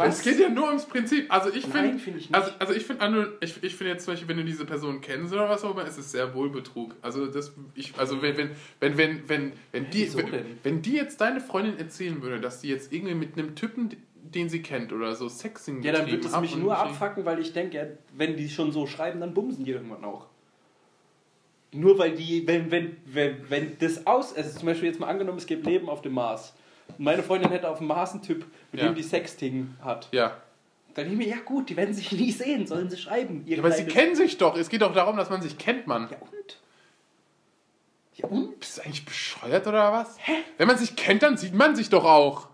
Es 0.04 0.22
geht 0.22 0.40
ja 0.40 0.50
nur 0.50 0.68
ums 0.68 0.86
Prinzip. 0.86 1.32
Also 1.34 1.50
ich 1.50 1.68
Nein, 1.68 2.00
finde, 2.00 2.18
nicht. 2.18 2.34
also, 2.34 2.52
also 2.60 2.74
ich 2.74 2.86
finde, 2.86 3.38
ich, 3.42 3.64
ich 3.64 3.76
finde 3.76 3.94
jetzt 3.94 4.06
zum 4.06 4.14
Beispiel, 4.14 4.28
wenn 4.28 4.38
du 4.38 4.44
diese 4.44 4.66
Person 4.66 5.02
kennst 5.02 5.34
oder 5.34 5.50
was 5.50 5.64
auch 5.64 5.72
immer, 5.72 5.86
ist 5.86 5.98
es 5.98 6.12
sehr 6.12 6.34
wohl 6.34 6.50
Betrug. 6.50 6.96
Also 7.02 7.28
das, 7.28 7.54
ich, 7.76 7.94
also 7.98 8.22
wenn, 8.22 8.38
wenn, 8.38 8.52
wenn, 8.80 8.98
wenn, 8.98 9.30
wenn, 9.30 9.54
wenn 9.72 9.90
die, 9.90 10.14
wenn, 10.16 10.58
wenn 10.64 10.82
die 10.82 10.94
jetzt 10.94 11.22
deine 11.22 11.42
Freundin 11.42 11.78
erzählen 11.78 12.22
würde, 12.22 12.40
dass 12.40 12.62
die 12.62 12.70
jetzt 12.70 12.92
irgendwie 12.92 13.16
mit 13.16 13.38
einem 13.38 13.56
Typen, 13.56 13.90
den 14.16 14.50
sie 14.50 14.62
kennt 14.62 14.94
oder 14.94 15.16
so 15.16 15.30
Sexing 15.30 15.82
Ja, 15.82 15.94
dann 15.94 16.06
betrieben 16.06 16.26
es 16.26 16.40
mich 16.42 16.56
nur 16.56 16.78
abfacken, 16.78 17.26
weil 17.26 17.40
ich 17.40 17.54
denke, 17.54 17.78
ja, 17.78 17.84
wenn 18.16 18.36
die 18.36 18.50
schon 18.50 18.72
so 18.72 18.86
schreiben, 18.86 19.20
dann 19.20 19.34
bumsen 19.34 19.66
die 19.66 19.72
irgendwann 19.72 20.04
auch. 20.04 20.28
Nur 21.72 22.00
weil 22.00 22.16
die, 22.16 22.48
wenn, 22.48 22.72
wenn, 22.72 22.98
wenn, 23.06 23.50
wenn 23.50 23.78
das 23.80 24.08
aus, 24.08 24.36
also 24.36 24.58
zum 24.58 24.66
Beispiel 24.66 24.90
jetzt 24.90 25.00
mal 25.00 25.08
angenommen, 25.08 25.38
es 25.38 25.46
gibt 25.46 25.66
Leben 25.66 25.88
auf 25.88 26.02
dem 26.02 26.14
Mars. 26.14 26.54
Meine 26.98 27.24
Freundin 27.24 27.52
hätte 27.52 27.70
auf 27.70 27.78
dem 27.78 27.88
Mars 27.88 28.12
einen 28.12 28.22
Typ, 28.22 28.46
mit 28.72 28.82
Ja. 28.82 28.88
dem 28.90 28.96
die 28.96 29.04
Sexting 29.04 29.76
hat. 29.84 30.08
Ja. 30.12 30.38
Dann 30.96 31.06
denke 31.06 31.12
ich 31.22 31.28
mir, 31.30 31.36
ja 31.38 31.42
gut, 31.44 31.70
die 31.70 31.78
werden 31.78 31.94
sich 31.94 32.12
nie 32.14 32.32
sehen, 32.32 32.68
sollen 32.68 32.90
sie 32.90 32.98
schreiben. 32.98 33.44
Ja, 33.46 33.60
aber 33.60 33.72
sie 33.72 33.86
kennen 33.86 34.16
sich 34.16 34.38
doch. 34.38 34.56
Es 34.58 34.70
geht 34.70 34.82
doch 34.82 34.94
darum, 34.94 35.16
dass 35.18 35.30
man 35.30 35.42
sich 35.42 35.58
kennt, 35.58 35.88
Mann. 35.88 36.10
Ja 36.12 36.18
und? 36.18 36.60
Ja 38.16 38.28
und? 38.28 38.60
Bist 38.60 38.78
du 38.78 38.82
eigentlich 38.82 39.06
bescheuert 39.06 39.66
oder 39.68 39.94
was? 39.94 40.18
Hä? 40.20 40.34
Wenn 40.58 40.68
man 40.68 40.78
sich 40.78 40.96
kennt, 40.96 41.24
dann 41.24 41.38
sieht 41.38 41.54
man 41.54 41.76
sich 41.76 41.90
doch 41.90 42.04
auch. 42.04 42.48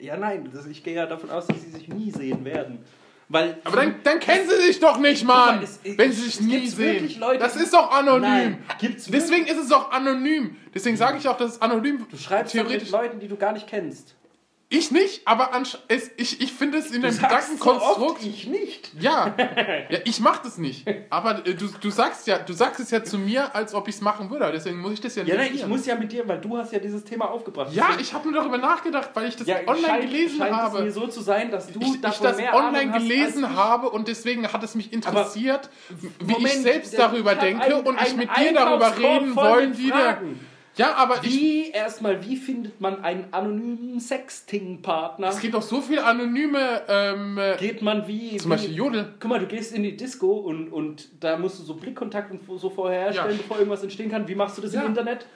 Ja 0.00 0.16
nein, 0.16 0.48
das, 0.52 0.66
ich 0.66 0.84
gehe 0.84 0.94
ja 0.94 1.06
davon 1.06 1.28
aus, 1.30 1.46
dass 1.48 1.60
sie 1.60 1.70
sich 1.70 1.88
nie 1.88 2.10
sehen 2.12 2.44
werden. 2.44 2.78
Weil 3.30 3.58
Aber 3.64 3.76
dann, 3.76 3.96
dann 4.04 4.20
kennen 4.20 4.48
sie 4.48 4.56
sich 4.66 4.80
doch 4.80 4.98
nicht, 4.98 5.22
Mann. 5.24 5.56
mal, 5.56 5.62
es- 5.62 5.80
wenn 5.84 6.10
sie 6.12 6.22
sich 6.22 6.40
nie 6.40 6.52
wirklich 6.52 6.74
sehen. 7.12 7.20
Leute, 7.20 7.38
das 7.40 7.56
ist 7.56 7.74
doch 7.74 7.90
anonym. 7.90 8.20
Nein, 8.22 8.64
gibt's 8.80 9.04
Deswegen 9.04 9.46
ist 9.46 9.58
es 9.58 9.68
doch 9.68 9.90
anonym. 9.92 10.56
Deswegen 10.74 10.96
sage 10.96 11.18
ich 11.18 11.28
auch, 11.28 11.36
dass 11.36 11.52
es 11.56 11.62
anonym 11.62 12.06
Du 12.10 12.16
schreibst 12.16 12.54
doch 12.54 12.60
mit 12.60 12.68
theoretisch. 12.68 12.90
Leuten, 12.90 13.20
die 13.20 13.28
du 13.28 13.36
gar 13.36 13.52
nicht 13.52 13.66
kennst. 13.66 14.14
Ich 14.70 14.90
nicht, 14.90 15.26
aber 15.26 15.50
es, 15.88 16.10
ich, 16.18 16.42
ich 16.42 16.52
finde 16.52 16.76
es 16.76 16.90
in 16.90 17.00
dem 17.00 17.10
sagst 17.10 17.22
so 17.22 17.54
Gedankenkonstrukt. 17.54 18.22
ich 18.22 18.46
nicht. 18.48 18.90
Ja, 19.00 19.34
ja 19.88 19.98
ich 20.04 20.20
mache 20.20 20.40
das 20.44 20.58
nicht. 20.58 20.86
Aber 21.08 21.46
äh, 21.46 21.54
du, 21.54 21.68
du 21.80 21.88
sagst 21.88 22.26
ja, 22.26 22.36
du 22.38 22.52
sagst 22.52 22.78
es 22.78 22.90
ja 22.90 23.02
zu 23.02 23.16
mir, 23.16 23.54
als 23.54 23.72
ob 23.72 23.88
ich 23.88 23.94
es 23.94 24.00
machen 24.02 24.28
würde. 24.28 24.50
Deswegen 24.52 24.78
muss 24.80 24.92
ich 24.92 25.00
das 25.00 25.14
ja 25.16 25.22
Ja, 25.22 25.36
nein, 25.36 25.52
ich 25.54 25.66
muss 25.66 25.86
ja 25.86 25.94
mit 25.94 26.12
dir, 26.12 26.28
weil 26.28 26.38
du 26.38 26.58
hast 26.58 26.70
ja 26.74 26.80
dieses 26.80 27.02
Thema 27.02 27.30
aufgebracht. 27.30 27.72
Ja, 27.72 27.84
Deswegen- 27.86 28.02
ich 28.02 28.12
habe 28.12 28.30
nur 28.30 28.38
darüber 28.42 28.58
nachgedacht, 28.58 29.08
weil 29.14 29.28
ich 29.28 29.36
das 29.36 29.46
ja, 29.46 29.56
online 29.66 29.86
scheint, 29.86 30.02
gelesen 30.02 30.38
scheint 30.38 30.52
Es 30.52 30.58
habe. 30.58 30.82
mir 30.82 30.92
so 30.92 31.06
zu 31.06 31.22
sein, 31.22 31.50
dass 31.50 31.72
du 31.72 31.80
ich, 31.80 31.94
ich 31.94 32.00
davon 32.02 32.26
das 32.26 32.36
mehr 32.36 32.54
online 32.54 32.92
gelesen 32.92 33.44
ich. 33.50 33.56
habe 33.56 33.88
und 33.88 34.06
deswegen 34.06 34.46
hat 34.52 34.62
es 34.62 34.74
mich 34.74 34.92
interessiert, 34.92 35.70
wie 36.20 36.32
Moment, 36.32 36.46
ich 36.54 36.60
selbst 36.60 36.98
darüber 36.98 37.32
ich 37.32 37.38
denke 37.38 37.62
einen- 37.64 37.86
und 37.86 37.98
ich 38.02 38.14
mit 38.16 38.28
dir 38.36 38.52
darüber 38.52 38.94
reden 38.98 39.34
wollen, 39.34 39.78
wie 39.78 39.88
der. 39.88 40.20
Ja, 40.78 40.94
aber 40.94 41.24
ich. 41.24 41.34
Wie, 41.34 41.70
erstmal, 41.70 42.24
wie 42.24 42.36
findet 42.36 42.80
man 42.80 43.02
einen 43.02 43.26
anonymen 43.32 43.98
Sexting-Partner? 43.98 45.28
Es 45.28 45.40
gibt 45.40 45.54
doch 45.54 45.62
so 45.62 45.80
viele 45.80 46.04
anonyme. 46.04 46.82
Ähm, 46.88 47.36
äh, 47.36 47.56
Geht 47.56 47.82
man 47.82 48.06
wie. 48.06 48.36
zum 48.36 48.50
wie, 48.50 48.54
Beispiel 48.54 48.74
Jodel. 48.76 49.14
Guck 49.18 49.28
mal, 49.28 49.40
du 49.40 49.46
gehst 49.46 49.74
in 49.74 49.82
die 49.82 49.96
Disco 49.96 50.30
und, 50.32 50.68
und 50.68 51.08
da 51.20 51.36
musst 51.36 51.58
du 51.58 51.64
so 51.64 51.74
Blickkontakt 51.74 52.30
und 52.30 52.60
so 52.60 52.70
vorher 52.70 53.00
herstellen, 53.00 53.32
Ja. 53.32 53.36
bevor 53.38 53.58
irgendwas 53.58 53.82
entstehen 53.82 54.10
kann. 54.10 54.28
Wie 54.28 54.36
machst 54.36 54.56
du 54.56 54.62
das 54.62 54.72
Ja. 54.72 54.82
im 54.82 54.88
Internet? 54.88 55.26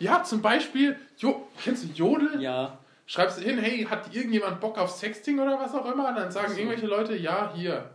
Ja, 0.00 0.24
zum 0.24 0.42
Beispiel. 0.42 0.96
Jo, 1.18 1.46
kennst 1.62 1.84
du 1.84 1.88
Jodel? 1.94 2.42
Ja. 2.42 2.76
Schreibst 3.06 3.38
du 3.38 3.42
hin, 3.42 3.58
hey, 3.58 3.84
hat 3.88 4.12
irgendjemand 4.14 4.60
Bock 4.60 4.76
auf 4.76 4.90
Sexting 4.90 5.38
oder 5.38 5.58
was 5.60 5.72
auch 5.72 5.90
immer? 5.92 6.08
Und 6.08 6.16
dann 6.16 6.32
sagen 6.32 6.56
irgendwelche 6.56 6.86
Leute, 6.86 7.14
ja, 7.16 7.52
hier. 7.54 7.90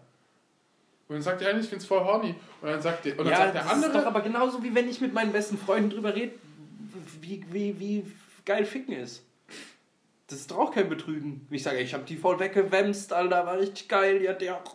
Und 1.10 1.16
dann 1.16 1.22
sagt 1.24 1.42
der 1.42 1.50
eine, 1.50 1.60
ich 1.60 1.68
find's 1.68 1.86
voll 1.86 2.00
horny. 2.00 2.36
Und 2.62 2.70
dann 2.70 2.82
sagt 2.82 3.04
der, 3.04 3.14
und 3.14 3.26
dann 3.26 3.32
ja, 3.32 3.38
sagt 3.38 3.56
der 3.56 3.64
das 3.64 3.74
ist 3.74 3.82
doch 3.82 3.86
andere, 3.90 4.08
aber 4.08 4.22
genauso 4.22 4.64
wie 4.64 4.74
wenn 4.74 4.88
ich 4.88 5.02
mit 5.02 5.14
meinen 5.14 5.32
besten 5.34 5.58
Freunden 5.58 5.90
drüber 5.90 6.16
rede, 6.16 6.34
wie, 7.22 7.44
wie, 7.52 7.80
wie 7.80 8.04
geil 8.46 8.66
Ficken 8.66 8.94
ist. 8.94 9.24
Das 10.28 10.40
ist 10.40 10.52
doch 10.52 10.58
auch 10.58 10.72
kein 10.74 10.90
Betrügen. 10.90 11.48
Ich 11.50 11.64
sage, 11.64 11.80
ich 11.80 11.94
habe 11.94 12.04
die 12.04 12.16
voll 12.16 12.40
weggewämst, 12.40 13.12
Alter, 13.14 13.46
war 13.48 13.58
richtig 13.58 13.88
geil. 13.88 14.22
Ja, 14.22 14.34
der. 14.34 14.62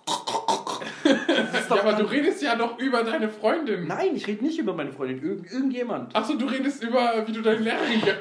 Das 1.05 1.69
ja, 1.69 1.77
aber 1.81 1.93
du 1.95 2.05
redest 2.05 2.43
ja 2.43 2.57
doch 2.57 2.79
über 2.79 3.05
deine 3.05 3.29
Freundin. 3.29 3.87
Nein, 3.87 4.17
ich 4.17 4.27
rede 4.27 4.45
nicht 4.45 4.59
über 4.59 4.73
meine 4.75 4.91
Freundin. 4.93 5.23
Irgend, 5.23 5.51
irgendjemand. 5.53 6.15
Achso, 6.17 6.35
du 6.35 6.47
redest 6.47 6.83
über, 6.83 7.27
wie 7.27 7.33
du 7.33 7.43
deine 7.43 7.61
Lehrerin. 7.61 8.03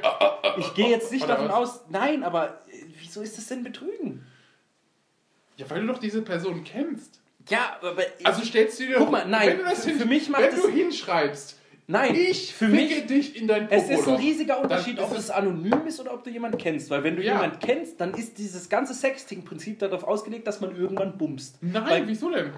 Ich 0.59 0.73
gehe 0.75 0.89
jetzt 0.89 1.11
nicht 1.11 1.23
Oder 1.23 1.33
davon 1.35 1.47
was? 1.49 1.55
aus. 1.55 1.81
Nein, 1.89 2.23
aber 2.23 2.61
äh, 2.69 2.83
wieso 2.99 3.21
ist 3.21 3.37
das 3.37 3.47
denn 3.47 3.63
Betrügen? 3.63 4.23
Ja, 5.57 5.67
weil 5.69 5.81
du 5.81 5.87
doch 5.87 5.97
diese 5.97 6.21
Person 6.21 6.63
kennst. 6.63 7.19
Ja, 7.49 7.77
aber. 7.81 8.03
Also 8.23 8.43
stellst 8.43 8.79
du 8.79 8.85
dir 8.85 8.97
Guck 8.97 9.09
mal, 9.11 9.25
nein, 9.27 9.47
wenn 9.49 9.57
du 9.59 9.63
das 9.63 9.83
für- 9.83 9.89
hin, 9.91 9.99
für 9.99 10.05
mich 10.05 10.29
macht 10.29 10.43
wenn 10.43 10.53
es- 10.53 10.61
du 10.61 10.67
hinschreibst, 10.69 11.57
nein, 11.93 12.15
ich 12.15 12.53
für 12.53 12.67
mich. 12.67 13.05
dich 13.07 13.39
in 13.41 13.47
dein 13.47 13.69
Es 13.69 13.83
ist 13.83 13.89
ein 13.91 13.97
Popoloch, 13.97 14.19
riesiger 14.19 14.59
Unterschied, 14.61 14.99
ob 14.99 15.15
es 15.17 15.29
anonym 15.29 15.87
ist 15.87 15.99
oder 15.99 16.13
ob 16.13 16.23
du 16.23 16.29
jemanden 16.29 16.57
kennst. 16.57 16.89
Weil 16.89 17.03
wenn 17.03 17.15
du 17.15 17.23
Ja. 17.23 17.33
jemanden 17.35 17.59
kennst, 17.59 18.01
dann 18.01 18.13
ist 18.13 18.37
dieses 18.37 18.67
ganze 18.69 18.93
Sexting-Prinzip 18.93 19.79
darauf 19.79 20.03
ausgelegt, 20.03 20.45
dass 20.47 20.59
man 20.61 20.75
irgendwann 20.75 21.17
bumst. 21.17 21.57
Nein, 21.61 21.83
Weil, 21.87 22.07
wieso 22.07 22.29
denn? 22.29 22.51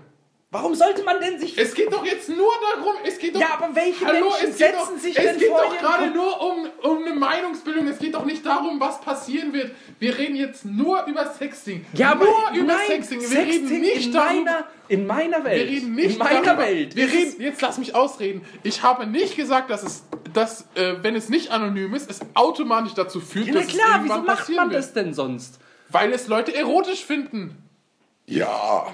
Warum 0.56 0.74
sollte 0.74 1.04
man 1.04 1.20
denn 1.20 1.38
sich... 1.40 1.58
Es 1.58 1.74
geht 1.74 1.92
doch 1.92 2.06
jetzt 2.06 2.30
nur 2.30 2.52
darum, 2.74 2.94
es 3.06 3.18
geht 3.20 3.36
doch. 3.36 3.42
Ja, 3.42 3.58
aber 3.60 3.76
welche 3.76 4.06
Hallo, 4.06 4.30
Menschen 4.30 4.50
es 4.52 4.58
geht 4.58 4.68
setzen 4.70 4.78
doch, 4.96 4.98
sich 5.02 5.18
es 5.18 5.24
denn 5.24 5.38
geht 5.38 5.48
vor 5.50 5.62
doch 5.62 5.74
ihren 5.74 5.82
gerade 5.84 6.06
Kom- 6.06 6.14
nur 6.14 6.42
um, 6.42 6.68
um 6.84 7.04
eine 7.06 7.14
Meinungsbildung. 7.16 7.88
Es 7.88 8.00
geht 8.00 8.16
doch 8.16 8.24
nicht 8.26 8.46
darum, 8.46 8.80
was 8.80 9.02
passieren 9.02 9.52
wird. 9.54 9.72
Wir 10.00 10.18
reden 10.18 10.36
jetzt 10.36 10.64
nur 10.66 11.04
über 11.06 11.26
Sexting. 11.34 11.86
Ja, 11.94 12.12
aber 12.12 12.26
nur 12.26 12.50
über 12.54 12.74
nein, 12.74 12.88
Sexting. 12.88 13.22
Wir 13.22 13.38
reden 13.40 13.80
nicht 13.82 14.06
in 14.08 14.12
darüber. 14.14 14.34
meiner, 14.34 14.68
in 14.88 15.08
meiner 15.08 15.44
Welt. 15.44 15.60
Wir 15.68 15.76
reden 15.76 15.96
nicht 15.96 16.12
in 16.14 16.18
meiner 16.20 16.42
darüber. 16.42 16.64
Welt. 16.64 16.96
Wir 16.96 17.12
reden, 17.12 17.42
jetzt 17.42 17.62
lass 17.62 17.78
mich 17.78 17.94
ausreden. 17.94 18.46
Ich 18.64 18.82
habe 18.84 19.06
nicht 19.08 19.36
gesagt, 19.36 19.70
dass 19.70 19.84
es, 19.84 20.04
dass, 20.34 20.62
äh, 20.76 20.96
wenn 21.02 21.16
es 21.16 21.30
nicht 21.30 21.52
anonym 21.52 21.94
ist, 21.94 22.10
es 22.10 22.20
automatisch 22.34 22.94
dazu 22.94 23.20
führt, 23.20 23.48
Ja, 23.48 23.54
dass 23.56 23.66
es 23.66 23.70
klar, 23.70 23.86
wieso 23.88 23.96
irgendwann 23.98 24.26
macht 24.26 24.38
passieren 24.40 24.64
man 24.68 24.70
wird. 24.72 24.84
das 24.84 24.94
denn 24.94 25.14
sonst? 25.14 25.60
Weil 25.90 26.12
es 26.14 26.28
Leute 26.28 26.56
erotisch 26.56 27.04
finden. 27.06 27.58
Ja. 28.26 28.88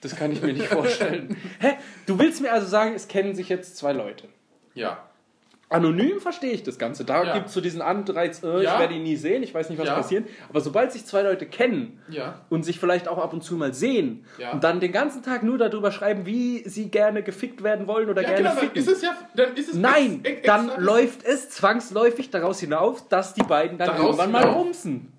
Das 0.00 0.16
kann 0.16 0.32
ich 0.32 0.40
mir 0.42 0.52
nicht 0.52 0.66
vorstellen. 0.68 1.36
Hä? 1.60 1.74
Du 2.06 2.18
willst 2.18 2.40
mir 2.40 2.52
also 2.52 2.66
sagen, 2.66 2.94
es 2.94 3.06
kennen 3.08 3.34
sich 3.34 3.48
jetzt 3.48 3.76
zwei 3.76 3.92
Leute. 3.92 4.28
Ja. 4.74 5.04
Anonym 5.68 6.20
verstehe 6.20 6.50
ich 6.50 6.64
das 6.64 6.78
Ganze. 6.80 7.04
Da 7.04 7.22
Ja. 7.22 7.34
gibt 7.34 7.46
es 7.46 7.54
so 7.54 7.60
diesen 7.60 7.80
Anreiz, 7.80 8.42
äh, 8.42 8.56
ich 8.58 8.62
Ja. 8.64 8.80
werde 8.80 8.94
ihn 8.94 9.04
nie 9.04 9.14
sehen, 9.14 9.44
ich 9.44 9.54
weiß 9.54 9.70
nicht, 9.70 9.78
was 9.78 9.86
Ja. 9.86 9.94
passiert. 9.94 10.28
Aber 10.48 10.60
sobald 10.60 10.90
sich 10.90 11.06
zwei 11.06 11.22
Leute 11.22 11.46
kennen 11.46 12.00
Ja. 12.08 12.40
und 12.48 12.64
sich 12.64 12.80
vielleicht 12.80 13.06
auch 13.06 13.18
ab 13.18 13.32
und 13.32 13.44
zu 13.44 13.54
mal 13.54 13.72
sehen 13.72 14.24
und 14.52 14.64
dann 14.64 14.80
den 14.80 14.90
ganzen 14.90 15.22
Tag 15.22 15.44
nur 15.44 15.58
darüber 15.58 15.92
schreiben, 15.92 16.26
wie 16.26 16.68
sie 16.68 16.88
gerne 16.88 17.22
gefickt 17.22 17.62
werden 17.62 17.86
wollen 17.86 18.08
oder 18.10 18.22
gerne 18.22 18.38
genau, 18.38 18.50
ficken. 18.56 18.78
ist 18.78 18.88
es 18.88 19.02
ja, 19.02 19.16
dann 19.36 19.54
ist 19.54 19.68
es 19.68 19.74
Nein, 19.76 20.20
ex- 20.24 20.38
ex- 20.38 20.46
dann 20.46 20.72
läuft 20.82 21.22
es 21.24 21.50
zwangsläufig 21.50 22.30
daraus 22.30 22.58
hinauf, 22.58 23.06
dass 23.08 23.34
die 23.34 23.44
beiden 23.44 23.78
dann 23.78 23.88
Daraus 23.90 24.04
irgendwann 24.18 24.32
mal 24.32 24.44
rumsen. 24.46 25.12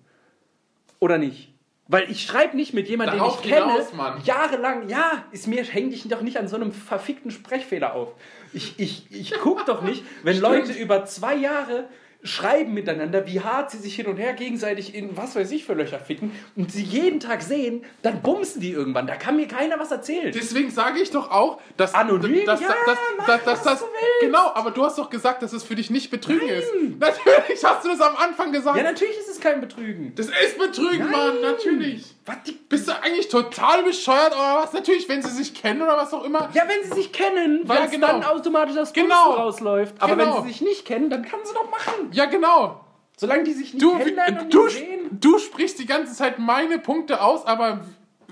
Oder 1.00 1.18
nicht? 1.18 1.51
Weil 1.92 2.10
ich 2.10 2.24
schreibe 2.24 2.56
nicht 2.56 2.74
mit 2.74 2.88
jemandem, 2.88 3.20
den 3.20 3.28
ich 3.28 3.42
kenne, 3.42 3.86
Mann. 3.98 4.22
jahrelang, 4.24 4.88
ja, 4.88 5.26
ist 5.32 5.46
mir, 5.48 5.62
häng 5.66 5.90
dich 5.90 6.08
doch 6.08 6.22
nicht 6.22 6.38
an 6.38 6.48
so 6.48 6.56
einem 6.56 6.72
verfickten 6.72 7.32
Sprechfehler 7.32 7.94
auf. 7.94 8.14
Ich, 8.54 8.80
ich, 8.80 9.12
ich 9.12 9.34
guck 9.42 9.66
doch 9.66 9.82
nicht, 9.82 10.02
wenn. 10.24 10.40
Leute 10.40 10.72
über 10.72 11.04
zwei 11.06 11.36
Jahre 11.36 11.90
schreiben 12.24 12.74
miteinander, 12.74 13.26
wie 13.26 13.40
hart 13.42 13.72
sie 13.72 13.78
sich 13.78 13.96
hin 13.96 14.06
und 14.08 14.18
her 14.18 14.34
gegenseitig 14.34 14.94
in 14.94 15.18
was 15.18 15.36
weiß 15.36 15.50
ich 15.52 15.66
für 15.66 15.74
Löcher 15.74 16.00
ficken 16.00 16.32
und 16.56 16.72
sie 16.72 16.84
jeden 16.84 17.20
Tag 17.20 17.42
sehen, 17.42 17.84
dann 18.04 18.22
bumsen 18.22 18.62
die 18.62 18.72
irgendwann. 18.72 19.08
Da 19.08 19.16
kann 19.16 19.36
mir 19.36 19.48
keiner 19.48 19.80
was 19.80 19.92
erzählen. 19.92 20.32
Deswegen 20.32 20.70
sage 20.70 21.00
ich 21.00 21.10
doch 21.12 21.32
auch, 21.32 21.60
dass 21.78 21.94
Anonym? 21.96 22.46
dass, 22.46 22.62
Ja, 22.62 22.76
dass, 22.86 22.98
mach, 23.18 23.26
dass, 23.26 23.44
dass, 23.44 23.60
was 23.60 23.64
das 23.64 23.80
du 23.80 23.86
willst. 23.86 24.22
genau, 24.22 24.52
aber 24.54 24.72
du 24.72 24.84
hast 24.86 24.98
doch 25.00 25.10
gesagt, 25.10 25.42
dass 25.42 25.52
es 25.54 25.64
für 25.64 25.76
dich 25.76 25.90
nicht 25.90 26.12
Betrügen 26.12 26.48
ist. 26.48 26.68
Natürlich 27.00 27.64
hast 27.64 27.84
du 27.86 27.90
das 27.90 28.02
am 28.02 28.16
Anfang 28.18 28.52
gesagt. 28.52 28.78
Ja, 28.78 28.84
natürlich 28.84 29.18
ist 29.18 29.30
es 29.30 29.40
kein 29.40 29.60
Betrügen. 29.60 30.14
das 30.16 30.28
ist 30.28 30.58
Betrügen, 30.60 31.00
Nein. 31.00 31.12
Mann, 31.12 31.42
natürlich. 31.42 32.06
Was 32.26 32.44
die 32.46 32.52
Bist 32.52 32.88
du 32.88 32.92
eigentlich 33.02 33.30
total 33.30 33.84
bescheuert 33.84 34.32
oder 34.34 34.62
was? 34.64 34.74
Natürlich, 34.74 35.10
wenn 35.10 35.22
sie 35.24 35.32
sich 35.32 35.54
kennen 35.56 35.82
oder 35.82 35.98
was 35.98 36.14
auch 36.14 36.24
immer. 36.24 36.50
Ja, 36.54 36.64
wenn 36.68 36.84
sie 36.88 36.96
sich 36.96 37.12
kennen, 37.12 37.62
weil 37.66 37.80
Ja, 37.80 37.86
es 37.86 37.92
genau. 37.92 38.08
dann 38.08 38.24
automatisch 38.24 38.78
aus 38.78 38.94
Bumsen 38.94 39.10
Genau. 39.10 39.32
rausläuft. 39.34 39.96
Aber 40.00 40.16
Genau. 40.16 40.36
wenn 40.38 40.44
sie 40.44 40.50
sich 40.50 40.62
nicht 40.62 40.86
kennen, 40.86 41.10
dann 41.10 41.24
kann 41.26 41.40
sie 41.44 41.54
doch 41.54 41.70
machen. 41.72 42.10
Ja, 42.12 42.26
genau. 42.26 42.86
Solange 43.18 43.44
die 43.44 43.54
sich 43.54 43.74
nicht 43.74 43.84
Du, 43.84 43.98
kennenlernen 43.98 44.42
und 44.42 44.54
du, 44.54 44.68
sehen. 44.70 45.10
du 45.12 45.38
sprichst 45.40 45.80
die 45.80 45.86
ganze 45.86 46.14
Zeit 46.14 46.38
meine 46.40 46.80
Punkte 46.80 47.22
aus, 47.22 47.46
aber 47.46 47.82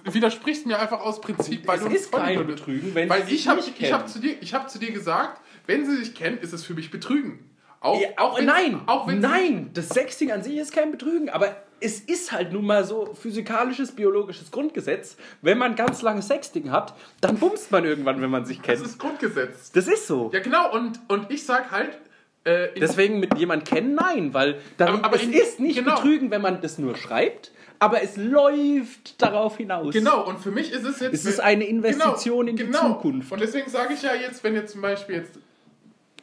widersprichst 0.04 0.66
mir 0.66 0.80
einfach 0.80 1.02
aus 1.02 1.20
Prinzip, 1.22 1.68
weil 1.68 1.78
es 1.80 1.84
du 1.86 1.90
ist 1.92 2.12
kein. 2.12 2.46
Betrügen, 2.48 2.96
wenn 2.96 3.10
Weil 3.10 3.24
sie 3.24 3.32
sich 3.32 3.40
ich 3.42 3.48
habe 3.48 3.58
nicht 3.58 3.70
ich 3.70 3.76
kennen. 3.78 3.94
hab 3.94 4.08
zu, 4.10 4.20
dir- 4.20 4.38
ich 4.42 4.54
hab 4.54 4.70
zu 4.70 4.80
dir 4.80 4.92
gesagt, 4.92 5.42
wenn 5.68 5.86
sie 5.86 5.98
sich 5.98 6.16
kennen, 6.16 6.38
ist 6.40 6.54
es 6.54 6.64
für 6.64 6.74
mich 6.74 6.90
Betrügen. 6.92 7.50
Auch, 7.82 8.00
Ja, 8.00 8.08
auch, 8.18 8.38
wenn- 8.38 8.46
nein, 8.46 8.82
auch 8.88 9.08
wenn 9.08 9.20
nein, 9.20 9.72
das 9.74 9.90
Sexting 9.90 10.32
an 10.32 10.42
sich 10.44 10.58
ist 10.58 10.74
kein 10.74 10.92
Betrügen, 10.92 11.30
aber 11.30 11.56
es 11.82 12.00
ist 12.02 12.32
halt 12.32 12.52
nun 12.54 12.66
mal 12.66 12.84
so 12.84 13.14
physikalisches, 13.14 13.92
biologisches 13.92 14.52
Grundgesetz. 14.52 15.16
Wenn 15.42 15.58
man 15.58 15.76
ganz 15.76 16.02
lange 16.02 16.22
Sexting 16.22 16.72
hat, 16.72 16.94
dann 17.22 17.38
bumst 17.38 17.72
man 17.72 17.86
irgendwann, 17.86 18.22
wenn 18.22 18.30
man 18.30 18.46
sich 18.46 18.58
Das 18.58 18.66
kennt. 18.66 18.86
ist 18.86 18.98
Grundgesetz. 19.00 19.72
Das 19.72 19.88
ist 19.88 20.08
so. 20.08 20.30
Ja, 20.34 20.40
genau, 20.40 20.72
und, 20.74 21.00
und 21.08 21.32
ich 21.32 21.46
sag 21.46 21.72
halt, 21.72 21.98
äh, 22.46 22.70
Deswegen 22.80 23.20
mit 23.20 23.38
jemand 23.38 23.66
kennen, 23.66 23.96
nein, 23.96 24.34
weil 24.34 24.60
dann, 24.78 24.88
Aber- 24.90 25.06
aber 25.06 25.16
es 25.18 25.24
in- 25.24 25.34
ist 25.34 25.60
nicht 25.60 25.78
genau. 25.78 25.96
Betrügen, 25.96 26.32
wenn 26.32 26.42
man 26.42 26.62
das 26.62 26.78
nur 26.78 26.96
schreibt, 26.96 27.52
aber 27.80 28.02
es 28.02 28.16
läuft 28.18 29.22
darauf 29.22 29.58
hinaus. 29.58 29.94
Genau, 29.94 30.26
und 30.28 30.40
für 30.40 30.52
mich 30.52 30.72
ist 30.72 30.86
es 30.86 31.00
jetzt. 31.02 31.14
Es 31.14 31.26
ist 31.26 31.40
eine 31.40 31.66
Investition 31.66 32.48
in 32.48 32.56
die 32.56 32.72
Zukunft. 32.72 33.32
Und 33.32 33.42
deswegen 33.42 33.70
sage 33.70 33.94
ich 33.94 34.02
ja 34.04 34.14
jetzt, 34.16 34.44
wenn 34.44 34.56
jetzt 34.56 34.72
zum 34.72 34.82
Beispiel 34.82 35.16
jetzt 35.16 35.34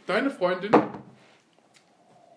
deine 0.07 0.31
Freundin, 0.31 0.71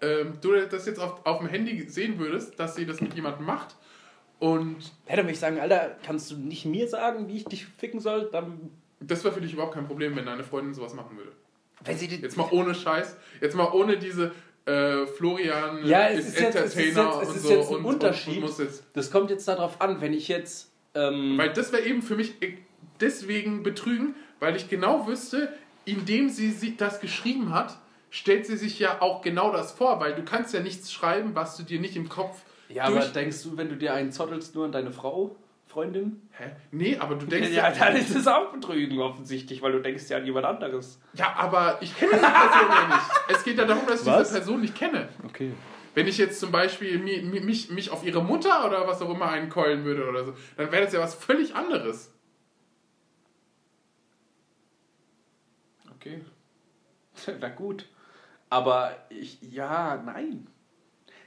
ähm, 0.01 0.33
du 0.41 0.53
das 0.53 0.85
jetzt 0.85 0.99
auf, 0.99 1.25
auf 1.25 1.39
dem 1.39 1.47
Handy 1.47 1.87
sehen 1.89 2.17
würdest, 2.19 2.59
dass 2.59 2.75
sie 2.75 2.85
das 2.85 3.01
mit 3.01 3.13
jemandem 3.13 3.45
macht 3.45 3.75
und 4.39 4.77
Ja, 5.07 5.15
dann 5.17 5.25
würde 5.25 5.31
ich 5.33 5.39
sagen, 5.39 5.59
Alter, 5.59 5.97
kannst 6.05 6.31
du 6.31 6.37
nicht 6.37 6.65
mir 6.65 6.87
sagen, 6.87 7.27
wie 7.27 7.37
ich 7.37 7.45
dich 7.45 7.65
ficken 7.65 7.99
soll? 7.99 8.29
Dann, 8.31 8.71
das 9.01 9.23
wäre 9.23 9.33
für 9.33 9.41
dich 9.41 9.53
überhaupt 9.53 9.73
kein 9.75 9.85
Problem, 9.87 10.15
wenn 10.15 10.25
deine 10.25 10.43
Freundin 10.43 10.73
sowas 10.73 10.93
machen 10.93 11.17
würde. 11.17 11.31
wenn 11.83 11.97
sie 11.97 12.05
Jetzt 12.07 12.37
mal 12.37 12.47
ohne 12.51 12.73
Scheiß, 12.75 13.17
jetzt 13.41 13.55
mal 13.55 13.69
ohne 13.73 13.97
diese 13.97 14.31
äh, 14.65 15.05
Florian 15.07 15.85
Ja, 15.85 16.05
ist 16.07 16.27
ist 16.29 16.39
jetzt- 16.39 16.55
es 16.55 16.75
ist 16.75 16.77
Entertainer 16.77 17.09
jetzt- 17.09 17.21
es 17.23 17.29
und 17.29 17.35
ist 17.35 17.43
so 17.43 17.49
jetzt 17.49 17.69
ein 17.69 17.75
und, 17.77 17.85
Unterschied. 17.85 18.43
Und, 18.43 18.59
und 18.59 18.69
das 18.93 19.11
kommt 19.11 19.29
jetzt 19.29 19.47
darauf 19.47 19.81
an, 19.81 19.99
wenn 20.01 20.13
ich 20.13 20.27
jetzt. 20.27 20.71
Ähm, 20.95 21.37
Weil 21.37 21.51
das 21.53 21.71
wäre 21.71 21.83
eben 21.83 22.01
für 22.01 22.15
mich 22.15 22.41
äh, 22.41 22.57
deswegen 23.01 23.63
betrügen, 23.63 24.15
weil 24.39 24.55
ich 24.55 24.69
genau 24.69 25.07
wüsste, 25.07 25.53
indem 25.85 26.29
sie, 26.29 26.51
sie 26.51 26.75
das 26.77 26.99
geschrieben 26.99 27.53
hat, 27.53 27.77
stellt 28.09 28.45
sie 28.45 28.57
sich 28.57 28.79
ja 28.79 29.01
auch 29.01 29.21
genau 29.21 29.51
das 29.51 29.71
vor, 29.71 29.99
weil 29.99 30.15
du 30.15 30.23
kannst 30.23 30.53
ja 30.53 30.59
nichts 30.61 30.91
schreiben, 30.91 31.35
was 31.35 31.57
du 31.57 31.63
dir 31.63 31.79
nicht 31.79 31.95
im 31.95 32.09
Kopf 32.09 32.41
ja, 32.69 32.83
aber 32.83 32.97
durch... 32.99 33.11
denkst 33.13 33.43
du, 33.43 33.57
wenn 33.57 33.69
du 33.69 33.75
dir 33.75 33.93
einen 33.93 34.11
zottelst, 34.11 34.55
nur 34.55 34.65
an 34.65 34.71
deine 34.71 34.91
Frau, 34.91 35.35
Freundin? 35.67 36.21
Hä? 36.31 36.51
Nee, 36.71 36.97
aber 36.97 37.15
du 37.15 37.25
denkst 37.27 37.49
Ja, 37.51 37.71
dann 37.71 37.95
ist 37.95 38.15
es 38.15 38.27
auch 38.27 38.51
Betrügen 38.51 38.99
offensichtlich, 38.99 39.61
weil 39.61 39.71
du 39.71 39.79
denkst 39.81 40.09
ja 40.09 40.17
an 40.17 40.25
jemand 40.25 40.45
anderes. 40.45 40.99
Ja, 41.13 41.33
aber 41.35 41.77
ich 41.81 41.95
kenne 41.95 42.11
diese 42.13 42.25
Person 42.25 42.69
ja 42.69 42.87
nicht. 42.87 43.09
Es 43.29 43.43
geht 43.43 43.57
ja 43.57 43.65
darum, 43.65 43.85
dass 43.85 44.01
ich 44.01 44.07
Was? 44.07 44.27
diese 44.29 44.39
Person 44.39 44.61
nicht 44.61 44.75
kenne. 44.75 45.09
Okay. 45.25 45.53
Wenn 45.95 46.07
ich 46.07 46.17
jetzt 46.17 46.39
zum 46.39 46.51
Beispiel 46.51 46.97
mi- 46.99 47.21
mi- 47.21 47.41
mich, 47.41 47.69
mich 47.71 47.91
auf 47.91 48.03
ihre 48.03 48.23
Mutter 48.23 48.65
oder 48.65 48.87
was 48.87 49.01
auch 49.01 49.09
immer 49.09 49.29
einkeulen 49.29 49.83
würde 49.85 50.07
oder 50.07 50.25
so, 50.25 50.33
dann 50.57 50.71
wäre 50.71 50.85
das 50.85 50.93
ja 50.93 50.99
was 50.99 51.13
völlig 51.15 51.55
anderes. 51.55 52.11
Okay. 55.95 56.21
Na 57.41 57.49
gut. 57.49 57.85
Aber 58.49 58.95
ich, 59.09 59.39
ja, 59.41 60.01
nein. 60.03 60.47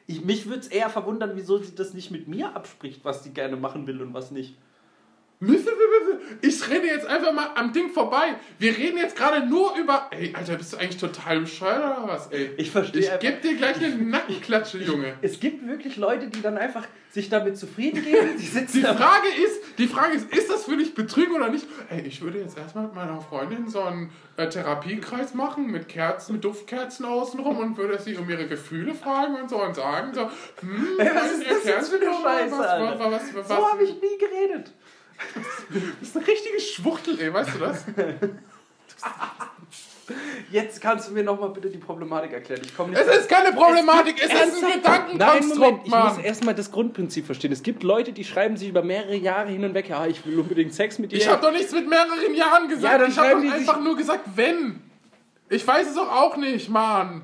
Ich, 0.07 0.25
mich 0.25 0.47
würde 0.47 0.61
es 0.61 0.69
eher 0.69 0.91
verwundern, 0.91 1.33
wieso 1.35 1.59
sie 1.59 1.75
das 1.75 1.95
nicht 1.95 2.11
mit 2.11 2.29
mir 2.29 2.55
abspricht, 2.57 3.05
was 3.05 3.23
sie 3.23 3.33
gerne 3.33 3.57
machen 3.57 3.87
will 3.87 4.03
und 4.03 4.15
was 4.15 4.31
nicht. 4.31 4.57
Ich 6.41 6.71
rede 6.71 6.87
jetzt 6.87 7.07
einfach 7.07 7.33
mal 7.33 7.51
am 7.57 7.73
Ding 7.73 7.91
vorbei. 7.91 8.37
Wir 8.59 8.77
reden 8.77 8.99
jetzt 8.99 9.17
gerade 9.17 9.47
nur 9.47 9.77
über. 9.77 10.09
Ey, 10.11 10.33
Alter, 10.35 10.57
bist 10.57 10.73
du 10.73 10.77
eigentlich 10.77 10.99
total 10.99 11.41
bescheuert 11.41 11.79
oder 11.79 12.09
was, 12.09 12.29
ey? 12.29 12.51
Ich 12.57 12.71
verstehe 12.71 13.01
Ich 13.01 13.19
geb 13.21 13.43
dir 13.43 13.57
gleich 13.57 13.77
eine 13.77 13.97
Nackenklatsche, 13.97 14.79
Junge. 14.79 15.15
Es 15.23 15.41
gibt 15.41 15.67
wirklich 15.67 15.97
Leute, 15.97 16.29
die 16.29 16.43
dann 16.43 16.59
einfach 16.59 16.87
sich 17.11 17.29
damit 17.29 17.59
zufrieden 17.59 18.03
geben. 18.03 18.37
Die 18.39 18.47
sitzen 18.47 18.79
Die. 18.79 18.83
Frage 18.83 19.29
ist, 19.45 19.79
die 19.79 19.87
Frage 19.87 20.15
ist, 20.17 20.33
ist 20.33 20.51
das 20.51 20.65
für 20.65 20.77
dich 20.77 20.95
Betrügen 20.95 21.35
oder 21.35 21.51
nicht? 21.51 21.67
Ey, 21.91 22.01
ich 22.03 22.23
würde 22.23 22.39
jetzt 22.39 22.57
erstmal 22.57 22.85
mit 22.85 22.95
meiner 22.95 23.21
Freundin 23.21 23.69
so 23.69 23.83
einen 23.83 24.11
äh, 24.37 24.49
Therapiekreis 24.49 25.35
machen 25.35 25.67
mit 25.71 25.89
Kerzen, 25.89 26.35
mit 26.35 26.45
Duftkerzen 26.45 27.05
außenrum 27.05 27.59
und 27.59 27.77
würde 27.77 28.01
sie 28.01 28.17
um 28.17 28.29
ihre 28.31 28.47
Gefühle 28.47 28.95
fragen 28.95 29.35
und 29.37 29.51
so 29.51 29.63
und 29.63 29.75
sagen 29.75 30.15
so, 30.15 30.23
hm, 30.61 30.99
Ey, 30.99 31.11
was 31.15 31.33
ist 31.33 31.51
das 31.51 31.65
jetzt 31.65 31.91
für 31.91 31.97
eine 31.97 32.15
Scheiße, 32.15 32.59
was, 32.59 32.99
was, 32.99 33.13
was, 33.13 33.35
was, 33.35 33.49
So 33.49 33.71
habe 33.71 33.83
ich 33.85 33.93
nie 33.95 34.19
geredet. 34.19 34.73
Das 36.01 36.09
ist 36.09 36.17
eine 36.17 36.27
richtige 36.27 36.61
Schwuchtel, 36.61 37.21
ey, 37.21 37.33
weißt 37.33 37.55
du 37.55 37.59
das? 37.59 37.85
Jetzt 40.51 40.81
kannst 40.81 41.09
du 41.09 41.13
mir 41.13 41.23
nochmal 41.23 41.51
bitte 41.51 41.71
die 41.71 41.79
Problematik 41.79 42.33
erklären. 42.33 42.61
Ich 42.65 42.77
komme 42.77 42.91
nicht 42.91 43.01
Es 43.01 43.17
ist 43.21 43.29
keine 43.29 43.53
Problematik, 43.53 44.17
es, 44.19 44.33
ist 44.33 44.63
ein 44.63 44.73
Gedankenkonstrukt, 44.73 45.59
Moment, 45.59 45.87
ich 45.87 45.91
muss 45.91 46.17
Mann. 46.17 46.21
erstmal 46.21 46.55
das 46.55 46.71
Grundprinzip 46.71 47.25
verstehen. 47.25 47.53
Es 47.53 47.63
gibt 47.63 47.83
Leute, 47.83 48.13
die 48.13 48.25
schreiben 48.25 48.57
sich 48.57 48.69
über 48.69 48.83
mehrere 48.83 49.17
Jahre 49.17 49.51
hin 49.51 49.65
und 49.65 49.75
weg, 49.75 49.89
ja, 49.89 50.07
ich 50.07 50.27
will 50.27 50.39
unbedingt 50.39 50.75
Sex 50.75 50.99
mit 50.99 51.13
dir. 51.13 51.17
Ich 51.17 51.29
habe 51.29 51.41
doch 51.41 51.53
nichts 51.53 51.73
mit 51.73 51.89
mehreren 51.89 52.35
Jahren 52.35 52.69
gesagt. 52.69 52.93
Ja, 52.93 52.99
dann 52.99 53.11
ich 53.11 53.19
habe 53.19 53.47
doch 53.47 53.53
einfach 53.53 53.81
nur 53.81 53.97
gesagt, 53.97 54.25
wenn. 54.35 54.83
Ich 55.49 55.67
weiß 55.67 55.89
es 55.89 55.95
doch 55.95 56.11
auch 56.11 56.37
nicht, 56.37 56.69
Mann. 56.69 57.23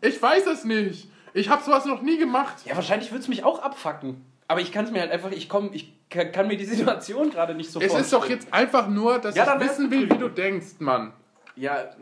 Ich 0.00 0.20
weiß 0.20 0.46
es 0.46 0.64
nicht. 0.64 1.08
Ich 1.34 1.48
habe 1.48 1.62
sowas 1.62 1.84
noch 1.84 2.02
nie 2.02 2.18
gemacht. 2.18 2.56
ja, 2.64 2.74
wahrscheinlich 2.76 3.10
würde 3.10 3.22
es 3.22 3.28
mich 3.28 3.44
auch 3.44 3.60
abfacken. 3.60 4.24
Aber 4.50 4.60
ich 4.60 4.72
kann 4.72 4.84
es 4.84 4.90
mir 4.90 5.00
halt 5.00 5.12
einfach, 5.12 5.30
ich 5.30 5.48
komme, 5.48 5.70
ich 5.74 5.92
kann, 6.10 6.48
mir 6.48 6.56
die 6.56 6.64
Situation 6.74 7.30
gerade 7.30 7.54
nicht 7.54 7.70
so 7.70 7.80
Es 7.80 7.94
ist 7.94 8.12
doch 8.12 8.28
jetzt 8.28 8.52
einfach 8.52 8.88
nur, 8.88 9.20
dass 9.20 9.36
Ja, 9.36 9.54
ich 9.54 9.60
wissen 9.60 9.92
will, 9.92 10.10
wie 10.10 10.18
du 10.18 10.28
denkst, 10.28 10.80
Mann. 10.80 11.12
Ja. 11.54 11.94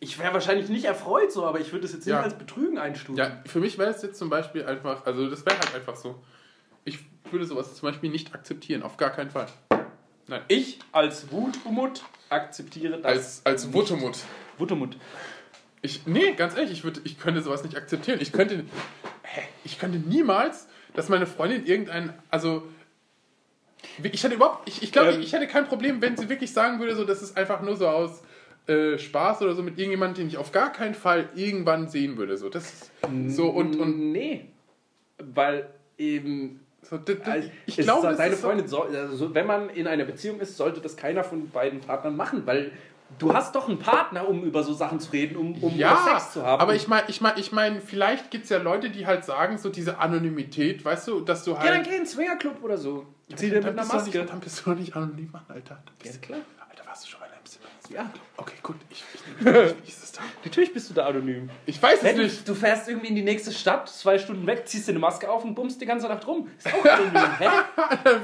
Ich 0.00 0.18
wäre 0.18 0.32
wahrscheinlich 0.32 0.70
nicht 0.70 0.86
erfreut 0.86 1.30
so, 1.30 1.44
aber 1.44 1.60
ich 1.60 1.72
würde 1.72 1.84
es 1.84 1.92
jetzt 1.92 2.06
nicht 2.06 2.14
Ja. 2.14 2.22
als 2.22 2.32
Betrügen 2.32 2.78
einstufen. 2.78 3.18
Ja, 3.18 3.42
für 3.44 3.60
mich 3.60 3.76
wäre 3.76 3.90
es 3.90 4.00
jetzt 4.00 4.16
zum 4.18 4.30
Beispiel 4.30 4.64
einfach, 4.64 5.04
also 5.04 5.28
das 5.28 5.44
wäre 5.44 5.58
halt 5.58 5.74
einfach 5.74 5.96
so. 5.96 6.18
Ich 6.86 7.00
würde 7.30 7.44
sowas 7.44 7.74
zum 7.74 7.86
Beispiel 7.90 8.08
nicht 8.08 8.34
akzeptieren, 8.34 8.82
auf 8.82 8.96
gar 8.96 9.10
keinen 9.10 9.30
Fall. 9.30 9.46
Ich 10.48 10.78
als 10.90 11.30
Wutmut 11.30 12.02
akzeptiere 12.30 12.96
das. 12.96 13.04
Als, 13.04 13.42
als 13.44 13.72
Wuttemut. 13.74 14.16
Wutmut. 14.56 14.96
Ich, 15.82 16.06
nee, 16.06 16.32
ganz 16.32 16.54
ehrlich, 16.56 16.70
ich, 16.72 16.84
würde, 16.84 17.00
ich 17.04 17.18
könnte 17.18 17.42
sowas 17.42 17.64
nicht 17.64 17.76
akzeptieren. 17.76 18.18
Ich 18.22 18.32
könnte, 18.32 18.64
hä, 19.24 19.40
ich 19.64 19.78
könnte 19.78 19.98
niemals, 19.98 20.68
dass 20.94 21.08
meine 21.08 21.26
Freundin 21.26 21.66
irgendein, 21.66 22.14
also, 22.30 22.62
ich 24.02 24.22
hätte 24.22 24.34
überhaupt, 24.36 24.68
ich, 24.68 24.82
ich 24.82 24.92
glaube, 24.92 25.10
Ähm. 25.12 25.20
ich 25.20 25.32
hätte 25.32 25.48
kein 25.48 25.66
Problem, 25.66 26.00
wenn 26.00 26.16
sie 26.16 26.28
wirklich 26.28 26.52
sagen 26.52 26.78
würde, 26.78 26.94
so, 26.94 27.04
das 27.04 27.20
ist 27.20 27.36
einfach 27.36 27.62
nur 27.62 27.76
so 27.76 27.88
aus 27.88 28.22
äh, 28.68 28.96
Spaß 28.96 29.42
oder 29.42 29.54
so 29.54 29.62
mit 29.64 29.76
irgendjemandem, 29.76 30.22
den 30.24 30.28
ich 30.28 30.36
auf 30.38 30.52
gar 30.52 30.70
keinen 30.72 30.94
Fall 30.94 31.28
irgendwann 31.34 31.88
sehen 31.88 32.16
würde. 32.16 32.36
So, 32.36 32.48
das 32.48 32.64
ist 32.72 32.90
so 33.34 33.48
und, 33.48 33.74
und 33.76 34.12
Nee. 34.12 34.46
Weil 35.18 35.68
eben. 35.98 36.60
so, 36.82 36.96
d- 36.96 37.16
d- 37.16 37.22
Also, 37.28 37.50
ich 37.66 37.76
glaube, 37.78 38.06
das 38.06 38.16
deine 38.18 38.36
so, 38.36 38.46
Freundin 38.46 38.68
soll, 38.68 38.96
also 38.96 39.34
wenn 39.34 39.46
man 39.48 39.68
in 39.70 39.88
einer 39.88 40.04
Beziehung 40.04 40.38
ist, 40.38 40.56
sollte 40.56 40.80
das 40.80 40.96
keiner 40.96 41.24
von 41.24 41.50
beiden 41.50 41.80
Partnern 41.80 42.14
machen, 42.16 42.42
weil 42.46 42.70
du 43.18 43.32
hast 43.32 43.54
doch 43.54 43.68
einen 43.68 43.78
Partner, 43.78 44.28
um 44.28 44.42
über 44.44 44.62
so 44.62 44.72
Sachen 44.72 45.00
zu 45.00 45.12
reden, 45.12 45.36
um, 45.36 45.54
um 45.62 45.76
ja, 45.76 45.96
Sex 46.04 46.32
zu 46.32 46.42
haben. 46.44 46.60
aber 46.60 46.74
ich 46.74 46.88
meine, 46.88 47.08
ich 47.08 47.20
mein, 47.20 47.38
ich 47.38 47.52
mein, 47.52 47.80
vielleicht 47.80 48.30
gibt 48.30 48.44
es 48.44 48.50
ja 48.50 48.58
Leute, 48.58 48.90
die 48.90 49.06
halt 49.06 49.24
sagen, 49.24 49.58
so 49.58 49.68
diese 49.68 49.98
Anonymität, 49.98 50.84
weißt 50.84 51.08
du, 51.08 51.20
dass 51.20 51.44
du 51.44 51.56
halt. 51.56 51.66
ja, 51.66 51.74
dann 51.74 51.82
geh 51.82 51.90
in 51.90 51.96
den 51.98 52.06
Swingerclub 52.06 52.62
oder 52.62 52.76
so. 52.76 53.06
Zieh 53.34 53.50
dir 53.50 53.56
mit 53.56 53.66
einer 53.66 53.84
Maske. 53.84 54.18
nicht, 54.18 54.30
dann 54.30 54.40
bist 54.40 54.60
du 54.60 54.70
doch 54.70 54.78
nicht 54.78 54.94
anonym, 54.94 55.30
Mann, 55.32 55.44
Alter. 55.48 55.82
Ja, 56.04 56.12
klar. 56.20 56.40
Alter, 56.68 56.86
warst 56.86 57.04
du 57.04 57.10
schon 57.10 57.20
mal? 57.20 57.31
Ja. 57.90 58.10
Okay, 58.36 58.54
gut. 58.62 58.76
Ich, 58.90 59.02
ich, 59.14 59.44
wie 59.46 59.88
ist 59.88 60.02
es 60.04 60.12
da? 60.12 60.20
Natürlich 60.44 60.72
bist 60.72 60.88
du 60.90 60.94
da 60.94 61.06
anonym. 61.06 61.50
Ich 61.66 61.82
weiß 61.82 61.98
es 61.98 62.04
Wenn 62.04 62.16
nicht. 62.18 62.48
du 62.48 62.54
fährst 62.54 62.88
irgendwie 62.88 63.08
in 63.08 63.14
die 63.14 63.22
nächste 63.22 63.52
Stadt, 63.52 63.88
zwei 63.88 64.18
Stunden 64.18 64.46
weg, 64.46 64.62
ziehst 64.66 64.86
dir 64.88 64.92
eine 64.92 64.98
Maske 65.00 65.28
auf 65.30 65.44
und 65.44 65.54
bummst 65.54 65.80
die 65.80 65.86
ganze 65.86 66.08
Nacht 66.08 66.26
rum. 66.26 66.48
Ist 66.58 66.68
auch 66.72 66.84
anonym. 66.84 67.38
Hä? 67.38 67.46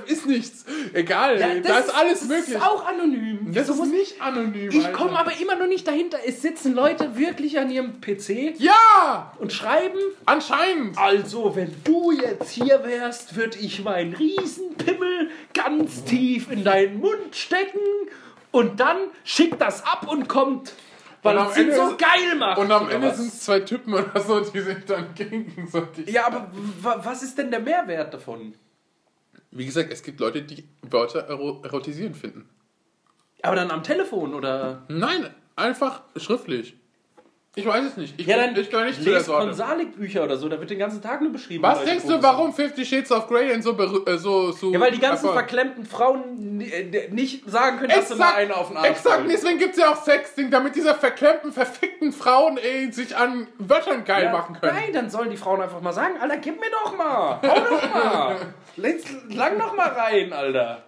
ist 0.06 0.26
nichts. 0.26 0.64
Egal. 0.94 1.38
Ja, 1.38 1.54
da 1.60 1.78
ist 1.78 1.94
alles 1.94 2.20
das 2.20 2.28
möglich. 2.28 2.54
ist 2.56 2.62
auch 2.62 2.86
anonym. 2.86 3.52
das 3.52 3.68
Wieso 3.68 3.82
ist 3.82 3.90
nicht 3.90 4.20
anonym. 4.22 4.70
ich 4.70 4.92
komme 4.92 5.18
aber 5.18 5.32
immer 5.40 5.56
noch 5.56 5.66
nicht 5.68 5.86
dahinter. 5.86 6.18
Es 6.26 6.40
sitzen 6.42 6.74
Leute 6.74 7.16
wirklich 7.18 7.58
an 7.58 7.70
ihrem 7.70 8.00
PC 8.00 8.54
Ja! 8.58 9.32
und 9.38 9.52
schreiben. 9.52 9.98
Anscheinend. 10.24 10.96
Also, 10.98 11.54
wenn 11.56 11.74
du 11.84 12.12
jetzt 12.12 12.50
hier 12.50 12.82
wärst, 12.84 13.36
würde 13.36 13.58
ich 13.58 13.82
meinen 13.82 14.14
Riesenpimmel 14.14 15.30
ganz 15.54 16.04
tief 16.04 16.50
in 16.50 16.64
deinen 16.64 16.98
Mund 17.00 17.34
stecken 17.34 17.78
und 18.52 18.80
dann 18.80 18.96
schickt 19.24 19.60
das 19.60 19.84
ab 19.84 20.06
und 20.08 20.28
kommt, 20.28 20.72
weil 21.22 21.36
Und 21.36 21.42
am 21.44 21.50
es 21.50 21.56
Ende 21.56 21.74
so 21.76 21.88
ist- 21.90 21.98
geil 21.98 22.36
macht. 22.38 22.58
Und 22.58 22.70
am 22.72 22.88
Ende 22.88 23.14
sind 23.14 23.28
es 23.28 23.40
zwei 23.40 23.60
Typen 23.60 23.94
oder 23.94 24.20
so, 24.20 24.40
die 24.40 24.60
sich 24.60 24.84
dann 24.84 25.14
gegenseitig. 25.14 26.08
Ja, 26.10 26.26
aber 26.26 26.50
wa- 26.80 27.00
was 27.02 27.22
ist 27.22 27.36
denn 27.38 27.50
der 27.50 27.60
Mehrwert 27.60 28.14
davon? 28.14 28.54
Wie 29.50 29.64
gesagt, 29.66 29.90
es 29.92 30.02
gibt 30.02 30.20
Leute, 30.20 30.42
die 30.42 30.68
Wörter 30.82 31.28
ero 31.28 31.60
erotisierend 31.64 32.16
finden. 32.16 32.48
Aber 33.42 33.56
dann 33.56 33.70
am 33.70 33.82
Telefon 33.82 34.34
oder. 34.34 34.82
Nein, 34.88 35.32
einfach 35.56 36.02
schriftlich. 36.16 36.74
Ich 37.54 37.66
weiß 37.66 37.82
es 37.86 37.96
nicht. 37.96 38.14
Ich, 38.20 38.26
Ja, 38.26 38.36
dann 38.36 38.54
ich 38.56 38.70
gehöre 38.70 38.84
nicht 38.84 39.02
zu 39.02 39.10
der 39.10 39.20
Sorte. 39.20 39.46
Konsalik-Bücher 39.46 40.22
oder 40.22 40.36
so, 40.36 40.48
da 40.48 40.60
wird 40.60 40.70
den 40.70 40.78
ganzen 40.78 41.02
Tag 41.02 41.20
nur 41.22 41.32
beschrieben. 41.32 41.62
Was 41.64 41.82
denkst 41.82 42.04
du, 42.06 42.22
warum 42.22 42.52
Fifty 42.54 42.84
Shades 42.84 43.10
of 43.10 43.26
Grey 43.26 43.48
denn 43.48 43.62
so, 43.62 43.76
äh, 43.76 44.16
so, 44.18 44.52
so 44.52 44.70
Ja, 44.72 44.78
weil 44.78 44.92
die 44.92 45.00
ganzen 45.00 45.26
Erfolg- 45.26 45.34
verklemmten 45.48 45.84
Frauen 45.84 46.60
äh, 46.60 47.08
nicht 47.10 47.50
sagen 47.50 47.78
können, 47.78 47.88
dass 47.92 48.08
sie 48.10 48.14
mal 48.14 48.26
Exakt, 48.26 48.38
einen 48.38 48.52
auf 48.52 48.68
den 48.68 48.76
Arsch 48.76 48.88
exakt, 48.90 49.18
wollen. 49.18 49.28
deswegen 49.28 49.58
gibt 49.58 49.72
es 49.74 49.80
ja 49.80 49.90
auch 49.90 49.96
Sexting, 50.04 50.50
damit 50.52 50.76
diese 50.76 50.94
verklemmten, 50.94 51.50
verfickten 51.52 52.12
Frauen 52.12 52.58
ey, 52.58 52.92
sich 52.92 53.16
an 53.16 53.48
Wörtern 53.58 54.04
geil 54.04 54.24
Ja, 54.24 54.32
machen 54.32 54.56
können. 54.60 54.76
Nein, 54.76 54.92
dann 54.92 55.10
sollen 55.10 55.30
die 55.30 55.36
Frauen 55.36 55.60
einfach 55.60 55.80
mal 55.80 55.92
sagen, 55.92 56.14
Alter, 56.20 56.36
gib 56.36 56.60
mir 56.60 56.70
doch 56.84 56.96
mal. 56.96 57.40
Hau 57.42 57.60
doch 57.70 57.94
mal. 57.94 58.36
Let's, 58.76 59.04
lang 59.30 59.58
doch 59.58 59.74
mal 59.74 59.88
rein, 59.88 60.32
Alter. 60.32 60.84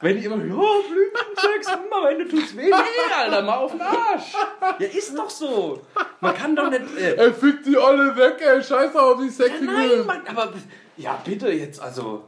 Wenn 0.00 0.18
die 0.18 0.26
immer, 0.26 0.36
oh, 0.36 0.82
Blümchensex, 0.82 1.72
hm, 1.72 1.92
am 1.92 2.06
Ende 2.06 2.28
tut's 2.28 2.54
weh. 2.54 2.66
Nee, 2.66 3.14
Alter, 3.18 3.42
mal 3.42 3.56
auf 3.56 3.72
den 3.72 3.80
Arsch. 3.80 4.34
Ja, 4.78 4.86
ist 4.86 5.16
doch 5.16 5.30
so. 5.30 5.80
Man 6.20 6.34
kann 6.34 6.54
doch 6.54 6.68
nicht... 6.68 6.82
Äh, 6.98 7.14
Er 7.14 7.32
fickt 7.32 7.64
die 7.66 7.78
alle 7.78 8.14
weg, 8.14 8.36
ey, 8.40 8.62
scheiß 8.62 8.94
auf 8.94 9.18
die 9.20 9.30
sexy 9.30 9.64
nein, 9.64 10.04
Mann, 10.04 10.26
aber... 10.26 10.52
Ja, 10.98 11.18
bitte 11.24 11.48
jetzt, 11.50 11.80
also... 11.80 12.24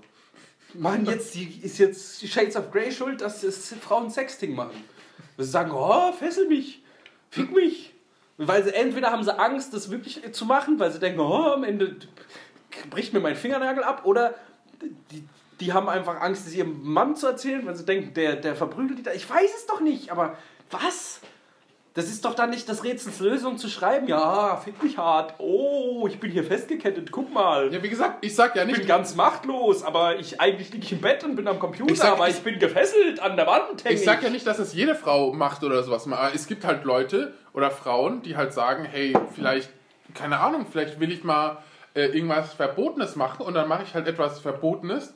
Mann, 0.74 1.04
jetzt 1.06 1.34
die, 1.34 1.60
ist 1.62 1.78
jetzt 1.78 2.22
die 2.22 2.28
Shades 2.28 2.56
of 2.56 2.70
Grey 2.70 2.92
schuld, 2.92 3.20
dass 3.20 3.42
es 3.42 3.74
Frauen 3.80 4.10
Sexting 4.10 4.54
machen. 4.54 4.84
Sie 5.36 5.44
sagen, 5.44 5.70
oh, 5.72 6.12
fessel 6.12 6.46
mich, 6.48 6.82
fick 7.30 7.52
mich. 7.52 7.94
Weil 8.36 8.64
sie 8.64 8.74
entweder 8.74 9.10
haben 9.10 9.24
sie 9.24 9.36
Angst, 9.38 9.74
das 9.74 9.90
wirklich 9.90 10.32
zu 10.32 10.44
machen, 10.44 10.78
weil 10.78 10.92
sie 10.92 11.00
denken, 11.00 11.20
oh, 11.20 11.52
am 11.52 11.64
Ende 11.64 11.96
bricht 12.90 13.12
mir 13.12 13.20
mein 13.20 13.34
Fingernagel 13.36 13.82
ab, 13.82 14.02
oder 14.04 14.34
die, 15.10 15.24
die 15.60 15.72
haben 15.72 15.88
einfach 15.88 16.20
Angst, 16.20 16.46
es 16.46 16.54
ihrem 16.54 16.80
Mann 16.82 17.16
zu 17.16 17.26
erzählen, 17.26 17.66
weil 17.66 17.74
sie 17.74 17.84
denken, 17.84 18.14
der, 18.14 18.36
der 18.36 18.54
verprügelt 18.56 18.98
die 18.98 19.02
da. 19.02 19.12
Ich 19.12 19.28
weiß 19.28 19.50
es 19.56 19.66
doch 19.66 19.80
nicht, 19.80 20.10
aber 20.10 20.36
was? 20.70 21.20
Das 21.94 22.06
ist 22.06 22.24
doch 22.24 22.34
dann 22.34 22.50
nicht 22.50 22.68
das 22.68 22.84
Rätsels 22.84 23.18
Lösung 23.18 23.58
zu 23.58 23.68
schreiben, 23.68 24.06
ja, 24.06 24.56
fick 24.56 24.80
mich 24.84 24.98
hart, 24.98 25.34
oh, 25.38 26.06
ich 26.06 26.20
bin 26.20 26.30
hier 26.30 26.44
festgekettet, 26.44 27.10
guck 27.10 27.32
mal. 27.32 27.72
Ja, 27.74 27.82
wie 27.82 27.88
gesagt, 27.88 28.18
ich 28.24 28.36
sag 28.36 28.54
ja 28.54 28.62
Ich 28.62 28.68
bin 28.68 28.76
nicht, 28.78 28.88
ganz 28.88 29.16
machtlos, 29.16 29.82
aber 29.82 30.16
ich 30.20 30.40
eigentlich 30.40 30.72
liege 30.72 30.84
ich 30.84 30.92
im 30.92 31.00
Bett 31.00 31.24
und 31.24 31.34
bin 31.34 31.48
am 31.48 31.58
Computer, 31.58 31.90
Ich 31.92 31.98
sag- 31.98 32.12
aber 32.12 32.28
ich- 32.28 32.36
ich 32.36 32.42
bin 32.42 32.60
gefesselt 32.60 33.18
an 33.18 33.34
der 33.34 33.48
Wand. 33.48 33.84
häng 33.84 33.94
ich 33.94 34.04
sag 34.04 34.22
ja 34.22 34.30
nicht, 34.30 34.46
dass 34.46 34.60
es 34.60 34.74
jede 34.74 34.94
Frau 34.94 35.32
macht 35.32 35.64
oder 35.64 35.82
sowas. 35.82 36.06
Aber 36.06 36.30
es 36.32 36.46
gibt 36.46 36.64
halt 36.64 36.84
Leute 36.84 37.32
oder 37.52 37.72
Frauen, 37.72 38.22
die 38.22 38.36
halt 38.36 38.52
sagen, 38.52 38.84
hey, 38.84 39.12
vielleicht, 39.34 39.70
keine 40.14 40.38
Ahnung, 40.38 40.66
vielleicht 40.70 41.00
will 41.00 41.10
ich 41.10 41.24
mal 41.24 41.58
äh, 41.94 42.04
irgendwas 42.16 42.52
Verbotenes 42.54 43.16
machen 43.16 43.44
und 43.44 43.54
dann 43.54 43.66
mache 43.66 43.82
ich 43.82 43.94
halt 43.94 44.06
etwas 44.06 44.38
Verbotenes, 44.38 45.14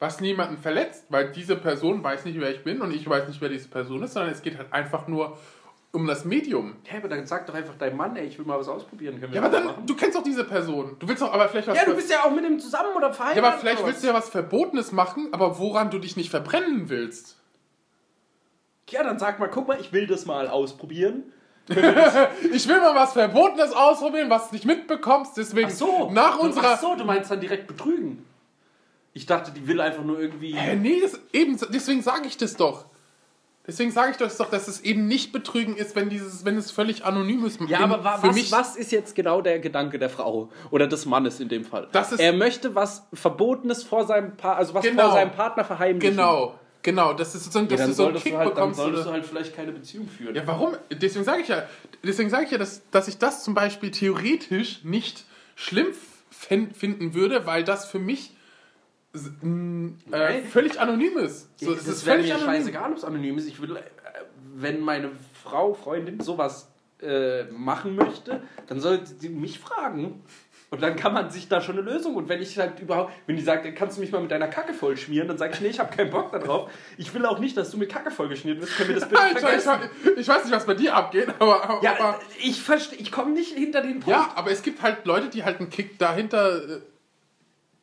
was 0.00 0.20
niemanden 0.20 0.56
verletzt, 0.56 1.04
weil 1.10 1.30
diese 1.30 1.54
Person 1.56 2.02
weiß 2.02 2.24
nicht, 2.24 2.40
wer 2.40 2.50
ich 2.50 2.64
bin 2.64 2.80
und 2.80 2.92
ich 2.92 3.08
weiß 3.08 3.28
nicht, 3.28 3.40
wer 3.40 3.50
diese 3.50 3.68
Person 3.68 4.02
ist, 4.02 4.14
sondern 4.14 4.32
es 4.32 4.42
geht 4.42 4.56
halt 4.58 4.72
einfach 4.72 5.06
nur 5.06 5.36
um 5.92 6.06
das 6.06 6.24
Medium. 6.24 6.76
Ja, 6.90 6.98
aber 6.98 7.08
dann 7.08 7.26
sag 7.26 7.46
doch 7.46 7.54
einfach 7.54 7.74
deinem 7.74 7.98
Mann, 7.98 8.16
ey, 8.16 8.26
ich 8.26 8.38
will 8.38 8.46
mal 8.46 8.58
was 8.58 8.68
ausprobieren. 8.68 9.20
Können 9.20 9.34
Ja, 9.34 9.42
aber 9.42 9.50
dann, 9.50 9.66
machen? 9.66 9.86
du 9.86 9.94
kennst 9.94 10.16
doch 10.16 10.22
diese 10.22 10.44
Person. 10.44 10.96
Du 10.98 11.06
willst 11.06 11.20
doch 11.20 11.32
aber 11.32 11.48
vielleicht 11.48 11.68
was 11.68 11.76
Ja, 11.76 11.84
du 11.84 11.94
bist 11.94 12.10
ja 12.10 12.24
auch 12.24 12.30
mit 12.30 12.44
ihm 12.44 12.58
zusammen 12.58 12.96
oder 12.96 13.12
verheiratet. 13.12 13.42
ja, 13.42 13.48
aber 13.50 13.58
vielleicht 13.58 13.84
willst 13.86 14.02
du 14.02 14.06
ja 14.06 14.14
was 14.14 14.30
Verbotenes 14.30 14.90
machen, 14.92 15.28
aber 15.32 15.58
woran 15.58 15.90
du 15.90 15.98
dich 15.98 16.16
nicht 16.16 16.30
verbrennen 16.30 16.88
willst. 16.88 17.36
Ja, 18.88 19.02
dann 19.04 19.18
sag 19.18 19.38
mal, 19.38 19.48
guck 19.48 19.68
mal, 19.68 19.78
ich 19.80 19.92
will 19.92 20.06
das 20.06 20.24
mal 20.26 20.48
ausprobieren. 20.48 21.24
Ich 22.52 22.66
will 22.66 22.80
mal 22.80 22.94
was 22.96 23.12
Verbotenes 23.12 23.72
ausprobieren, 23.72 24.30
was 24.30 24.48
du 24.48 24.54
nicht 24.54 24.64
mitbekommst, 24.64 25.36
deswegen 25.36 25.68
Ach 25.70 25.74
so, 25.74 26.10
nach 26.10 26.38
unserer... 26.38 26.72
Ach 26.74 26.80
so, 26.80 26.96
du 26.96 27.04
meinst 27.04 27.30
dann 27.30 27.40
direkt 27.40 27.68
betrügen. 27.68 28.26
Ich 29.12 29.26
dachte, 29.26 29.50
die 29.52 29.66
will 29.66 29.80
einfach 29.80 30.04
nur 30.04 30.20
irgendwie. 30.20 30.52
Hä, 30.54 30.76
nee, 30.76 31.00
das, 31.00 31.18
eben, 31.32 31.58
deswegen 31.72 32.02
sage 32.02 32.26
ich 32.28 32.36
das 32.36 32.56
doch. 32.56 32.86
Deswegen 33.66 33.90
sage 33.92 34.12
ich 34.12 34.16
das 34.16 34.36
doch, 34.38 34.50
dass 34.50 34.68
es 34.68 34.80
eben 34.80 35.06
nicht 35.06 35.32
betrügen 35.32 35.76
ist, 35.76 35.94
wenn 35.94 36.08
dieses, 36.08 36.44
wenn 36.44 36.56
es 36.56 36.70
völlig 36.70 37.04
anonym 37.04 37.44
ist. 37.44 37.60
Ja, 37.68 37.80
aber 37.80 38.02
wa 38.02 38.16
für 38.18 38.28
was, 38.28 38.34
mich, 38.34 38.50
was 38.52 38.74
ist 38.76 38.90
jetzt 38.90 39.14
genau 39.14 39.42
der 39.42 39.58
Gedanke 39.60 39.98
der 39.98 40.10
Frau 40.10 40.48
oder 40.70 40.86
des 40.86 41.06
Mannes 41.06 41.38
in 41.40 41.48
dem 41.48 41.64
Fall? 41.64 41.86
Das 41.92 42.10
ist- 42.10 42.20
er 42.20 42.32
möchte 42.32 42.74
was 42.74 43.06
Verbotenes 43.12 43.82
vor 43.84 44.06
seinem 44.06 44.36
pa 44.36 44.54
also 44.54 44.74
was 44.74 44.84
Genau. 44.84 45.02
vor 45.04 45.12
seinem 45.12 45.32
Partner 45.32 45.64
verheimlichen. 45.64 46.16
Genau, 46.16 46.54
genau. 46.82 47.12
Das 47.12 47.34
ist 47.34 47.44
sozusagen, 47.44 47.66
Ja, 47.66 47.76
dass 47.76 47.80
dann 47.80 47.88
du 47.90 47.94
so 47.94 48.02
einen 48.04 48.12
solltest, 48.14 48.24
Kick 48.24 48.32
du 48.32 48.38
halt, 48.38 48.48
dann 48.48 48.54
bekommst. 48.54 48.76
solltest 48.80 49.02
oder- 49.02 49.10
du 49.10 49.14
halt 49.14 49.26
vielleicht 49.26 49.54
keine 49.56 49.72
Beziehung 49.72 50.08
führen. 50.08 50.34
Ja, 50.34 50.42
warum? 50.46 50.76
Deswegen 50.90 51.24
sage 51.24 51.42
ich 51.42 51.48
ja, 51.48 51.62
deswegen 52.02 52.30
sage 52.30 52.44
ich 52.46 52.50
ja, 52.50 52.58
dass, 52.58 52.82
dass 52.90 53.08
ich 53.08 53.18
das 53.18 53.44
zum 53.44 53.54
Beispiel 53.54 53.90
theoretisch 53.90 54.82
nicht 54.84 55.24
schlimm 55.54 55.88
finden 56.30 57.14
würde, 57.14 57.46
weil 57.46 57.62
das 57.62 57.84
für 57.86 57.98
mich 57.98 58.34
äh, 59.14 59.18
Nein. 59.42 60.44
völlig 60.44 60.80
anonym 60.80 61.18
ist. 61.18 61.48
So, 61.58 61.74
das 61.74 61.82
es 61.82 61.88
ist 61.88 62.02
völlig 62.04 62.26
mir 62.28 62.34
anonym. 62.36 62.54
scheißegal, 62.54 62.90
ob 62.92 62.96
es 62.98 63.04
anonym 63.04 63.38
ist. 63.38 63.48
Ich 63.48 63.60
will, 63.60 63.76
äh, 63.76 63.82
wenn 64.54 64.80
meine 64.80 65.10
Frau, 65.42 65.74
Freundin 65.74 66.20
sowas 66.20 66.68
äh, 67.02 67.44
machen 67.44 67.96
möchte, 67.96 68.42
dann 68.66 68.80
soll 68.80 69.00
sie 69.04 69.28
mich 69.28 69.58
fragen. 69.58 70.22
Und 70.72 70.82
dann 70.82 70.94
kann 70.94 71.12
man 71.12 71.30
sich 71.30 71.48
da 71.48 71.60
schon 71.60 71.76
eine 71.78 71.90
Lösung. 71.90 72.14
Und 72.14 72.28
wenn 72.28 72.40
ich 72.40 72.56
halt 72.56 72.78
überhaupt, 72.78 73.12
wenn 73.26 73.34
die 73.34 73.42
sagt, 73.42 73.66
kannst 73.74 73.96
du 73.96 74.02
mich 74.02 74.12
mal 74.12 74.20
mit 74.20 74.30
deiner 74.30 74.46
Kacke 74.46 74.72
voll 74.72 74.96
schmieren, 74.96 75.26
dann 75.26 75.36
sage 75.36 75.54
ich, 75.54 75.60
nee, 75.60 75.68
ich 75.68 75.80
habe 75.80 75.94
keinen 75.94 76.10
Bock 76.10 76.30
darauf. 76.30 76.70
Ich 76.96 77.12
will 77.12 77.26
auch 77.26 77.40
nicht, 77.40 77.56
dass 77.56 77.72
du 77.72 77.76
mit 77.76 77.90
Kacke 77.90 78.12
vollgeschmiert 78.12 78.60
wirst. 78.60 78.76
Können 78.76 78.90
wir 78.90 79.00
das 79.00 79.08
bitte 79.08 79.20
Alter, 79.20 79.34
ich, 79.56 79.62
vergessen? 79.64 79.90
ich 80.16 80.28
weiß 80.28 80.44
nicht, 80.44 80.54
was 80.54 80.66
bei 80.66 80.74
dir 80.74 80.94
abgeht, 80.94 81.26
aber, 81.40 81.64
aber, 81.64 81.82
Ja, 81.82 81.94
aber 81.98 82.20
ich 82.40 82.62
verstehe, 82.62 83.00
ich 83.00 83.10
komme 83.10 83.32
nicht 83.32 83.52
hinter 83.56 83.80
den 83.80 83.94
Punkt. 83.94 84.10
Ja, 84.10 84.30
aber 84.36 84.52
es 84.52 84.62
gibt 84.62 84.80
halt 84.80 85.04
Leute, 85.06 85.28
die 85.28 85.42
halt 85.42 85.58
einen 85.58 85.70
Kick 85.70 85.98
dahinter 85.98 86.62
äh, 86.62 86.80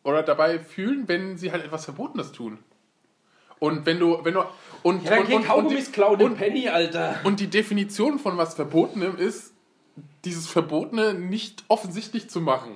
oder 0.07 0.23
dabei 0.23 0.59
fühlen, 0.59 1.03
wenn 1.07 1.37
sie 1.37 1.51
halt 1.51 1.65
etwas 1.65 1.83
Verbotenes 1.83 2.31
tun. 2.31 2.59
Und 3.59 3.85
wenn 3.85 3.99
du, 3.99 4.23
wenn 4.23 4.35
du 4.35 4.43
und 4.83 5.03
Ja, 5.03 5.19
und, 5.19 5.33
und, 5.33 5.49
und, 5.49 5.69
die, 5.69 5.83
klauen 5.91 6.21
und, 6.21 6.37
Penny, 6.37 6.69
Alter. 6.69 7.19
und 7.25 7.39
die 7.39 7.47
Definition 7.47 8.17
von 8.17 8.37
was 8.37 8.53
Verbotenem 8.53 9.17
ist, 9.17 9.53
dieses 10.23 10.47
Verbotene 10.47 11.13
nicht 11.13 11.65
offensichtlich 11.67 12.29
zu 12.29 12.39
machen. 12.39 12.75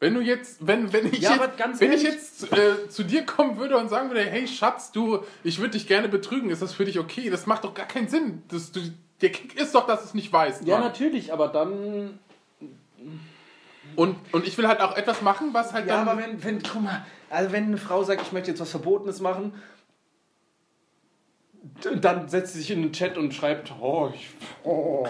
Wenn 0.00 0.12
du 0.12 0.20
jetzt, 0.20 0.66
wenn, 0.66 0.92
wenn 0.92 1.06
ich 1.06 1.20
Ja, 1.20 1.36
jetzt, 1.36 1.80
wenn 1.80 1.92
ich 1.92 2.02
jetzt 2.02 2.52
äh, 2.52 2.88
zu 2.90 3.04
dir 3.04 3.24
kommen 3.24 3.56
würde 3.56 3.78
und 3.78 3.88
sagen 3.88 4.10
würde, 4.10 4.24
hey 4.24 4.46
Schatz, 4.46 4.92
du, 4.92 5.20
ich 5.42 5.58
würde 5.58 5.70
dich 5.70 5.86
gerne 5.86 6.08
betrügen, 6.08 6.50
ist 6.50 6.60
das 6.60 6.74
für 6.74 6.84
dich 6.84 6.98
okay? 6.98 7.30
Das 7.30 7.46
macht 7.46 7.64
doch 7.64 7.72
gar 7.72 7.86
keinen 7.86 8.08
Sinn. 8.08 8.42
Das, 8.48 8.72
du, 8.72 8.80
der 9.22 9.30
Kick 9.30 9.58
ist 9.58 9.74
doch, 9.74 9.86
dass 9.86 10.00
du 10.00 10.08
es 10.08 10.14
nicht 10.14 10.30
weißt. 10.30 10.66
Ja, 10.66 10.78
Mann. 10.78 10.88
natürlich, 10.88 11.32
aber 11.32 11.48
dann 11.48 12.18
Und, 13.96 14.16
und 14.32 14.46
ich 14.46 14.58
will 14.58 14.66
halt 14.66 14.80
auch 14.80 14.96
etwas 14.96 15.22
machen, 15.22 15.50
was 15.52 15.72
halt 15.72 15.86
Ja, 15.86 15.98
dann. 15.98 16.08
aber 16.08 16.20
wenn, 16.20 16.42
wenn, 16.42 16.62
guck 16.62 16.82
mal, 16.82 17.04
also 17.30 17.52
wenn 17.52 17.64
eine 17.64 17.76
Frau 17.76 18.02
sagt, 18.02 18.22
ich 18.22 18.32
möchte 18.32 18.50
jetzt 18.50 18.60
was 18.60 18.70
Verbotenes 18.70 19.20
machen, 19.20 19.52
dann 22.00 22.28
setzt 22.28 22.52
sie 22.52 22.58
sich 22.60 22.70
in 22.70 22.82
den 22.82 22.92
Chat 22.92 23.16
und 23.16 23.32
schreibt, 23.32 23.72
oh, 23.80 24.10
ich, 24.14 24.28
oh, 24.64 25.06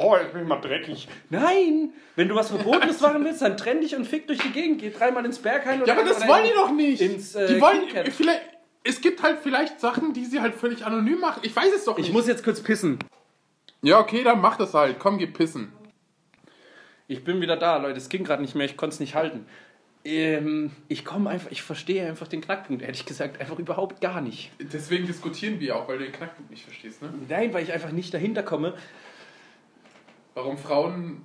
oh, 0.00 0.16
ich 0.24 0.32
bin 0.32 0.48
mal 0.48 0.60
dreckig. 0.60 1.06
Nein! 1.28 1.90
Wenn 2.16 2.28
du 2.28 2.34
was 2.34 2.48
Verbotenes 2.48 3.00
machen 3.02 3.24
willst, 3.24 3.42
dann 3.42 3.56
trenn 3.56 3.80
dich 3.80 3.94
und 3.94 4.06
fick 4.06 4.26
durch 4.26 4.38
die 4.38 4.50
Gegend. 4.50 4.80
Geh 4.80 4.90
dreimal 4.90 5.24
ins 5.24 5.38
Berghain 5.38 5.82
oder 5.82 5.92
ja, 5.92 5.98
aber 6.00 6.08
das 6.08 6.26
wollen 6.26 6.44
die 6.44 6.54
doch 6.54 6.70
nicht. 6.72 7.00
ins, 7.02 7.34
äh, 7.34 7.46
die 7.54 7.60
wollen 7.60 7.82
vielleicht. 8.10 8.40
Es 8.84 9.00
gibt 9.00 9.22
halt 9.22 9.38
vielleicht 9.42 9.80
Sachen, 9.80 10.12
die 10.12 10.24
sie 10.24 10.40
halt 10.40 10.54
völlig 10.54 10.84
anonym 10.84 11.20
machen. 11.20 11.40
Ich 11.44 11.54
weiß 11.54 11.72
es 11.76 11.84
doch 11.84 11.96
nicht. 11.96 12.08
Ich 12.08 12.12
muss 12.12 12.26
jetzt 12.26 12.42
kurz 12.42 12.60
pissen. 12.60 12.98
ja, 13.82 13.98
okay, 14.00 14.24
dann 14.24 14.40
mach 14.40 14.56
das 14.56 14.74
halt. 14.74 14.98
Komm, 14.98 15.18
geh 15.18 15.26
pissen. 15.26 15.72
Ich 17.08 17.24
bin 17.24 17.40
wieder 17.40 17.56
da, 17.56 17.76
Leute. 17.78 17.98
Es 17.98 18.08
ging 18.08 18.24
gerade 18.24 18.42
nicht 18.42 18.54
mehr, 18.54 18.66
ich 18.66 18.76
konnte 18.76 18.94
es 18.94 19.00
nicht 19.00 19.14
halten. 19.14 19.46
Ähm, 20.04 20.72
ich 20.88 21.04
komme 21.04 21.30
einfach, 21.30 21.50
ich 21.50 21.62
verstehe 21.62 22.06
einfach 22.08 22.26
den 22.26 22.40
Knackpunkt, 22.40 22.82
ehrlich 22.82 23.04
gesagt, 23.06 23.40
einfach 23.40 23.58
überhaupt 23.58 24.00
gar 24.00 24.20
nicht. 24.20 24.50
Deswegen 24.60 25.06
diskutieren 25.06 25.60
wir 25.60 25.76
auch, 25.76 25.86
weil 25.86 25.98
du 25.98 26.04
den 26.04 26.12
Knackpunkt 26.12 26.50
nicht 26.50 26.64
verstehst, 26.64 27.02
ne? 27.02 27.12
Nein, 27.28 27.52
weil 27.54 27.62
ich 27.62 27.72
einfach 27.72 27.92
nicht 27.92 28.12
dahinter 28.12 28.42
komme. 28.42 28.74
Warum 30.34 30.58
Frauen 30.58 31.24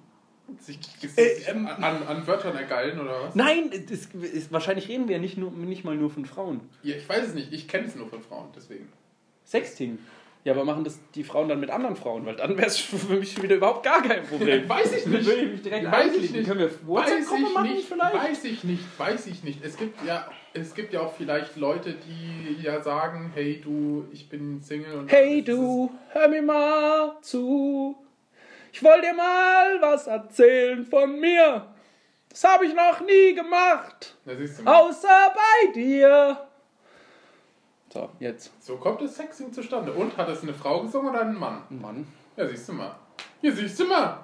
sich, 0.60 0.80
sich 1.00 1.18
Äh, 1.18 1.50
ähm, 1.50 1.66
an, 1.68 1.84
an 2.04 2.28
Wörtern 2.28 2.56
ergeilen 2.56 3.00
oder 3.00 3.24
was? 3.24 3.36
Nein, 3.36 3.72
das 3.90 4.06
ist, 4.14 4.52
wahrscheinlich 4.52 4.88
reden 4.90 5.08
wir 5.08 5.16
ja 5.16 5.22
nicht, 5.22 5.38
nur, 5.38 5.52
nicht 5.52 5.84
mal 5.84 5.96
nur 5.96 6.12
von 6.12 6.26
Frauen. 6.26 6.62
Ja, 6.84 6.96
ich 6.96 7.08
weiß 7.08 7.30
es 7.30 7.34
nicht. 7.34 7.52
Ich 7.52 7.68
kenne 7.68 7.88
es 7.88 7.96
nur 7.96 8.08
von 8.08 8.22
Frauen, 8.22 8.50
deswegen. 8.56 8.90
Sexting. 9.44 9.98
Ja, 10.48 10.54
aber 10.54 10.64
machen 10.64 10.86
das 10.86 10.98
die 11.14 11.26
Frauen 11.26 11.50
dann 11.50 11.60
mit 11.60 11.70
anderen 11.70 11.98
Frauen? 11.98 12.26
Weil 12.26 12.38
dann 12.38 12.56
wäre 12.58 12.68
es 12.68 12.78
für 12.80 13.16
mich 13.16 13.44
wieder 13.44 13.58
überhaupt 13.58 13.84
gar 13.84 14.02
kein 14.02 14.24
Problem. 14.24 14.70
Weiß 14.70 14.94
ich 14.94 15.06
nicht. 15.06 15.26
würde 15.26 15.42
ich 15.42 15.52
mich 15.52 15.62
direkt 15.62 15.92
Weiß 15.92 16.16
ich 16.16 16.32
nicht. 16.32 16.48
Können 16.48 16.62
wir 16.62 16.70
Weiß 16.70 16.80
WhatsApp-Gruppe 16.86 17.42
ich 17.42 17.54
machen 17.54 17.74
nicht, 17.74 17.88
vielleicht? 17.90 18.16
weiß 18.16 18.44
ich 18.46 18.64
nicht, 18.64 18.84
weiß 18.98 19.28
ich 19.28 19.44
nicht. 19.44 19.62
Es 19.62 19.76
gibt 19.76 20.06
ja, 20.06 20.26
es 20.54 20.74
gibt 20.74 20.94
ja 20.94 21.02
auch 21.02 21.14
vielleicht 21.14 21.58
Leute, 21.58 21.96
die 21.96 22.64
ja 22.64 22.82
sagen, 22.82 23.30
hey 23.36 23.60
du, 23.62 24.06
ich 24.14 24.30
bin 24.30 24.62
Single 24.62 24.94
und 25.00 25.12
Hey 25.12 25.44
du, 25.44 25.92
hör 26.14 26.30
mir 26.30 26.42
mal 26.42 27.18
zu. 27.20 27.98
Ich 28.72 28.82
wollte 28.82 29.08
dir 29.08 29.16
mal 29.16 29.82
was 29.82 30.08
erzählen 30.08 30.86
von 30.86 31.20
mir. 31.20 31.68
Das 32.30 32.46
habe 32.46 32.68
ich 32.68 32.74
noch 32.74 33.02
nie 33.02 33.34
gemacht. 33.36 34.16
Da 34.24 34.34
siehst 34.34 34.60
du 34.60 34.64
mal. 34.64 34.76
Außer 34.82 35.34
bei 35.36 35.74
dir. 35.74 36.47
So, 37.94 38.10
jetzt. 38.20 38.52
So 38.64 38.78
kommt 38.78 39.02
das 39.02 39.16
Sexing 39.16 39.54
zustande. 39.54 39.94
Und 39.94 40.18
hat 40.18 40.30
es 40.30 40.44
eine 40.44 40.54
Frau 40.54 40.82
gesungen 40.82 41.10
oder 41.10 41.22
ein 41.22 41.36
Mann? 41.36 41.64
Mann. 41.70 42.08
Ja, 42.36 42.48
siehst 42.48 42.70
du 42.70 42.74
mal. 42.74 42.96
Hier 43.42 43.54
siehst 43.54 43.80
du 43.80 43.86
mal. 43.86 44.24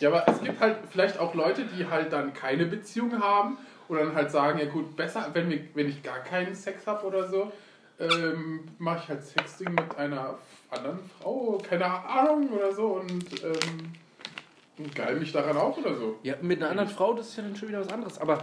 Ja, 0.00 0.08
aber 0.08 0.26
es 0.28 0.40
gibt 0.40 0.60
halt 0.60 0.78
vielleicht 0.90 1.18
auch 1.18 1.34
Leute, 1.34 1.64
die 1.64 1.86
halt 1.86 2.12
dann 2.12 2.32
keine 2.32 2.64
Beziehung 2.64 3.20
haben 3.20 3.58
oder 3.88 4.04
dann 4.04 4.14
halt 4.14 4.30
sagen, 4.30 4.58
ja 4.58 4.64
gut, 4.64 4.96
besser, 4.96 5.28
wenn, 5.34 5.50
wir, 5.50 5.60
wenn 5.74 5.88
ich 5.88 6.02
gar 6.02 6.20
keinen 6.20 6.54
Sex 6.54 6.86
habe 6.86 7.06
oder 7.06 7.28
so, 7.28 7.52
ähm, 7.98 8.60
mache 8.78 9.00
ich 9.02 9.08
halt 9.10 9.24
Sexting 9.24 9.74
mit 9.74 9.96
einer 9.98 10.38
anderen 10.70 11.00
Frau, 11.18 11.58
keine 11.68 11.84
Ahnung 11.84 12.48
oder 12.48 12.72
so 12.72 12.86
und, 12.86 13.44
ähm, 13.44 13.92
und 14.78 14.94
geil 14.94 15.16
mich 15.16 15.32
daran 15.32 15.58
auf 15.58 15.76
oder 15.76 15.94
so. 15.94 16.18
Ja, 16.22 16.36
mit 16.40 16.62
einer 16.62 16.70
anderen 16.70 16.88
Frau, 16.88 17.12
das 17.12 17.28
ist 17.28 17.36
ja 17.36 17.42
dann 17.42 17.54
schon 17.56 17.68
wieder 17.68 17.80
was 17.80 17.92
anderes. 17.92 18.18
Aber 18.18 18.42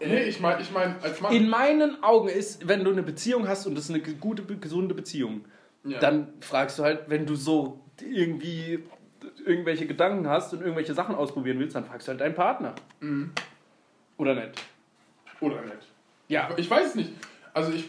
Nee, 0.00 0.24
ich 0.24 0.40
meine, 0.40 0.60
ich 0.60 0.70
mein, 0.70 0.96
als 1.02 1.20
Mann. 1.20 1.32
in 1.32 1.48
meinen 1.48 2.02
Augen 2.02 2.28
ist, 2.28 2.66
wenn 2.66 2.84
du 2.84 2.90
eine 2.90 3.02
Beziehung 3.02 3.48
hast 3.48 3.66
und 3.66 3.74
das 3.74 3.84
ist 3.84 3.90
eine 3.90 4.00
gute, 4.00 4.42
gesunde 4.42 4.94
Beziehung, 4.94 5.44
ja. 5.84 5.98
dann 5.98 6.32
fragst 6.40 6.78
du 6.78 6.82
halt, 6.82 7.08
wenn 7.08 7.26
du 7.26 7.36
so 7.36 7.80
irgendwie 8.00 8.82
irgendwelche 9.44 9.86
Gedanken 9.86 10.28
hast 10.28 10.52
und 10.52 10.60
irgendwelche 10.60 10.94
Sachen 10.94 11.14
ausprobieren 11.14 11.58
willst, 11.58 11.76
dann 11.76 11.84
fragst 11.84 12.08
du 12.08 12.10
halt 12.10 12.20
deinen 12.20 12.34
Partner. 12.34 12.74
Mhm. 13.00 13.32
Oder 14.16 14.34
nicht? 14.34 14.50
Oder 15.40 15.60
nicht. 15.62 15.88
Ja. 16.28 16.50
Ich 16.56 16.68
weiß 16.68 16.88
es 16.88 16.94
nicht. 16.94 17.12
Also 17.52 17.72
ich, 17.72 17.86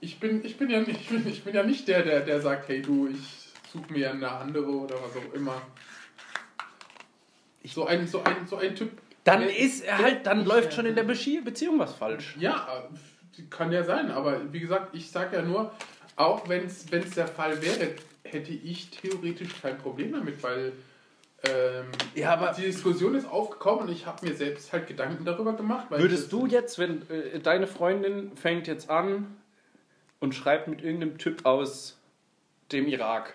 ich, 0.00 0.20
bin, 0.20 0.44
ich, 0.44 0.56
bin 0.56 0.70
ja 0.70 0.80
nicht, 0.80 1.00
ich, 1.00 1.08
bin, 1.08 1.26
ich 1.26 1.44
bin 1.44 1.54
ja 1.54 1.62
nicht 1.62 1.88
der, 1.88 2.02
der, 2.02 2.20
der 2.20 2.40
sagt, 2.40 2.68
hey 2.68 2.82
du, 2.82 3.08
ich 3.08 3.48
suche 3.72 3.92
mir 3.92 4.10
eine 4.10 4.30
andere 4.30 4.70
oder 4.70 4.96
was 4.96 5.16
auch 5.16 5.34
immer. 5.34 5.60
So 7.64 7.86
ein, 7.86 8.06
so 8.06 8.22
ein, 8.22 8.46
so 8.46 8.56
ein 8.56 8.74
Typ. 8.76 8.90
Dann 9.26 9.42
ist 9.42 9.84
er 9.84 9.98
halt, 9.98 10.26
dann 10.26 10.44
läuft 10.44 10.72
schon 10.72 10.86
in 10.86 10.94
der 10.94 11.06
Bezie- 11.06 11.42
Beziehung 11.42 11.78
was 11.78 11.94
falsch. 11.94 12.36
Ja, 12.38 12.88
kann 13.50 13.72
ja 13.72 13.82
sein, 13.82 14.10
aber 14.10 14.52
wie 14.52 14.60
gesagt, 14.60 14.94
ich 14.94 15.10
sage 15.10 15.36
ja 15.36 15.42
nur, 15.42 15.72
auch 16.16 16.48
wenn 16.48 16.64
es 16.66 16.86
der 16.86 17.26
Fall 17.26 17.60
wäre, 17.60 17.90
hätte 18.22 18.52
ich 18.52 18.90
theoretisch 18.90 19.60
kein 19.60 19.78
Problem 19.78 20.12
damit, 20.12 20.42
weil 20.42 20.72
ähm, 21.46 21.86
Ja, 22.14 22.32
aber 22.34 22.52
die 22.52 22.62
Diskussion 22.62 23.14
ist 23.14 23.26
aufgekommen 23.26 23.86
und 23.86 23.92
ich 23.92 24.06
habe 24.06 24.24
mir 24.26 24.34
selbst 24.34 24.72
halt 24.72 24.86
Gedanken 24.86 25.24
darüber 25.24 25.52
gemacht. 25.52 25.86
Würdest 25.90 26.32
du 26.32 26.46
jetzt, 26.46 26.78
wenn 26.78 27.02
äh, 27.10 27.38
deine 27.40 27.66
Freundin 27.66 28.34
fängt 28.36 28.66
jetzt 28.66 28.88
an 28.90 29.36
und 30.20 30.34
schreibt 30.34 30.68
mit 30.68 30.82
irgendeinem 30.82 31.18
Typ 31.18 31.44
aus 31.44 31.98
dem 32.72 32.86
Irak 32.88 33.34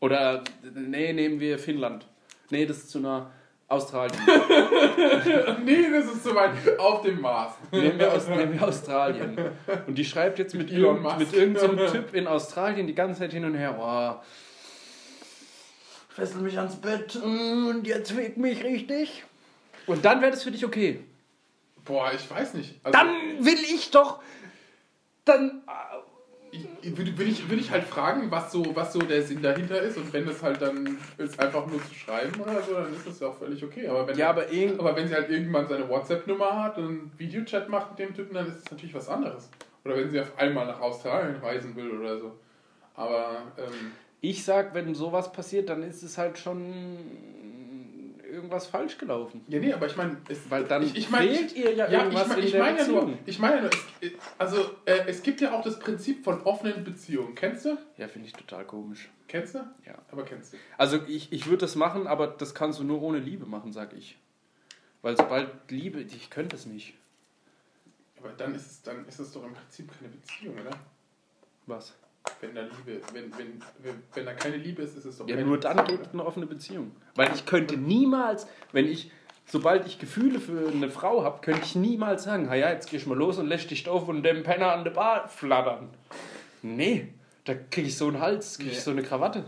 oder 0.00 0.44
nee, 0.74 1.12
nehmen 1.12 1.40
wir 1.40 1.58
Finnland. 1.58 2.06
Nee, 2.50 2.66
das 2.66 2.78
ist 2.78 2.90
zu 2.90 3.00
nah. 3.00 3.30
Australien. 3.68 4.20
Nee, 5.64 5.90
das 5.90 6.06
ist 6.14 6.22
soweit 6.22 6.78
auf 6.78 7.02
dem 7.02 7.20
Mars. 7.20 7.54
Nehmen 7.72 7.98
wir, 7.98 8.12
aus, 8.12 8.28
nehmen 8.28 8.52
wir 8.52 8.68
Australien. 8.68 9.36
Und 9.86 9.96
die 9.96 10.04
schreibt 10.04 10.38
jetzt 10.38 10.54
mit, 10.54 10.70
Elon 10.70 11.04
irgend, 11.04 11.18
mit 11.18 11.32
irgendeinem 11.32 11.90
Typ 11.90 12.14
in 12.14 12.28
Australien 12.28 12.86
die 12.86 12.94
ganze 12.94 13.20
Zeit 13.20 13.32
hin 13.32 13.44
und 13.44 13.54
her. 13.54 13.76
Oh, 13.78 14.22
fessel 16.14 16.40
mich 16.40 16.56
ans 16.58 16.76
Bett 16.76 17.16
und 17.16 17.84
jetzt 17.86 18.12
fick 18.12 18.36
mich 18.36 18.62
richtig. 18.62 19.24
Und 19.86 20.04
dann 20.04 20.20
wäre 20.20 20.30
das 20.30 20.44
für 20.44 20.50
dich 20.50 20.64
okay. 20.64 21.04
Boah, 21.84 22.12
ich 22.12 22.28
weiß 22.30 22.54
nicht. 22.54 22.80
Also, 22.82 22.98
Dann 22.98 23.44
will 23.44 23.58
ich 23.74 23.90
doch. 23.90 24.20
Dann. 25.24 25.62
ich, 25.66 25.72
würde, 26.82 27.22
ich, 27.24 27.48
würde 27.48 27.60
ich 27.62 27.70
halt 27.70 27.84
fragen, 27.84 28.30
was 28.30 28.52
so, 28.52 28.64
was 28.74 28.92
so 28.92 28.98
der 29.00 29.22
Sinn 29.22 29.42
dahinter 29.42 29.80
ist. 29.80 29.96
Und 29.96 30.12
wenn 30.12 30.26
das 30.26 30.42
halt 30.42 30.60
dann 30.62 30.98
ist, 31.18 31.38
einfach 31.40 31.66
nur 31.66 31.82
zu 31.84 31.94
schreiben 31.94 32.40
oder 32.40 32.62
so, 32.62 32.74
dann 32.74 32.92
ist 32.94 33.06
das 33.06 33.20
ja 33.20 33.28
auch 33.28 33.36
völlig 33.36 33.62
okay. 33.64 33.86
Aber 33.88 34.06
wenn, 34.06 34.16
Ja, 34.16 34.30
aber 34.30 34.50
irgend- 34.52 34.78
aber 34.80 34.94
wenn 34.96 35.08
sie 35.08 35.14
halt 35.14 35.30
irgendwann 35.30 35.66
seine 35.66 35.88
WhatsApp-Nummer 35.88 36.62
hat 36.64 36.78
und 36.78 36.84
einen 36.84 37.12
Videochat 37.16 37.68
macht 37.68 37.90
mit 37.90 37.98
dem 37.98 38.14
Typen, 38.14 38.34
dann 38.34 38.48
ist 38.48 38.64
es 38.64 38.70
natürlich 38.70 38.94
was 38.94 39.08
anderes. 39.08 39.48
Oder 39.84 39.96
wenn 39.96 40.10
sie 40.10 40.20
auf 40.20 40.36
einmal 40.38 40.66
nach 40.66 40.80
Australien 40.80 41.36
reisen 41.36 41.76
will 41.76 41.90
oder 41.98 42.18
so. 42.18 42.32
Aber 42.94 43.42
ähm, 43.58 43.92
Ich 44.20 44.44
sag, 44.44 44.74
wenn 44.74 44.94
sowas 44.94 45.32
passiert, 45.32 45.68
dann 45.68 45.82
ist 45.82 46.02
es 46.02 46.18
halt 46.18 46.38
schon 46.38 46.74
irgendwas 48.26 48.66
falsch 48.66 48.98
gelaufen. 48.98 49.44
Ja, 49.48 49.58
nee, 49.60 49.72
aber 49.72 49.86
ich 49.86 49.96
meine, 49.96 50.16
Weil 50.48 50.64
dann 50.64 50.82
ich, 50.82 50.96
ich 50.96 51.10
mein, 51.10 51.28
fehlt 51.28 51.54
ihr 51.56 51.72
ja 51.74 51.88
ja, 51.88 52.02
irgendwas 52.04 52.22
ich, 52.22 52.28
mein- 52.28 52.38
in 52.38 52.44
ich 52.44 52.50
der 52.52 52.60
meine 52.62 52.78
ja 52.78 52.86
nur, 52.86 53.00
Beziehung. 53.02 53.18
ich 53.26 53.38
meine 53.38 53.56
ja 53.56 53.62
nur, 53.62 53.70
es, 54.00 54.10
also 54.38 54.70
äh, 54.84 55.04
es 55.06 55.22
gibt 55.22 55.40
ja 55.40 55.52
auch 55.52 55.62
das 55.62 55.78
Prinzip 55.78 56.24
von 56.24 56.42
offenen 56.42 56.84
Beziehungen. 56.84 57.34
Kennst 57.34 57.64
du? 57.64 57.78
Ja, 57.96 58.08
finde 58.08 58.28
ich 58.28 58.32
total 58.34 58.64
komisch. 58.64 59.08
Kennst 59.28 59.54
du? 59.54 59.58
Ja. 59.86 59.94
Aber 60.10 60.24
kennst 60.24 60.52
du? 60.52 60.56
Also 60.78 60.98
ich, 61.06 61.32
ich 61.32 61.46
würde 61.46 61.58
das 61.58 61.74
machen, 61.76 62.06
aber 62.06 62.26
das 62.26 62.54
kannst 62.54 62.78
du 62.80 62.84
nur 62.84 63.02
ohne 63.02 63.18
Liebe 63.18 63.46
machen, 63.46 63.72
sag 63.72 63.92
ich. 63.94 64.18
Weil 65.02 65.16
sobald 65.16 65.48
Liebe, 65.70 66.00
ich 66.00 66.30
könnte 66.30 66.56
es 66.56 66.66
nicht. 66.66 66.94
Aber 68.18 68.30
dann 68.32 68.54
ist 68.54 68.66
es, 68.70 68.82
dann 68.82 69.06
ist 69.06 69.18
es 69.20 69.32
doch 69.32 69.44
im 69.44 69.52
Prinzip 69.54 69.90
keine 69.98 70.08
Beziehung, 70.10 70.54
oder? 70.58 70.70
Was? 71.66 71.94
Wenn 72.40 72.54
da 72.54 72.62
Liebe, 72.62 73.00
wenn, 73.12 73.24
wenn, 73.38 73.62
wenn, 73.82 74.02
wenn 74.14 74.26
da 74.26 74.32
keine 74.34 74.56
Liebe 74.56 74.82
ist, 74.82 74.96
ist 74.96 75.04
es 75.06 75.18
doch 75.18 75.28
Ja, 75.28 75.36
nur 75.36 75.58
dann 75.58 75.76
Beziehung, 75.78 76.00
geht 76.00 76.12
eine 76.12 76.24
offene 76.26 76.46
Beziehung. 76.46 76.92
Weil 77.14 77.30
ich 77.34 77.46
könnte 77.46 77.76
niemals, 77.76 78.46
wenn 78.72 78.86
ich, 78.86 79.10
sobald 79.46 79.86
ich 79.86 79.98
Gefühle 79.98 80.38
für 80.40 80.68
eine 80.68 80.90
Frau 80.90 81.24
habe, 81.24 81.40
könnte 81.40 81.62
ich 81.64 81.74
niemals 81.76 82.24
sagen, 82.24 82.46
ja, 82.46 82.70
jetzt 82.70 82.90
geh 82.90 82.96
ich 82.98 83.06
mal 83.06 83.16
los 83.16 83.38
und 83.38 83.46
lässt 83.46 83.70
dich 83.70 83.88
auf 83.88 84.08
und 84.08 84.22
dem 84.22 84.42
Penner 84.42 84.72
an 84.72 84.84
der 84.84 84.90
Bar 84.92 85.28
flattern. 85.28 85.88
Nee, 86.62 87.08
da 87.44 87.54
kriege 87.54 87.88
ich 87.88 87.96
so 87.96 88.08
einen 88.08 88.20
Hals, 88.20 88.58
kriege 88.58 88.70
ich 88.70 88.76
Nee. 88.76 88.82
so 88.82 88.90
eine 88.90 89.02
Krawatte. 89.02 89.44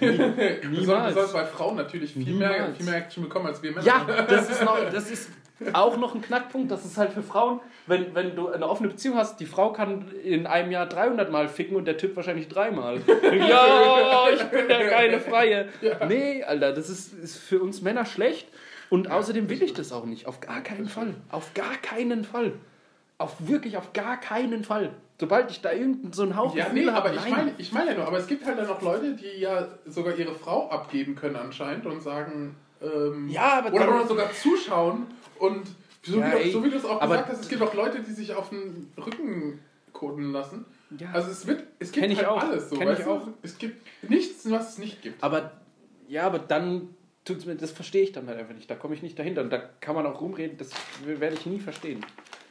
Sollst, 0.00 0.18
du 0.62 0.68
Niemals. 0.68 1.14
sollst 1.14 1.32
bei 1.32 1.44
Frauen 1.46 1.76
natürlich 1.76 2.12
viel 2.12 2.34
mehr, 2.34 2.50
Niemals. 2.52 2.76
viel 2.76 2.86
mehr 2.86 2.96
Action 2.96 3.22
bekommen 3.24 3.46
als 3.46 3.62
wir 3.62 3.70
Männer. 3.70 3.86
Ja, 3.86 4.06
das 4.28 4.50
ist, 4.50 4.62
noch, 4.62 4.78
das 4.90 5.10
ist 5.10 5.30
auch 5.72 5.96
noch 5.96 6.14
ein 6.14 6.22
Knackpunkt. 6.22 6.70
Das 6.70 6.84
ist 6.84 6.98
halt 6.98 7.12
für 7.12 7.22
Frauen, 7.22 7.60
wenn, 7.86 8.14
wenn 8.14 8.36
du 8.36 8.48
eine 8.48 8.68
offene 8.68 8.88
Beziehung 8.90 9.16
hast, 9.16 9.40
die 9.40 9.46
Frau 9.46 9.72
kann 9.72 10.10
in 10.22 10.46
einem 10.46 10.70
Jahr 10.70 10.86
300 10.86 11.30
Mal 11.30 11.48
ficken 11.48 11.76
und 11.76 11.86
der 11.86 11.96
Typ 11.96 12.16
wahrscheinlich 12.16 12.48
dreimal. 12.48 13.00
ja, 13.48 14.26
ich 14.32 14.42
bin 14.44 14.68
der 14.68 14.88
geile 14.88 15.20
Freie. 15.20 15.68
Nee, 16.06 16.44
Alter, 16.44 16.72
das 16.72 16.88
ist, 16.90 17.12
ist 17.14 17.38
für 17.38 17.60
uns 17.60 17.82
Männer 17.82 18.04
schlecht. 18.04 18.48
Und 18.90 19.10
außerdem 19.10 19.50
will 19.50 19.62
ich 19.62 19.74
das 19.74 19.92
auch 19.92 20.04
nicht. 20.06 20.26
Auf 20.26 20.40
gar 20.40 20.62
keinen 20.62 20.88
Fall. 20.88 21.14
Auf 21.30 21.52
gar 21.54 21.76
keinen 21.76 22.24
Fall. 22.24 22.52
Auf 23.18 23.48
wirklich 23.48 23.76
auf 23.76 23.92
gar 23.92 24.18
keinen 24.18 24.64
Fall. 24.64 24.90
Sobald 25.20 25.50
ich 25.50 25.60
da 25.60 25.72
irgendeinen 25.72 26.12
so 26.12 26.22
einen 26.22 26.36
Hauch 26.36 26.54
Ja, 26.54 26.68
nee, 26.72 26.88
aber 26.88 27.12
ich 27.12 27.28
meine 27.28 27.52
ich 27.58 27.72
meine 27.72 27.90
ja 27.90 27.96
nur, 27.96 28.06
aber 28.06 28.18
es 28.18 28.26
gibt 28.28 28.44
halt 28.46 28.58
dann 28.58 28.68
noch 28.68 28.80
Leute, 28.80 29.16
die 29.16 29.40
ja 29.40 29.66
sogar 29.86 30.16
ihre 30.16 30.34
Frau 30.34 30.68
abgeben 30.70 31.16
können 31.16 31.36
anscheinend 31.36 31.86
und 31.86 32.00
sagen, 32.00 32.54
ähm, 32.80 33.28
Ja, 33.28 33.58
aber 33.58 33.72
oder, 33.72 33.88
oder 33.88 34.06
sogar 34.06 34.32
zuschauen 34.32 35.06
und 35.40 35.66
so, 36.02 36.20
Ja, 36.20 36.32
wie, 36.38 36.52
so 36.52 36.64
wie 36.64 36.70
du 36.70 36.76
es 36.76 36.84
auch 36.84 37.00
gesagt 37.00 37.28
hast, 37.28 37.40
es 37.40 37.48
gibt 37.48 37.62
auch 37.62 37.74
Leute, 37.74 38.00
die 38.00 38.12
sich 38.12 38.32
auf 38.34 38.50
den 38.50 38.92
Rücken 38.96 39.58
koden 39.92 40.30
lassen. 40.32 40.64
Ja. 40.98 41.10
Also 41.12 41.30
es 41.30 41.46
wird, 41.46 41.64
es 41.80 41.90
gibt 41.92 42.16
halt 42.16 42.26
auch. 42.26 42.40
alles 42.42 42.70
so, 42.70 42.76
Kenn 42.76 42.88
weißt 42.88 43.00
ich 43.00 43.06
du? 43.06 43.12
auch. 43.12 43.28
Es 43.42 43.58
gibt 43.58 43.84
nichts, 44.08 44.48
was 44.50 44.70
es 44.74 44.78
nicht 44.78 45.02
gibt. 45.02 45.22
Aber 45.22 45.50
ja, 46.06 46.22
aber 46.24 46.38
dann 46.38 46.94
tut's 47.24 47.44
mir, 47.44 47.56
das 47.56 47.72
verstehe 47.72 48.04
ich 48.04 48.12
dann 48.12 48.26
halt 48.26 48.38
einfach 48.38 48.54
nicht. 48.54 48.70
Da 48.70 48.74
komme 48.74 48.94
ich 48.94 49.02
nicht 49.02 49.18
dahinter. 49.18 49.42
Und 49.42 49.50
da 49.50 49.58
kann 49.58 49.94
man 49.94 50.06
auch 50.06 50.20
rumreden, 50.20 50.56
das 50.56 50.70
werde 51.04 51.34
ich 51.34 51.44
nie 51.44 51.58
verstehen. 51.58 52.04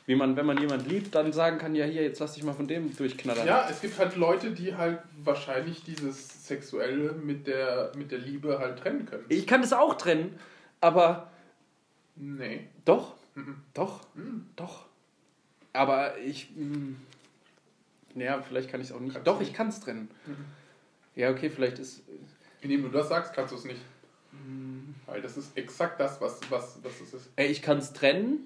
Wie 0.07 0.15
man, 0.15 0.35
wenn 0.37 0.45
man 0.45 0.57
jemanden 0.57 0.89
liebt, 0.89 1.13
dann 1.13 1.33
sagen 1.33 1.57
kann, 1.57 1.75
ja 1.75 1.85
hier, 1.85 2.01
jetzt 2.01 2.19
lass 2.19 2.33
dich 2.33 2.43
mal 2.43 2.53
von 2.53 2.65
dem 2.65 2.95
durchknattern. 2.95 3.45
Ja, 3.45 3.67
es 3.69 3.81
gibt 3.81 3.99
halt 3.99 4.15
Leute, 4.15 4.51
die 4.51 4.73
halt 4.73 4.99
wahrscheinlich 5.23 5.83
dieses 5.83 6.47
Sexuelle 6.47 7.11
mit 7.11 7.45
der, 7.45 7.91
mit 7.95 8.09
der 8.11 8.19
Liebe 8.19 8.57
halt 8.57 8.79
trennen 8.79 9.05
können. 9.05 9.25
Ich 9.27 9.45
kann 9.45 9.61
das 9.61 9.73
auch 9.73 9.95
trennen, 9.95 10.39
aber 10.81 11.29
Nee. 12.15 12.67
doch, 12.85 13.15
Mhm. 13.35 13.57
doch, 13.73 13.99
doch. 14.55 14.85
Aber 15.73 16.17
ich, 16.17 16.49
mh, 16.55 16.95
naja, 18.15 18.41
vielleicht 18.41 18.69
kann 18.71 18.79
ich 18.81 18.87
es 18.87 18.93
auch 18.93 18.99
nicht. 19.01 19.13
Kannst 19.13 19.27
doch, 19.27 19.35
du 19.35 19.41
ich 19.43 19.49
nicht? 19.49 19.57
kann 19.57 19.67
es 19.67 19.79
trennen. 19.81 20.09
Mhm. 20.25 20.45
Ja, 21.15 21.29
okay, 21.31 21.49
vielleicht 21.49 21.79
ist, 21.79 22.01
Indem 22.61 22.81
du 22.83 22.89
das 22.89 23.09
sagst, 23.09 23.33
kannst 23.33 23.51
du 23.51 23.57
es 23.57 23.65
nicht. 23.65 23.81
Mhm. 24.31 24.95
Weil 25.05 25.21
das 25.21 25.35
ist 25.37 25.55
exakt 25.57 25.99
das, 25.99 26.19
was, 26.21 26.39
was, 26.49 26.79
was 26.81 27.01
es 27.01 27.13
ist. 27.13 27.29
ey, 27.35 27.47
ich 27.47 27.61
kann 27.61 27.77
es 27.77 27.91
trennen. 27.93 28.39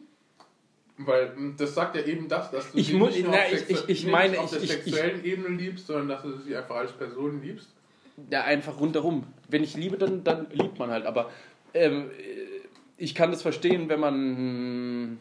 Weil 1.06 1.34
mh, 1.36 1.54
das 1.58 1.74
sagt 1.76 1.96
ja 1.96 2.04
eben 2.04 2.28
das, 2.28 2.52
dass 2.52 2.72
du 2.72 2.78
Ich 2.78 2.88
sie 2.88 2.94
mu- 2.96 3.08
nicht 3.08 3.24
nur 3.24 3.32
na, 3.34 3.40
auf, 3.44 3.52
ich- 3.54 3.70
ich- 3.70 3.90
ich 3.90 4.04
nicht 4.04 4.12
meine, 4.12 4.40
auf 4.40 4.50
der 4.52 4.60
sexuellen 4.60 5.24
Ebene 5.24 5.50
liebst, 5.58 5.88
sondern 5.88 6.10
dass 6.10 6.22
du 6.24 6.38
sie 6.38 6.56
einfach 6.56 6.76
als 6.76 6.92
Person 6.92 7.42
liebst. 7.42 7.68
Ja, 8.30 8.44
einfach 8.44 8.80
rundherum. 8.80 9.26
Wenn 9.50 9.64
ich 9.64 9.76
liebe, 9.76 9.98
dann, 9.98 10.24
dann 10.24 10.48
liebt 10.52 10.78
man 10.80 10.92
halt. 10.92 11.06
Aber 11.06 11.32
ähm, 11.74 12.12
ich 12.98 13.16
kann 13.16 13.32
das 13.32 13.42
verstehen, 13.42 13.90
wenn 13.90 14.00
man 14.00 15.20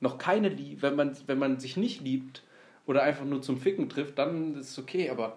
noch 0.00 0.16
keine 0.18 0.48
Liebe, 0.48 0.82
wenn 0.82 0.96
man, 0.96 1.16
wenn 1.26 1.38
man 1.38 1.58
sich 1.58 1.76
nicht 1.76 2.00
liebt 2.02 2.42
oder 2.86 3.02
einfach 3.02 3.24
nur 3.24 3.42
zum 3.42 3.58
Ficken 3.58 3.88
trifft, 3.88 4.18
dann 4.18 4.54
ist 4.56 4.70
es 4.70 4.78
okay. 4.78 5.10
Aber 5.10 5.36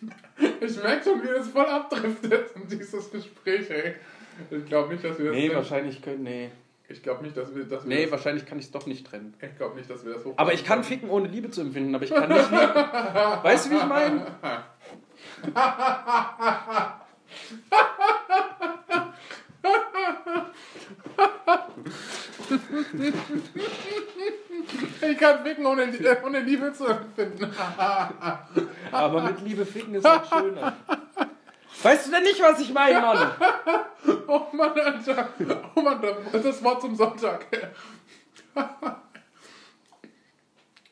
Ich 0.60 0.76
merke 0.82 1.04
schon, 1.04 1.22
wie 1.22 1.28
das 1.28 1.48
voll 1.48 1.64
abdriftet 1.66 2.50
in 2.54 2.68
dieses 2.68 3.10
Gespräch, 3.10 3.70
ey. 3.70 3.94
Ich 4.50 4.64
glaube 4.66 4.92
nicht, 4.92 5.04
dass 5.04 5.18
wir 5.18 5.26
das 5.26 5.34
nee, 5.34 5.46
trennen. 5.46 5.56
wahrscheinlich 5.56 6.02
können, 6.02 6.22
nee. 6.22 6.50
Ich 6.92 7.02
glaube 7.02 7.22
nicht, 7.22 7.34
dass 7.36 7.54
wir, 7.54 7.64
dass 7.64 7.84
wir 7.84 7.88
Nee, 7.88 8.02
das, 8.02 8.12
wahrscheinlich 8.12 8.44
kann 8.44 8.58
ich 8.58 8.66
es 8.66 8.70
doch 8.70 8.84
nicht 8.86 9.06
trennen. 9.06 9.34
Ich 9.40 9.56
glaube 9.56 9.76
nicht, 9.76 9.88
dass 9.88 10.04
wir 10.04 10.12
das 10.12 10.24
hoch. 10.26 10.34
Aber 10.36 10.52
ich 10.52 10.62
kann 10.64 10.84
ficken, 10.84 11.08
ohne 11.08 11.26
Liebe 11.26 11.50
zu 11.50 11.62
empfinden, 11.62 11.94
aber 11.94 12.04
ich 12.04 12.10
kann 12.10 12.28
nicht 12.28 12.50
lieben. 12.50 12.62
Weißt 13.42 13.66
du, 13.66 13.70
wie 13.70 13.76
ich 13.76 13.86
meine? 13.86 14.26
Ich 25.10 25.18
kann 25.18 25.42
ficken, 25.42 25.64
ohne, 25.66 25.88
ohne 26.24 26.40
Liebe 26.40 26.72
zu 26.74 26.86
empfinden. 26.86 27.50
Aber 28.92 29.22
mit 29.22 29.40
Liebe 29.40 29.64
ficken 29.64 29.94
ist 29.94 30.04
halt 30.04 30.26
schöner. 30.26 30.76
Weißt 31.82 32.06
du 32.06 32.10
denn 32.10 32.22
nicht, 32.24 32.40
was 32.40 32.60
ich 32.60 32.72
meine, 32.72 33.00
Mann? 33.00 33.32
Oh 34.26 34.46
Mann, 34.52 34.78
Alter. 34.78 35.28
Oh 35.74 35.80
Mann, 35.80 36.00
das 36.32 36.62
Wort 36.62 36.80
zum 36.80 36.96
Sonntag. 36.96 37.46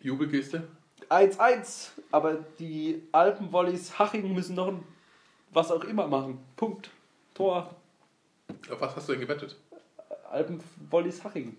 Jubelgeste? 0.01 0.69
1-1. 1.09 1.89
Aber 2.11 2.45
die 2.59 3.03
Alpenvolleys 3.13 3.99
Haching 3.99 4.35
müssen 4.35 4.55
noch 4.55 4.69
ein 4.69 4.85
was 5.53 5.71
auch 5.71 5.85
immer 5.85 6.07
machen. 6.07 6.39
Punkt. 6.57 6.91
Tor. 7.35 7.75
Auf 8.71 8.81
was 8.81 8.97
hast 8.97 9.09
du 9.09 9.13
denn 9.13 9.21
gewettet? 9.21 9.57
Alpenvolleys 10.31 11.23
Haching. 11.25 11.57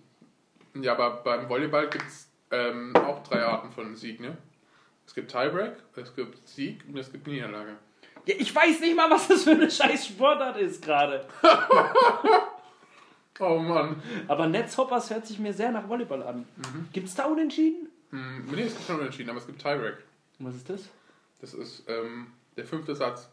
Ja, 0.74 0.92
aber 0.92 1.22
beim 1.22 1.48
Volleyball 1.48 1.90
gibt 1.90 2.06
es 2.06 2.28
ähm, 2.50 2.94
auch 2.96 3.22
drei 3.22 3.42
Arten 3.42 3.70
von 3.70 3.94
Sieg, 3.96 4.20
ne? 4.20 4.36
Es 5.06 5.14
gibt 5.14 5.30
Tiebreak, 5.30 5.76
es 5.96 6.14
gibt 6.14 6.48
Sieg 6.48 6.82
und 6.88 6.96
es 6.96 7.10
gibt 7.12 7.26
Niederlage. 7.26 7.76
Ja, 8.26 8.34
ich 8.38 8.54
weiß 8.54 8.80
nicht 8.80 8.96
mal, 8.96 9.10
was 9.10 9.28
das 9.28 9.44
für 9.44 9.52
eine 9.52 9.70
scheiß 9.70 10.06
Sportart 10.06 10.56
ist 10.58 10.82
gerade. 10.82 11.26
Oh 13.40 13.58
Mann. 13.58 14.00
Aber 14.28 14.46
Netzhoppers 14.46 15.10
hört 15.10 15.26
sich 15.26 15.38
mir 15.38 15.52
sehr 15.52 15.72
nach 15.72 15.88
Volleyball 15.88 16.22
an. 16.22 16.46
Gibt's 16.92 17.14
da 17.14 17.24
Unentschieden? 17.24 17.88
Hm, 18.10 18.46
nee, 18.54 18.62
es 18.62 18.74
gibt 18.74 18.86
schon 18.86 19.00
unentschieden, 19.00 19.30
aber 19.30 19.38
es 19.38 19.46
gibt 19.46 19.60
Tiebreak. 19.60 19.96
Was 20.38 20.54
ist 20.54 20.70
das? 20.70 20.88
Das 21.40 21.54
ist 21.54 21.84
ähm, 21.88 22.28
der 22.56 22.66
fünfte 22.66 22.94
Satz. 22.94 23.28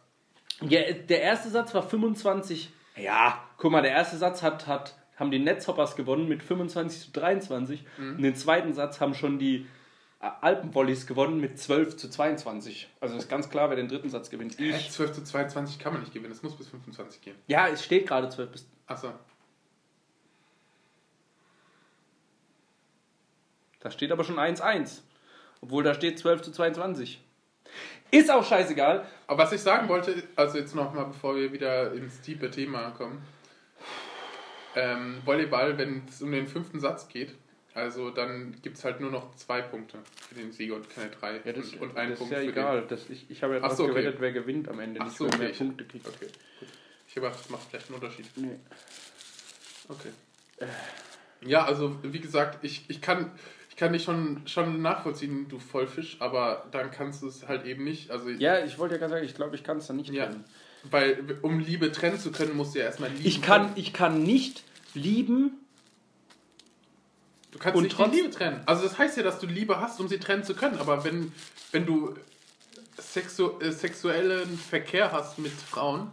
Ja, 0.62 0.80
der 0.92 1.22
erste 1.22 1.50
Satz 1.50 1.74
war 1.74 1.82
25. 1.82 2.72
Ja, 2.96 3.40
guck 3.56 3.70
mal, 3.70 3.82
der 3.82 3.92
erste 3.92 4.16
Satz 4.16 4.42
hat, 4.42 4.66
hat, 4.66 4.96
haben 5.16 5.30
die 5.30 5.38
Netzhoppers 5.38 5.96
gewonnen 5.96 6.28
mit 6.28 6.42
25 6.42 7.02
zu 7.02 7.10
23. 7.12 7.84
Und 7.98 8.22
den 8.22 8.34
zweiten 8.34 8.72
Satz 8.72 9.00
haben 9.00 9.14
schon 9.14 9.38
die 9.38 9.66
Alpenvolleys 10.20 11.06
gewonnen 11.06 11.40
mit 11.40 11.58
12 11.58 11.96
zu 11.96 12.10
22. 12.10 12.88
Also 13.00 13.16
ist 13.16 13.30
ganz 13.30 13.48
klar, 13.48 13.70
wer 13.70 13.76
den 13.76 13.88
dritten 13.88 14.10
Satz 14.10 14.28
gewinnt. 14.28 14.60
Ich. 14.60 14.90
12 14.90 15.12
zu 15.12 15.24
22 15.24 15.78
kann 15.78 15.94
man 15.94 16.02
nicht 16.02 16.12
gewinnen, 16.12 16.32
es 16.32 16.42
muss 16.42 16.56
bis 16.56 16.68
25 16.68 17.22
gehen. 17.22 17.36
Ja, 17.46 17.68
es 17.68 17.82
steht 17.82 18.06
gerade 18.06 18.28
12 18.28 18.50
bis. 18.50 18.66
Achso. 18.86 19.12
Da 23.80 23.90
steht 23.90 24.12
aber 24.12 24.24
schon 24.24 24.38
1-1. 24.38 25.00
Obwohl 25.62 25.82
da 25.82 25.94
steht 25.94 26.18
12 26.18 26.42
zu 26.42 26.52
22. 26.52 27.22
Ist 28.10 28.30
auch 28.30 28.44
scheißegal. 28.44 29.06
Aber 29.26 29.42
was 29.42 29.52
ich 29.52 29.62
sagen 29.62 29.88
wollte, 29.88 30.22
also 30.36 30.58
jetzt 30.58 30.74
nochmal, 30.74 31.06
bevor 31.06 31.36
wir 31.36 31.52
wieder 31.52 31.92
ins 31.92 32.20
tiefe 32.20 32.50
Thema 32.50 32.90
kommen. 32.90 33.22
Ähm, 34.74 35.18
Volleyball, 35.24 35.78
wenn 35.78 36.02
es 36.08 36.20
um 36.20 36.30
den 36.30 36.46
fünften 36.46 36.78
Satz 36.78 37.08
geht, 37.08 37.34
also 37.74 38.10
dann 38.10 38.54
gibt 38.62 38.76
es 38.78 38.84
halt 38.84 39.00
nur 39.00 39.10
noch 39.10 39.34
zwei 39.36 39.62
Punkte 39.62 39.98
für 40.28 40.34
den 40.34 40.52
Sieger 40.52 40.76
und 40.76 40.88
keine 40.90 41.10
drei. 41.10 41.40
Ja, 41.44 41.52
das, 41.52 41.72
und, 41.74 41.80
und 41.82 41.96
einen 41.96 42.10
das 42.10 42.18
Punkt 42.18 42.32
ist 42.34 42.38
ja 42.38 42.44
für 42.44 42.50
egal. 42.50 42.84
Das, 42.88 43.08
ich 43.10 43.30
ich 43.30 43.42
habe 43.42 43.54
ja 43.54 43.60
Ach 43.62 43.68
drauf 43.68 43.76
so, 43.76 43.84
okay. 43.84 43.92
gewettet, 43.94 44.16
wer 44.20 44.32
gewinnt 44.32 44.68
am 44.68 44.80
Ende. 44.80 45.00
Ach 45.00 45.06
Nicht, 45.06 45.16
so, 45.16 45.24
wer 45.24 45.28
okay. 45.34 45.38
mehr 45.38 45.50
Ich- 45.50 45.58
Punkte 45.58 45.84
kriegt. 45.84 46.06
den. 46.06 46.12
Okay, 46.14 46.26
gut. 46.60 46.68
Ich 47.08 47.16
habe 47.16 47.26
gedacht, 47.26 47.40
das 47.40 47.50
macht 47.50 47.62
vielleicht 47.70 47.86
einen 47.88 47.94
Unterschied. 48.00 48.26
Nee. 48.36 48.56
Okay. 49.88 50.08
Ja, 51.42 51.64
also 51.64 51.96
wie 52.02 52.20
gesagt, 52.20 52.62
ich, 52.64 52.84
ich 52.88 53.00
kann 53.00 53.30
ich 53.70 53.76
kann 53.76 53.92
dich 53.94 54.04
schon, 54.04 54.42
schon 54.46 54.82
nachvollziehen, 54.82 55.48
du 55.48 55.58
Vollfisch, 55.58 56.16
aber 56.20 56.66
dann 56.70 56.90
kannst 56.90 57.22
du 57.22 57.28
es 57.28 57.48
halt 57.48 57.64
eben 57.64 57.82
nicht. 57.84 58.10
Also 58.10 58.28
Ja, 58.28 58.62
ich 58.64 58.78
wollte 58.78 58.94
ja 58.96 58.98
gerade 58.98 59.14
sagen, 59.14 59.24
ich 59.24 59.34
glaube, 59.34 59.56
ich 59.56 59.64
kann 59.64 59.78
es 59.78 59.86
da 59.86 59.94
nicht 59.94 60.10
Ja. 60.10 60.26
trennen. 60.26 60.44
weil 60.90 61.38
um 61.42 61.60
Liebe 61.60 61.90
trennen 61.92 62.18
zu 62.18 62.30
können, 62.30 62.56
musst 62.56 62.74
du 62.74 62.78
ja 62.80 62.84
erstmal 62.86 63.10
lieben. 63.10 63.26
Ich 63.26 63.40
kann, 63.42 63.72
ich 63.76 63.92
kann 63.92 64.22
nicht 64.22 64.64
lieben. 64.94 65.52
Du 67.50 67.58
kannst 67.58 67.76
Und 67.76 67.82
nicht 67.84 67.96
trotz- 67.96 68.10
die 68.12 68.16
Liebe 68.18 68.30
trennen. 68.30 68.62
Also 68.66 68.84
das 68.84 68.96
heißt 68.98 69.16
ja, 69.16 69.22
dass 69.22 69.38
du 69.40 69.46
Liebe 69.46 69.80
hast, 69.80 69.98
um 70.00 70.08
sie 70.08 70.18
trennen 70.18 70.44
zu 70.44 70.54
können. 70.54 70.78
Aber 70.78 71.04
wenn, 71.04 71.32
wenn 71.72 71.84
du 71.86 72.14
sexu 72.98 73.58
äh, 73.60 73.72
sexuellen 73.72 74.56
Verkehr 74.58 75.12
hast 75.12 75.38
mit 75.38 75.52
Frauen, 75.52 76.12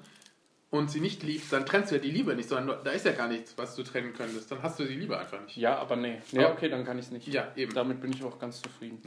und 0.69 0.91
sie 0.91 0.99
nicht 0.99 1.23
liebst, 1.23 1.53
dann 1.53 1.65
trennst 1.65 1.91
du 1.91 1.95
ja 1.95 2.01
die 2.01 2.11
Liebe 2.11 2.35
nicht, 2.35 2.49
sondern 2.49 2.83
da 2.83 2.91
ist 2.91 3.05
ja 3.05 3.13
gar 3.13 3.29
nichts, 3.29 3.53
was 3.57 3.73
du 3.77 3.83
trennen 3.83 4.13
könntest. 4.13 4.51
Dann 4.51 4.61
hast 4.61 4.77
du 4.77 4.83
die 4.83 4.95
Liebe 4.95 5.17
einfach 5.17 5.41
nicht. 5.41 5.55
Ja, 5.55 5.77
aber 5.77 5.95
nee. 5.95 6.21
Nee, 6.33 6.41
Ja. 6.41 6.51
okay, 6.51 6.67
dann 6.67 6.83
kann 6.83 6.99
ich 6.99 7.05
es 7.05 7.11
nicht. 7.11 7.25
Ja, 7.29 7.53
eben. 7.55 7.73
Damit 7.73 8.01
bin 8.01 8.11
ich 8.11 8.21
auch 8.21 8.37
ganz 8.37 8.61
zufrieden. 8.61 9.01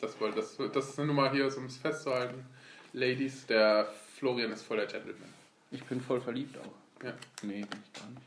Das, 0.00 0.18
wollte- 0.20 0.38
das, 0.40 0.56
das 0.72 0.88
ist 0.88 0.98
nur 0.98 1.14
mal 1.14 1.30
hier, 1.30 1.46
um 1.56 1.66
es 1.66 1.76
festzuhalten. 1.76 2.44
Ladies, 2.92 3.46
der 3.46 3.86
Florian 4.18 4.50
ist 4.50 4.62
voll 4.62 4.78
der 4.78 4.86
Gentleman. 4.86 5.32
Ich 5.70 5.84
bin 5.84 6.00
voll 6.00 6.20
verliebt 6.20 6.58
auch. 6.58 7.04
Ja. 7.04 7.12
Nee, 7.42 7.60
bin 7.60 7.80
ich 7.84 8.00
gar 8.00 8.08
nicht. 8.10 8.22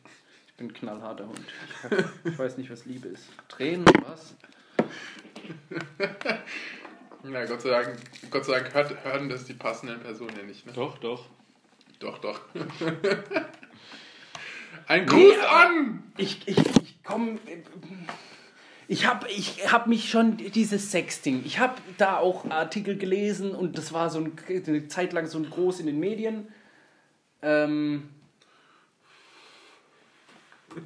Ich 0.59 0.61
bin 0.61 0.71
ein 0.71 0.73
knallharter 0.73 1.25
Hund. 1.25 1.39
Ich, 1.39 1.83
hab, 1.83 1.91
ich 2.25 2.37
weiß 2.37 2.57
nicht, 2.57 2.69
was 2.69 2.85
Liebe 2.85 3.07
ist. 3.07 3.29
Tränen, 3.47 3.85
was? 4.05 4.35
Na, 7.23 7.45
Gott 7.45 7.61
sei 7.61 7.69
Dank, 7.69 7.95
Gott 8.29 8.43
sei 8.43 8.59
Dank 8.59 8.73
hört, 8.73 9.05
hören 9.05 9.29
das 9.29 9.45
die 9.45 9.53
passenden 9.53 10.01
Personen 10.01 10.35
ja 10.35 10.43
nicht. 10.43 10.65
Ne? 10.65 10.73
Doch, 10.73 10.97
doch. 10.97 11.27
Doch, 11.99 12.17
doch. 12.17 12.41
Ein 14.87 15.05
Gruß 15.05 15.17
Nee, 15.17 15.37
an! 15.47 16.03
Ich, 16.17 16.45
ich, 16.45 16.57
ich 16.57 17.03
komm. 17.05 17.39
Ich 18.89 19.07
habe 19.07 19.29
ich 19.29 19.71
hab 19.71 19.87
mich 19.87 20.09
schon, 20.09 20.35
dieses 20.35 20.91
Sexting, 20.91 21.41
ich 21.45 21.59
habe 21.59 21.75
da 21.97 22.17
auch 22.17 22.51
Artikel 22.51 22.97
gelesen 22.97 23.55
und 23.55 23.77
das 23.77 23.93
war 23.93 24.09
so 24.09 24.19
ein, 24.19 24.33
eine 24.49 24.89
Zeit 24.89 25.13
lang 25.13 25.25
so 25.27 25.37
ein 25.37 25.49
groß 25.49 25.79
in 25.79 25.85
den 25.85 26.01
Medien. 26.01 26.49
Ähm, 27.41 28.09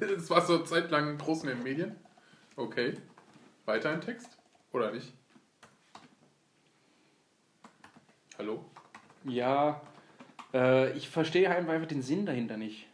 Das 0.00 0.30
war 0.30 0.40
so 0.40 0.58
zeitlang 0.58 1.18
groß 1.18 1.42
in 1.42 1.48
den 1.50 1.62
Medien. 1.62 1.96
Okay. 2.56 2.94
Weiter 3.64 3.92
im 3.92 4.00
Text? 4.00 4.38
Oder 4.72 4.90
nicht? 4.92 5.12
Hallo? 8.38 8.64
ja, 9.24 9.80
äh, 10.52 10.92
ich 10.92 11.08
verstehe 11.08 11.50
einfach 11.50 11.86
den 11.86 12.02
Sinn 12.02 12.26
dahinter 12.26 12.56
nicht. 12.56 12.86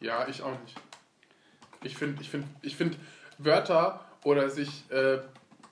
Ja, 0.00 0.28
ich 0.28 0.42
auch 0.42 0.58
nicht. 0.60 0.80
Ich 1.82 1.96
finde, 1.96 2.20
ich 2.20 2.30
finde, 2.30 2.48
ich 2.62 2.76
finde 2.76 2.98
Wörter 3.38 4.04
oder 4.22 4.50
sich, 4.50 4.90
äh, 4.90 5.20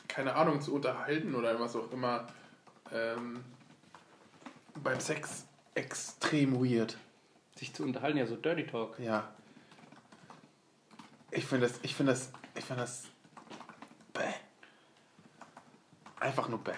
keine 0.09 0.35
Ahnung, 0.37 0.61
zu 0.61 0.75
unterhalten 0.75 1.35
oder 1.35 1.59
was 1.59 1.77
auch 1.77 1.91
immer 1.93 2.27
ähm, 2.93 3.45
beim 4.83 5.01
Sex 5.01 5.47
extrem 5.75 6.55
weird. 6.63 6.97
Sich 7.63 7.73
zu 7.73 7.85
unterhalten, 7.85 8.19
ja, 8.19 8.27
so 8.27 8.35
Dirty 8.35 8.67
Talk. 8.67 8.99
Ja. 8.99 9.29
Ich 11.31 11.47
finde 11.47 11.69
das, 11.69 11.79
ich 11.85 11.95
finde 11.95 12.11
das, 12.11 12.33
ich 12.57 12.65
finde 12.65 12.83
das 12.83 13.05
bäh. 14.13 14.23
Einfach 16.19 16.49
nur 16.49 16.59
bäh. 16.59 16.73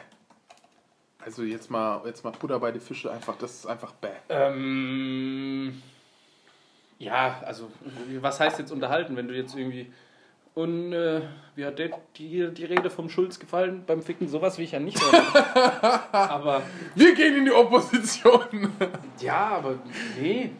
Also 1.24 1.42
jetzt 1.42 1.70
mal, 1.70 2.02
jetzt 2.04 2.22
mal 2.22 2.32
Butter 2.32 2.60
bei 2.60 2.70
die 2.70 2.80
Fische, 2.80 3.10
einfach, 3.10 3.38
das 3.38 3.54
ist 3.54 3.66
einfach 3.66 3.92
bäh. 3.92 4.10
Ähm, 4.28 5.82
ja, 6.98 7.40
also, 7.46 7.70
was 8.20 8.38
heißt 8.40 8.58
jetzt 8.58 8.70
unterhalten, 8.70 9.16
wenn 9.16 9.26
du 9.26 9.34
jetzt 9.34 9.56
irgendwie. 9.56 9.90
Und 10.52 10.92
äh, 10.92 11.22
wie 11.56 11.64
hat 11.64 11.78
der, 11.78 11.98
die, 12.18 12.52
die 12.52 12.64
Rede 12.66 12.90
vom 12.90 13.08
Schulz 13.08 13.38
gefallen 13.40 13.84
beim 13.86 14.02
Ficken? 14.02 14.28
Sowas 14.28 14.58
will 14.58 14.66
ich 14.66 14.72
ja 14.72 14.80
nicht 14.80 15.00
hören. 15.00 15.24
aber, 16.12 16.60
Wir 16.94 17.14
gehen 17.14 17.38
in 17.38 17.46
die 17.46 17.52
Opposition. 17.52 18.70
ja, 19.18 19.46
aber 19.48 19.78
nee. 20.20 20.50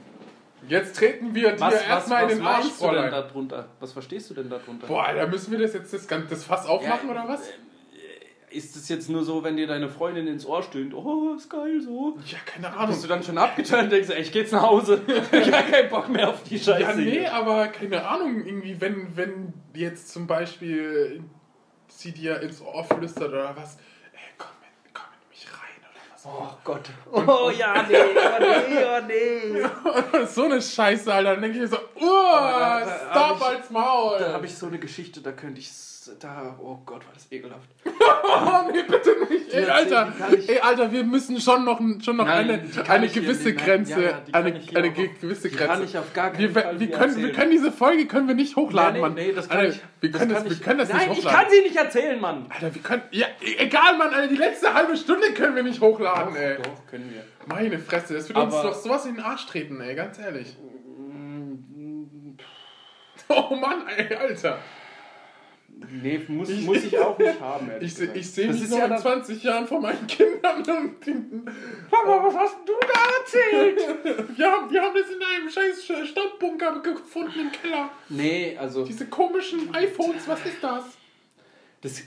Jetzt 0.69 0.97
treten 0.97 1.35
wir 1.35 1.53
dir 1.53 1.61
Was, 1.61 1.75
was, 1.75 1.83
erstmal 1.83 2.23
in 2.31 2.39
den 2.39 2.47
Arsch, 2.47 2.67
Fräulein. 2.71 3.11
darunter? 3.11 3.69
Was 3.81 3.93
verstehst 3.93 4.31
du 4.31 4.35
denn 4.35 4.49
darunter? 4.49 4.87
Boah, 4.87 5.13
da 5.15 5.27
müssen 5.27 5.51
wir 5.53 5.59
das 5.59 5.75
jetzt 5.75 5.93
das, 5.93 6.07
ganze- 6.09 6.29
das 6.29 6.45
Fass 6.45 6.67
aufmachen 6.67 7.09
Ja, 7.09 7.13
oder 7.15 7.29
was? 7.29 7.41
Ist 8.51 8.77
es 8.77 8.89
jetzt 8.89 9.11
nur 9.11 9.25
so, 9.25 9.43
wenn 9.43 9.57
dir 9.57 9.67
deine 9.67 9.89
Freundin 9.89 10.29
ins 10.29 10.47
Ohr 10.47 10.63
stöhnt, 10.63 10.95
oh, 10.95 11.35
ist 11.37 11.51
geil 11.51 11.81
so? 11.83 12.17
Ja, 12.27 12.39
keine 12.47 12.73
Ahnung. 12.73 12.91
Bist 12.91 13.03
du 13.03 13.09
dann 13.09 13.21
schon 13.25 13.37
abgeturnt 13.37 13.85
und 13.85 13.91
denkst, 13.91 14.11
ey, 14.11 14.23
ich 14.23 14.31
geh 14.31 14.41
jetzt 14.41 14.53
nach 14.53 14.63
Hause. 14.63 15.03
ich 15.33 15.53
hab 15.53 15.69
keinen 15.69 15.91
Bock 15.91 16.09
mehr 16.09 16.29
auf 16.29 16.41
die 16.45 16.59
Scheiße. 16.61 16.81
Ja, 16.83 16.95
nee, 16.95 17.27
aber 17.27 17.67
keine 17.67 18.07
Ahnung, 18.07 18.45
irgendwie, 18.47 18.81
wenn, 18.81 19.17
wenn 19.17 19.53
jetzt 19.75 20.13
zum 20.13 20.29
Beispiel 20.29 21.25
sie 21.89 22.13
dir 22.13 22.41
ins 22.43 22.61
Ohr 22.61 22.85
flüstert 22.85 23.31
oder 23.31 23.57
was, 23.57 23.77
ey, 24.13 24.21
komm 24.39 24.51
in, 24.63 24.91
komm 24.95 25.07
in 25.21 25.29
mich 25.31 25.47
rein 25.49 25.81
oder 25.91 26.01
was. 26.13 26.14
Oh 26.27 26.49
Gott. 26.65 26.89
Oh 27.13 27.51
ja, 27.51 27.83
nee, 27.89 27.97
oh 27.97 28.41
nee, 28.41 28.85
oh 28.85 29.01
nee. 29.07 30.27
so 30.27 30.45
eine 30.45 30.61
Scheiße, 30.63 31.13
Alter. 31.13 31.33
Dann 31.33 31.43
denke 31.43 31.57
ich 31.59 31.63
mir 31.63 31.69
so, 31.69 31.77
uh, 31.77 32.01
da- 32.01 32.81
da 32.81 32.87
stop 33.11 33.15
hab 33.15 33.37
ich- 33.37 33.45
als 33.59 33.71
Maul. 33.71 34.19
Da 34.19 34.33
habe 34.33 34.47
ich 34.47 34.57
so 34.57 34.67
eine 34.67 34.79
Geschichte, 34.79 35.21
da 35.21 35.33
könnte 35.33 35.61
ich. 35.61 35.71
Da, 36.21 36.55
oh 36.61 36.77
Gott, 36.85 37.07
war 37.07 37.13
das 37.15 37.27
ekelhaft. 37.33 37.69
oh, 37.87 38.71
nee, 38.73 38.83
bitte 38.83 39.11
nicht. 39.31 39.53
Die 39.53 39.57
Ey, 39.57 39.65
Alter, 39.67 40.13
ey, 40.47 40.59
Alter, 40.61 40.93
wir 40.93 41.03
müssen 41.05 41.41
schon 41.41 41.65
noch, 41.65 41.81
schon 42.03 42.17
noch 42.17 42.27
Nein, 42.27 42.51
eine, 42.51 42.89
eine 42.91 43.07
hier- 43.07 43.23
gewisse 43.23 43.49
nein, 43.51 43.57
Grenze, 43.57 44.03
ja, 44.03 44.23
eine, 44.33 44.59
hier 44.59 44.79
eine 44.79 44.91
gewisse 44.93 45.49
Grenze. 45.49 45.67
kann 45.67 45.85
ich 45.85 45.97
auf 45.97 46.13
gar 46.13 46.31
keinen 46.33 46.41
wir, 46.41 46.51
Fall 46.63 46.79
wir, 46.79 46.87
hier 46.89 46.97
können, 46.97 47.17
wir 47.17 47.33
können 47.33 47.51
diese 47.53 47.73
Folge 47.73 48.07
können 48.07 48.29
wir 48.29 48.35
nicht 48.35 48.55
hochladen, 48.57 49.01
Mann. 49.01 49.15
nee, 49.15 49.33
das 49.33 49.49
kann 49.49 49.59
Alter, 49.61 49.73
ich. 49.73 49.81
wir 50.01 50.11
können 50.11 50.29
das, 50.29 50.39
kann 50.39 50.45
wir 50.45 50.53
ich, 50.53 50.63
können 50.63 50.79
das 50.79 50.89
Nein, 50.91 51.09
nicht 51.09 51.19
ich 51.21 51.25
kann 51.27 51.47
sie 51.51 51.61
nicht 51.63 51.77
erzählen, 51.77 52.21
Mann. 52.21 52.47
Alter, 52.51 52.75
wir 52.75 52.83
können. 52.83 53.03
Ja, 53.11 53.27
egal, 53.59 53.97
Mann, 53.97 54.13
Alter, 54.13 54.29
die 54.29 54.37
letzte 54.37 54.75
halbe 54.75 54.97
Stunde 54.97 55.33
können 55.33 55.57
wir 55.57 55.63
nicht 55.63 55.81
hochladen, 55.81 56.37
ey. 56.37 56.57
Doch, 56.57 56.87
können 56.91 57.11
wir. 57.13 57.25
Meine 57.47 57.79
Fresse, 57.79 58.15
das 58.15 58.29
wird 58.29 58.37
uns 58.39 58.53
doch 58.55 58.75
sowas 58.75 59.07
in 59.07 59.15
den 59.15 59.25
Arsch 59.25 59.47
treten, 59.47 59.81
ey, 59.81 59.95
ganz 59.95 60.19
ehrlich. 60.19 60.55
Mm, 60.99 62.35
Oh 63.29 63.55
Mann, 63.55 63.87
ey, 63.97 64.15
Alter. 64.17 64.59
Nee, 66.03 66.21
muss, 66.29 66.49
muss 66.61 66.85
ich 66.85 66.99
auch 66.99 67.19
nicht 67.19 67.41
haben. 67.41 67.69
ehrlich 67.71 67.93
Ich, 67.93 67.99
gesagt. 67.99 68.17
ich 68.17 68.31
sehe 68.31 68.47
Das 68.47 68.55
mich 68.57 68.65
ist 68.65 68.71
noch 68.71 68.79
ja 68.79 68.85
in 68.85 68.91
dann- 68.91 69.01
20 69.03 69.43
Jahren 69.43 69.67
vor 69.67 69.81
meinen 69.81 70.07
Kindern 70.07 70.57
und 70.59 71.07
denken, 71.07 71.45
Papa, 71.91 72.25
was 72.27 72.35
hast 72.35 72.57
denn 72.59 72.67
du 72.67 72.73
da 72.81 73.01
erzählt? 73.21 74.29
wir 74.39 74.51
haben, 74.51 74.71
wir 74.71 74.83
haben 74.83 74.95
das 74.97 75.11
in 75.11 75.23
einem 75.23 75.51
scheiß 75.51 76.09
Stadtbunker 76.09 76.81
gefunden 76.81 77.41
im 77.41 77.53
Keller. 77.53 77.91
nee, 78.09 78.57
also. 78.59 78.85
Diese 78.85 79.07
komischen 79.07 79.75
iPhones, 79.75 80.27
was 80.27 80.45
ist 80.47 80.63
das? 80.63 80.85
Das 81.83 82.03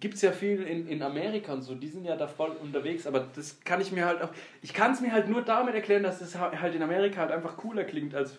gibt 0.00 0.14
es 0.14 0.20
ja 0.22 0.32
viel 0.32 0.62
in, 0.62 0.86
in 0.88 1.02
Amerika 1.02 1.54
und 1.54 1.62
so, 1.62 1.74
die 1.74 1.88
sind 1.88 2.04
ja 2.04 2.16
da 2.16 2.26
voll 2.26 2.50
unterwegs, 2.62 3.06
aber 3.06 3.26
das 3.34 3.58
kann 3.64 3.80
ich 3.80 3.92
mir 3.92 4.04
halt 4.04 4.20
auch. 4.20 4.28
Ich 4.60 4.74
kann 4.74 4.92
es 4.92 5.00
mir 5.00 5.10
halt 5.12 5.28
nur 5.28 5.40
damit 5.40 5.74
erklären, 5.74 6.02
dass 6.02 6.20
es 6.20 6.38
halt 6.38 6.74
in 6.74 6.82
Amerika 6.82 7.22
halt 7.22 7.30
einfach 7.30 7.56
cooler 7.56 7.84
klingt 7.84 8.14
als 8.14 8.36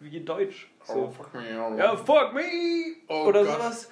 wie 0.00 0.16
in 0.16 0.24
Deutsch. 0.24 0.68
So. 0.84 1.10
fuck 1.16 1.32
me. 1.34 1.40
Oh. 1.58 1.76
Ja, 1.76 1.96
fuck 1.96 2.32
me! 2.34 2.42
Oh 3.08 3.24
Oder 3.26 3.44
Gott. 3.44 3.54
sowas. 3.60 3.88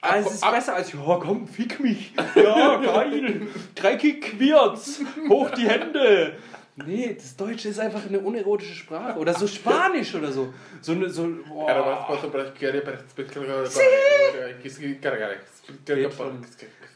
Ab- 0.00 0.12
Also 0.12 0.28
es 0.28 0.34
ist 0.36 0.44
ab- 0.44 0.54
besser 0.54 0.74
als, 0.74 0.92
ja 0.92 1.18
komm, 1.20 1.48
fick 1.48 1.80
mich. 1.80 2.12
Ja, 2.34 2.76
geil. 2.76 3.42
Dreckig 3.74 4.22
quirz. 4.22 5.00
Hoch 5.28 5.50
die 5.50 5.68
Hände. 5.68 6.36
Nee, 6.84 7.14
das 7.18 7.34
Deutsche 7.36 7.70
ist 7.70 7.80
einfach 7.80 8.04
eine 8.06 8.20
unerotische 8.20 8.74
Sprache. 8.74 9.18
Oder 9.18 9.32
so 9.32 9.46
Spanisch 9.46 10.14
oder 10.14 10.30
so. 10.30 10.52
So 10.82 10.92
eine, 10.92 11.08
so, 11.08 11.26
boah. 11.48 11.70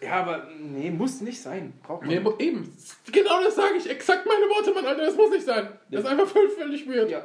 Ja, 0.03 0.21
aber 0.21 0.49
nee, 0.59 0.91
muss 0.91 1.23
nicht 1.23 1.41
sein. 1.41 1.73
Braucht 1.83 2.03
man 2.03 2.11
Nee, 2.11 2.21
eben. 2.39 2.77
Genau 3.11 3.43
das 3.43 3.55
sage 3.57 3.75
ich. 3.79 3.89
Exakt 3.89 4.27
meine 4.27 4.47
Worte, 4.51 4.73
Mann, 4.75 4.85
Alter. 4.87 5.07
Das 5.07 5.17
muss 5.17 5.31
nicht 5.31 5.45
sein. 5.47 5.69
Das 5.91 6.01
ist 6.03 6.07
einfach 6.07 6.27
völlig, 6.27 6.53
völlig 6.53 6.87
weird. 6.89 7.11
Ja. 7.11 7.25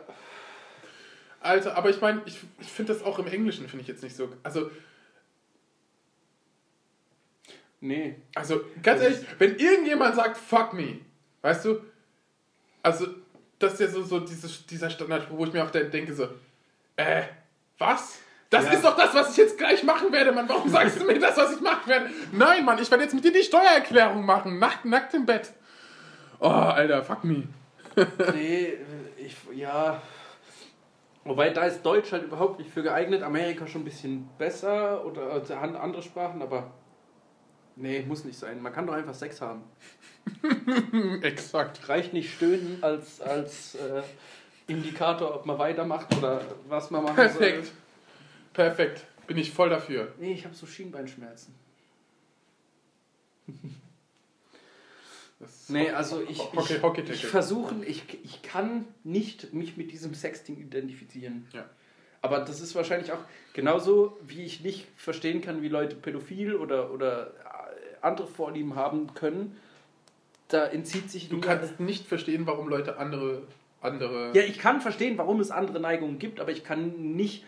Alter, 1.46 1.78
aber 1.78 1.89
ich 1.89 2.02
meine, 2.02 2.22
ich, 2.26 2.39
ich 2.60 2.68
finde 2.68 2.93
das 2.93 3.04
auch 3.04 3.20
im 3.20 3.28
Englischen, 3.28 3.68
finde 3.70 3.82
ich 3.84 3.88
jetzt 3.88 4.04
nicht 4.04 4.16
so. 4.16 4.30
Also, 4.43 4.70
Nee. 7.82 8.16
also 8.34 8.62
ganz 8.82 9.02
ehrlich, 9.02 9.20
wenn 9.38 9.58
irgendjemand 9.58 10.16
sagt, 10.16 10.38
fuck 10.38 10.74
me, 10.74 11.00
weißt 11.41 11.66
du, 11.66 11.82
also, 12.82 13.08
das 13.60 13.74
ist 13.74 13.80
ja 13.82 13.88
so, 13.88 14.04
so 14.04 14.20
dieses, 14.20 14.66
dieser 14.66 14.89
Standardspruch, 14.89 15.38
wo 15.38 15.46
ich 15.46 15.54
mir 15.54 15.64
auch 15.64 15.72
de- 15.72 15.89
denke, 15.89 16.14
so, 16.14 16.28
äh, 16.96 17.24
was? 17.78 18.20
Das 18.50 18.66
Ja. 18.66 18.72
ist 18.74 18.84
doch 18.86 18.96
das, 18.96 19.14
was 19.14 19.32
ich 19.32 19.38
jetzt 19.38 19.58
gleich 19.58 19.84
machen 19.84 20.12
werde, 20.12 20.32
Mann. 20.32 20.48
Warum 20.48 20.70
sagst 20.70 21.00
du 21.00 21.06
mir 21.06 21.20
das, 21.20 21.36
was 21.38 21.54
ich 21.56 21.62
machen 21.62 21.88
werde? 21.88 22.10
Nein, 22.32 22.64
Mann, 22.64 22.80
ich 22.82 22.89
werde 22.89 23.04
jetzt 23.04 23.14
mit 23.14 23.24
dir 23.24 23.32
die 23.34 23.43
Steuererklärung 23.43 24.26
machen. 24.26 24.60
Nackt, 24.60 24.86
nackt 24.86 25.14
im 25.14 25.26
Bett. 25.26 25.52
Oh, 26.39 26.48
Alter, 26.48 27.04
fuck 27.04 27.24
me. 27.24 27.43
Nee, 28.34 28.78
ich, 29.18 29.36
ja. 29.56 30.02
Wobei 31.26 31.49
da 31.49 31.63
ist 31.65 31.82
Deutsch 31.84 32.11
halt 32.11 32.23
überhaupt 32.23 32.59
nicht 32.59 32.69
für 32.71 32.84
geeignet. 32.84 33.23
Amerika 33.23 33.65
schon 33.67 33.82
ein 33.82 33.86
bisschen 33.86 34.30
besser 34.38 35.03
oder 35.05 35.32
also 35.32 35.55
an- 35.55 35.76
andere 35.76 36.01
Sprachen, 36.03 36.41
aber 36.41 36.71
nee, 37.76 38.03
muss 38.07 38.23
nicht 38.23 38.38
sein. 38.38 38.61
Man 38.61 38.71
kann 38.71 38.86
doch 38.86 38.93
einfach 38.93 39.15
Sex 39.15 39.41
haben. 39.41 39.63
Exakt. 41.23 41.89
Reicht 41.89 42.13
nicht 42.13 42.32
stöhnen 42.34 42.78
als, 42.82 43.19
als 43.21 43.76
äh, 43.76 44.03
Indikator, 44.67 45.34
ob 45.36 45.45
man 45.47 45.57
weitermacht 45.57 46.15
oder 46.17 46.41
was 46.67 46.91
man 46.91 47.03
machen 47.03 47.15
Perfekt. 47.15 47.65
soll. 47.65 47.76
Perfekt. 48.53 49.05
Bin 49.28 49.38
ich 49.38 49.51
voll 49.51 49.69
dafür. 49.69 50.13
Nee, 50.19 50.34
ich 50.34 50.45
habe 50.45 50.53
so 50.55 50.65
Schienbeinschmerzen. 50.67 51.55
Das 55.40 55.70
Nee, 55.70 55.90
also 55.90 56.22
ich, 56.22 56.40
Hockey, 56.40 56.76
ich, 56.76 56.82
Hockey 56.82 57.02
ich 57.02 57.08
Ticket. 57.08 57.30
versuche, 57.30 57.76
ich, 57.86 58.04
ich 58.24 58.42
kann 58.42 58.86
nicht 59.04 59.54
mich 59.54 59.76
mit 59.78 59.92
diesem 59.92 60.14
Sexting 60.14 60.58
identifizieren. 60.58 61.48
Ja. 61.52 61.66
Aber 62.22 62.40
das 62.40 62.62
ist 62.62 62.74
wahrscheinlich 62.74 63.12
auch 63.12 63.20
genauso, 63.54 64.18
wie 64.26 64.44
ich 64.44 64.62
nicht 64.62 64.88
verstehen 64.96 65.42
kann, 65.42 65.62
wie 65.62 65.68
Leute 65.68 65.96
pädophil 65.96 66.56
oder, 66.56 66.92
oder 66.92 67.28
äh, 67.28 67.32
andere 68.02 68.28
Vorlieben 68.28 68.76
haben 68.76 69.14
können. 69.14 69.58
da 70.48 70.66
entzieht 70.66 71.12
sich... 71.12 71.30
Du 71.30 71.40
kannst 71.42 71.80
nicht 71.80 72.08
verstehen, 72.08 72.48
warum 72.48 72.68
Leute 72.68 72.98
andere... 72.98 73.44
andere 73.82 74.32
Ja, 74.34 74.42
ich 74.44 74.58
kann 74.58 74.82
verstehen, 74.82 75.18
warum 75.18 75.40
es 75.40 75.52
andere 75.52 75.80
Neigungen 75.80 76.18
gibt, 76.18 76.40
aber 76.40 76.52
ich 76.52 76.64
kann 76.64 77.16
nicht 77.16 77.44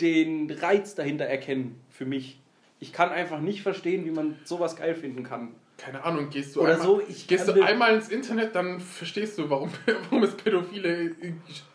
den 0.00 0.50
Reiz 0.50 0.94
dahinter 0.94 1.26
erkennen 1.26 1.80
für 1.90 2.06
mich. 2.06 2.40
Ich 2.80 2.92
kann 2.92 3.10
einfach 3.10 3.40
nicht 3.40 3.62
verstehen, 3.62 4.04
wie 4.04 4.10
man 4.10 4.38
sowas 4.44 4.76
geil 4.76 4.94
finden 4.94 5.24
kann. 5.24 5.54
Keine 5.82 6.04
Ahnung, 6.04 6.30
gehst 6.30 6.54
du, 6.54 6.60
Oder 6.60 6.74
einmal, 6.74 6.86
so, 6.86 7.02
ich 7.08 7.26
gehst 7.26 7.48
du 7.48 7.60
einmal 7.60 7.94
ins 7.94 8.08
Internet, 8.08 8.54
dann 8.54 8.78
verstehst 8.78 9.36
du, 9.36 9.50
warum, 9.50 9.70
warum 10.10 10.22
es 10.22 10.34
Pädophile... 10.36 11.16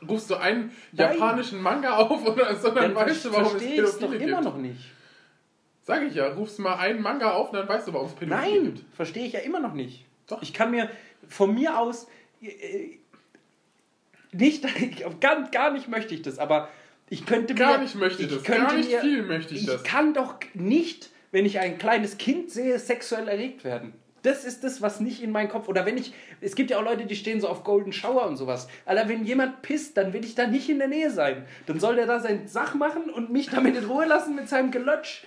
Rufst 0.07 0.29
du 0.29 0.35
einen 0.35 0.71
Nein. 0.93 1.11
japanischen 1.13 1.61
Manga 1.61 1.97
auf 1.97 2.25
oder 2.25 2.55
so, 2.55 2.69
dann, 2.69 2.93
Dann 2.93 2.95
weißt 2.95 3.25
du, 3.25 3.33
warum 3.33 3.55
es 3.57 3.61
ich 3.61 3.77
es 3.77 3.97
doch 3.99 4.07
Pädophile 4.07 4.23
immer 4.31 4.41
gibt. 4.41 4.43
noch 4.43 4.57
nicht. 4.57 4.79
Sag 5.83 6.03
ich 6.03 6.15
ja, 6.15 6.27
rufst 6.33 6.59
mal 6.59 6.75
einen 6.75 7.01
Manga 7.01 7.31
auf, 7.31 7.51
dann 7.51 7.67
weißt 7.67 7.89
du, 7.89 7.93
warum 7.93 8.07
es 8.07 8.13
Pädophile 8.13 8.51
Nein, 8.61 8.63
gibt. 8.75 8.95
verstehe 8.95 9.25
ich 9.25 9.33
ja 9.33 9.39
immer 9.41 9.59
noch 9.59 9.73
nicht. 9.73 10.05
Doch. 10.27 10.41
Ich 10.41 10.53
kann 10.53 10.71
mir 10.71 10.89
von 11.27 11.53
mir 11.53 11.77
aus 11.77 12.07
äh, 12.41 12.97
nicht, 14.31 14.65
gar, 15.19 15.49
gar 15.51 15.71
nicht 15.71 15.87
möchte 15.89 16.13
ich 16.15 16.21
das, 16.21 16.39
aber 16.39 16.69
ich 17.09 17.25
könnte 17.25 17.55
Gar 17.55 17.77
mir, 17.77 17.83
nicht 17.83 17.95
möchte 17.95 18.23
ich 18.23 18.29
das, 18.29 18.43
gar 18.43 18.73
nicht 18.73 18.89
mir, 18.89 18.99
viel 18.99 19.23
möchte 19.23 19.53
ich 19.53 19.65
das. 19.65 19.83
kann 19.83 20.13
doch 20.13 20.35
nicht, 20.53 21.09
wenn 21.31 21.45
ich 21.45 21.59
ein 21.59 21.77
kleines 21.77 22.17
Kind 22.17 22.51
sehe, 22.51 22.79
sexuell 22.79 23.27
erregt 23.27 23.63
werden. 23.63 23.93
Das 24.23 24.43
ist 24.43 24.63
das, 24.63 24.81
was 24.81 24.99
nicht 24.99 25.21
in 25.23 25.31
meinen 25.31 25.47
Kopf. 25.47 25.67
Oder 25.69 25.85
wenn 25.85 25.97
ich. 25.97 26.13
Es 26.41 26.55
gibt 26.55 26.69
ja 26.69 26.79
auch 26.79 26.83
Leute, 26.83 27.05
die 27.05 27.15
stehen 27.15 27.39
so 27.39 27.47
auf 27.47 27.63
Golden 27.63 27.93
Shower 27.93 28.27
und 28.27 28.35
sowas. 28.35 28.67
Alter, 28.85 29.07
wenn 29.07 29.23
jemand 29.23 29.61
pisst, 29.61 29.95
dann 29.95 30.11
will 30.11 30.25
ich 30.25 30.35
da 30.35 30.47
nicht 30.47 30.69
in 30.69 30.79
der 30.79 30.87
Nähe 30.87 31.11
sein. 31.11 31.45
Dann 31.65 31.79
soll 31.79 31.95
der 31.95 32.07
da 32.07 32.19
seine 32.19 32.47
Sach 32.47 32.73
machen 32.73 33.09
und 33.09 33.31
mich 33.31 33.49
damit 33.49 33.77
in 33.77 33.85
Ruhe 33.85 34.05
lassen 34.05 34.35
mit 34.35 34.49
seinem 34.49 34.71
Gelötsch. 34.71 35.23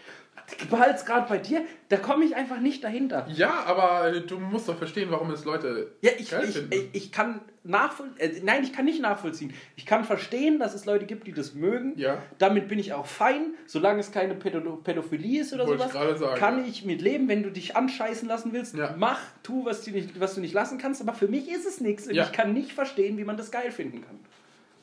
Behalt's 0.71 1.05
gerade 1.07 1.29
bei 1.29 1.39
dir. 1.39 1.63
Da 1.89 1.97
komme 1.97 2.25
ich 2.25 2.37
einfach 2.37 2.61
nicht 2.61 2.83
dahinter. 2.85 3.27
Ja, 3.35 3.65
aber 3.67 4.13
äh, 4.15 4.21
du 4.21 4.39
musst 4.39 4.69
doch 4.69 4.77
verstehen, 4.77 5.11
warum 5.11 5.31
es 5.31 5.45
Leute 5.45 5.93
Ja, 6.03 6.11
ich, 6.19 6.31
geil 6.31 6.45
ich, 6.49 6.55
finden. 6.57 6.73
ich, 6.73 6.89
ich 6.93 7.13
kann 7.13 7.41
nachvollziehen. 7.65 8.17
Äh, 8.19 8.41
nein, 8.45 8.63
ich 8.63 8.73
kann 8.73 8.85
nicht 8.85 9.01
nachvollziehen. 9.01 9.53
Ich 9.77 9.87
kann 9.87 10.05
verstehen, 10.05 10.59
dass 10.59 10.75
es 10.75 10.87
Leute 10.87 11.07
gibt, 11.07 11.27
die 11.27 11.33
das 11.33 11.55
mögen. 11.55 11.95
Ja. 11.97 12.23
Damit 12.39 12.69
bin 12.69 12.79
ich 12.79 12.93
auch 12.93 13.07
fein. 13.07 13.55
Solange 13.67 14.01
es 14.01 14.13
keine 14.13 14.35
Pädo 14.35 14.61
Pädophilie 14.77 15.41
ist 15.43 15.53
oder 15.53 15.67
Wollte 15.67 15.85
ich 15.85 15.91
sowas, 15.93 16.07
gerade 16.07 16.19
sagen, 16.19 16.39
kann 16.39 16.65
ich 16.65 16.85
mit 16.85 17.03
leben. 17.03 17.29
Wenn 17.29 17.43
du 17.43 17.51
dich 17.51 17.77
anscheißen 17.77 18.29
lassen 18.29 18.53
willst, 18.53 18.75
Ja. 18.77 18.95
mach, 18.99 19.21
tu, 19.43 19.65
was 19.65 19.83
du, 19.85 19.91
nicht, 19.91 20.19
was 20.21 20.35
du 20.35 20.41
nicht 20.41 20.55
lassen 20.55 20.79
kannst. 20.79 21.01
Aber 21.03 21.15
für 21.15 21.29
mich 21.29 21.51
ist 21.51 21.67
es 21.67 21.81
nichts. 21.81 22.07
Und 22.07 22.15
Ja. 22.15 22.25
ich 22.25 22.33
kann 22.33 22.53
nicht 22.53 22.73
verstehen, 22.73 23.19
wie 23.19 23.25
man 23.25 23.37
das 23.37 23.51
geil 23.51 23.71
finden 23.71 24.03
kann. 24.03 24.19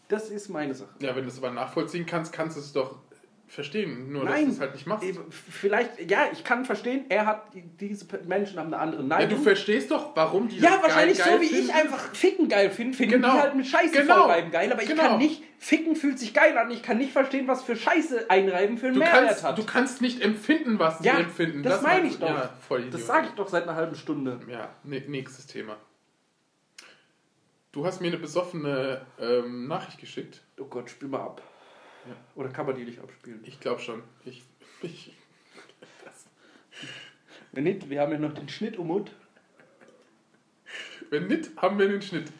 Das 0.10 0.30
ist 0.30 0.50
meine 0.50 0.74
Sache. 0.74 0.90
ja, 1.02 1.16
wenn 1.16 1.24
du 1.24 1.30
es 1.30 1.38
aber 1.38 1.52
nachvollziehen 1.52 2.06
kannst, 2.06 2.32
kannst 2.32 2.56
du 2.56 2.62
es 2.62 2.72
doch 2.72 2.98
verstehen. 3.48 4.12
Nur, 4.12 4.26
dass 4.26 4.34
Nein, 4.34 4.46
du 4.48 4.52
es 4.52 4.60
halt 4.60 4.74
nicht 4.74 4.86
machst. 4.88 5.06
Vielleicht, 5.50 6.12
ja, 6.12 6.26
ich 6.34 6.44
kann 6.44 6.66
verstehen, 6.66 7.06
er 7.10 7.26
hat, 7.26 7.44
diese 7.80 8.06
Menschen 8.28 8.60
haben 8.60 8.68
eine 8.74 8.78
andere 8.80 9.02
Ja, 9.02 9.08
Neigung. 9.08 9.38
du 9.38 9.44
verstehst 9.44 9.90
doch, 9.90 10.16
warum 10.16 10.48
die 10.50 10.58
Ja, 10.60 10.72
das 10.72 10.84
wahrscheinlich 10.84 11.18
geil, 11.18 11.28
geil 11.28 11.36
so 11.38 11.42
wie 11.44 11.48
finden. 11.56 11.70
ich 11.70 11.74
einfach 11.74 12.14
Ficken 12.14 12.50
geil 12.50 12.70
finde, 12.70 12.98
finden 12.98 13.14
Genau. 13.22 13.34
die 13.36 13.40
halt 13.42 13.56
mit 13.56 13.66
Scheiße 13.68 13.92
Genau. 14.02 14.16
vollreiben 14.24 14.52
geil, 14.52 14.72
aber 14.72 14.82
ich 14.84 14.90
Genau. 14.90 15.02
kann 15.04 15.18
nicht, 15.18 15.42
Ficken 15.60 15.96
fühlt 15.96 16.20
sich 16.20 16.34
geil 16.34 16.58
an, 16.58 16.70
ich 16.72 16.84
kann 16.84 16.98
nicht 16.98 17.12
verstehen, 17.14 17.48
was 17.48 17.64
für 17.64 17.76
Scheiße 17.76 18.30
einreiben 18.30 18.78
für 18.78 18.88
einen 18.88 18.96
Du 18.96 19.00
Mehrwert 19.00 19.28
kannst, 19.28 19.44
hat. 19.44 19.58
du 19.58 19.64
kannst 19.64 20.02
nicht 20.02 20.22
empfinden, 20.22 20.78
was 20.78 21.04
ja, 21.04 21.16
sie 21.16 21.22
empfinden. 21.24 21.64
das 21.64 21.82
meine 21.82 22.02
meinst 22.02 22.16
ich 22.16 22.20
doch. 22.20 22.30
Ja, 22.30 22.50
das 22.92 23.08
sage 23.08 23.28
ich 23.28 23.34
doch 23.34 23.48
seit 23.48 23.64
einer 23.64 23.76
halben 23.76 23.96
Stunde. 23.96 24.40
Ja, 24.52 24.70
ne, 24.84 25.02
nächstes 25.08 25.48
Thema. 25.48 25.78
Du 27.72 27.86
hast 27.86 28.02
mir 28.02 28.08
eine 28.08 28.18
besoffene 28.18 29.02
ähm, 29.20 29.68
Nachricht 29.68 30.00
geschickt. 30.00 30.42
Oh 30.60 30.66
Gott, 30.66 30.90
spiel 30.90 31.10
mal 31.10 31.22
ab. 31.22 31.42
Ja. 32.08 32.16
Oder 32.36 32.50
kann 32.50 32.66
man 32.66 32.76
die 32.76 32.86
nicht 32.86 33.00
abspielen? 33.00 33.42
Ich 33.46 33.60
glaube 33.60 33.82
schon. 33.82 34.04
Ich, 34.26 34.44
ich, 34.82 35.14
Wenn 37.52 37.64
nicht, 37.64 37.90
wir 37.90 38.02
haben 38.02 38.12
ja 38.12 38.20
noch 38.20 38.34
den 38.34 38.50
Schnitt 38.50 38.78
umut. 38.78 39.12
wenn 41.10 41.28
nicht, 41.28 41.52
haben 41.58 41.80
wir 41.80 41.88
den 41.88 42.02
Schnitt. 42.02 42.32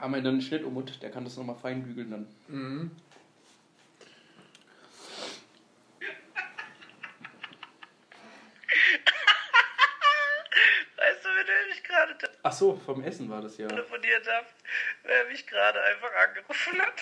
Haben 0.00 0.14
wir 0.14 0.22
dann 0.22 0.34
einen 0.34 0.42
Schnitt 0.42 0.64
umut, 0.64 1.02
der 1.02 1.10
kann 1.10 1.24
das 1.24 1.36
nochmal 1.36 1.56
fein 1.56 1.82
bügeln 1.82 2.10
dann. 2.10 2.26
Mhm. 2.48 2.90
Ach 12.42 12.52
so, 12.52 12.76
vom 12.76 13.02
Essen 13.02 13.30
war 13.30 13.40
das 13.40 13.56
ja. 13.56 13.68
telefoniert 13.68 14.26
habe? 14.30 14.46
Wer 15.02 15.24
mich 15.26 15.46
gerade 15.46 15.82
einfach 15.82 16.10
angerufen 16.14 16.80
hat? 16.80 16.94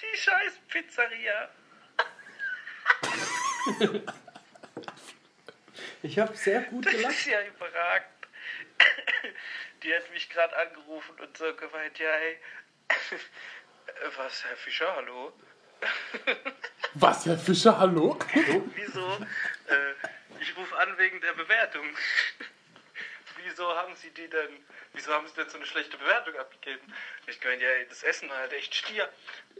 Die 0.00 0.16
scheiß 0.28 0.52
Pizzeria. 0.68 1.48
Ich 6.02 6.18
habe 6.18 6.36
sehr 6.36 6.62
gut 6.62 6.86
Das 6.86 6.92
gelacht. 6.92 7.12
ist 7.12 7.26
ja 7.26 7.42
überragend. 7.44 8.08
Die 9.82 9.94
hat 9.94 10.10
mich 10.10 10.28
gerade 10.30 10.56
angerufen 10.56 11.18
und 11.20 11.36
so 11.36 11.54
gemeint, 11.54 11.98
ja, 11.98 12.10
hey, 12.10 12.38
was, 14.16 14.44
Herr 14.44 14.56
Fischer, 14.56 14.94
hallo? 14.96 15.32
Was, 16.94 17.26
Herr 17.26 17.38
Fischer, 17.38 17.78
hallo? 17.78 18.18
Wieso? 18.74 19.18
Äh, 19.68 20.40
ich 20.40 20.56
rufe 20.56 20.76
an 20.78 20.96
wegen 20.98 21.20
der 21.20 21.32
Bewertung. 21.34 21.84
Wieso 23.48 23.74
haben 23.74 23.96
Sie 23.96 24.10
die 24.10 24.28
denn, 24.28 24.66
wieso 24.92 25.12
haben 25.12 25.26
Sie 25.26 25.34
denn 25.34 25.48
so 25.48 25.56
eine 25.56 25.64
schlechte 25.64 25.96
Bewertung 25.96 26.36
abgegeben? 26.36 26.94
Ich 27.26 27.42
meine, 27.42 27.62
ja, 27.62 27.84
das 27.88 28.02
Essen 28.02 28.28
war 28.28 28.36
halt 28.36 28.52
echt 28.52 28.74
stier. 28.74 29.10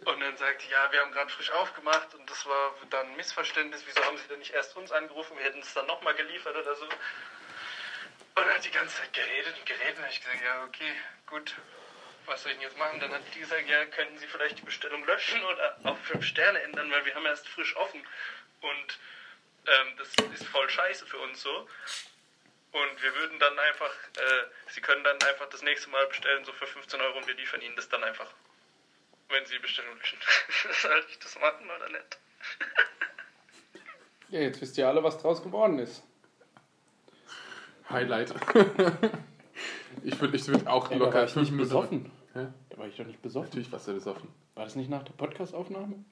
Und 0.04 0.20
dann 0.20 0.36
sagt 0.36 0.62
die, 0.62 0.68
ja, 0.68 0.92
wir 0.92 1.00
haben 1.00 1.10
gerade 1.10 1.30
frisch 1.30 1.50
aufgemacht 1.52 2.14
und 2.14 2.28
das 2.28 2.44
war 2.44 2.74
dann 2.90 3.06
ein 3.06 3.16
Missverständnis. 3.16 3.82
Wieso 3.86 4.04
haben 4.04 4.18
Sie 4.18 4.28
denn 4.28 4.40
nicht 4.40 4.52
erst 4.52 4.76
uns 4.76 4.92
angerufen? 4.92 5.38
Wir 5.38 5.44
hätten 5.44 5.60
es 5.60 5.72
dann 5.72 5.86
nochmal 5.86 6.14
geliefert 6.14 6.54
oder 6.54 6.74
so. 6.74 6.84
Und 6.84 6.92
dann 8.34 8.50
hat 8.50 8.64
die 8.64 8.70
ganze 8.70 8.94
Zeit 8.96 9.12
geredet 9.14 9.56
und 9.56 9.64
geredet. 9.64 9.98
Und 9.98 10.10
ich 10.10 10.20
gesagt, 10.20 10.44
ja, 10.44 10.64
okay, 10.64 10.92
gut. 11.26 11.54
Was 12.26 12.42
soll 12.42 12.52
ich 12.52 12.58
denn 12.58 12.68
jetzt 12.68 12.76
machen? 12.76 13.00
Dann 13.00 13.12
hat 13.12 13.22
die 13.34 13.40
gesagt, 13.40 13.66
ja, 13.68 13.86
könnten 13.86 14.18
Sie 14.18 14.26
vielleicht 14.26 14.58
die 14.58 14.64
Bestellung 14.64 15.02
löschen 15.06 15.42
oder 15.44 15.78
auf 15.84 15.98
fünf 16.04 16.26
Sterne 16.26 16.60
ändern, 16.60 16.90
weil 16.90 17.06
wir 17.06 17.14
haben 17.14 17.24
erst 17.24 17.48
frisch 17.48 17.74
offen. 17.76 18.06
Und 18.60 18.98
ähm, 19.66 19.96
das 19.96 20.08
ist 20.34 20.46
voll 20.46 20.68
scheiße 20.68 21.06
für 21.06 21.18
uns 21.18 21.40
so. 21.40 21.66
Und 22.72 23.02
wir 23.02 23.14
würden 23.14 23.38
dann 23.38 23.58
einfach, 23.58 23.92
äh, 24.16 24.44
Sie 24.70 24.80
können 24.80 25.02
dann 25.02 25.16
einfach 25.22 25.48
das 25.48 25.62
nächste 25.62 25.88
Mal 25.90 26.06
bestellen, 26.06 26.44
so 26.44 26.52
für 26.52 26.66
15 26.66 27.00
Euro 27.00 27.18
und 27.18 27.26
wir 27.26 27.34
liefern 27.34 27.60
Ihnen 27.62 27.76
das 27.76 27.88
dann 27.88 28.04
einfach. 28.04 28.30
Wenn 29.30 29.44
Sie 29.46 29.54
die 29.54 29.60
Bestellung 29.60 29.96
löschen. 29.96 30.18
Soll 30.82 31.04
ich 31.08 31.18
das 31.18 31.38
machen 31.38 31.70
oder 31.70 31.88
nicht? 31.88 32.18
Ja, 34.30 34.40
jetzt 34.40 34.60
wisst 34.60 34.76
ihr 34.76 34.86
alle, 34.86 35.02
was 35.02 35.16
draus 35.16 35.42
geworden 35.42 35.78
ist. 35.78 36.02
Highlight. 37.88 38.30
ich 40.04 40.20
würde 40.20 40.36
ich 40.36 40.46
würd 40.46 40.66
auch 40.66 40.90
Ja, 40.90 40.98
da 40.98 41.00
war 41.00 41.06
locker 41.06 41.24
ich 41.24 41.34
nicht 41.34 41.56
besoffen. 41.56 42.12
Hä? 42.34 42.48
Da 42.68 42.76
war 42.76 42.86
ich 42.86 42.96
doch 42.96 43.06
nicht 43.06 43.22
besoffen. 43.22 43.48
Natürlich 43.48 43.72
warst 43.72 43.88
du 43.88 43.94
besoffen. 43.94 44.28
War 44.54 44.64
das 44.64 44.76
nicht 44.76 44.90
nach 44.90 45.02
der 45.02 45.14
Podcast-Aufnahme? 45.14 46.04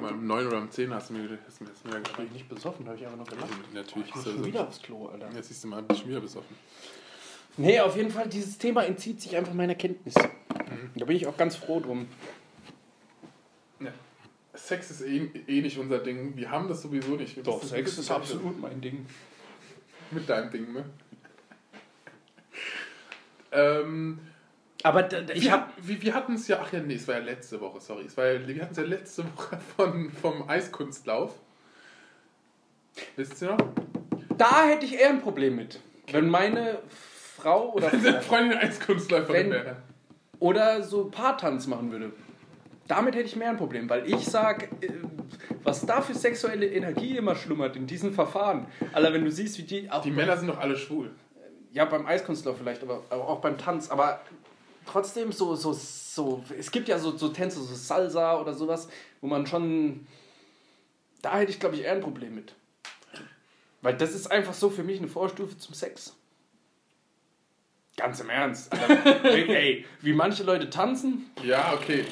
Mal 0.00 0.12
um 0.12 0.26
9 0.26 0.46
oder 0.46 0.58
um 0.58 0.70
10 0.70 0.92
hast 0.94 1.10
du 1.10 1.14
mir, 1.14 1.28
hast 1.46 1.60
das 1.60 1.84
mir 1.84 2.00
Da 2.00 2.18
war 2.18 2.24
ich 2.24 2.30
nicht 2.32 2.48
besoffen, 2.48 2.84
da 2.84 2.92
habe 2.92 3.00
ich 3.00 3.06
einfach 3.06 3.18
nur 3.18 3.26
gelacht. 3.26 3.50
Natürlich 3.74 4.08
Ich 4.08 4.14
ist 4.14 4.26
muss 4.26 4.34
schon 4.34 4.44
wieder 4.44 4.66
aufs 4.68 4.82
Klo, 4.82 5.06
Alter. 5.06 5.28
Jetzt 5.34 5.48
siehst 5.48 5.64
du 5.64 5.68
mal, 5.68 5.82
bist 5.82 6.00
schon 6.00 6.10
wieder 6.10 6.20
besoffen. 6.20 6.56
Nee, 7.56 7.80
auf 7.80 7.96
jeden 7.96 8.10
Fall, 8.10 8.28
dieses 8.28 8.56
Thema 8.58 8.84
entzieht 8.84 9.20
sich 9.20 9.36
einfach 9.36 9.52
meiner 9.52 9.74
Kenntnis. 9.74 10.14
Da 10.14 11.04
bin 11.04 11.16
ich 11.16 11.26
auch 11.26 11.36
ganz 11.36 11.56
froh 11.56 11.80
drum. 11.80 12.06
Ja. 13.80 13.92
Sex 14.54 14.90
ist 14.90 15.02
eh, 15.02 15.30
eh 15.46 15.60
nicht 15.60 15.78
unser 15.78 15.98
Ding. 15.98 16.36
Wir 16.36 16.50
haben 16.50 16.68
das 16.68 16.82
sowieso 16.82 17.16
nicht. 17.16 17.36
Wir 17.36 17.44
wir 17.44 17.62
wissen 17.62 18.06
gar 18.06 18.20
nicht, 18.20 18.60
mein 18.60 18.80
Ding. 18.80 19.06
Mit 20.10 20.28
deinem 20.28 20.50
Ding, 20.50 20.72
ne? 20.72 20.84
Ähm, 23.50 24.20
Aber 24.84 25.08
ich 25.34 25.42
wir, 25.42 25.52
hat- 25.52 25.68
wir, 25.82 26.02
wir 26.02 26.14
hatten 26.14 26.34
es 26.34 26.46
ja, 26.48 26.60
ach 26.62 26.72
ja, 26.72 26.80
nee, 26.80 26.94
es 26.94 27.08
war 27.08 27.16
ja 27.16 27.20
letzte 27.20 27.60
Woche, 27.60 27.80
sorry. 27.80 28.04
Es 28.06 28.16
war 28.16 28.26
ja, 28.26 28.46
wir 28.46 28.62
hatten 28.62 28.72
es 28.72 28.78
ja 28.78 28.84
letzte 28.84 29.24
Woche 29.24 29.58
von, 29.76 30.10
vom 30.10 30.48
Eiskunstlauf. 30.48 31.32
Wisst 33.16 33.42
ihr 33.42 33.48
noch? 33.50 33.58
Da 34.36 34.66
hätte 34.66 34.84
ich 34.86 34.94
eher 34.98 35.10
ein 35.10 35.20
Problem 35.20 35.56
mit. 35.56 35.80
Wenn 36.10 36.28
meine 36.28 36.78
Frau 37.36 37.72
oder, 37.72 37.92
Wenn 37.92 38.00
seine 38.00 38.20
Freundin 38.22 38.58
Eiskunstläuferin 38.58 39.50
wäre. 39.50 39.76
oder 40.40 40.82
so 40.82 41.06
Paartanz 41.06 41.66
machen 41.66 41.90
würde. 41.92 42.12
Damit 42.86 43.14
hätte 43.14 43.26
ich 43.26 43.36
mehr 43.36 43.50
ein 43.50 43.56
Problem, 43.58 43.88
weil 43.90 44.06
ich 44.10 44.24
sag, 44.24 44.64
äh, 44.82 44.88
was 45.62 45.84
da 45.84 46.00
für 46.00 46.14
sexuelle 46.14 46.66
Energie 46.66 47.16
immer 47.18 47.34
schlummert 47.36 47.76
in 47.76 47.86
diesen 47.86 48.12
Verfahren. 48.14 48.66
Alter, 48.92 49.12
wenn 49.12 49.24
du 49.24 49.30
siehst, 49.30 49.58
wie 49.58 49.62
die. 49.62 49.90
Auch 49.90 50.02
Die 50.02 50.10
Männer 50.10 50.36
sind 50.38 50.48
doch 50.48 50.58
alle 50.58 50.76
schwul. 50.76 51.10
Ja, 51.72 51.84
beim 51.84 52.06
Eiskunstlauf 52.06 52.56
vielleicht, 52.58 52.82
aber 52.82 53.02
auch 53.10 53.40
beim 53.40 53.58
Tanz. 53.58 53.90
Aber 53.90 54.20
trotzdem 54.88 55.32
so, 55.32 55.54
so, 55.54 55.72
so. 55.72 56.44
Es 56.58 56.70
gibt 56.70 56.88
ja 56.88 56.98
so, 56.98 57.16
so 57.16 57.28
Tänze, 57.28 57.60
so 57.60 57.74
Salsa 57.74 58.40
oder 58.40 58.54
sowas, 58.54 58.88
wo 59.20 59.26
man 59.26 59.46
schon. 59.46 60.06
Da 61.22 61.38
hätte 61.38 61.50
ich, 61.50 61.60
glaube 61.60 61.76
ich, 61.76 61.82
eher 61.82 61.92
ein 61.92 62.00
Problem 62.00 62.34
mit. 62.34 62.54
Weil 63.82 63.96
das 63.96 64.14
ist 64.14 64.30
einfach 64.30 64.54
so 64.54 64.70
für 64.70 64.82
mich 64.82 64.98
eine 64.98 65.08
Vorstufe 65.08 65.56
zum 65.56 65.74
Sex. 65.74 66.14
Ganz 67.96 68.20
im 68.20 68.30
Ernst. 68.30 68.72
Alter, 68.72 69.24
ey, 69.24 69.48
ey, 69.54 69.86
wie 70.00 70.12
manche 70.12 70.44
Leute 70.44 70.70
tanzen. 70.70 71.30
Ja, 71.42 71.74
okay. 71.74 72.04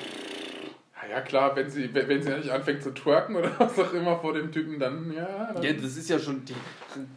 Ja, 1.10 1.20
klar, 1.20 1.54
wenn 1.56 1.70
sie, 1.70 1.92
wenn 1.94 2.22
sie 2.22 2.30
nicht 2.30 2.50
anfängt 2.50 2.82
zu 2.82 2.92
twerken 2.92 3.36
oder 3.36 3.50
was 3.58 3.78
auch 3.78 3.92
immer 3.92 4.18
vor 4.18 4.32
dem 4.34 4.50
Typen, 4.52 4.78
dann 4.78 5.12
ja. 5.12 5.52
Dann, 5.52 5.62
Ja, 5.62 5.72
das 5.72 5.96
ist 5.96 6.08
ja 6.10 6.18
schon, 6.18 6.44
die, 6.44 6.54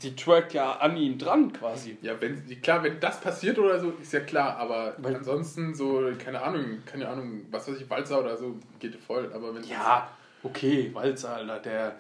die 0.02 0.16
twerkt 0.16 0.54
ja 0.54 0.74
an 0.74 0.96
ihn 0.98 1.18
dran 1.18 1.52
quasi. 1.54 1.98
ja, 2.02 2.14
wenn 2.20 2.44
klar, 2.62 2.84
wenn 2.84 3.00
das 3.00 3.20
passiert 3.20 3.58
oder 3.60 3.80
so, 3.80 3.94
ist 4.02 4.14
ja 4.14 4.20
klar, 4.22 4.58
aber 4.58 4.96
Weil- 5.00 5.16
ansonsten 5.16 5.74
so, 5.74 6.02
keine 6.24 6.42
Ahnung, 6.42 6.80
keine 6.86 7.08
Ahnung, 7.08 7.42
was 7.52 7.68
weiß 7.68 7.80
ich, 7.82 7.90
Walzer 7.90 8.20
oder 8.22 8.38
so, 8.38 8.56
geht 8.80 8.96
voll, 8.96 9.32
aber 9.34 9.56
wenn 9.56 9.64
Ja, 9.64 10.10
okay, 10.44 10.90
Walzer, 10.94 11.36
Alter, 11.36 11.60
der 11.60 11.96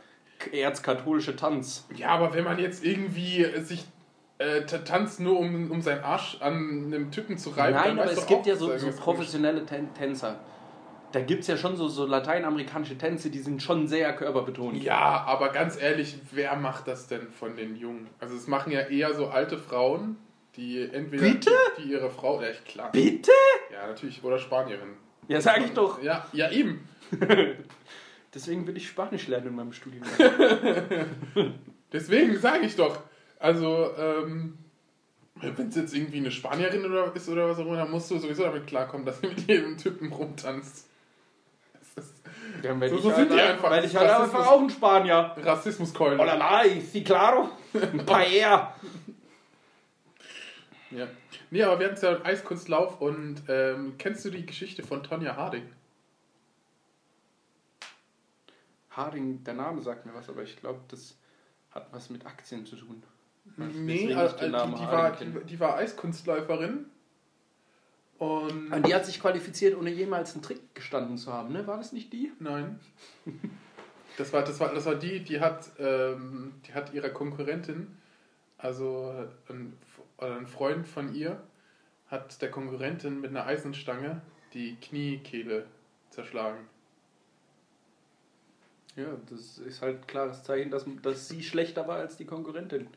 erzkatholische 0.51 1.35
Tanz. 1.35 1.85
Ja, 1.95 2.09
aber 2.09 2.33
wenn 2.33 2.43
man 2.43 2.59
jetzt 2.59 2.83
irgendwie 2.85 3.45
sich 3.61 3.85
äh, 4.37 4.61
ta- 4.61 4.77
tanzt 4.79 5.19
nur 5.19 5.37
um, 5.37 5.69
um 5.69 5.81
seinen 5.81 6.01
Arsch 6.03 6.37
an 6.39 6.85
einem 6.85 7.11
Typen 7.11 7.37
zu 7.37 7.49
reiben, 7.49 7.75
Nein, 7.75 7.99
aber 7.99 8.09
es 8.11 8.25
gibt 8.25 8.45
ja 8.45 8.55
so, 8.55 8.75
so 8.77 8.89
professionelle 8.91 9.65
Tän 9.65 9.93
Tänzer. 9.93 10.39
Da 11.11 11.21
gibt 11.21 11.41
es 11.41 11.47
ja 11.47 11.57
schon 11.57 11.75
so, 11.75 11.87
so 11.87 12.05
lateinamerikanische 12.05 12.97
Tänze, 12.97 13.29
die 13.29 13.39
sind 13.39 13.63
schon 13.63 13.87
sehr 13.87 14.15
körperbetont. 14.15 14.81
Ja, 14.83 15.23
aber 15.25 15.49
ganz 15.49 15.79
ehrlich, 15.81 16.19
wer 16.31 16.55
macht 16.55 16.87
das 16.87 17.07
denn 17.07 17.31
von 17.31 17.55
den 17.55 17.75
Jungen? 17.75 18.07
Also 18.19 18.35
es 18.35 18.47
machen 18.47 18.71
ja 18.71 18.81
eher 18.81 19.13
so 19.15 19.27
alte 19.27 19.57
Frauen, 19.57 20.17
die 20.55 20.81
entweder 20.81 21.23
Bitte? 21.23 21.51
Die, 21.77 21.83
die 21.83 21.91
ihre 21.93 22.09
Frau, 22.09 22.41
ja 22.41 22.49
klar. 22.65 22.91
Bitte? 22.91 23.31
Ja, 23.71 23.87
natürlich, 23.87 24.23
oder 24.23 24.37
Spanierin. 24.37 24.89
Ja, 25.27 25.41
sag 25.41 25.63
ich 25.63 25.71
doch. 25.71 26.01
Ja, 26.01 26.27
ja 26.31 26.51
eben. 26.51 26.87
Deswegen 28.33 28.67
will 28.67 28.77
ich 28.77 28.87
Spanisch 28.87 29.27
lernen 29.27 29.47
in 29.47 29.55
meinem 29.55 29.73
Studium. 29.73 30.03
Deswegen 31.93 32.37
sage 32.37 32.65
ich 32.65 32.75
doch. 32.75 33.01
Also, 33.39 33.89
ähm, 33.97 34.57
wenn 35.35 35.69
es 35.69 35.75
jetzt 35.75 35.95
irgendwie 35.95 36.17
eine 36.17 36.29
Spanierin 36.31 36.85
oder 36.85 37.15
ist 37.15 37.29
oder 37.29 37.47
was 37.47 37.57
auch 37.57 37.65
immer, 37.65 37.77
dann 37.77 37.89
musst 37.89 38.11
du 38.11 38.19
sowieso 38.19 38.43
damit 38.43 38.67
klarkommen, 38.67 39.05
dass 39.05 39.21
sie 39.21 39.27
mit 39.27 39.47
jedem 39.47 39.77
Typen 39.77 40.11
rumtanzt. 40.11 40.88
Ja, 42.63 42.77
So- 42.89 42.95
ich 42.95 43.01
so 43.01 43.07
halt, 43.09 43.15
sind 43.15 43.31
die 43.33 43.41
einfach. 43.41 43.69
Weil 43.69 43.85
ich 43.85 43.95
halt 43.95 44.09
Rassismus. 44.09 44.35
einfach 44.39 44.51
auch 44.51 44.61
ein 44.61 44.69
Spanier. 44.69 45.35
Rassismuskeule. 45.37 46.17
Hola, 46.17 46.35
la, 46.35 46.63
sí, 46.79 47.03
claro. 47.03 47.49
Ein 47.73 47.97
Paella. 48.05 48.75
Ja. 50.91 51.07
Nee, 51.51 51.63
aber 51.63 51.79
wir 51.79 51.89
hatten 51.91 52.03
ja 52.03 52.15
einen 52.15 52.25
Eiskunstlauf 52.25 53.01
und 53.01 53.43
ähm, 53.47 53.95
kennst 53.97 54.25
du 54.25 54.29
die 54.29 54.45
Geschichte 54.45 54.83
von 54.83 55.03
Tonja 55.03 55.35
Harding? 55.35 55.67
Harding, 58.91 59.43
der 59.43 59.53
Name 59.53 59.81
sagt 59.81 60.05
mir 60.05 60.13
was, 60.13 60.29
aber 60.29 60.43
ich 60.43 60.57
glaube, 60.57 60.79
das 60.89 61.15
hat 61.71 61.87
was 61.91 62.09
mit 62.09 62.25
Aktien 62.25 62.65
zu 62.65 62.75
tun. 62.75 63.03
Nee, 63.57 64.07
den 64.07 64.07
die, 64.07 64.15
die, 64.15 64.51
war, 64.51 65.11
die, 65.15 65.45
die 65.45 65.59
war 65.59 65.75
Eiskunstläuferin. 65.77 66.85
Und. 68.19 68.71
Und 68.71 68.85
die 68.85 68.93
hat 68.93 69.05
sich 69.05 69.19
qualifiziert, 69.19 69.77
ohne 69.77 69.89
jemals 69.89 70.33
einen 70.33 70.43
Trick 70.43 70.75
gestanden 70.75 71.17
zu 71.17 71.33
haben, 71.33 71.53
ne? 71.53 71.65
War 71.65 71.77
das 71.77 71.93
nicht 71.93 72.13
die? 72.13 72.31
Nein. 72.39 72.79
Das 74.17 74.33
war, 74.33 74.43
das 74.43 74.59
war, 74.59 74.73
das 74.73 74.85
war 74.85 74.95
die, 74.95 75.21
die 75.21 75.39
hat, 75.39 75.69
ähm, 75.79 76.53
die 76.67 76.73
hat 76.73 76.93
ihrer 76.93 77.09
Konkurrentin, 77.09 77.87
also 78.57 79.13
ein, 79.47 79.77
ein 80.17 80.45
Freund 80.45 80.85
von 80.85 81.15
ihr, 81.15 81.41
hat 82.07 82.41
der 82.41 82.51
Konkurrentin 82.51 83.21
mit 83.21 83.29
einer 83.29 83.45
Eisenstange 83.45 84.21
die 84.53 84.75
Kniekehle 84.75 85.65
zerschlagen. 86.09 86.67
Ja, 88.97 89.15
das 89.29 89.59
ist 89.59 89.81
halt 89.81 90.01
ein 90.01 90.07
klares 90.07 90.43
Zeichen, 90.43 90.69
dass, 90.71 90.85
dass 91.01 91.29
sie 91.29 91.41
schlechter 91.41 91.87
war 91.87 91.97
als 91.97 92.17
die 92.17 92.25
Konkurrentin. 92.25 92.87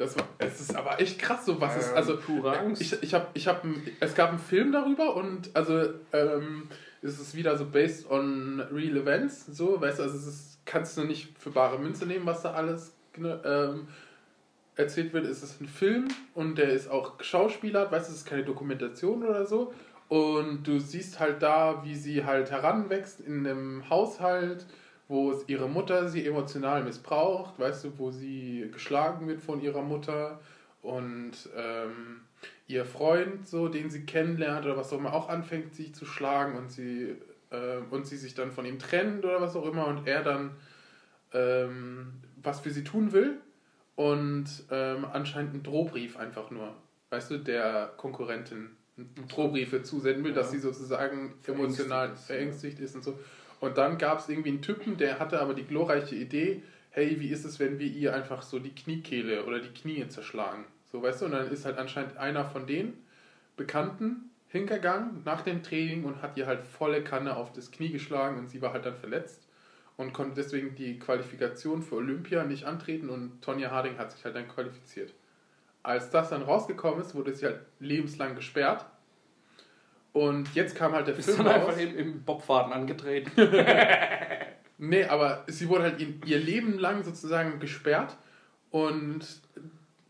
Das 0.00 0.16
war, 0.16 0.26
es 0.38 0.62
ist 0.62 0.74
aber 0.74 0.98
echt 0.98 1.18
krass, 1.18 1.44
so 1.44 1.60
was 1.60 1.76
ist, 1.76 1.90
Ähm, 1.90 1.96
also 1.96 2.16
pure 2.16 2.58
Angst. 2.58 2.80
ich, 2.80 3.02
ich 3.02 3.12
habe, 3.12 3.26
ich 3.34 3.46
hab, 3.46 3.62
es 4.00 4.14
gab 4.14 4.30
einen 4.30 4.38
Film 4.38 4.72
darüber 4.72 5.14
und 5.14 5.50
also 5.54 5.90
ähm, 6.14 6.68
es 7.02 7.20
ist 7.20 7.34
wieder 7.34 7.58
so 7.58 7.66
based 7.66 8.10
on 8.10 8.60
real 8.72 8.96
events, 8.96 9.44
so, 9.44 9.78
weißt 9.78 9.98
du, 9.98 10.04
also 10.04 10.16
es 10.16 10.26
ist, 10.26 10.58
kannst 10.64 10.96
du 10.96 11.04
nicht 11.04 11.38
für 11.38 11.50
bare 11.50 11.78
Münze 11.78 12.06
nehmen, 12.06 12.24
was 12.24 12.40
da 12.40 12.52
alles 12.54 12.94
ne, 13.18 13.42
ähm, 13.44 13.88
erzählt 14.74 15.12
wird. 15.12 15.26
Es 15.26 15.42
ist 15.42 15.60
ein 15.60 15.68
Film 15.68 16.08
und 16.34 16.56
der 16.56 16.70
ist 16.70 16.90
auch 16.90 17.18
geschauspielert, 17.18 17.92
weißt 17.92 18.08
du, 18.08 18.12
es 18.12 18.20
ist 18.20 18.26
keine 18.26 18.44
Dokumentation 18.44 19.22
oder 19.22 19.44
so 19.44 19.74
und 20.08 20.66
du 20.66 20.78
siehst 20.80 21.20
halt 21.20 21.42
da, 21.42 21.82
wie 21.84 21.94
sie 21.94 22.24
halt 22.24 22.50
heranwächst 22.50 23.20
in 23.20 23.46
einem 23.46 23.90
Haushalt, 23.90 24.64
wo 25.10 25.32
es 25.32 25.42
ihre 25.48 25.68
Mutter 25.68 26.08
sie 26.08 26.24
emotional 26.24 26.84
missbraucht, 26.84 27.58
weißt 27.58 27.84
du, 27.84 27.98
wo 27.98 28.12
sie 28.12 28.70
geschlagen 28.72 29.26
wird 29.26 29.40
von 29.42 29.60
ihrer 29.60 29.82
Mutter 29.82 30.38
und 30.82 31.32
ähm, 31.56 32.20
ihr 32.68 32.84
Freund, 32.84 33.46
so 33.46 33.68
den 33.68 33.90
sie 33.90 34.06
kennenlernt 34.06 34.64
oder 34.64 34.76
was 34.76 34.92
auch 34.92 34.98
immer, 34.98 35.12
auch 35.12 35.28
anfängt, 35.28 35.74
sie 35.74 35.90
zu 35.92 36.06
schlagen 36.06 36.56
und 36.56 36.70
sie 36.70 37.16
äh, 37.50 37.78
und 37.90 38.06
sie 38.06 38.16
sich 38.16 38.34
dann 38.34 38.52
von 38.52 38.64
ihm 38.64 38.78
trennt 38.78 39.24
oder 39.24 39.40
was 39.40 39.56
auch 39.56 39.66
immer 39.66 39.88
und 39.88 40.06
er 40.06 40.22
dann 40.22 40.52
ähm, 41.32 42.12
was 42.42 42.60
für 42.60 42.70
sie 42.70 42.84
tun 42.84 43.12
will 43.12 43.38
und 43.96 44.46
ähm, 44.70 45.04
anscheinend 45.12 45.54
einen 45.54 45.62
Drohbrief 45.64 46.16
einfach 46.18 46.50
nur, 46.52 46.72
weißt 47.10 47.32
du, 47.32 47.38
der 47.38 47.92
Konkurrentin 47.96 48.70
Drohbriefe 49.28 49.82
zusenden 49.82 50.24
will, 50.24 50.32
dass 50.34 50.46
Ja. 50.46 50.52
sie 50.52 50.58
sozusagen 50.60 51.34
Verängstigt 51.42 51.48
emotional 51.48 52.12
ist, 52.12 52.26
verängstigt 52.26 52.78
ist 52.80 52.94
und 52.94 53.02
so. 53.02 53.18
Und 53.60 53.78
dann 53.78 53.98
gab 53.98 54.18
es 54.18 54.28
irgendwie 54.28 54.48
einen 54.48 54.62
Typen, 54.62 54.96
der 54.96 55.18
hatte 55.18 55.40
aber 55.40 55.54
die 55.54 55.64
glorreiche 55.64 56.16
Idee, 56.16 56.62
hey, 56.90 57.20
wie 57.20 57.28
ist 57.28 57.44
es, 57.44 57.60
wenn 57.60 57.78
wir 57.78 57.86
ihr 57.86 58.14
einfach 58.14 58.42
so 58.42 58.58
die 58.58 58.74
Kniekehle 58.74 59.44
oder 59.44 59.60
die 59.60 59.68
Knie 59.68 60.06
zerschlagen? 60.08 60.64
So, 60.90 61.02
weißt 61.02 61.20
du, 61.20 61.26
und 61.26 61.32
dann 61.32 61.50
ist 61.50 61.64
halt 61.64 61.78
anscheinend 61.78 62.16
einer 62.16 62.44
von 62.44 62.66
den 62.66 62.94
Bekannten 63.56 64.30
hingegangen 64.48 65.22
nach 65.24 65.42
dem 65.42 65.62
Training 65.62 66.04
und 66.04 66.22
hat 66.22 66.36
ihr 66.36 66.46
halt 66.46 66.62
volle 66.64 67.04
Kanne 67.04 67.36
auf 67.36 67.52
das 67.52 67.70
Knie 67.70 67.90
geschlagen 67.90 68.38
und 68.38 68.48
sie 68.48 68.60
war 68.60 68.72
halt 68.72 68.86
dann 68.86 68.96
verletzt 68.96 69.46
und 69.96 70.12
konnte 70.12 70.34
deswegen 70.36 70.74
die 70.74 70.98
Qualifikation 70.98 71.82
für 71.82 71.96
Olympia 71.96 72.44
nicht 72.44 72.64
antreten 72.64 73.10
und 73.10 73.42
Tonja 73.42 73.70
Harding 73.70 73.98
hat 73.98 74.10
sich 74.10 74.24
halt 74.24 74.34
dann 74.34 74.48
qualifiziert. 74.48 75.12
Als 75.82 76.10
das 76.10 76.30
dann 76.30 76.42
rausgekommen 76.42 77.00
ist, 77.00 77.14
wurde 77.14 77.34
sie 77.34 77.46
halt 77.46 77.60
lebenslang 77.78 78.34
gesperrt. 78.34 78.86
Und 80.12 80.52
jetzt 80.54 80.74
kam 80.74 80.92
halt 80.92 81.06
der 81.06 81.16
Ist 81.16 81.26
Film 81.26 81.38
dann 81.38 81.46
raus. 81.46 81.68
einfach 81.68 81.78
im, 81.80 81.96
im 81.96 82.22
Bobfaden 82.24 82.72
angetreten. 82.72 83.30
Nee, 84.82 85.04
aber 85.04 85.44
sie 85.46 85.68
wurde 85.68 85.82
halt 85.84 86.00
ihr 86.24 86.38
Leben 86.38 86.78
lang 86.78 87.02
sozusagen 87.04 87.60
gesperrt 87.60 88.16
und 88.70 89.20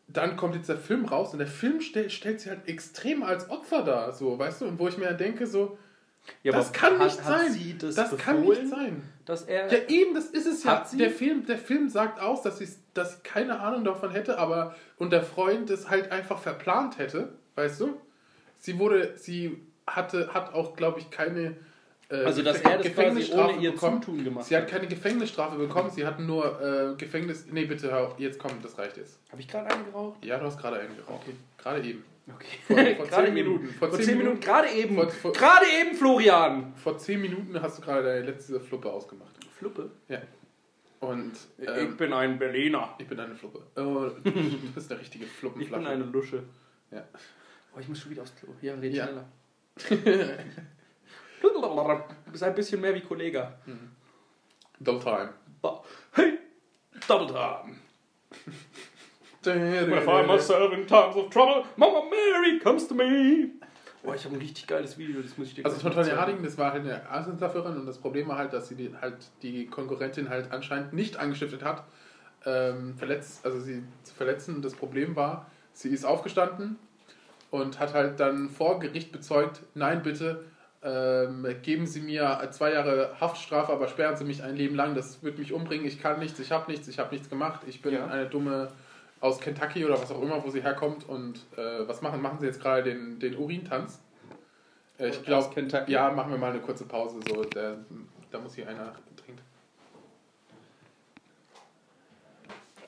dann 0.07 0.37
kommt 0.37 0.55
jetzt 0.55 0.69
der 0.69 0.77
Film 0.77 1.07
raus 1.07 1.33
und 1.33 1.41
der 1.41 1.49
Film 1.49 1.81
stellt, 1.81 2.13
stellt 2.13 2.41
sie 2.41 2.51
halt 2.51 2.69
extrem 2.69 3.25
als 3.25 3.51
Opfer 3.51 3.83
dar, 3.83 4.13
so, 4.13 4.39
weißt 4.39 4.61
du, 4.61 4.67
und 4.67 4.79
wo 4.79 4.87
ich 4.87 4.97
mir 4.97 5.13
denke, 5.15 5.49
so, 5.49 5.77
Ja, 6.45 6.53
das 6.53 6.69
aber 6.69 6.79
kann 6.79 6.99
hat- 7.01 7.05
nicht 7.07 7.25
hat 7.25 7.41
sein. 7.51 7.77
das 7.81 7.95
das 7.97 8.17
kann 8.17 8.43
nicht 8.43 8.69
sein. 8.69 9.03
Dass 9.25 9.43
er. 9.43 9.73
Ja, 9.73 9.89
eben, 9.89 10.15
das 10.15 10.27
ist 10.27 10.47
es 10.47 10.63
ja. 10.63 10.85
Sie? 10.85 10.99
Der 10.99 11.11
Film, 11.11 11.45
der 11.47 11.59
Film 11.59 11.89
sagt 11.89 12.21
aus, 12.21 12.43
dass 12.43 12.59
sie 12.59 12.69
dass 12.95 13.25
keine 13.25 13.59
Ahnung 13.59 13.83
davon 13.83 14.11
hätte, 14.13 14.39
aber 14.39 14.77
und 14.99 15.13
der 15.13 15.25
Freund 15.25 15.69
es 15.71 15.91
halt 15.91 16.13
einfach 16.13 16.39
verplant 16.39 16.99
hätte, 16.99 17.33
weißt 17.57 17.81
du? 17.81 18.01
Sie 18.59 18.79
wurde, 18.79 19.15
sie 19.17 19.61
hatte, 19.97 20.33
hat 20.35 20.55
auch, 20.55 20.75
glaube 20.77 21.01
ich, 21.01 21.11
keine 21.11 21.57
äh, 22.11 22.25
also, 22.25 22.43
dass 22.43 22.61
Gefä- 22.63 22.71
er 22.71 22.79
das 22.79 22.93
quasi 22.93 23.33
ohne 23.33 23.57
ihr 23.59 23.73
bekommen. 23.73 24.03
Zutun 24.03 24.25
gemacht 24.25 24.47
Sie 24.47 24.57
hat 24.57 24.67
keine 24.69 24.87
Gefängnisstrafe 24.89 25.57
bekommen, 25.57 25.91
sie 25.91 26.05
hat 26.07 26.19
nur 26.19 26.61
äh, 26.61 26.95
Gefängnis. 26.97 27.47
Nee, 27.51 27.67
bitte 27.67 27.91
hör 27.91 28.09
auf, 28.09 28.19
jetzt 28.19 28.39
komm, 28.39 28.51
das 28.63 28.77
reicht 28.79 28.97
jetzt. 28.97 29.19
Habe 29.31 29.41
ich 29.41 29.47
gerade 29.49 29.71
eingeraucht? 29.73 30.25
Ja, 30.25 30.39
du 30.39 30.45
hast 30.47 30.59
gerade 30.59 30.81
einen 30.81 30.97
geraucht. 30.97 31.23
Okay. 31.23 31.37
Gerade 31.59 31.83
eben. 31.89 32.05
Okay. 32.35 32.47
Vor- 32.67 32.77
vor 32.97 33.07
gerade 33.11 33.25
zehn. 33.27 33.35
Minuten. 33.35 33.69
Vor, 33.79 33.91
zehn 33.93 34.19
Minuten. 34.19 34.41
Gerade 34.41 34.69
eben. 34.71 34.97
Vor- 35.11 35.33
gerade 35.33 35.67
eben, 35.81 35.95
Florian. 35.97 36.73
Vor 36.77 36.99
zehn 36.99 37.21
Minuten 37.21 37.61
hast 37.63 37.79
du 37.79 37.83
gerade 37.83 38.03
deine 38.03 38.27
letzte 38.27 38.59
Fluppe 38.61 38.91
ausgemacht. 38.93 39.31
Fluppe. 39.59 39.91
Ja. 40.09 40.19
Und 41.01 41.33
ich 41.59 41.67
ähm, 41.69 41.97
bin 41.97 42.13
ein 42.13 42.39
Berliner. 42.39 42.95
ich 42.99 43.07
bin 43.07 43.19
eine 43.19 43.35
Fluppe. 43.35 43.63
Oh, 43.77 44.11
du 44.23 44.33
bist 44.75 44.91
eine 44.91 45.01
richtige 45.01 45.25
Ich 45.27 45.31
bin 45.31 45.39
Fluppenflasche. 45.41 45.89
eine 45.89 46.05
Lusche. 46.05 46.43
Ja. 46.91 47.05
Oh, 47.75 47.79
ich 47.81 47.89
muss 47.89 48.01
schon 48.01 48.11
wieder 48.11 48.23
aufs 48.23 48.35
Klo. 48.37 48.53
Ja, 48.61 48.75
red 48.75 48.93
Ja. 48.95 49.05
schneller. 49.07 49.25
Du 49.77 49.97
bist 52.33 52.43
ein 52.43 52.55
bisschen 52.55 52.81
mehr 52.81 52.95
wie 52.95 53.01
Kollege. 53.01 53.53
Double 54.79 55.03
time. 55.03 55.31
Hey, 56.13 56.39
Double 57.07 57.27
Time. 57.27 57.77
When 59.43 59.93
I 59.93 60.01
find 60.01 60.27
myself 60.27 60.73
in 60.73 60.87
times 60.87 61.17
of 61.17 61.31
trouble, 61.31 61.65
Mama 61.77 62.03
Mary 62.11 62.59
comes 62.59 62.87
to 62.89 62.95
me. 62.95 63.51
Oh, 64.03 64.15
ich 64.15 64.25
habe 64.25 64.37
ein 64.37 64.41
richtig 64.41 64.67
geiles 64.67 64.97
Video, 64.97 65.21
das 65.21 65.37
muss 65.37 65.49
ich 65.49 65.55
dir 65.55 65.65
Also 65.65 65.79
Tonja 65.81 66.03
zeigen. 66.03 66.19
Harding, 66.19 66.43
das 66.43 66.57
war 66.57 66.73
halt 66.73 66.85
eine 66.85 67.03
Ausländerin 67.11 67.77
und 67.77 67.87
das 67.87 67.99
Problem 67.99 68.29
war 68.29 68.39
halt, 68.39 68.53
dass 68.53 68.69
sie 68.69 68.75
die, 68.75 68.95
halt 68.99 69.17
die 69.43 69.67
Konkurrentin 69.67 70.31
halt 70.31 70.53
anscheinend 70.53 70.95
nicht 70.95 71.19
angestiftet 71.19 71.63
hat, 71.63 71.85
ähm, 72.47 72.97
verletzt, 72.97 73.45
also 73.45 73.61
sie 73.61 73.83
zu 74.03 74.15
verletzen. 74.15 74.57
Und 74.57 74.65
das 74.65 74.75
Problem 74.75 75.17
war, 75.17 75.51
sie 75.75 75.91
ist 75.91 76.05
aufgestanden 76.05 76.79
und 77.51 77.79
hat 77.79 77.95
halt 77.95 78.21
dann 78.21 78.49
vor 78.49 78.79
Gericht 78.81 79.13
bezeugt, 79.13 79.61
nein 79.75 80.03
bitte, 80.03 80.45
ähm, 80.83 81.47
geben 81.63 81.87
Sie 81.87 82.01
mir 82.01 82.49
zwei 82.53 82.73
Jahre 82.73 83.17
Haftstrafe, 83.21 83.73
aber 83.73 83.89
sperren 83.89 84.17
Sie 84.17 84.25
mich 84.25 84.43
ein 84.43 84.57
Leben 84.57 84.77
lang, 84.77 84.95
das 84.95 85.23
wird 85.23 85.39
mich 85.39 85.53
umbringen, 85.53 85.87
ich 85.87 86.01
kann 86.01 86.19
nichts, 86.19 86.39
ich 86.39 86.53
habe 86.53 86.71
nichts, 86.71 86.89
ich 86.89 86.99
habe 86.99 87.13
nichts 87.13 87.29
gemacht, 87.29 87.61
ich 87.67 87.83
bin 87.83 87.95
Ja. 87.95 88.07
eine 88.07 88.27
dumme 88.27 88.69
aus 89.21 89.39
Kentucky 89.41 89.85
oder 89.85 90.01
was 90.01 90.11
auch 90.11 90.23
immer, 90.23 90.43
wo 90.43 90.51
sie 90.51 90.63
herkommt 90.63 91.07
und 91.09 91.41
äh, 91.57 91.87
was 91.87 92.01
machen? 92.01 92.23
Machen 92.23 92.39
Sie 92.41 92.47
jetzt 92.47 92.61
gerade 92.61 92.85
den, 92.85 93.19
den 93.19 93.37
Urintanz? 93.37 94.01
Äh, 94.99 95.09
ich 95.09 95.23
glaube, 95.23 95.51
ja, 95.89 96.11
machen 96.11 96.31
wir 96.33 96.39
mal 96.39 96.51
eine 96.53 96.61
kurze 96.61 96.87
Pause. 96.87 97.21
So, 97.29 97.45
der 97.45 97.77
Da 98.31 98.39
muss 98.39 98.55
hier 98.55 98.69
einer 98.69 98.93
trinken. 99.17 99.43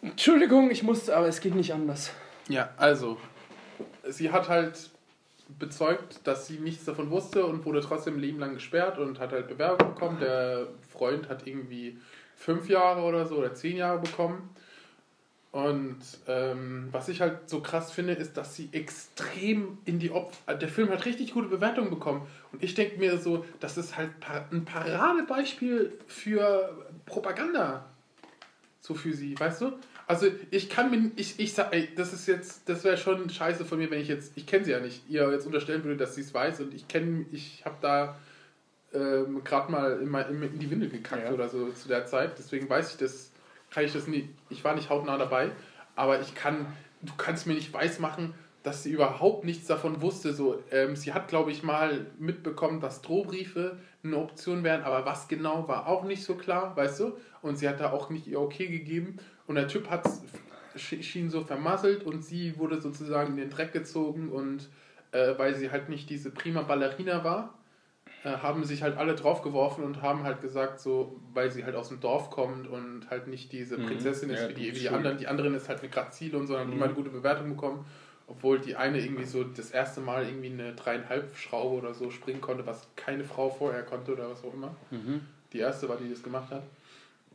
Entschuldigung, 0.00 0.70
ich 0.70 0.82
musste, 0.82 1.16
aber 1.16 1.28
es 1.28 1.40
geht 1.40 1.54
nicht 1.54 1.72
anders. 1.72 2.12
Ja, 2.48 2.70
also, 2.76 3.18
sie 4.08 4.30
hat 4.30 4.48
halt 4.48 4.90
bezeugt, 5.58 6.20
dass 6.24 6.46
sie 6.46 6.58
nichts 6.58 6.84
davon 6.84 7.10
wusste 7.10 7.44
und 7.46 7.64
wurde 7.64 7.80
trotzdem 7.80 8.18
Leben 8.18 8.38
lang 8.38 8.54
gesperrt 8.54 8.98
und 8.98 9.18
hat 9.18 9.32
halt 9.32 9.48
Bewerbung 9.48 9.94
bekommen. 9.94 10.18
Der 10.20 10.68
Freund 10.90 11.28
hat 11.28 11.46
irgendwie 11.46 11.98
fünf 12.36 12.68
Jahre 12.68 13.02
oder 13.02 13.26
so 13.26 13.36
oder 13.36 13.54
zehn 13.54 13.76
Jahre 13.76 14.00
bekommen. 14.00 14.50
Und 15.52 15.98
ähm, 16.28 16.88
was 16.92 17.10
ich 17.10 17.20
halt 17.20 17.50
so 17.50 17.60
krass 17.60 17.92
finde, 17.92 18.14
ist, 18.14 18.38
dass 18.38 18.56
sie 18.56 18.70
extrem 18.72 19.76
in 19.84 19.98
die 19.98 20.10
Opfer. 20.10 20.54
Der 20.54 20.68
Film 20.68 20.88
hat 20.88 21.04
richtig 21.04 21.34
gute 21.34 21.48
Bewertungen 21.48 21.90
bekommen. 21.90 22.26
Und 22.52 22.62
ich 22.62 22.74
denke 22.74 22.98
mir 22.98 23.18
so, 23.18 23.44
das 23.60 23.76
ist 23.76 23.98
halt 23.98 24.10
ein 24.50 24.64
Paradebeispiel 24.64 25.92
für 26.06 26.86
Propaganda. 27.04 27.84
So 28.80 28.94
für 28.94 29.12
sie, 29.12 29.38
weißt 29.38 29.60
du? 29.60 29.72
Also 30.06 30.26
ich 30.50 30.68
kann 30.68 30.90
mir, 30.90 31.10
ich, 31.16 31.38
ich 31.38 31.54
sag, 31.54 31.72
ey, 31.72 31.88
das 31.96 32.12
ist 32.12 32.26
jetzt, 32.26 32.68
das 32.68 32.84
wäre 32.84 32.96
schon 32.96 33.30
scheiße 33.30 33.64
von 33.64 33.78
mir, 33.78 33.90
wenn 33.90 34.00
ich 34.00 34.08
jetzt, 34.08 34.32
ich 34.36 34.46
kenne 34.46 34.64
sie 34.64 34.72
ja 34.72 34.80
nicht, 34.80 35.08
ihr 35.08 35.30
jetzt 35.30 35.46
unterstellen 35.46 35.84
würde, 35.84 35.96
dass 35.96 36.14
sie 36.14 36.22
es 36.22 36.34
weiß 36.34 36.60
und 36.60 36.74
ich 36.74 36.88
kenne, 36.88 37.24
ich 37.32 37.64
habe 37.64 37.76
da 37.80 38.16
ähm, 38.92 39.42
gerade 39.44 39.70
mal 39.70 40.00
in, 40.00 40.12
in, 40.12 40.42
in, 40.42 40.58
die 40.58 40.70
Windel 40.70 40.90
gekackt 40.90 41.24
ja. 41.24 41.32
oder 41.32 41.48
so 41.48 41.70
zu 41.70 41.88
der 41.88 42.06
Zeit, 42.06 42.38
deswegen 42.38 42.68
weiß 42.68 42.92
ich 42.92 42.96
das, 42.98 43.30
kann 43.70 43.84
ich 43.84 43.92
das 43.92 44.06
nie, 44.06 44.28
ich 44.50 44.64
war 44.64 44.74
nicht 44.74 44.90
hautnah 44.90 45.16
dabei, 45.16 45.50
aber 45.96 46.20
ich 46.20 46.34
kann, 46.34 46.66
du 47.00 47.12
kannst 47.16 47.46
mir 47.46 47.54
nicht 47.54 47.72
weismachen, 47.72 48.34
dass 48.62 48.82
sie 48.82 48.90
überhaupt 48.90 49.44
nichts 49.44 49.66
davon 49.66 50.02
wusste. 50.02 50.32
So, 50.32 50.62
ähm, 50.70 50.96
sie 50.96 51.12
hat, 51.12 51.28
glaube 51.28 51.50
ich, 51.50 51.62
mal 51.62 52.06
mitbekommen, 52.18 52.80
dass 52.80 53.02
Drohbriefe 53.02 53.78
eine 54.04 54.16
Option 54.16 54.62
wären, 54.64 54.82
aber 54.82 55.04
was 55.04 55.28
genau 55.28 55.66
war 55.68 55.86
auch 55.86 56.04
nicht 56.04 56.22
so 56.24 56.34
klar, 56.34 56.76
weißt 56.76 57.00
du? 57.00 57.16
Und 57.40 57.56
sie 57.56 57.68
hat 57.68 57.80
da 57.80 57.90
auch 57.92 58.10
nicht 58.10 58.26
ihr 58.26 58.40
Okay 58.40 58.68
gegeben. 58.68 59.18
Und 59.46 59.56
der 59.56 59.68
Typ 59.68 59.90
hat 59.90 60.04
schien 60.76 61.30
so 61.30 61.42
vermasselt 61.42 62.04
und 62.04 62.24
sie 62.24 62.56
wurde 62.58 62.80
sozusagen 62.80 63.32
in 63.32 63.36
den 63.36 63.50
Dreck 63.50 63.72
gezogen 63.72 64.30
und 64.30 64.68
äh, 65.12 65.34
weil 65.36 65.54
sie 65.54 65.70
halt 65.70 65.88
nicht 65.88 66.08
diese 66.08 66.30
prima 66.30 66.62
Ballerina 66.62 67.24
war, 67.24 67.58
äh, 68.24 68.30
haben 68.30 68.64
sich 68.64 68.82
halt 68.82 68.96
alle 68.96 69.14
draufgeworfen 69.14 69.84
und 69.84 70.02
haben 70.02 70.24
halt 70.24 70.40
gesagt, 70.40 70.80
so, 70.80 71.20
weil 71.34 71.50
sie 71.50 71.64
halt 71.64 71.76
aus 71.76 71.88
dem 71.88 72.00
Dorf 72.00 72.30
kommt 72.30 72.66
und 72.66 73.10
halt 73.10 73.26
nicht 73.26 73.52
diese 73.52 73.78
mhm. 73.78 73.86
Prinzessin 73.86 74.28
mhm. 74.28 74.34
ist 74.34 74.42
ja, 74.42 74.48
wie, 74.48 74.54
die, 74.54 74.74
wie 74.74 74.78
die 74.78 74.88
anderen. 74.88 75.18
Die 75.18 75.26
anderen 75.26 75.54
ist 75.54 75.68
halt 75.68 75.80
eine 75.80 75.88
Grazile 75.88 76.38
und 76.38 76.46
so, 76.46 76.58
hat 76.58 76.66
mhm. 76.66 76.74
immer 76.74 76.86
eine 76.86 76.94
gute 76.94 77.10
Bewertung 77.10 77.50
bekommen. 77.50 77.84
Obwohl 78.28 78.60
die 78.60 78.76
eine 78.76 78.98
irgendwie 78.98 79.24
so 79.24 79.44
das 79.44 79.72
erste 79.72 80.00
Mal 80.00 80.24
irgendwie 80.26 80.50
eine 80.50 80.72
dreieinhalb 80.74 81.36
Schraube 81.36 81.76
oder 81.76 81.92
so 81.92 82.10
springen 82.10 82.40
konnte, 82.40 82.64
was 82.64 82.86
keine 82.96 83.24
Frau 83.24 83.50
vorher 83.50 83.82
konnte 83.82 84.12
oder 84.12 84.30
was 84.30 84.42
auch 84.42 84.54
immer. 84.54 84.74
Mhm. 84.90 85.20
Die 85.52 85.58
erste 85.58 85.88
war, 85.88 85.96
die 85.96 86.08
das 86.08 86.22
gemacht 86.22 86.50
hat 86.50 86.62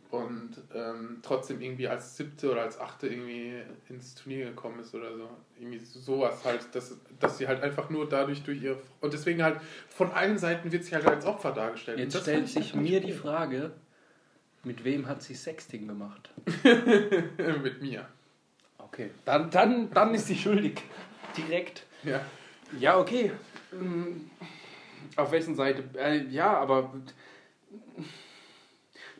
und 0.09 0.55
ähm, 0.73 1.19
trotzdem 1.21 1.59
irgendwie 1.61 1.87
als 1.87 2.15
siebte 2.15 2.51
oder 2.51 2.61
als 2.61 2.79
achte 2.79 3.07
irgendwie 3.07 3.61
ins 3.89 4.15
Turnier 4.15 4.45
gekommen 4.45 4.79
ist 4.79 4.95
oder 4.95 5.13
so. 5.15 5.29
Irgendwie 5.59 5.79
sowas 5.79 6.45
halt, 6.45 6.73
dass, 6.73 6.97
dass 7.19 7.37
sie 7.37 7.47
halt 7.47 7.61
einfach 7.61 7.89
nur 7.89 8.07
dadurch 8.07 8.43
durch 8.43 8.61
ihr. 8.61 8.77
Und 9.01 9.13
deswegen 9.13 9.43
halt 9.43 9.59
von 9.89 10.11
allen 10.11 10.37
Seiten 10.37 10.71
wird 10.71 10.85
sie 10.85 10.95
halt 10.95 11.05
als 11.05 11.25
Opfer 11.25 11.51
dargestellt. 11.51 11.99
Jetzt 11.99 12.21
stellt 12.21 12.47
sich 12.47 12.73
mir 12.73 13.01
die 13.01 13.11
Frage, 13.11 13.71
mit 14.63 14.83
wem 14.85 15.07
hat 15.07 15.21
sie 15.21 15.35
Sexting 15.35 15.87
gemacht? 15.87 16.29
mit 17.63 17.81
mir. 17.81 18.07
Okay, 18.77 19.09
dann, 19.25 19.49
dann, 19.51 19.91
dann 19.91 20.13
ist 20.13 20.27
sie 20.27 20.37
schuldig. 20.37 20.81
Direkt. 21.35 21.85
Ja. 22.03 22.21
Ja, 22.79 22.97
okay. 22.97 23.31
Hm, 23.71 24.29
auf 25.17 25.31
wessen 25.31 25.55
Seite? 25.55 25.83
Äh, 25.97 26.25
ja, 26.27 26.57
aber 26.57 26.93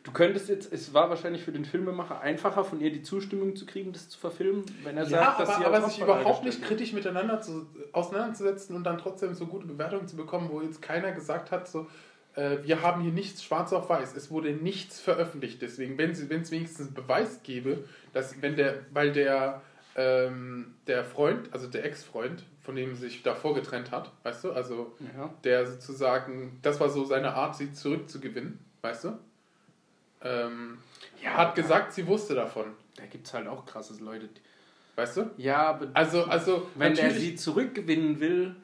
Du 0.08 0.14
könntest 0.14 0.48
jetzt, 0.48 0.72
es 0.72 0.94
war 0.94 1.10
wahrscheinlich 1.10 1.44
für 1.44 1.52
den 1.52 1.66
Filmemacher 1.66 2.22
einfacher, 2.22 2.64
von 2.64 2.80
ihr 2.80 2.90
die 2.90 3.02
Zustimmung 3.02 3.54
zu 3.54 3.66
kriegen, 3.66 3.92
das 3.92 4.08
zu 4.08 4.18
verfilmen, 4.18 4.64
wenn 4.82 4.96
er 4.96 5.02
ja, 5.02 5.10
sagt, 5.10 5.40
aber, 5.40 5.44
dass 5.44 5.56
sie 5.58 5.64
aber 5.66 5.82
sich 5.82 6.00
überhaupt 6.00 6.44
nicht 6.44 6.62
kritisch 6.62 6.94
miteinander 6.94 7.42
zu, 7.42 7.66
auseinanderzusetzen 7.92 8.74
und 8.74 8.84
dann 8.84 8.96
trotzdem 8.96 9.34
so 9.34 9.46
gute 9.46 9.66
Bewertungen 9.66 10.08
zu 10.08 10.16
bekommen, 10.16 10.48
wo 10.50 10.62
jetzt 10.62 10.80
keiner 10.80 11.12
gesagt 11.12 11.50
hat, 11.50 11.68
so, 11.68 11.88
äh, 12.36 12.56
wir 12.62 12.80
haben 12.80 13.02
hier 13.02 13.12
nichts 13.12 13.44
schwarz 13.44 13.74
auf 13.74 13.90
weiß, 13.90 14.16
es 14.16 14.30
wurde 14.30 14.50
nichts 14.52 14.98
veröffentlicht. 14.98 15.60
Deswegen, 15.60 15.98
wenn 15.98 16.12
es 16.12 16.30
wenigstens 16.30 16.86
einen 16.86 16.94
Beweis 16.94 17.42
gäbe, 17.42 17.84
dass 18.14 18.40
wenn 18.40 18.56
der, 18.56 18.76
weil 18.90 19.12
der, 19.12 19.60
ähm, 19.94 20.76
der 20.86 21.04
Freund, 21.04 21.52
also 21.52 21.66
der 21.66 21.84
Ex-Freund, 21.84 22.44
von 22.62 22.76
dem 22.76 22.94
sie 22.94 23.02
sich 23.02 23.22
davor 23.22 23.54
getrennt 23.54 23.90
hat, 23.90 24.10
weißt 24.22 24.44
du, 24.44 24.52
also 24.52 24.96
ja. 25.00 25.34
der 25.44 25.66
sozusagen, 25.66 26.60
das 26.62 26.80
war 26.80 26.88
so 26.88 27.04
seine 27.04 27.34
Art, 27.34 27.56
sie 27.56 27.72
zurückzugewinnen, 27.74 28.58
weißt 28.80 29.04
du? 29.04 29.18
Ähm, 30.22 30.78
ja, 31.22 31.34
hat 31.34 31.54
gesagt, 31.54 31.92
sie 31.92 32.06
wusste 32.06 32.34
davon. 32.34 32.66
Da 32.96 33.06
gibt 33.06 33.26
es 33.26 33.34
halt 33.34 33.46
auch 33.46 33.64
krasse 33.64 33.94
Leute. 34.02 34.28
Weißt 34.96 35.16
du? 35.16 35.30
Ja, 35.36 35.68
aber 35.68 35.88
also, 35.94 36.24
also 36.24 36.68
wenn 36.74 36.96
er 36.96 37.12
sie 37.12 37.36
zurückgewinnen 37.36 38.18
will, 38.18 38.56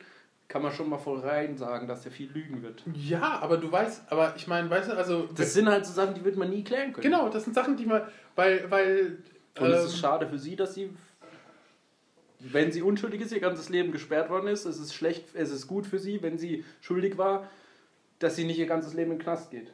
kann 0.49 0.63
man 0.63 0.73
schon 0.73 0.89
mal 0.89 0.99
voll 0.99 1.21
rein 1.21 1.57
sagen, 1.57 1.89
dass 1.89 2.05
er 2.05 2.13
viel 2.13 2.31
lügen 2.31 2.63
wird. 2.63 2.83
Ja, 2.95 3.39
aber 3.41 3.57
du 3.57 3.71
weißt, 3.71 4.11
aber 4.11 4.35
ich 4.37 4.47
meine, 4.47 4.69
weißt 4.69 4.91
du, 4.91 4.97
also. 4.97 5.29
Das 5.35 5.55
sind 5.55 5.69
halt 5.69 5.87
so 5.87 5.93
Sachen, 5.93 6.15
die 6.15 6.25
wird 6.25 6.37
man 6.37 6.51
nie 6.51 6.65
klären 6.65 6.93
können. 6.93 7.03
Genau, 7.03 7.29
das 7.29 7.45
sind 7.45 7.55
Sachen, 7.55 7.77
die 7.77 7.87
man, 7.87 8.03
weil, 8.35 8.71
weil. 8.71 9.19
Und 9.59 9.67
ähm, 9.67 9.73
es 9.73 9.85
ist 9.85 9.95
ähm, 9.95 9.99
schade 10.01 10.27
für 10.29 10.39
sie, 10.39 10.57
dass 10.57 10.75
sie, 10.75 10.91
wenn 12.41 12.73
sie 12.73 12.83
unschuldig 12.83 13.21
ist, 13.21 13.33
ihr 13.33 13.41
ganzes 13.41 13.69
Leben 13.69 13.93
gesperrt 13.93 14.29
worden 14.29 14.49
ist. 14.49 14.65
Es 14.65 14.79
ist 14.79 14.93
schlecht, 14.93 15.35
es 15.35 15.51
ist 15.51 15.67
gut 15.67 15.87
für 15.87 15.99
sie, 15.99 16.23
wenn 16.23 16.37
sie 16.37 16.65
schuldig 16.81 17.17
war, 17.17 17.49
dass 18.19 18.37
sie 18.37 18.45
nicht 18.45 18.59
ihr 18.59 18.67
ganzes 18.67 18.95
Leben 18.95 19.13
in 19.13 19.19
den 19.19 19.23
Knast 19.23 19.51
geht. 19.51 19.73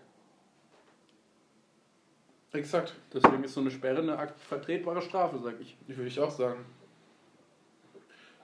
Exakt. 2.53 2.95
Deswegen 3.13 3.45
ist 3.45 3.55
so 3.55 3.61
eine 3.61 3.71
Sperre 3.71 4.01
eine 4.01 4.35
vertretbare 4.37 5.03
Strafe, 5.03 5.39
sag 5.39 5.61
ich. 5.61 5.77
Die 5.87 5.97
würde 5.97 6.09
ich 6.09 6.19
auch 6.19 6.31
sagen. 6.31 6.65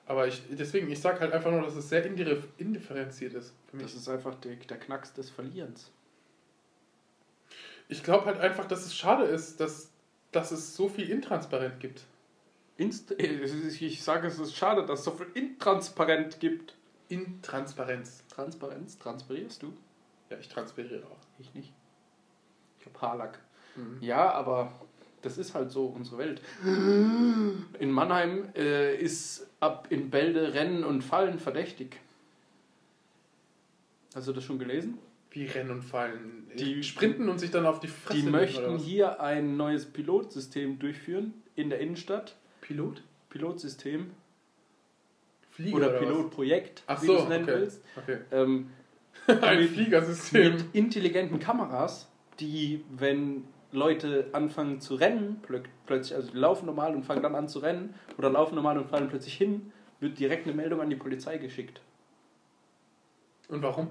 Aber 0.07 0.29
ich, 0.29 0.41
deswegen, 0.51 0.89
ich 0.91 1.01
sag 1.01 1.21
halt 1.21 1.33
einfach 1.33 1.51
nur, 1.51 1.63
dass 1.63 1.75
es 1.75 1.89
sehr 1.89 2.05
indifferenziert 2.05 3.35
ist 3.35 3.55
für 3.69 3.77
mich. 3.77 3.87
Das 3.87 3.95
ist 3.95 4.09
einfach 4.09 4.37
der, 4.37 4.55
der 4.55 4.79
Knacks 4.79 5.13
des 5.13 5.31
Verlierens. 5.31 5.91
Ich 7.89 8.05
glaube 8.05 8.27
halt 8.27 8.39
einfach, 8.39 8.67
dass 8.67 8.87
es 8.87 8.97
schade 8.97 9.25
ist, 9.25 9.59
dass, 9.59 9.91
dass 10.31 10.53
es 10.53 10.77
so 10.77 10.89
viel 10.89 11.11
intransparent 11.11 11.81
gibt. 11.81 12.05
Inst 12.77 13.13
ich 13.13 14.03
sage, 14.03 14.29
es 14.29 14.39
ist 14.39 14.55
schade, 14.55 14.87
dass 14.87 15.01
es 15.01 15.05
so 15.05 15.13
viel 15.13 15.29
intransparent 15.35 16.39
gibt. 16.39 16.77
Intransparenz. 17.09 18.25
Transparenz? 18.29 18.99
Transparierst 18.99 19.63
du? 19.63 19.73
Ja, 20.31 20.39
ich 20.39 20.49
transpiriere 20.49 21.07
auch. 21.07 21.19
Ich 21.39 21.53
nicht. 21.55 21.73
Ich 22.81 22.87
habe 22.87 23.01
Haarlack. 23.01 23.41
Mhm. 23.77 23.99
Ja, 24.01 24.31
aber 24.33 24.73
das 25.23 25.39
ist 25.39 25.55
halt 25.55 25.71
so 25.71 25.87
unsere 25.87 26.19
Welt. 26.19 26.41
In 26.63 27.91
Mannheim 27.91 28.49
äh, 28.55 28.97
ist 28.97 29.49
ab 29.61 29.89
in 29.91 30.11
Bälde 30.11 30.55
Rennen 30.55 30.85
und 30.85 31.03
Fallen 31.03 31.39
verdächtig. 31.39 32.01
Hast 34.15 34.29
du 34.29 34.33
das 34.33 34.45
schon 34.45 34.59
gelesen? 34.59 34.99
Wie 35.31 35.47
Rennen 35.47 35.71
und 35.71 35.83
Fallen? 35.83 36.51
Die 36.57 36.83
sprinten 36.83 37.29
und 37.29 37.39
sich 37.39 37.51
dann 37.51 37.67
auf 37.67 37.81
die 37.81 37.89
Fresse 37.89 38.21
Die 38.21 38.31
möchten 38.31 38.79
hier 38.79 39.21
ein 39.21 39.57
neues 39.57 39.85
Pilotsystem 39.85 40.79
durchführen 40.79 41.35
in 41.57 41.71
der 41.71 41.81
Innenstadt. 41.81 42.37
Pilot? 42.61 43.03
Pilotsystem. 43.29 44.11
Flieger 45.51 45.77
oder, 45.77 45.89
oder 45.89 45.99
Pilotprojekt, 45.99 46.83
Ach 46.87 47.03
wie 47.03 47.07
so, 47.07 47.17
du 47.17 47.23
es 47.23 47.29
nennen 47.29 47.45
okay. 47.45 47.55
willst. 47.55 47.83
Okay. 47.97 48.19
Ähm, 48.31 48.71
ein 49.27 49.69
Fliegersystem. 49.69 50.53
Mit 50.55 50.65
intelligenten 50.73 51.39
Kameras, 51.39 52.09
die, 52.39 52.85
wenn 52.91 53.45
Leute 53.73 54.29
anfangen 54.33 54.81
zu 54.81 54.95
rennen, 54.95 55.43
plötzlich, 55.87 56.15
also 56.15 56.31
die 56.31 56.39
laufen 56.39 56.67
normal 56.67 56.95
und 56.95 57.05
fangen 57.05 57.23
dann 57.23 57.35
an 57.35 57.49
zu 57.49 57.59
rennen 57.59 57.95
oder 58.17 58.31
laufen 58.31 58.55
normal 58.55 58.79
und 58.79 58.89
fallen 58.89 59.09
plötzlich 59.09 59.35
hin, 59.35 59.73
wird 60.01 60.19
direkt 60.19 60.47
eine 60.47 60.55
Meldung 60.55 60.81
an 60.81 60.91
die 60.91 60.97
Polizei 60.97 61.39
geschickt. 61.39 61.81
Und 63.49 63.63
warum? 63.63 63.89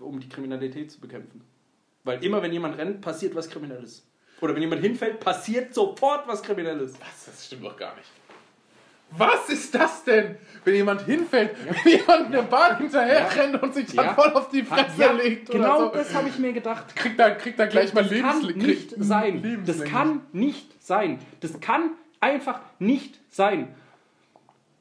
Um 0.00 0.20
die 0.20 0.28
Kriminalität 0.28 0.90
zu 0.90 1.00
bekämpfen. 1.00 1.42
Weil 2.04 2.24
immer 2.24 2.42
wenn 2.42 2.52
jemand 2.52 2.78
rennt, 2.78 3.00
passiert 3.00 3.34
was 3.34 3.48
Kriminelles. 3.48 4.06
Oder 4.40 4.54
wenn 4.54 4.62
jemand 4.62 4.82
hinfällt, 4.82 5.20
passiert 5.20 5.72
sofort 5.72 6.26
was 6.26 6.42
Kriminelles. 6.42 6.94
Was? 7.00 7.26
Das 7.26 7.46
stimmt 7.46 7.64
doch 7.64 7.76
gar 7.76 7.94
nicht. 7.96 8.08
Was 9.16 9.48
ist 9.48 9.74
das 9.74 10.04
denn? 10.04 10.36
Wenn 10.64 10.74
jemand 10.74 11.02
hinfällt, 11.02 11.50
ja. 11.66 11.74
wenn 11.74 11.92
jemand 11.92 12.26
in 12.26 12.32
der 12.32 12.42
Bahn 12.42 12.78
hinterher 12.78 13.20
ja. 13.20 13.26
rennt 13.26 13.62
und 13.62 13.74
sich 13.74 13.86
dann 13.94 14.06
ja. 14.06 14.14
voll 14.14 14.32
auf 14.32 14.48
die 14.48 14.62
Fresse 14.62 15.12
legt. 15.12 15.50
Genau 15.50 15.80
so. 15.80 15.88
das 15.88 16.14
habe 16.14 16.28
ich 16.28 16.38
mir 16.38 16.52
gedacht. 16.52 16.94
Kriegt 16.94 17.18
dann, 17.18 17.36
kriegt 17.36 17.58
dann 17.58 17.68
gleich 17.68 17.92
mal 17.92 18.04
Lebenslänglich. 18.04 18.88
Das 18.96 19.08
kann 19.08 19.08
nicht 19.08 19.42
sein. 19.42 19.42
Das 19.70 19.84
kann 19.84 20.20
nicht 20.32 20.82
sein. 20.82 21.18
Das 21.40 21.60
kann 21.60 21.90
einfach 22.20 22.60
nicht 22.78 23.18
sein. 23.30 23.74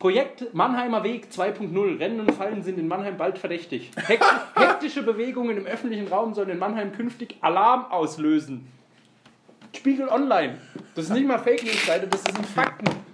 Projekt 0.02 0.54
Mannheimer 0.56 1.04
Weg 1.04 1.28
2.0. 1.32 2.00
Rennen 2.00 2.20
und 2.22 2.32
Fallen 2.32 2.64
sind 2.64 2.80
in 2.80 2.88
Mannheim 2.88 3.18
bald 3.18 3.38
verdächtig. 3.38 3.92
Hektische 4.56 5.04
Bewegungen 5.04 5.58
im 5.58 5.68
öffentlichen 5.68 6.08
Raum 6.08 6.34
sollen 6.34 6.50
in 6.50 6.58
Mannheim 6.60 6.92
künftig 6.92 7.36
Alarm 7.42 7.86
auslösen. 7.86 8.68
Spiegel 9.76 10.10
Online. 10.10 10.58
Das 10.96 11.06
ist 11.06 11.12
nicht 11.12 11.28
mal 11.28 11.38
Fake 11.38 11.64
News 11.64 11.86
Seite, 11.86 12.08
das 12.08 12.24
sind 12.24 12.46
Fakten. 12.48 13.11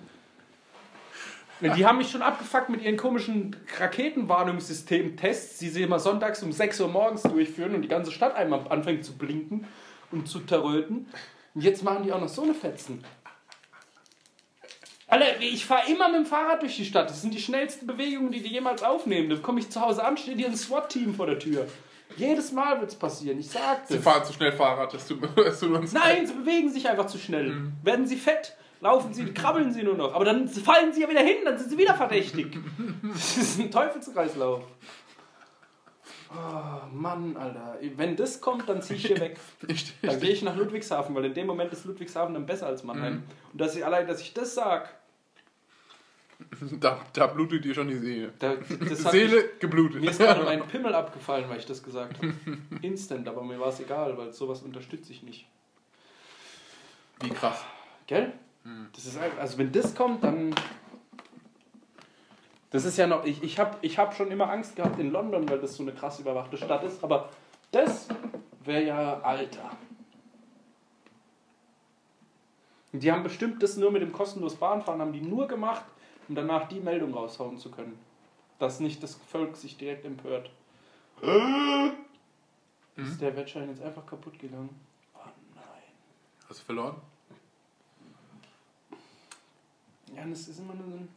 Die 1.60 1.86
haben 1.86 1.98
mich 1.98 2.12
schon 2.12 2.22
abgefuckt 2.22 2.70
mit 2.70 2.84
ihren 2.84 2.98
komischen 2.98 3.56
Raketenwarnungssystem-Tests, 3.80 5.58
die 5.58 5.70
sie 5.70 5.82
immer 5.82 6.00
sonntags 6.00 6.44
um 6.44 6.52
6 6.52 6.82
Uhr 6.82 6.88
morgens 6.88 7.24
durchführen 7.24 7.74
und 7.74 7.82
die 7.82 7.88
ganze 7.88 8.12
Stadt 8.12 8.36
einmal 8.36 8.62
anfängt 8.70 9.04
zu 9.04 9.18
blinken 9.18 9.66
und 10.12 10.28
zu 10.28 10.40
terröten. 10.40 11.08
Und 11.56 11.62
jetzt 11.62 11.84
machen 11.84 12.04
die 12.04 12.14
auch 12.14 12.22
noch 12.22 12.28
so 12.28 12.44
eine 12.44 12.54
Fetzen. 12.54 13.04
Alter, 15.08 15.40
ich 15.40 15.66
fahre 15.66 15.90
immer 15.90 16.10
mit 16.10 16.18
dem 16.18 16.26
Fahrrad 16.26 16.62
durch 16.62 16.76
die 16.76 16.86
Stadt. 16.86 17.10
Das 17.10 17.22
sind 17.22 17.34
die 17.34 17.40
schnellsten 17.40 17.88
Bewegungen, 17.88 18.32
die 18.32 18.42
die 18.42 18.50
jemals 18.50 18.84
aufnehmen. 18.84 19.30
Dann 19.30 19.42
komme 19.42 19.60
ich 19.60 19.70
zu 19.70 19.82
Hause 19.82 20.04
an, 20.04 20.18
steht 20.18 20.38
hier 20.38 20.48
ein 20.48 20.56
SWAT-Team 20.56 21.16
vor 21.16 21.26
der 21.26 21.40
Tür. 21.40 21.66
Jedes 22.18 22.52
Mal 22.52 22.80
wird 22.80 22.92
es 22.92 22.96
passieren, 22.96 23.40
ich 23.40 23.50
sag 23.50 23.88
Sie 23.88 24.00
fahren 24.00 24.24
zu 24.26 24.34
schnell 24.34 24.52
Fahrrad, 24.52 24.94
das 24.94 25.08
tut, 25.08 25.20
das 25.36 25.60
tut 25.60 25.72
uns 25.72 25.94
Nein, 25.94 26.26
sie 26.26 26.34
bewegen 26.34 26.72
sich 26.72 26.88
einfach 26.88 27.08
zu 27.08 27.18
schnell. 27.18 27.72
Werden 27.84 28.08
sie 28.08 28.16
fett, 28.16 28.56
laufen 28.82 29.14
sie, 29.14 29.26
krabbeln 29.34 29.72
sie 29.72 29.84
nur 29.84 29.96
noch. 29.96 30.14
Aber 30.14 30.26
dann 30.26 30.48
fallen 30.48 30.94
sie 30.94 31.02
ja 31.02 31.10
wieder 31.10 31.22
hin, 31.22 31.38
dann 31.46 31.58
sind 31.58 31.70
sie 31.70 31.78
wieder 31.78 31.96
verdächtig. 31.96 32.58
Das 33.04 33.38
ist 33.38 33.60
ein 33.60 33.72
Teufelskreislauf. 33.72 34.64
Oh, 36.30 36.88
Mann, 36.94 37.38
Alter. 37.38 37.78
Wenn 37.96 38.16
das 38.16 38.42
kommt, 38.42 38.68
dann 38.68 38.82
ziehe 38.82 38.98
ich 38.98 39.08
hier 39.08 39.20
weg. 39.20 39.40
Ich, 39.68 39.94
Dann 40.02 40.20
gehe 40.20 40.32
ich 40.32 40.42
nach 40.42 40.56
Ludwigshafen, 40.56 41.16
weil 41.16 41.26
in 41.26 41.34
dem 41.34 41.48
Moment 41.48 41.72
ist 41.72 41.86
Ludwigshafen 41.86 42.34
dann 42.34 42.46
besser 42.46 42.68
als 42.68 42.84
Mannheim. 42.84 43.24
Und 43.54 43.62
dass 43.62 43.76
ich 43.76 43.86
allein, 43.86 44.08
dass 44.08 44.20
ich 44.22 44.34
das 44.34 44.54
sag, 44.54 44.94
da, 46.80 47.00
da 47.14 47.28
blutet 47.28 47.64
dir 47.66 47.74
schon 47.74 47.88
die 47.88 47.96
Seele. 47.98 48.34
da, 48.40 48.56
Seele 48.94 49.38
mich, 49.38 49.60
geblutet. 49.60 50.02
mir 50.02 50.12
ist 50.12 50.20
gerade 50.20 50.44
mein 50.44 50.68
Pimmel 50.68 50.94
abgefallen, 50.94 51.50
weil 51.50 51.60
ich 51.60 51.66
das 51.66 51.82
gesagt 51.82 52.18
habe. 52.18 52.34
Instant, 52.82 53.28
aber 53.28 53.42
mir 53.42 53.60
war 53.60 53.70
es 53.70 53.80
egal, 53.80 54.18
weil 54.18 54.34
sowas 54.34 54.62
unterstütze 54.62 55.14
ich 55.14 55.24
nicht. 55.24 55.48
Wie 57.22 57.30
krass. 57.30 57.64
Gell? 58.06 58.34
Das 58.94 59.06
ist 59.06 59.18
einfach, 59.18 59.40
also 59.40 59.58
wenn 59.58 59.72
das 59.72 59.96
kommt, 59.96 60.24
dann. 60.24 60.54
Das 62.70 62.84
ist 62.84 62.98
ja 62.98 63.08
noch. 63.08 63.24
Ich, 63.24 63.42
ich 63.44 63.60
habe 63.60 63.78
ich 63.82 63.98
hab 63.98 64.14
schon 64.14 64.32
immer 64.32 64.50
Angst 64.50 64.76
gehabt 64.76 65.00
in 65.00 65.12
London, 65.12 65.48
weil 65.48 65.60
das 65.60 65.76
so 65.76 65.84
eine 65.84 65.94
krass 65.94 66.20
überwachte 66.20 66.58
Stadt 66.58 66.84
ist, 66.84 67.04
aber 67.04 67.30
das 67.72 68.08
wäre 68.64 68.84
ja 68.84 69.20
Alter. 69.22 69.72
Und 72.92 73.04
Die 73.04 73.12
haben 73.12 73.24
bestimmt 73.24 73.62
das 73.62 73.78
nur 73.78 73.92
mit 73.92 74.02
dem 74.02 74.12
kostenlos 74.12 74.56
Bahnfahren, 74.56 75.02
haben 75.02 75.14
die 75.14 75.22
nur 75.22 75.48
gemacht, 75.48 75.86
um 76.28 76.36
danach 76.36 76.68
die 76.68 76.80
Meldung 76.80 77.14
raushauen 77.14 77.58
zu 77.58 77.70
können. 77.70 77.98
Dass 78.60 78.80
nicht 78.80 79.04
das 79.04 79.16
Volk 79.16 79.56
sich 79.56 79.78
direkt 79.78 80.04
empört. 80.04 80.50
Ist 82.96 83.22
der 83.22 83.36
Wettschein 83.36 83.70
jetzt 83.70 83.84
einfach 83.84 84.06
kaputt 84.06 84.40
gegangen? 84.40 84.70
Oh 85.14 85.20
nein. 85.56 85.64
Hast 86.50 86.62
du 86.62 86.66
verloren? 86.66 86.96
Ja, 90.16 90.24
das 90.26 90.48
ist 90.48 90.60
immer 90.60 90.74
nur 90.76 90.86
so 90.90 90.96
ein. 90.96 91.08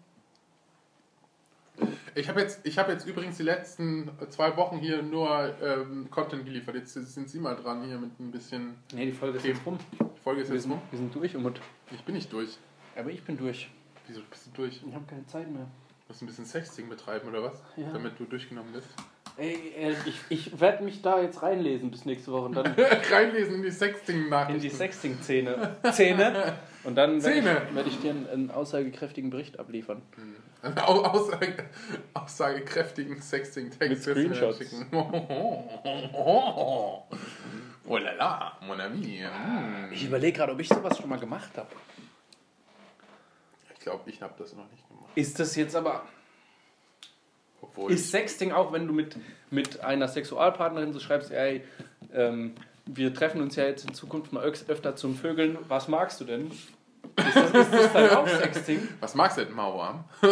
Ich 2.15 2.29
habe 2.29 2.41
jetzt, 2.41 2.61
ich 2.67 2.77
hab 2.79 2.89
jetzt 2.89 3.07
übrigens 3.07 3.37
die 3.37 3.45
letzten 3.45 4.11
zwei 4.31 4.57
Wochen 4.57 4.79
hier 4.79 5.03
nur 5.03 5.55
ähm, 5.63 6.09
Content 6.11 6.45
geliefert. 6.45 6.75
Jetzt 6.75 6.93
sind 6.95 7.31
Sie 7.31 7.39
mal 7.39 7.55
dran 7.55 7.85
hier 7.85 7.99
mit 7.99 8.19
ein 8.19 8.31
bisschen. 8.31 8.75
Nee, 8.93 9.07
die 9.07 9.13
Folge 9.13 9.39
ist 9.39 9.45
Okay. 9.45 9.53
jetzt 9.55 9.65
rum. 9.67 9.79
Die 10.17 10.21
Folge 10.21 10.43
ist 10.43 10.49
Wir 10.49 10.55
jetzt 10.57 10.65
sind, 10.65 10.73
rum. 10.73 10.83
wir 10.91 10.99
sind 10.99 11.15
durch, 11.15 11.37
Umut. 11.37 11.61
Ich 11.93 12.03
bin 12.05 12.17
nicht 12.17 12.33
durch. 12.33 12.59
Aber 12.97 13.11
ich 13.11 13.23
bin 13.23 13.37
durch. 13.39 13.71
Wieso 14.09 14.21
bist 14.29 14.47
du 14.47 14.51
durch? 14.63 14.83
Ich 14.87 14.95
habe 14.95 15.05
keine 15.09 15.25
Zeit 15.27 15.49
mehr. 15.51 15.67
Musst 16.09 16.21
du 16.21 16.25
ein 16.25 16.29
bisschen 16.29 16.45
Sexting 16.45 16.89
betreiben 16.89 17.29
oder 17.29 17.45
was? 17.45 17.63
Ja. 17.77 17.89
Damit 17.93 18.19
du 18.19 18.25
durchgenommen 18.25 18.73
bist. 18.73 18.89
Ey, 19.37 19.73
äh, 19.79 19.95
ich, 20.05 20.21
ich 20.29 20.61
werde 20.61 20.83
mich 20.83 21.01
da 21.03 21.23
jetzt 21.23 21.41
reinlesen 21.43 21.91
bis 21.93 22.05
nächste 22.05 22.33
Woche 22.33 22.47
und 22.47 22.55
dann 22.55 22.67
Reinlesen 23.13 23.55
in 23.55 23.63
die 23.63 23.71
Sexting-Nachrichten. 23.71 24.57
in 24.57 24.61
die 24.61 24.69
Sexting-Szene. 24.77 25.77
Szene. 25.93 26.59
Und 26.85 26.95
dann 26.97 27.23
werde 27.23 27.39
ich, 27.39 27.75
werd 27.75 27.87
ich 27.87 28.01
dir 28.01 28.11
einen, 28.11 28.29
einen 28.29 28.51
aussagekräftigen 28.51 29.29
Bericht 29.31 29.59
abliefern. 29.59 30.01
Einen 30.63 30.79
au- 30.79 31.03
Aussage, 31.05 31.65
aussagekräftigen 32.15 33.21
Sexting-Text 33.21 33.89
Mit 33.91 34.03
Screenshots. 34.03 34.59
schicken. 34.59 34.87
Oh 37.93 37.97
la 37.99 38.13
la, 38.13 38.57
mon 38.67 38.81
ami. 38.81 39.21
Mm. 39.25 39.93
Ich 39.93 40.05
überlege 40.05 40.37
gerade, 40.39 40.53
ob 40.53 40.61
ich 40.61 40.69
sowas 40.69 40.97
schon 40.97 41.09
mal 41.09 41.19
gemacht 41.19 41.51
habe. 41.57 41.69
Ich 43.75 43.81
glaube, 43.81 44.09
ich 44.09 44.23
habe 44.23 44.35
das 44.39 44.55
noch 44.55 44.71
nicht 44.71 44.87
gemacht. 44.89 45.11
Ist 45.17 45.41
das 45.41 45.57
jetzt 45.57 45.75
aber. 45.75 46.05
Obwohl. 47.63 47.91
Ist 47.93 48.11
Sexting 48.11 48.53
auch, 48.53 48.73
wenn 48.73 48.87
du 48.87 48.93
mit, 48.93 49.17
mit 49.51 49.81
einer 49.81 50.07
Sexualpartnerin 50.07 50.93
so 50.93 51.01
schreibst, 51.01 51.31
ey, 51.33 51.65
ähm, 52.13 52.55
wir 52.87 53.13
treffen 53.15 53.41
uns 53.41 53.57
ja 53.57 53.65
jetzt 53.65 53.85
in 53.87 53.95
Zukunft 53.95 54.33
mal 54.33 54.45
öf- 54.45 54.69
öfter 54.69 54.97
zum 54.97 55.17
Vögeln, 55.17 55.59
was 55.69 55.89
magst 55.89 56.21
du 56.21 56.25
denn? 56.25 56.51
Ist 56.51 57.35
das, 57.37 57.51
ist 57.53 57.73
das 57.73 57.93
dann 57.93 58.11
auch 58.11 58.29
Sexting? 58.29 58.89
Was 59.01 59.15
magst 59.15 59.39
du 59.39 59.45
denn, 59.45 59.55
Mauerarm? 59.55 60.05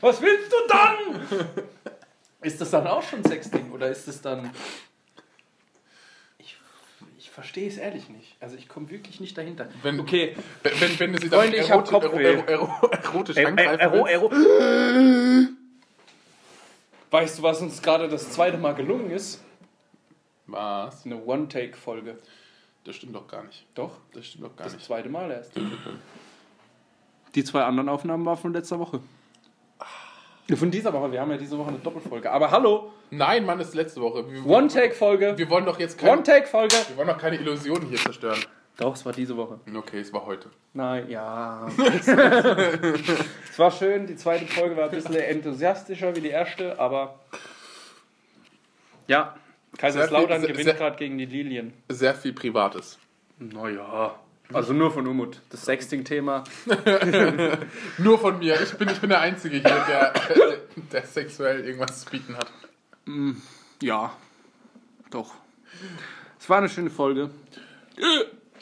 Was 0.00 0.20
willst 0.22 0.50
du 0.52 0.56
dann? 0.68 1.48
Ist 2.40 2.60
das 2.60 2.70
dann 2.70 2.86
auch 2.86 3.02
schon 3.02 3.22
Sexting 3.24 3.70
oder 3.72 3.88
ist 3.88 4.06
das 4.08 4.20
dann. 4.22 4.50
Ich, 6.38 6.56
ich 7.18 7.30
verstehe 7.30 7.68
es 7.68 7.76
ehrlich 7.78 8.08
nicht. 8.08 8.36
Also 8.40 8.56
ich 8.56 8.68
komme 8.68 8.90
wirklich 8.90 9.20
nicht 9.20 9.36
dahinter. 9.36 9.68
Wenn- 9.82 10.00
okay, 10.00 10.36
Wenn, 10.62 10.80
wenn, 10.80 11.00
wenn 11.00 11.12
du 11.12 11.20
sie 11.20 11.28
Freunde, 11.28 11.56
ich 11.58 11.70
hab 11.70 11.84
eroti- 11.86 11.90
Kopfweh. 11.90 12.34
ero- 12.36 12.44
ero- 12.46 12.88
erotisch 12.90 13.36
Ä- 13.36 13.46
angreifen 13.46 13.80
Ä- 13.80 14.08
Ero, 14.08 14.30
willst, 14.30 15.46
Ero. 15.46 15.48
Weißt 17.10 17.38
du, 17.38 17.42
was 17.42 17.60
uns 17.60 17.82
gerade 17.82 18.08
das 18.08 18.30
zweite 18.32 18.56
Mal 18.56 18.74
gelungen 18.74 19.10
ist? 19.10 19.40
Was? 20.52 21.04
Eine 21.06 21.22
One-Take-Folge. 21.24 22.18
Das 22.84 22.96
stimmt 22.96 23.14
doch 23.14 23.26
gar 23.28 23.42
nicht. 23.44 23.64
Doch, 23.74 23.92
Das 24.12 24.26
stimmt 24.26 24.44
doch 24.44 24.56
gar 24.56 24.64
das 24.64 24.74
nicht. 24.74 24.84
zweite 24.84 25.08
Mal 25.08 25.30
erst. 25.30 25.52
Die 27.34 27.44
zwei 27.44 27.64
anderen 27.64 27.88
Aufnahmen 27.88 28.24
waren 28.26 28.36
von 28.36 28.52
letzter 28.52 28.78
Woche. 28.78 29.00
Von 30.54 30.70
dieser 30.70 30.92
Woche, 30.92 31.10
wir 31.12 31.20
haben 31.20 31.30
ja 31.30 31.36
diese 31.38 31.56
Woche 31.56 31.68
eine 31.68 31.78
Doppelfolge. 31.78 32.30
Aber 32.30 32.50
hallo, 32.50 32.92
Nein, 33.10 33.44
Mann, 33.46 33.58
das 33.58 33.68
ist 33.68 33.74
letzte 33.74 34.00
Woche. 34.00 34.24
One-Take-Folge. 34.46 35.34
wir 35.36 35.50
wollen 35.50 35.64
doch 35.66 35.78
jetzt 35.78 35.98
keine, 35.98 36.12
One-Take-Folge. 36.12 36.74
wir 36.88 36.96
wollen 36.96 37.08
doch 37.08 37.18
keine 37.18 37.36
Illusionen 37.36 37.88
hier 37.88 37.98
zerstören. 37.98 38.38
Doch, 38.78 38.94
es 38.94 39.04
war 39.04 39.12
diese 39.12 39.36
Woche. 39.36 39.60
Okay, 39.74 40.00
es 40.00 40.12
war 40.14 40.24
heute. 40.26 40.48
Nein, 40.72 41.08
ja. 41.10 41.68
es 41.78 43.58
war 43.58 43.70
schön, 43.70 44.06
die 44.06 44.16
zweite 44.16 44.46
Folge 44.46 44.76
war 44.76 44.84
ein 44.84 44.90
bisschen 44.90 45.14
enthusiastischer 45.14 46.16
wie 46.16 46.22
die 46.22 46.30
erste, 46.30 46.78
aber. 46.78 47.20
Ja, 49.06 49.36
Kaiserslautern 49.78 50.42
viel- 50.42 50.52
gewinnt 50.52 50.76
gerade 50.78 50.96
gegen 50.96 51.18
die 51.18 51.26
Lilien. 51.26 51.72
Sehr 51.88 52.14
viel 52.14 52.32
Privates. 52.32 52.98
Naja. 53.38 54.14
Also 54.52 54.72
nur 54.74 54.90
von 54.90 55.06
Umut. 55.06 55.40
Das 55.48 55.64
Sexting-Thema. 55.64 56.44
Nur 57.98 58.18
von 58.18 58.38
mir. 58.38 58.60
Ich 58.60 58.72
bin, 58.74 58.88
ich 58.90 59.00
bin 59.00 59.08
der 59.08 59.20
Einzige 59.20 59.56
hier, 59.56 59.62
der, 59.62 60.12
der, 60.12 60.56
der 60.92 61.06
sexuell 61.06 61.64
irgendwas 61.64 62.04
zu 62.04 62.10
bieten 62.10 62.36
hat. 62.36 62.52
Ja, 63.80 64.14
doch. 65.10 65.34
Es 66.38 66.50
war 66.50 66.58
eine 66.58 66.68
schöne 66.68 66.90
Folge. 66.90 67.30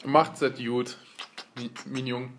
Macht's 0.05 0.39
gut, 0.39 0.97
Mi- 1.57 1.69
Minjung. 1.85 2.31